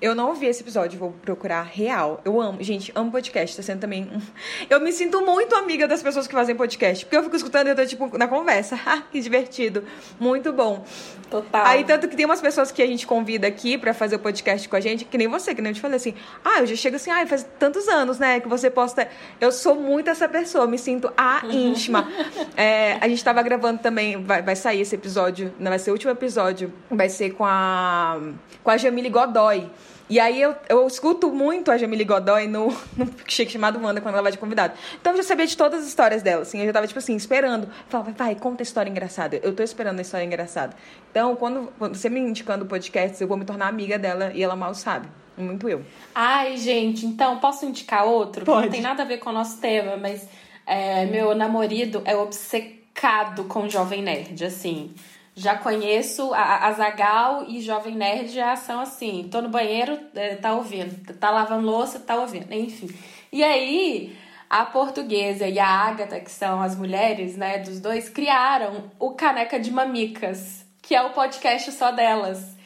Eu 0.00 0.14
não 0.14 0.28
ouvi 0.28 0.46
esse 0.46 0.62
episódio, 0.62 0.98
vou 0.98 1.12
procurar 1.12 1.62
real. 1.62 2.22
Eu 2.24 2.40
amo, 2.40 2.62
gente, 2.62 2.90
amo 2.94 3.10
podcast, 3.10 3.54
tá 3.54 3.62
sendo 3.62 3.80
também. 3.80 4.10
Eu 4.70 4.80
me 4.80 4.92
sinto 4.92 5.20
muito 5.20 5.54
amiga 5.54 5.86
das 5.86 6.02
pessoas 6.02 6.26
que 6.26 6.32
fazem 6.32 6.56
podcast, 6.56 7.04
porque 7.04 7.16
eu 7.16 7.22
fico 7.24 7.36
escutando 7.36 7.66
e 7.66 7.70
eu 7.70 7.76
tô, 7.76 7.84
tipo, 7.84 8.16
na 8.16 8.28
conversa. 8.28 8.78
que 9.10 9.20
divertido. 9.20 9.84
Muito 10.18 10.52
bom. 10.52 10.84
Total. 11.30 11.66
Aí, 11.66 11.84
tanto 11.84 12.08
que 12.08 12.16
tem 12.16 12.24
umas 12.24 12.40
pessoas 12.40 12.72
que 12.72 12.82
a 12.82 12.86
gente 12.86 13.06
convida 13.06 13.46
aqui 13.46 13.76
para 13.76 13.92
fazer 13.92 14.16
o 14.16 14.18
podcast 14.18 14.68
com 14.68 14.76
a 14.76 14.80
gente, 14.80 15.04
que 15.04 15.18
nem 15.18 15.28
você, 15.28 15.54
que 15.54 15.60
nem 15.60 15.70
eu 15.70 15.74
te 15.74 15.80
falei 15.80 15.96
assim. 15.96 16.14
Ah, 16.44 16.60
eu 16.60 16.66
já 16.66 16.76
chego 16.76 16.96
assim, 16.96 17.10
ah, 17.10 17.26
faz 17.26 17.46
tantos 17.58 17.88
anos, 17.88 18.18
né, 18.18 18.40
que 18.40 18.48
você 18.48 18.70
posta. 18.70 19.08
Eu 19.40 19.52
sou 19.52 19.74
muito 19.74 20.08
essa 20.08 20.28
pessoa, 20.28 20.66
me 20.66 20.78
sinto 20.78 21.12
a 21.16 21.42
íntima. 21.50 22.08
é, 22.56 22.96
a 23.00 23.08
gente 23.08 23.22
tava 23.22 23.42
gravando 23.42 23.80
também, 23.80 24.22
vai, 24.24 24.40
vai 24.42 24.56
sair 24.56 24.80
esse 24.80 24.94
episódio, 24.94 25.52
não 25.58 25.70
vai 25.70 25.78
ser 25.78 25.90
o 25.90 25.94
último 25.94 26.12
episódio, 26.12 26.72
vai 26.90 27.08
ser 27.08 27.30
com 27.30 27.44
a, 27.44 28.18
com 28.62 28.70
a 28.70 28.76
Jamile 28.76 29.10
Godoy. 29.10 29.68
E 30.10 30.18
aí 30.18 30.42
eu, 30.42 30.56
eu 30.68 30.86
escuto 30.88 31.30
muito 31.30 31.70
a 31.70 31.78
Jamile 31.78 32.04
Godoy 32.04 32.48
no, 32.48 32.66
no 32.96 33.14
Chique 33.28 33.52
chamado 33.52 33.80
Wanda 33.80 34.00
quando 34.00 34.14
ela 34.14 34.22
vai 34.22 34.32
de 34.32 34.38
convidado. 34.38 34.74
Então 35.00 35.12
eu 35.12 35.18
já 35.18 35.22
sabia 35.22 35.46
de 35.46 35.56
todas 35.56 35.82
as 35.82 35.86
histórias 35.88 36.20
dela, 36.20 36.42
assim. 36.42 36.58
Eu 36.58 36.66
já 36.66 36.72
tava, 36.72 36.86
tipo 36.86 36.98
assim, 36.98 37.14
esperando. 37.14 37.64
Eu 37.64 37.72
falava, 37.88 38.10
vai, 38.10 38.34
conta 38.34 38.62
a 38.62 38.64
história 38.64 38.90
engraçada. 38.90 39.36
Eu 39.36 39.54
tô 39.54 39.62
esperando 39.62 40.00
a 40.00 40.02
história 40.02 40.24
engraçada. 40.24 40.74
Então, 41.10 41.36
quando, 41.36 41.72
quando 41.78 41.94
você 41.94 42.10
me 42.10 42.18
indicando 42.18 42.64
o 42.64 42.68
podcast, 42.68 43.20
eu 43.22 43.28
vou 43.28 43.36
me 43.36 43.44
tornar 43.44 43.68
amiga 43.68 43.98
dela 43.98 44.32
e 44.34 44.42
ela 44.42 44.56
mal 44.56 44.74
sabe. 44.74 45.06
Muito 45.36 45.68
eu. 45.68 45.82
Ai, 46.14 46.56
gente, 46.56 47.06
então, 47.06 47.38
posso 47.38 47.64
indicar 47.64 48.04
outro? 48.04 48.44
Pode. 48.44 48.62
Que 48.62 48.66
não 48.66 48.72
tem 48.72 48.82
nada 48.82 49.04
a 49.04 49.06
ver 49.06 49.18
com 49.18 49.30
o 49.30 49.32
nosso 49.32 49.58
tema, 49.58 49.96
mas 49.96 50.28
é, 50.66 51.06
meu 51.06 51.34
namorado 51.36 52.02
é 52.04 52.16
obcecado 52.16 53.44
com 53.44 53.68
Jovem 53.68 54.02
Nerd, 54.02 54.44
assim 54.44 54.92
já 55.34 55.56
conheço 55.56 56.32
a, 56.34 56.66
a 56.66 56.72
Zagal 56.72 57.44
e 57.48 57.60
Jovem 57.60 57.94
Nerd 57.94 58.28
já 58.28 58.56
são 58.56 58.80
assim, 58.80 59.28
tô 59.30 59.40
no 59.40 59.48
banheiro, 59.48 59.98
é, 60.14 60.36
tá 60.36 60.52
ouvindo, 60.54 61.14
tá 61.14 61.30
lavando 61.30 61.66
louça, 61.66 61.98
tá 61.98 62.16
ouvindo, 62.16 62.52
enfim. 62.52 62.88
E 63.32 63.42
aí, 63.42 64.16
a 64.48 64.64
portuguesa 64.64 65.46
e 65.46 65.58
a 65.58 65.66
Agatha, 65.66 66.20
que 66.20 66.30
são 66.30 66.60
as 66.60 66.76
mulheres, 66.76 67.36
né, 67.36 67.58
dos 67.58 67.78
dois, 67.80 68.08
criaram 68.08 68.90
o 68.98 69.12
Caneca 69.12 69.58
de 69.60 69.70
Mamicas, 69.70 70.66
que 70.82 70.94
é 70.94 71.02
o 71.02 71.10
podcast 71.10 71.70
só 71.72 71.92
delas. 71.92 72.56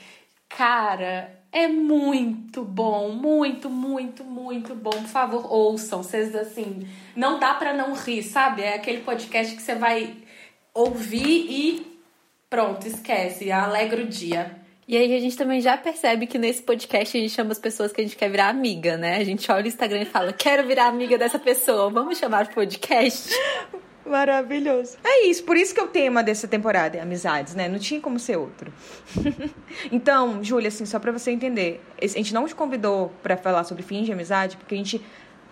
Cara, 0.49 1.45
é 1.53 1.69
muito 1.69 2.65
bom, 2.65 3.11
muito, 3.11 3.69
muito, 3.69 4.25
muito 4.25 4.75
bom. 4.75 4.91
Por 4.91 5.07
favor, 5.07 5.53
ouçam. 5.53 6.03
Vocês, 6.03 6.35
assim, 6.35 6.89
não 7.15 7.39
dá 7.39 7.55
pra 7.55 7.73
não 7.73 7.93
rir, 7.93 8.23
sabe? 8.23 8.63
É 8.63 8.75
aquele 8.75 9.03
podcast 9.03 9.55
que 9.55 9.63
você 9.63 9.75
vai 9.75 10.17
ouvir 10.73 11.47
e 11.49 11.94
Pronto, 12.55 12.87
esquece, 12.87 13.51
alegra 13.51 14.01
o 14.01 14.07
dia. 14.07 14.55
E 14.87 14.97
aí 14.97 15.13
a 15.17 15.19
gente 15.19 15.37
também 15.37 15.61
já 15.61 15.77
percebe 15.77 16.25
que 16.25 16.39
nesse 16.39 16.63
podcast 16.63 17.19
a 17.19 17.21
gente 17.21 17.33
chama 17.33 17.51
as 17.51 17.59
pessoas 17.59 17.93
que 17.93 18.01
a 18.01 18.05
gente 18.05 18.15
quer 18.15 18.31
virar 18.31 18.49
amiga, 18.49 18.97
né? 18.97 19.17
A 19.17 19.25
gente 19.25 19.51
olha 19.51 19.65
o 19.65 19.67
Instagram 19.67 20.03
e 20.03 20.05
fala, 20.05 20.33
quero 20.33 20.65
virar 20.65 20.87
amiga 20.87 21.19
dessa 21.19 21.37
pessoa, 21.37 21.91
vamos 21.91 22.17
chamar 22.17 22.45
o 22.45 22.55
podcast? 22.55 23.29
Maravilhoso. 24.07 24.99
É 25.03 25.27
isso, 25.27 25.43
por 25.43 25.57
isso 25.57 25.75
que 25.75 25.81
é 25.81 25.83
o 25.83 25.89
tema 25.89 26.23
dessa 26.23 26.47
temporada 26.47 26.97
é 26.97 27.01
amizades, 27.01 27.57
né? 27.57 27.67
Não 27.67 27.81
tinha 27.81 28.01
como 28.01 28.21
ser 28.21 28.37
outro. 28.37 28.73
então, 29.91 30.39
Júlia, 30.45 30.69
assim, 30.69 30.87
só 30.87 31.01
para 31.01 31.11
você 31.11 31.33
entender, 31.33 31.83
a 32.01 32.07
gente 32.07 32.33
não 32.33 32.47
te 32.47 32.55
convidou 32.55 33.11
para 33.21 33.37
falar 33.37 33.65
sobre 33.65 33.83
fim 33.83 34.05
de 34.05 34.13
amizade, 34.13 34.57
porque 34.57 34.77
a 34.77 34.79
gente 34.79 35.03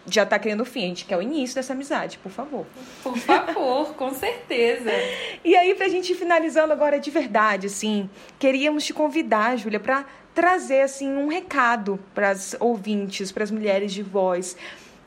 já 0.07 0.27
tá 0.27 0.39
criando 0.39 0.63
o 0.63 0.65
fim, 0.65 0.85
a 0.85 0.89
gente 0.89 1.05
quer 1.05 1.17
o 1.17 1.23
início 1.23 1.55
dessa 1.55 1.73
amizade, 1.73 2.19
por 2.19 2.31
favor. 2.31 2.67
Por 3.03 3.17
favor, 3.17 3.95
com 3.95 4.13
certeza. 4.13 4.91
E 5.45 5.57
aí, 5.57 5.75
pra 5.75 5.89
gente 5.89 6.13
ir 6.13 6.15
finalizando 6.15 6.73
agora 6.73 7.01
de 7.01 7.11
verdade, 7.11 7.67
assim, 7.67 8.09
queríamos 8.39 8.85
te 8.85 8.95
convidar, 8.95 9.57
Júlia, 9.57 9.81
para 9.81 10.05
trazer, 10.33 10.83
assim, 10.83 11.09
um 11.17 11.27
recado 11.27 11.99
para 12.15 12.31
as 12.31 12.55
ouvintes, 12.61 13.33
para 13.33 13.43
as 13.43 13.51
mulheres 13.51 13.93
de 13.93 14.03
voz 14.05 14.57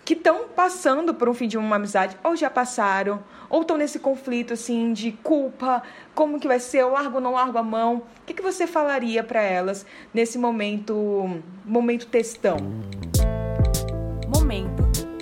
que 0.04 0.14
estão 0.14 0.48
passando 0.50 1.16
por 1.16 1.28
um 1.28 1.34
fim 1.34 1.48
de 1.48 1.58
uma 1.58 1.78
amizade, 1.78 2.16
ou 2.24 2.36
já 2.36 2.48
passaram, 2.48 3.24
ou 3.50 3.62
estão 3.62 3.76
nesse 3.76 3.98
conflito, 3.98 4.54
assim, 4.54 4.94
de 4.94 5.12
culpa, 5.12 5.82
como 6.14 6.40
que 6.40 6.48
vai 6.48 6.60
ser, 6.60 6.80
eu 6.80 6.92
largo 6.92 7.16
ou 7.16 7.22
não 7.22 7.34
largo 7.34 7.58
a 7.58 7.64
mão. 7.64 8.04
O 8.22 8.26
que, 8.26 8.34
que 8.34 8.42
você 8.44 8.68
falaria 8.68 9.24
para 9.24 9.42
elas 9.42 9.84
nesse 10.14 10.38
momento, 10.38 11.42
momento 11.66 12.06
testão? 12.06 12.58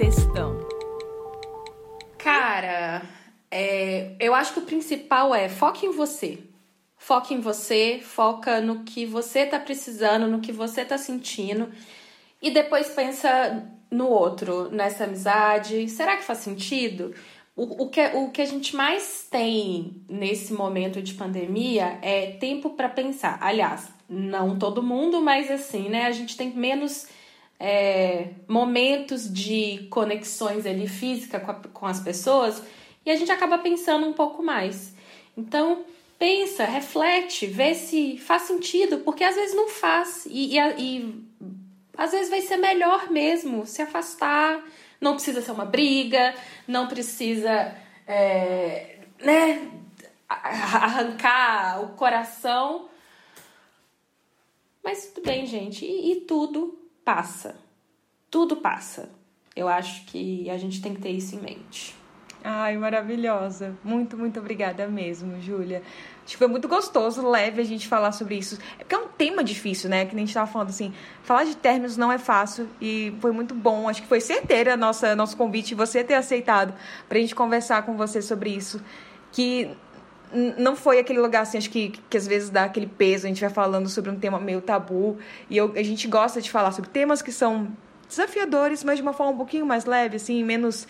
Textão. 0.04 0.60
Cara, 2.18 3.04
é, 3.50 4.18
eu 4.20 4.36
acho 4.36 4.52
que 4.52 4.60
o 4.60 4.64
principal 4.64 5.34
é 5.34 5.48
foque 5.48 5.86
em 5.86 5.92
você. 5.92 6.40
Foque 6.98 7.34
em 7.34 7.40
você, 7.40 8.02
foca 8.04 8.60
no 8.60 8.84
que 8.84 9.06
você 9.06 9.46
tá 9.46 9.58
precisando, 9.58 10.28
no 10.28 10.42
que 10.42 10.52
você 10.52 10.84
tá 10.84 10.98
sentindo. 10.98 11.72
E 12.42 12.52
depois 12.52 12.90
pensa 12.90 13.66
no 13.90 14.10
outro, 14.10 14.70
nessa 14.72 15.06
amizade. 15.06 15.88
Será 15.88 16.18
que 16.18 16.24
faz 16.24 16.40
sentido? 16.40 17.16
O, 17.56 17.84
o, 17.84 17.90
que, 17.90 18.06
o 18.08 18.30
que 18.30 18.42
a 18.42 18.46
gente 18.46 18.76
mais 18.76 19.26
tem 19.32 20.04
nesse 20.10 20.52
momento 20.52 21.02
de 21.02 21.14
pandemia 21.14 21.98
é 22.02 22.32
tempo 22.32 22.72
para 22.72 22.90
pensar. 22.90 23.38
Aliás, 23.40 23.88
não 24.10 24.60
todo 24.60 24.84
mundo, 24.84 25.22
mas 25.22 25.50
assim, 25.50 25.88
né? 25.88 26.08
A 26.08 26.12
gente 26.12 26.36
tem 26.36 26.50
menos 26.50 27.08
é, 27.66 28.32
momentos 28.46 29.34
de 29.34 29.88
conexões 29.90 30.66
ali 30.66 30.86
física 30.86 31.40
com, 31.40 31.50
a, 31.50 31.54
com 31.54 31.86
as 31.86 32.02
pessoas 32.02 32.62
e 33.06 33.10
a 33.10 33.16
gente 33.16 33.32
acaba 33.32 33.58
pensando 33.58 34.06
um 34.06 34.12
pouco 34.12 34.44
mais. 34.44 34.94
Então, 35.38 35.86
pensa, 36.20 36.66
reflete, 36.66 37.48
vê 37.48 37.74
se 37.74 38.18
faz 38.18 38.42
sentido, 38.42 38.98
porque 38.98 39.24
às 39.24 39.36
vezes 39.36 39.56
não 39.56 39.70
faz 39.70 40.26
e, 40.26 40.58
e, 40.58 40.60
e 40.78 41.24
às 41.98 42.12
vezes 42.12 42.30
vai 42.30 42.42
ser 42.42 42.58
melhor 42.58 43.10
mesmo 43.10 43.66
se 43.66 43.82
afastar. 43.82 44.62
Não 45.00 45.14
precisa 45.14 45.42
ser 45.42 45.52
uma 45.52 45.66
briga, 45.66 46.36
não 46.68 46.90
precisa, 46.90 47.74
é, 48.06 48.98
né, 49.20 49.72
arrancar 50.28 51.82
o 51.82 51.96
coração. 51.96 52.90
Mas 54.84 55.14
tudo 55.14 55.24
bem, 55.26 55.46
gente, 55.46 55.86
e, 55.86 56.12
e 56.12 56.16
tudo 56.22 56.83
passa. 57.04 57.56
Tudo 58.30 58.58
passa. 58.58 59.10
Eu 59.56 59.68
acho 59.68 60.06
que 60.06 60.50
a 60.50 60.58
gente 60.58 60.82
tem 60.82 60.94
que 60.94 61.02
ter 61.02 61.12
isso 61.12 61.36
em 61.36 61.40
mente. 61.40 61.96
Ai, 62.44 62.76
maravilhosa. 62.76 63.78
Muito, 63.84 64.18
muito 64.18 64.40
obrigada 64.40 64.86
mesmo, 64.88 65.40
Júlia. 65.40 65.82
Acho 66.26 66.34
que 66.34 66.38
foi 66.38 66.48
muito 66.48 66.68
gostoso, 66.68 67.26
leve 67.26 67.62
a 67.62 67.64
gente 67.64 67.88
falar 67.88 68.12
sobre 68.12 68.36
isso. 68.36 68.58
É 68.78 68.84
porque 68.84 68.96
é 68.96 68.98
um 68.98 69.08
tema 69.08 69.44
difícil, 69.44 69.90
né? 69.90 70.06
Que 70.06 70.14
nem 70.14 70.24
a 70.24 70.26
gente 70.26 70.34
tava 70.34 70.52
falando 70.52 70.70
assim. 70.70 70.94
Falar 71.24 71.46
de 71.46 71.56
términos 71.56 71.96
não 71.96 72.12
é 72.12 72.18
fácil 72.18 72.68
e 72.82 73.16
foi 73.22 73.32
muito 73.32 73.54
bom. 73.56 73.88
Acho 73.88 74.02
que 74.02 74.08
foi 74.08 74.20
certeira 74.20 74.76
nossa 74.76 75.16
nosso 75.16 75.38
convite, 75.38 75.74
você 75.74 76.04
ter 76.04 76.16
aceitado 76.16 76.74
pra 77.08 77.18
gente 77.18 77.34
conversar 77.34 77.84
com 77.84 77.96
você 77.96 78.22
sobre 78.22 78.50
isso. 78.50 78.82
Que 79.32 79.72
não 80.58 80.76
foi 80.76 81.00
aquele 81.00 81.20
lugar 81.20 81.42
assim, 81.42 81.58
acho 81.58 81.70
que, 81.70 81.94
que 82.10 82.18
às 82.18 82.28
vezes 82.28 82.50
dá 82.50 82.64
aquele 82.66 82.88
peso, 82.88 83.26
a 83.26 83.30
gente 83.30 83.42
vai 83.42 83.50
falando 83.50 83.88
sobre 83.90 84.10
um 84.10 84.20
tema 84.20 84.40
meio 84.40 84.62
tabu. 84.62 85.18
E 85.50 85.58
eu, 85.58 85.74
a 85.76 85.84
gente 85.84 86.08
gosta 86.08 86.42
de 86.42 86.50
falar 86.50 86.72
sobre 86.72 86.90
temas 86.90 87.22
que 87.22 87.32
são 87.32 87.72
desafiadores, 88.08 88.84
mas 88.84 88.98
de 88.98 89.02
uma 89.02 89.14
forma 89.14 89.34
um 89.34 89.38
pouquinho 89.38 89.66
mais 89.66 89.86
leve, 89.86 90.18
assim, 90.18 90.44
menos 90.44 90.88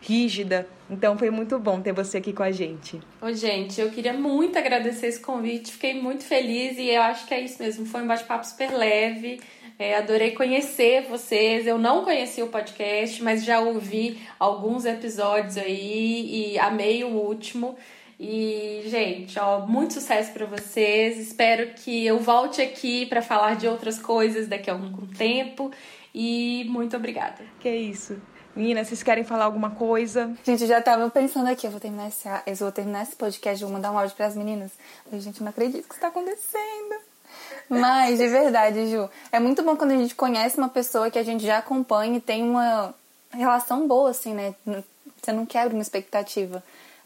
rígida. 0.00 0.66
Então 0.90 1.16
foi 1.16 1.30
muito 1.30 1.58
bom 1.58 1.80
ter 1.80 1.92
você 1.92 2.18
aqui 2.18 2.32
com 2.32 2.42
a 2.42 2.50
gente. 2.50 3.00
Ô, 3.20 3.32
gente, 3.32 3.80
eu 3.80 3.90
queria 3.90 4.12
muito 4.12 4.58
agradecer 4.58 5.06
esse 5.06 5.20
convite, 5.20 5.72
fiquei 5.72 5.94
muito 5.94 6.24
feliz 6.24 6.76
e 6.76 6.90
eu 6.90 7.02
acho 7.02 7.26
que 7.26 7.32
é 7.32 7.40
isso 7.40 7.62
mesmo. 7.62 7.86
Foi 7.86 8.02
um 8.02 8.06
bate-papo 8.06 8.44
super 8.44 8.70
leve. 8.72 9.40
É, 9.78 9.96
adorei 9.96 10.32
conhecer 10.32 11.06
vocês. 11.08 11.66
Eu 11.66 11.78
não 11.78 12.04
conhecia 12.04 12.44
o 12.44 12.48
podcast, 12.48 13.22
mas 13.22 13.44
já 13.44 13.60
ouvi 13.60 14.20
alguns 14.38 14.84
episódios 14.84 15.56
aí 15.56 16.52
e 16.52 16.58
amei 16.58 17.04
o 17.04 17.08
último. 17.08 17.76
E, 18.24 18.84
gente, 18.86 19.36
ó, 19.40 19.66
muito 19.66 19.94
sucesso 19.94 20.32
para 20.32 20.46
vocês. 20.46 21.18
Espero 21.18 21.74
que 21.74 22.06
eu 22.06 22.20
volte 22.20 22.62
aqui 22.62 23.04
para 23.06 23.20
falar 23.20 23.56
de 23.56 23.66
outras 23.66 23.98
coisas 23.98 24.46
daqui 24.46 24.70
a 24.70 24.74
algum 24.74 25.08
tempo. 25.08 25.72
E 26.14 26.64
muito 26.68 26.96
obrigada. 26.96 27.42
Que 27.58 27.68
isso. 27.68 28.16
Meninas, 28.54 28.86
vocês 28.86 29.02
querem 29.02 29.24
falar 29.24 29.46
alguma 29.46 29.70
coisa? 29.70 30.32
Gente, 30.44 30.68
já 30.68 30.80
tava 30.80 31.10
pensando 31.10 31.48
aqui, 31.48 31.66
eu 31.66 31.72
vou 31.72 31.80
terminar 31.80 32.06
esse, 32.06 32.28
eu 32.46 32.54
vou 32.54 32.70
terminar 32.70 33.02
esse 33.02 33.16
podcast, 33.16 33.64
vou 33.64 33.72
mandar 33.72 33.90
um 33.90 33.98
áudio 33.98 34.14
para 34.14 34.26
as 34.26 34.36
meninas. 34.36 34.70
Mas, 35.10 35.24
gente, 35.24 35.40
eu 35.40 35.44
não 35.44 35.50
acredito 35.50 35.88
que 35.88 35.92
isso 35.92 36.00
tá 36.00 36.06
acontecendo. 36.06 36.94
Mas, 37.68 38.20
de 38.20 38.28
verdade, 38.28 38.88
Ju, 38.88 39.10
é 39.32 39.40
muito 39.40 39.64
bom 39.64 39.74
quando 39.74 39.90
a 39.90 39.96
gente 39.96 40.14
conhece 40.14 40.58
uma 40.58 40.68
pessoa 40.68 41.10
que 41.10 41.18
a 41.18 41.24
gente 41.24 41.44
já 41.44 41.58
acompanha 41.58 42.18
e 42.18 42.20
tem 42.20 42.48
uma 42.48 42.94
relação 43.32 43.88
boa, 43.88 44.10
assim, 44.10 44.32
né? 44.32 44.54
Você 45.20 45.32
não 45.32 45.44
quebra 45.44 45.74
uma 45.74 45.82
expectativa. 45.82 46.62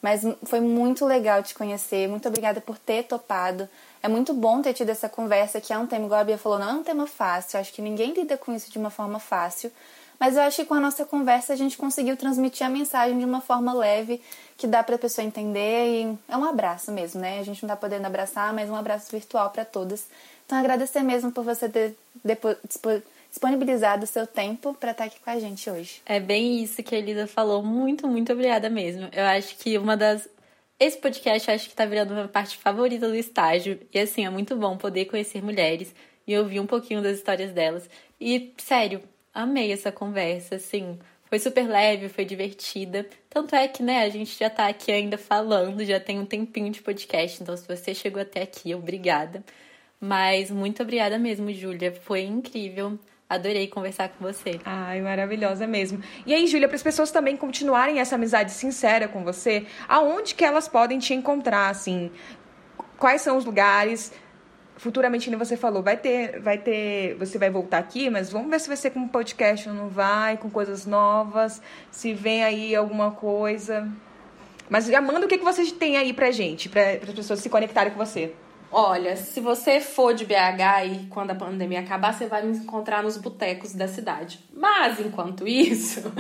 Mas 0.07 0.23
foi 0.45 0.61
muito 0.61 1.05
legal 1.05 1.43
te 1.43 1.53
conhecer. 1.53 2.07
Muito 2.07 2.29
obrigada 2.29 2.61
por 2.61 2.79
ter 2.79 3.03
topado. 3.03 3.69
É 4.01 4.07
muito 4.07 4.33
bom 4.33 4.63
ter 4.63 4.73
tido 4.73 4.91
essa 4.91 5.09
conversa, 5.09 5.61
que 5.61 5.73
é 5.73 5.79
um 5.79 5.85
tema, 5.85 6.05
igual 6.05 6.21
a 6.21 6.23
Bia 6.23 6.39
falou, 6.39 6.61
não 6.61 6.69
é 6.69 6.73
um 6.75 6.85
tema 6.85 7.09
fácil. 7.09 7.59
Acho 7.59 7.73
que 7.73 7.83
ninguém 7.83 8.13
lida 8.13 8.39
com 8.39 8.55
isso 8.55 8.71
de 8.71 8.79
uma 8.79 8.89
forma 8.89 9.19
fácil. 9.19 9.73
Mas 10.17 10.37
eu 10.37 10.43
acho 10.43 10.59
que 10.59 10.65
com 10.65 10.75
a 10.75 10.81
nossa 10.81 11.05
conversa 11.05 11.55
a 11.55 11.57
gente 11.57 11.77
conseguiu 11.77 12.17
transmitir 12.17 12.65
a 12.65 12.71
mensagem 12.71 13.19
de 13.19 13.25
uma 13.25 13.41
forma 13.41 13.73
leve, 13.73 14.23
que 14.57 14.69
dá 14.69 14.81
pra 14.81 14.97
pessoa 14.97 15.27
entender. 15.27 16.05
E 16.05 16.19
é 16.29 16.37
um 16.37 16.45
abraço 16.45 16.93
mesmo, 16.93 17.21
né? 17.21 17.41
A 17.41 17.43
gente 17.43 17.65
não 17.65 17.71
tá 17.71 17.77
podendo 17.77 18.07
abraçar, 18.07 18.55
mas 18.55 18.71
um 18.71 18.77
abraço 18.77 19.11
virtual 19.11 19.51
para 19.51 19.65
todas. 19.65 20.05
Então 20.47 20.57
agradecer 20.57 21.03
mesmo 21.03 21.33
por 21.33 21.43
você 21.43 21.69
ter 21.69 21.97
disponibilizado 23.37 24.05
o 24.05 24.07
seu 24.07 24.27
tempo 24.27 24.73
para 24.75 24.93
estar 24.93 25.05
tá 25.05 25.11
aqui 25.11 25.21
com 25.21 25.29
a 25.29 25.39
gente 25.39 25.69
hoje. 25.69 26.01
É 26.07 26.19
bem 26.19 26.63
isso 26.63 26.83
que 26.83 26.95
a 26.95 26.99
Elisa 26.99 27.27
falou. 27.27 27.63
Muito, 27.63 28.09
muito 28.09 28.33
obrigada 28.33 28.71
mesmo. 28.71 29.09
Eu 29.13 29.25
acho 29.25 29.57
que 29.59 29.77
uma 29.77 29.95
das. 29.97 30.27
Esse 30.81 30.99
podcast 30.99 31.51
acho 31.51 31.69
que 31.69 31.77
tá 31.77 31.85
virando 31.85 32.15
uma 32.15 32.29
parte 32.29 32.57
favorita 32.57 33.07
do 33.07 33.15
estágio. 33.15 33.79
E 33.93 33.99
assim, 33.99 34.25
é 34.25 34.31
muito 34.31 34.57
bom 34.57 34.77
poder 34.79 35.05
conhecer 35.05 35.43
mulheres 35.43 35.95
e 36.27 36.37
ouvir 36.37 36.61
um 36.61 36.67
pouquinho 36.67 37.03
das 37.03 37.19
histórias 37.19 37.53
delas. 37.53 37.89
E, 38.19 38.55
sério, 38.57 39.03
amei 39.35 39.71
essa 39.71 39.93
conversa, 39.93 40.57
assim. 40.57 40.99
Foi 41.27 41.39
super 41.39 41.69
leve, 41.69 42.09
foi 42.09 42.25
divertida. 42.25 43.07
Tanto 43.29 43.55
é 43.55 43.69
que, 43.69 43.83
né, 43.83 44.03
a 44.03 44.09
gente 44.09 44.39
já 44.39 44.49
tá 44.49 44.67
aqui 44.67 44.91
ainda 44.91 45.19
falando, 45.19 45.85
já 45.85 46.01
tem 46.01 46.19
um 46.19 46.27
tempinho 46.27 46.71
de 46.71 46.81
podcast. 46.81 47.43
Então, 47.43 47.57
se 47.57 47.67
você 47.67 47.95
chegou 47.95 48.23
até 48.23 48.43
aqui, 48.43 48.75
obrigada. 48.75 49.45
Mas 50.01 50.51
muito 50.51 50.83
obrigada 50.83 51.19
mesmo, 51.19 51.53
Júlia. 51.53 51.93
Foi 51.93 52.23
incrível. 52.23 52.99
Adorei 53.29 53.67
conversar 53.67 54.09
com 54.11 54.25
você. 54.25 54.61
Ai, 54.65 55.01
maravilhosa 55.01 55.67
mesmo. 55.67 56.01
E 56.25 56.33
aí, 56.33 56.47
Júlia, 56.47 56.69
para 56.69 56.77
as 56.77 56.83
pessoas 56.83 57.11
também 57.11 57.37
continuarem 57.37 57.99
essa 57.99 58.15
amizade 58.15 58.53
sincera 58.53 59.09
com 59.09 59.25
você, 59.25 59.67
aonde 59.89 60.33
que 60.37 60.45
elas 60.45 60.69
podem 60.69 61.01
te 61.01 61.13
encontrar, 61.13 61.69
assim? 61.69 62.13
Quais 62.97 63.23
são 63.23 63.37
os 63.37 63.45
lugares? 63.45 64.13
Futuramente, 64.77 65.29
como 65.29 65.45
você 65.45 65.57
falou, 65.57 65.83
vai 65.83 65.97
ter, 65.97 66.39
vai 66.39 66.57
ter, 66.57 67.17
você 67.17 67.37
vai 67.37 67.51
voltar 67.51 67.79
aqui, 67.79 68.09
mas 68.09 68.31
vamos 68.31 68.49
ver 68.49 68.61
se 68.61 68.69
vai 68.69 68.77
ser 68.77 68.91
com 68.91 69.09
podcast 69.09 69.69
ou 69.69 69.75
não 69.75 69.89
vai, 69.89 70.37
com 70.37 70.49
coisas 70.49 70.87
novas, 70.87 71.61
se 71.91 72.15
vem 72.15 72.45
aí 72.45 72.77
alguma 72.77 73.11
coisa. 73.11 73.91
Mas 74.71 74.87
já 74.87 75.01
manda 75.01 75.27
o 75.27 75.29
que, 75.29 75.39
que 75.39 75.45
você 75.45 75.69
tem 75.73 75.97
aí 75.97 76.13
pra 76.13 76.31
gente, 76.31 76.69
para 76.69 76.93
as 77.03 77.13
pessoas 77.13 77.41
se 77.41 77.49
conectarem 77.49 77.93
com 77.93 77.99
você. 77.99 78.35
Olha, 78.71 79.17
se 79.17 79.41
você 79.41 79.81
for 79.81 80.13
de 80.13 80.25
BH 80.25 80.87
e 80.87 81.07
quando 81.09 81.31
a 81.31 81.35
pandemia 81.35 81.81
acabar, 81.81 82.13
você 82.13 82.27
vai 82.27 82.45
me 82.45 82.57
encontrar 82.57 83.03
nos 83.03 83.17
botecos 83.17 83.73
da 83.73 83.87
cidade. 83.87 84.41
Mas, 84.53 84.99
enquanto 84.99 85.47
isso, 85.49 86.13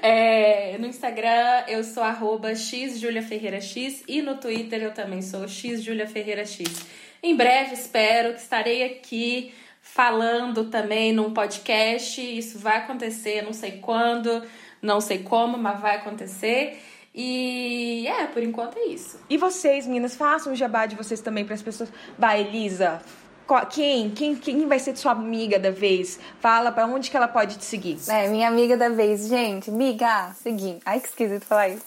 é, 0.00 0.76
no 0.78 0.86
Instagram 0.86 1.64
eu 1.66 1.82
sou 1.82 2.02
arroba 2.02 2.54
xjuliaferreirax 2.54 4.04
e 4.06 4.22
no 4.22 4.36
Twitter 4.36 4.82
eu 4.82 4.94
também 4.94 5.22
sou 5.22 5.46
xjuliaferreirax. 5.48 6.86
Em 7.22 7.34
breve, 7.34 7.74
espero 7.74 8.32
que 8.34 8.40
estarei 8.40 8.84
aqui 8.84 9.52
falando 9.82 10.66
também 10.66 11.12
num 11.12 11.32
podcast. 11.32 12.20
Isso 12.20 12.58
vai 12.58 12.78
acontecer, 12.78 13.42
não 13.42 13.52
sei 13.52 13.78
quando, 13.78 14.42
não 14.80 15.00
sei 15.00 15.18
como, 15.24 15.58
mas 15.58 15.80
vai 15.80 15.96
acontecer. 15.96 16.78
E 17.20 18.06
é, 18.06 18.28
por 18.28 18.44
enquanto 18.44 18.78
é 18.78 18.84
isso. 18.86 19.18
E 19.28 19.36
vocês, 19.36 19.88
meninas, 19.88 20.14
façam 20.14 20.52
o 20.52 20.54
jabá 20.54 20.86
de 20.86 20.94
vocês 20.94 21.20
também 21.20 21.44
para 21.44 21.54
as 21.54 21.62
pessoas. 21.62 21.90
Vai, 22.16 22.42
Elisa. 22.42 23.02
Quem? 23.70 24.10
quem? 24.10 24.36
Quem 24.36 24.68
vai 24.68 24.78
ser 24.78 24.96
sua 24.96 25.12
amiga 25.12 25.58
da 25.58 25.72
vez? 25.72 26.20
Fala 26.38 26.70
para 26.70 26.86
onde 26.86 27.10
que 27.10 27.16
ela 27.16 27.26
pode 27.26 27.56
te 27.56 27.64
seguir. 27.64 27.98
É, 28.06 28.28
minha 28.28 28.46
amiga 28.46 28.76
da 28.76 28.88
vez, 28.88 29.26
gente. 29.26 29.68
Miga, 29.68 30.30
seguir. 30.40 30.78
Ai, 30.86 31.00
que 31.00 31.08
esquisito 31.08 31.44
falar 31.44 31.70
isso. 31.70 31.86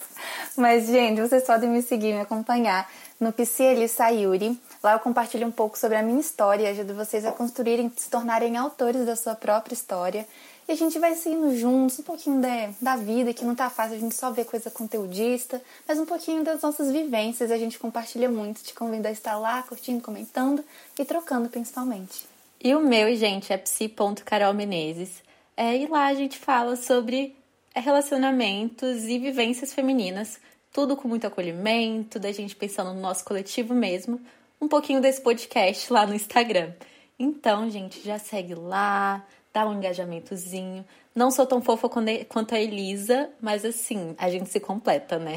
Mas, 0.54 0.88
gente, 0.88 1.22
vocês 1.22 1.44
podem 1.44 1.70
me 1.70 1.80
seguir, 1.80 2.12
me 2.12 2.20
acompanhar 2.20 2.86
no 3.18 3.32
PC 3.32 3.62
Elisa 3.62 4.10
Yuri. 4.10 4.60
Lá 4.82 4.92
eu 4.92 4.98
compartilho 4.98 5.46
um 5.46 5.52
pouco 5.52 5.78
sobre 5.78 5.96
a 5.96 6.02
minha 6.02 6.20
história 6.20 6.64
e 6.64 6.66
ajudo 6.72 6.92
vocês 6.94 7.24
a 7.24 7.32
construírem, 7.32 7.90
se 7.96 8.10
tornarem 8.10 8.58
autores 8.58 9.06
da 9.06 9.16
sua 9.16 9.34
própria 9.34 9.72
história. 9.72 10.26
E 10.72 10.74
a 10.74 10.78
gente 10.78 10.98
vai 10.98 11.14
seguindo 11.14 11.54
juntos 11.54 11.98
um 11.98 12.02
pouquinho 12.02 12.40
da, 12.40 12.70
da 12.80 12.96
vida, 12.96 13.34
que 13.34 13.44
não 13.44 13.54
tá 13.54 13.68
fácil, 13.68 13.94
a 13.94 13.98
gente 13.98 14.14
só 14.14 14.30
vê 14.30 14.42
coisa 14.42 14.70
conteudista, 14.70 15.62
mas 15.86 15.98
um 15.98 16.06
pouquinho 16.06 16.42
das 16.42 16.62
nossas 16.62 16.90
vivências 16.90 17.50
a 17.50 17.58
gente 17.58 17.78
compartilha 17.78 18.30
muito. 18.30 18.62
Te 18.62 18.72
convido 18.72 19.06
a 19.06 19.10
estar 19.10 19.38
lá, 19.38 19.62
curtindo, 19.64 20.02
comentando 20.02 20.64
e 20.98 21.04
trocando 21.04 21.50
principalmente. 21.50 22.24
E 22.58 22.74
o 22.74 22.80
meu, 22.80 23.14
gente, 23.14 23.52
é 23.52 23.58
psi.carolmenezes. 23.58 25.22
É, 25.54 25.76
e 25.76 25.86
lá 25.86 26.06
a 26.06 26.14
gente 26.14 26.38
fala 26.38 26.74
sobre 26.74 27.36
relacionamentos 27.76 29.04
e 29.04 29.18
vivências 29.18 29.74
femininas, 29.74 30.40
tudo 30.72 30.96
com 30.96 31.06
muito 31.06 31.26
acolhimento, 31.26 32.18
da 32.18 32.32
gente 32.32 32.56
pensando 32.56 32.94
no 32.94 33.00
nosso 33.02 33.26
coletivo 33.26 33.74
mesmo, 33.74 34.18
um 34.58 34.66
pouquinho 34.66 35.02
desse 35.02 35.20
podcast 35.20 35.92
lá 35.92 36.06
no 36.06 36.14
Instagram. 36.14 36.72
Então, 37.18 37.68
gente, 37.68 38.00
já 38.02 38.18
segue 38.18 38.54
lá, 38.54 39.22
dá 39.52 39.66
um 39.66 39.74
engajamentozinho. 39.74 40.84
Não 41.14 41.30
sou 41.30 41.46
tão 41.46 41.60
fofa 41.60 41.88
quanto 42.28 42.54
a 42.54 42.60
Elisa, 42.60 43.30
mas 43.40 43.64
assim, 43.64 44.14
a 44.18 44.30
gente 44.30 44.48
se 44.48 44.58
completa, 44.58 45.18
né? 45.18 45.36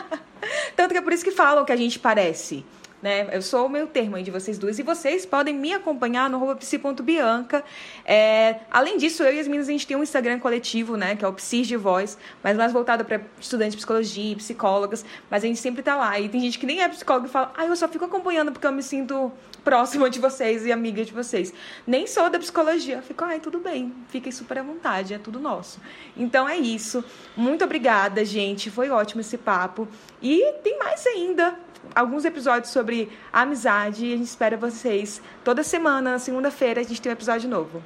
Tanto 0.74 0.92
que 0.92 0.98
é 0.98 1.02
por 1.02 1.12
isso 1.12 1.24
que 1.24 1.30
falam 1.30 1.64
que 1.64 1.72
a 1.72 1.76
gente 1.76 1.98
parece 1.98 2.64
né? 3.06 3.28
Eu 3.30 3.42
sou 3.42 3.66
o 3.66 3.68
meio 3.68 3.86
termo 3.86 4.16
aí 4.16 4.22
de 4.22 4.30
vocês 4.30 4.58
duas 4.58 4.78
e 4.78 4.82
vocês 4.82 5.26
podem 5.26 5.54
me 5.54 5.72
acompanhar 5.72 6.28
no 6.30 6.56
psi.bianca. 6.56 7.62
É, 8.04 8.60
além 8.70 8.96
disso, 8.96 9.22
eu 9.22 9.32
e 9.34 9.40
as 9.40 9.46
meninas, 9.46 9.68
a 9.68 9.72
gente 9.72 9.86
tem 9.86 9.96
um 9.96 10.02
Instagram 10.02 10.38
coletivo, 10.38 10.96
né? 10.96 11.14
Que 11.14 11.24
é 11.24 11.28
o 11.28 11.32
Psis 11.32 11.66
de 11.66 11.76
Voz, 11.76 12.16
mas 12.42 12.56
mais 12.56 12.72
voltado 12.72 13.04
para 13.04 13.20
estudantes 13.40 13.72
de 13.72 13.76
psicologia, 13.76 14.36
psicólogas, 14.36 15.04
mas 15.30 15.44
a 15.44 15.46
gente 15.46 15.60
sempre 15.60 15.82
tá 15.82 15.94
lá. 15.94 16.18
E 16.18 16.28
tem 16.28 16.40
gente 16.40 16.58
que 16.58 16.66
nem 16.66 16.82
é 16.82 16.88
psicóloga 16.88 17.28
e 17.28 17.30
fala, 17.30 17.52
ah, 17.56 17.66
eu 17.66 17.76
só 17.76 17.86
fico 17.86 18.04
acompanhando 18.04 18.50
porque 18.50 18.66
eu 18.66 18.72
me 18.72 18.82
sinto 18.82 19.30
próxima 19.66 20.08
de 20.08 20.20
vocês 20.20 20.64
e 20.64 20.70
amiga 20.70 21.04
de 21.04 21.12
vocês. 21.12 21.52
Nem 21.84 22.06
sou 22.06 22.30
da 22.30 22.38
psicologia. 22.38 23.02
Fico, 23.02 23.24
ai, 23.24 23.40
tudo 23.40 23.58
bem, 23.58 23.92
fiquem 24.06 24.30
super 24.30 24.58
à 24.58 24.62
vontade, 24.62 25.12
é 25.12 25.18
tudo 25.18 25.40
nosso. 25.40 25.80
Então 26.16 26.48
é 26.48 26.56
isso. 26.56 27.04
Muito 27.36 27.64
obrigada, 27.64 28.24
gente. 28.24 28.70
Foi 28.70 28.90
ótimo 28.90 29.22
esse 29.22 29.36
papo. 29.36 29.88
E 30.22 30.52
tem 30.62 30.78
mais 30.78 31.04
ainda 31.04 31.58
alguns 31.96 32.24
episódios 32.24 32.70
sobre 32.70 33.10
amizade 33.32 34.06
e 34.06 34.14
a 34.14 34.16
gente 34.16 34.28
espera 34.28 34.56
vocês 34.56 35.20
toda 35.42 35.64
semana, 35.64 36.16
segunda-feira, 36.20 36.80
a 36.80 36.84
gente 36.84 37.02
tem 37.02 37.10
um 37.10 37.14
episódio 37.14 37.50
novo. 37.50 37.82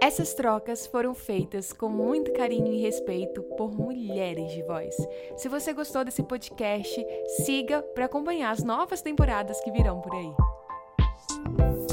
Essas 0.00 0.34
trocas 0.34 0.88
foram 0.88 1.14
feitas 1.14 1.72
com 1.72 1.88
muito 1.88 2.32
carinho 2.32 2.72
e 2.72 2.80
respeito 2.80 3.44
por 3.56 3.70
mulheres 3.70 4.50
de 4.50 4.62
voz. 4.64 4.92
Se 5.36 5.48
você 5.48 5.72
gostou 5.72 6.04
desse 6.04 6.24
podcast, 6.24 7.06
siga 7.44 7.80
para 7.80 8.06
acompanhar 8.06 8.50
as 8.50 8.64
novas 8.64 9.00
temporadas 9.00 9.60
que 9.60 9.70
virão 9.70 10.00
por 10.00 10.12
aí. 10.16 10.61
Bye. 11.56 11.91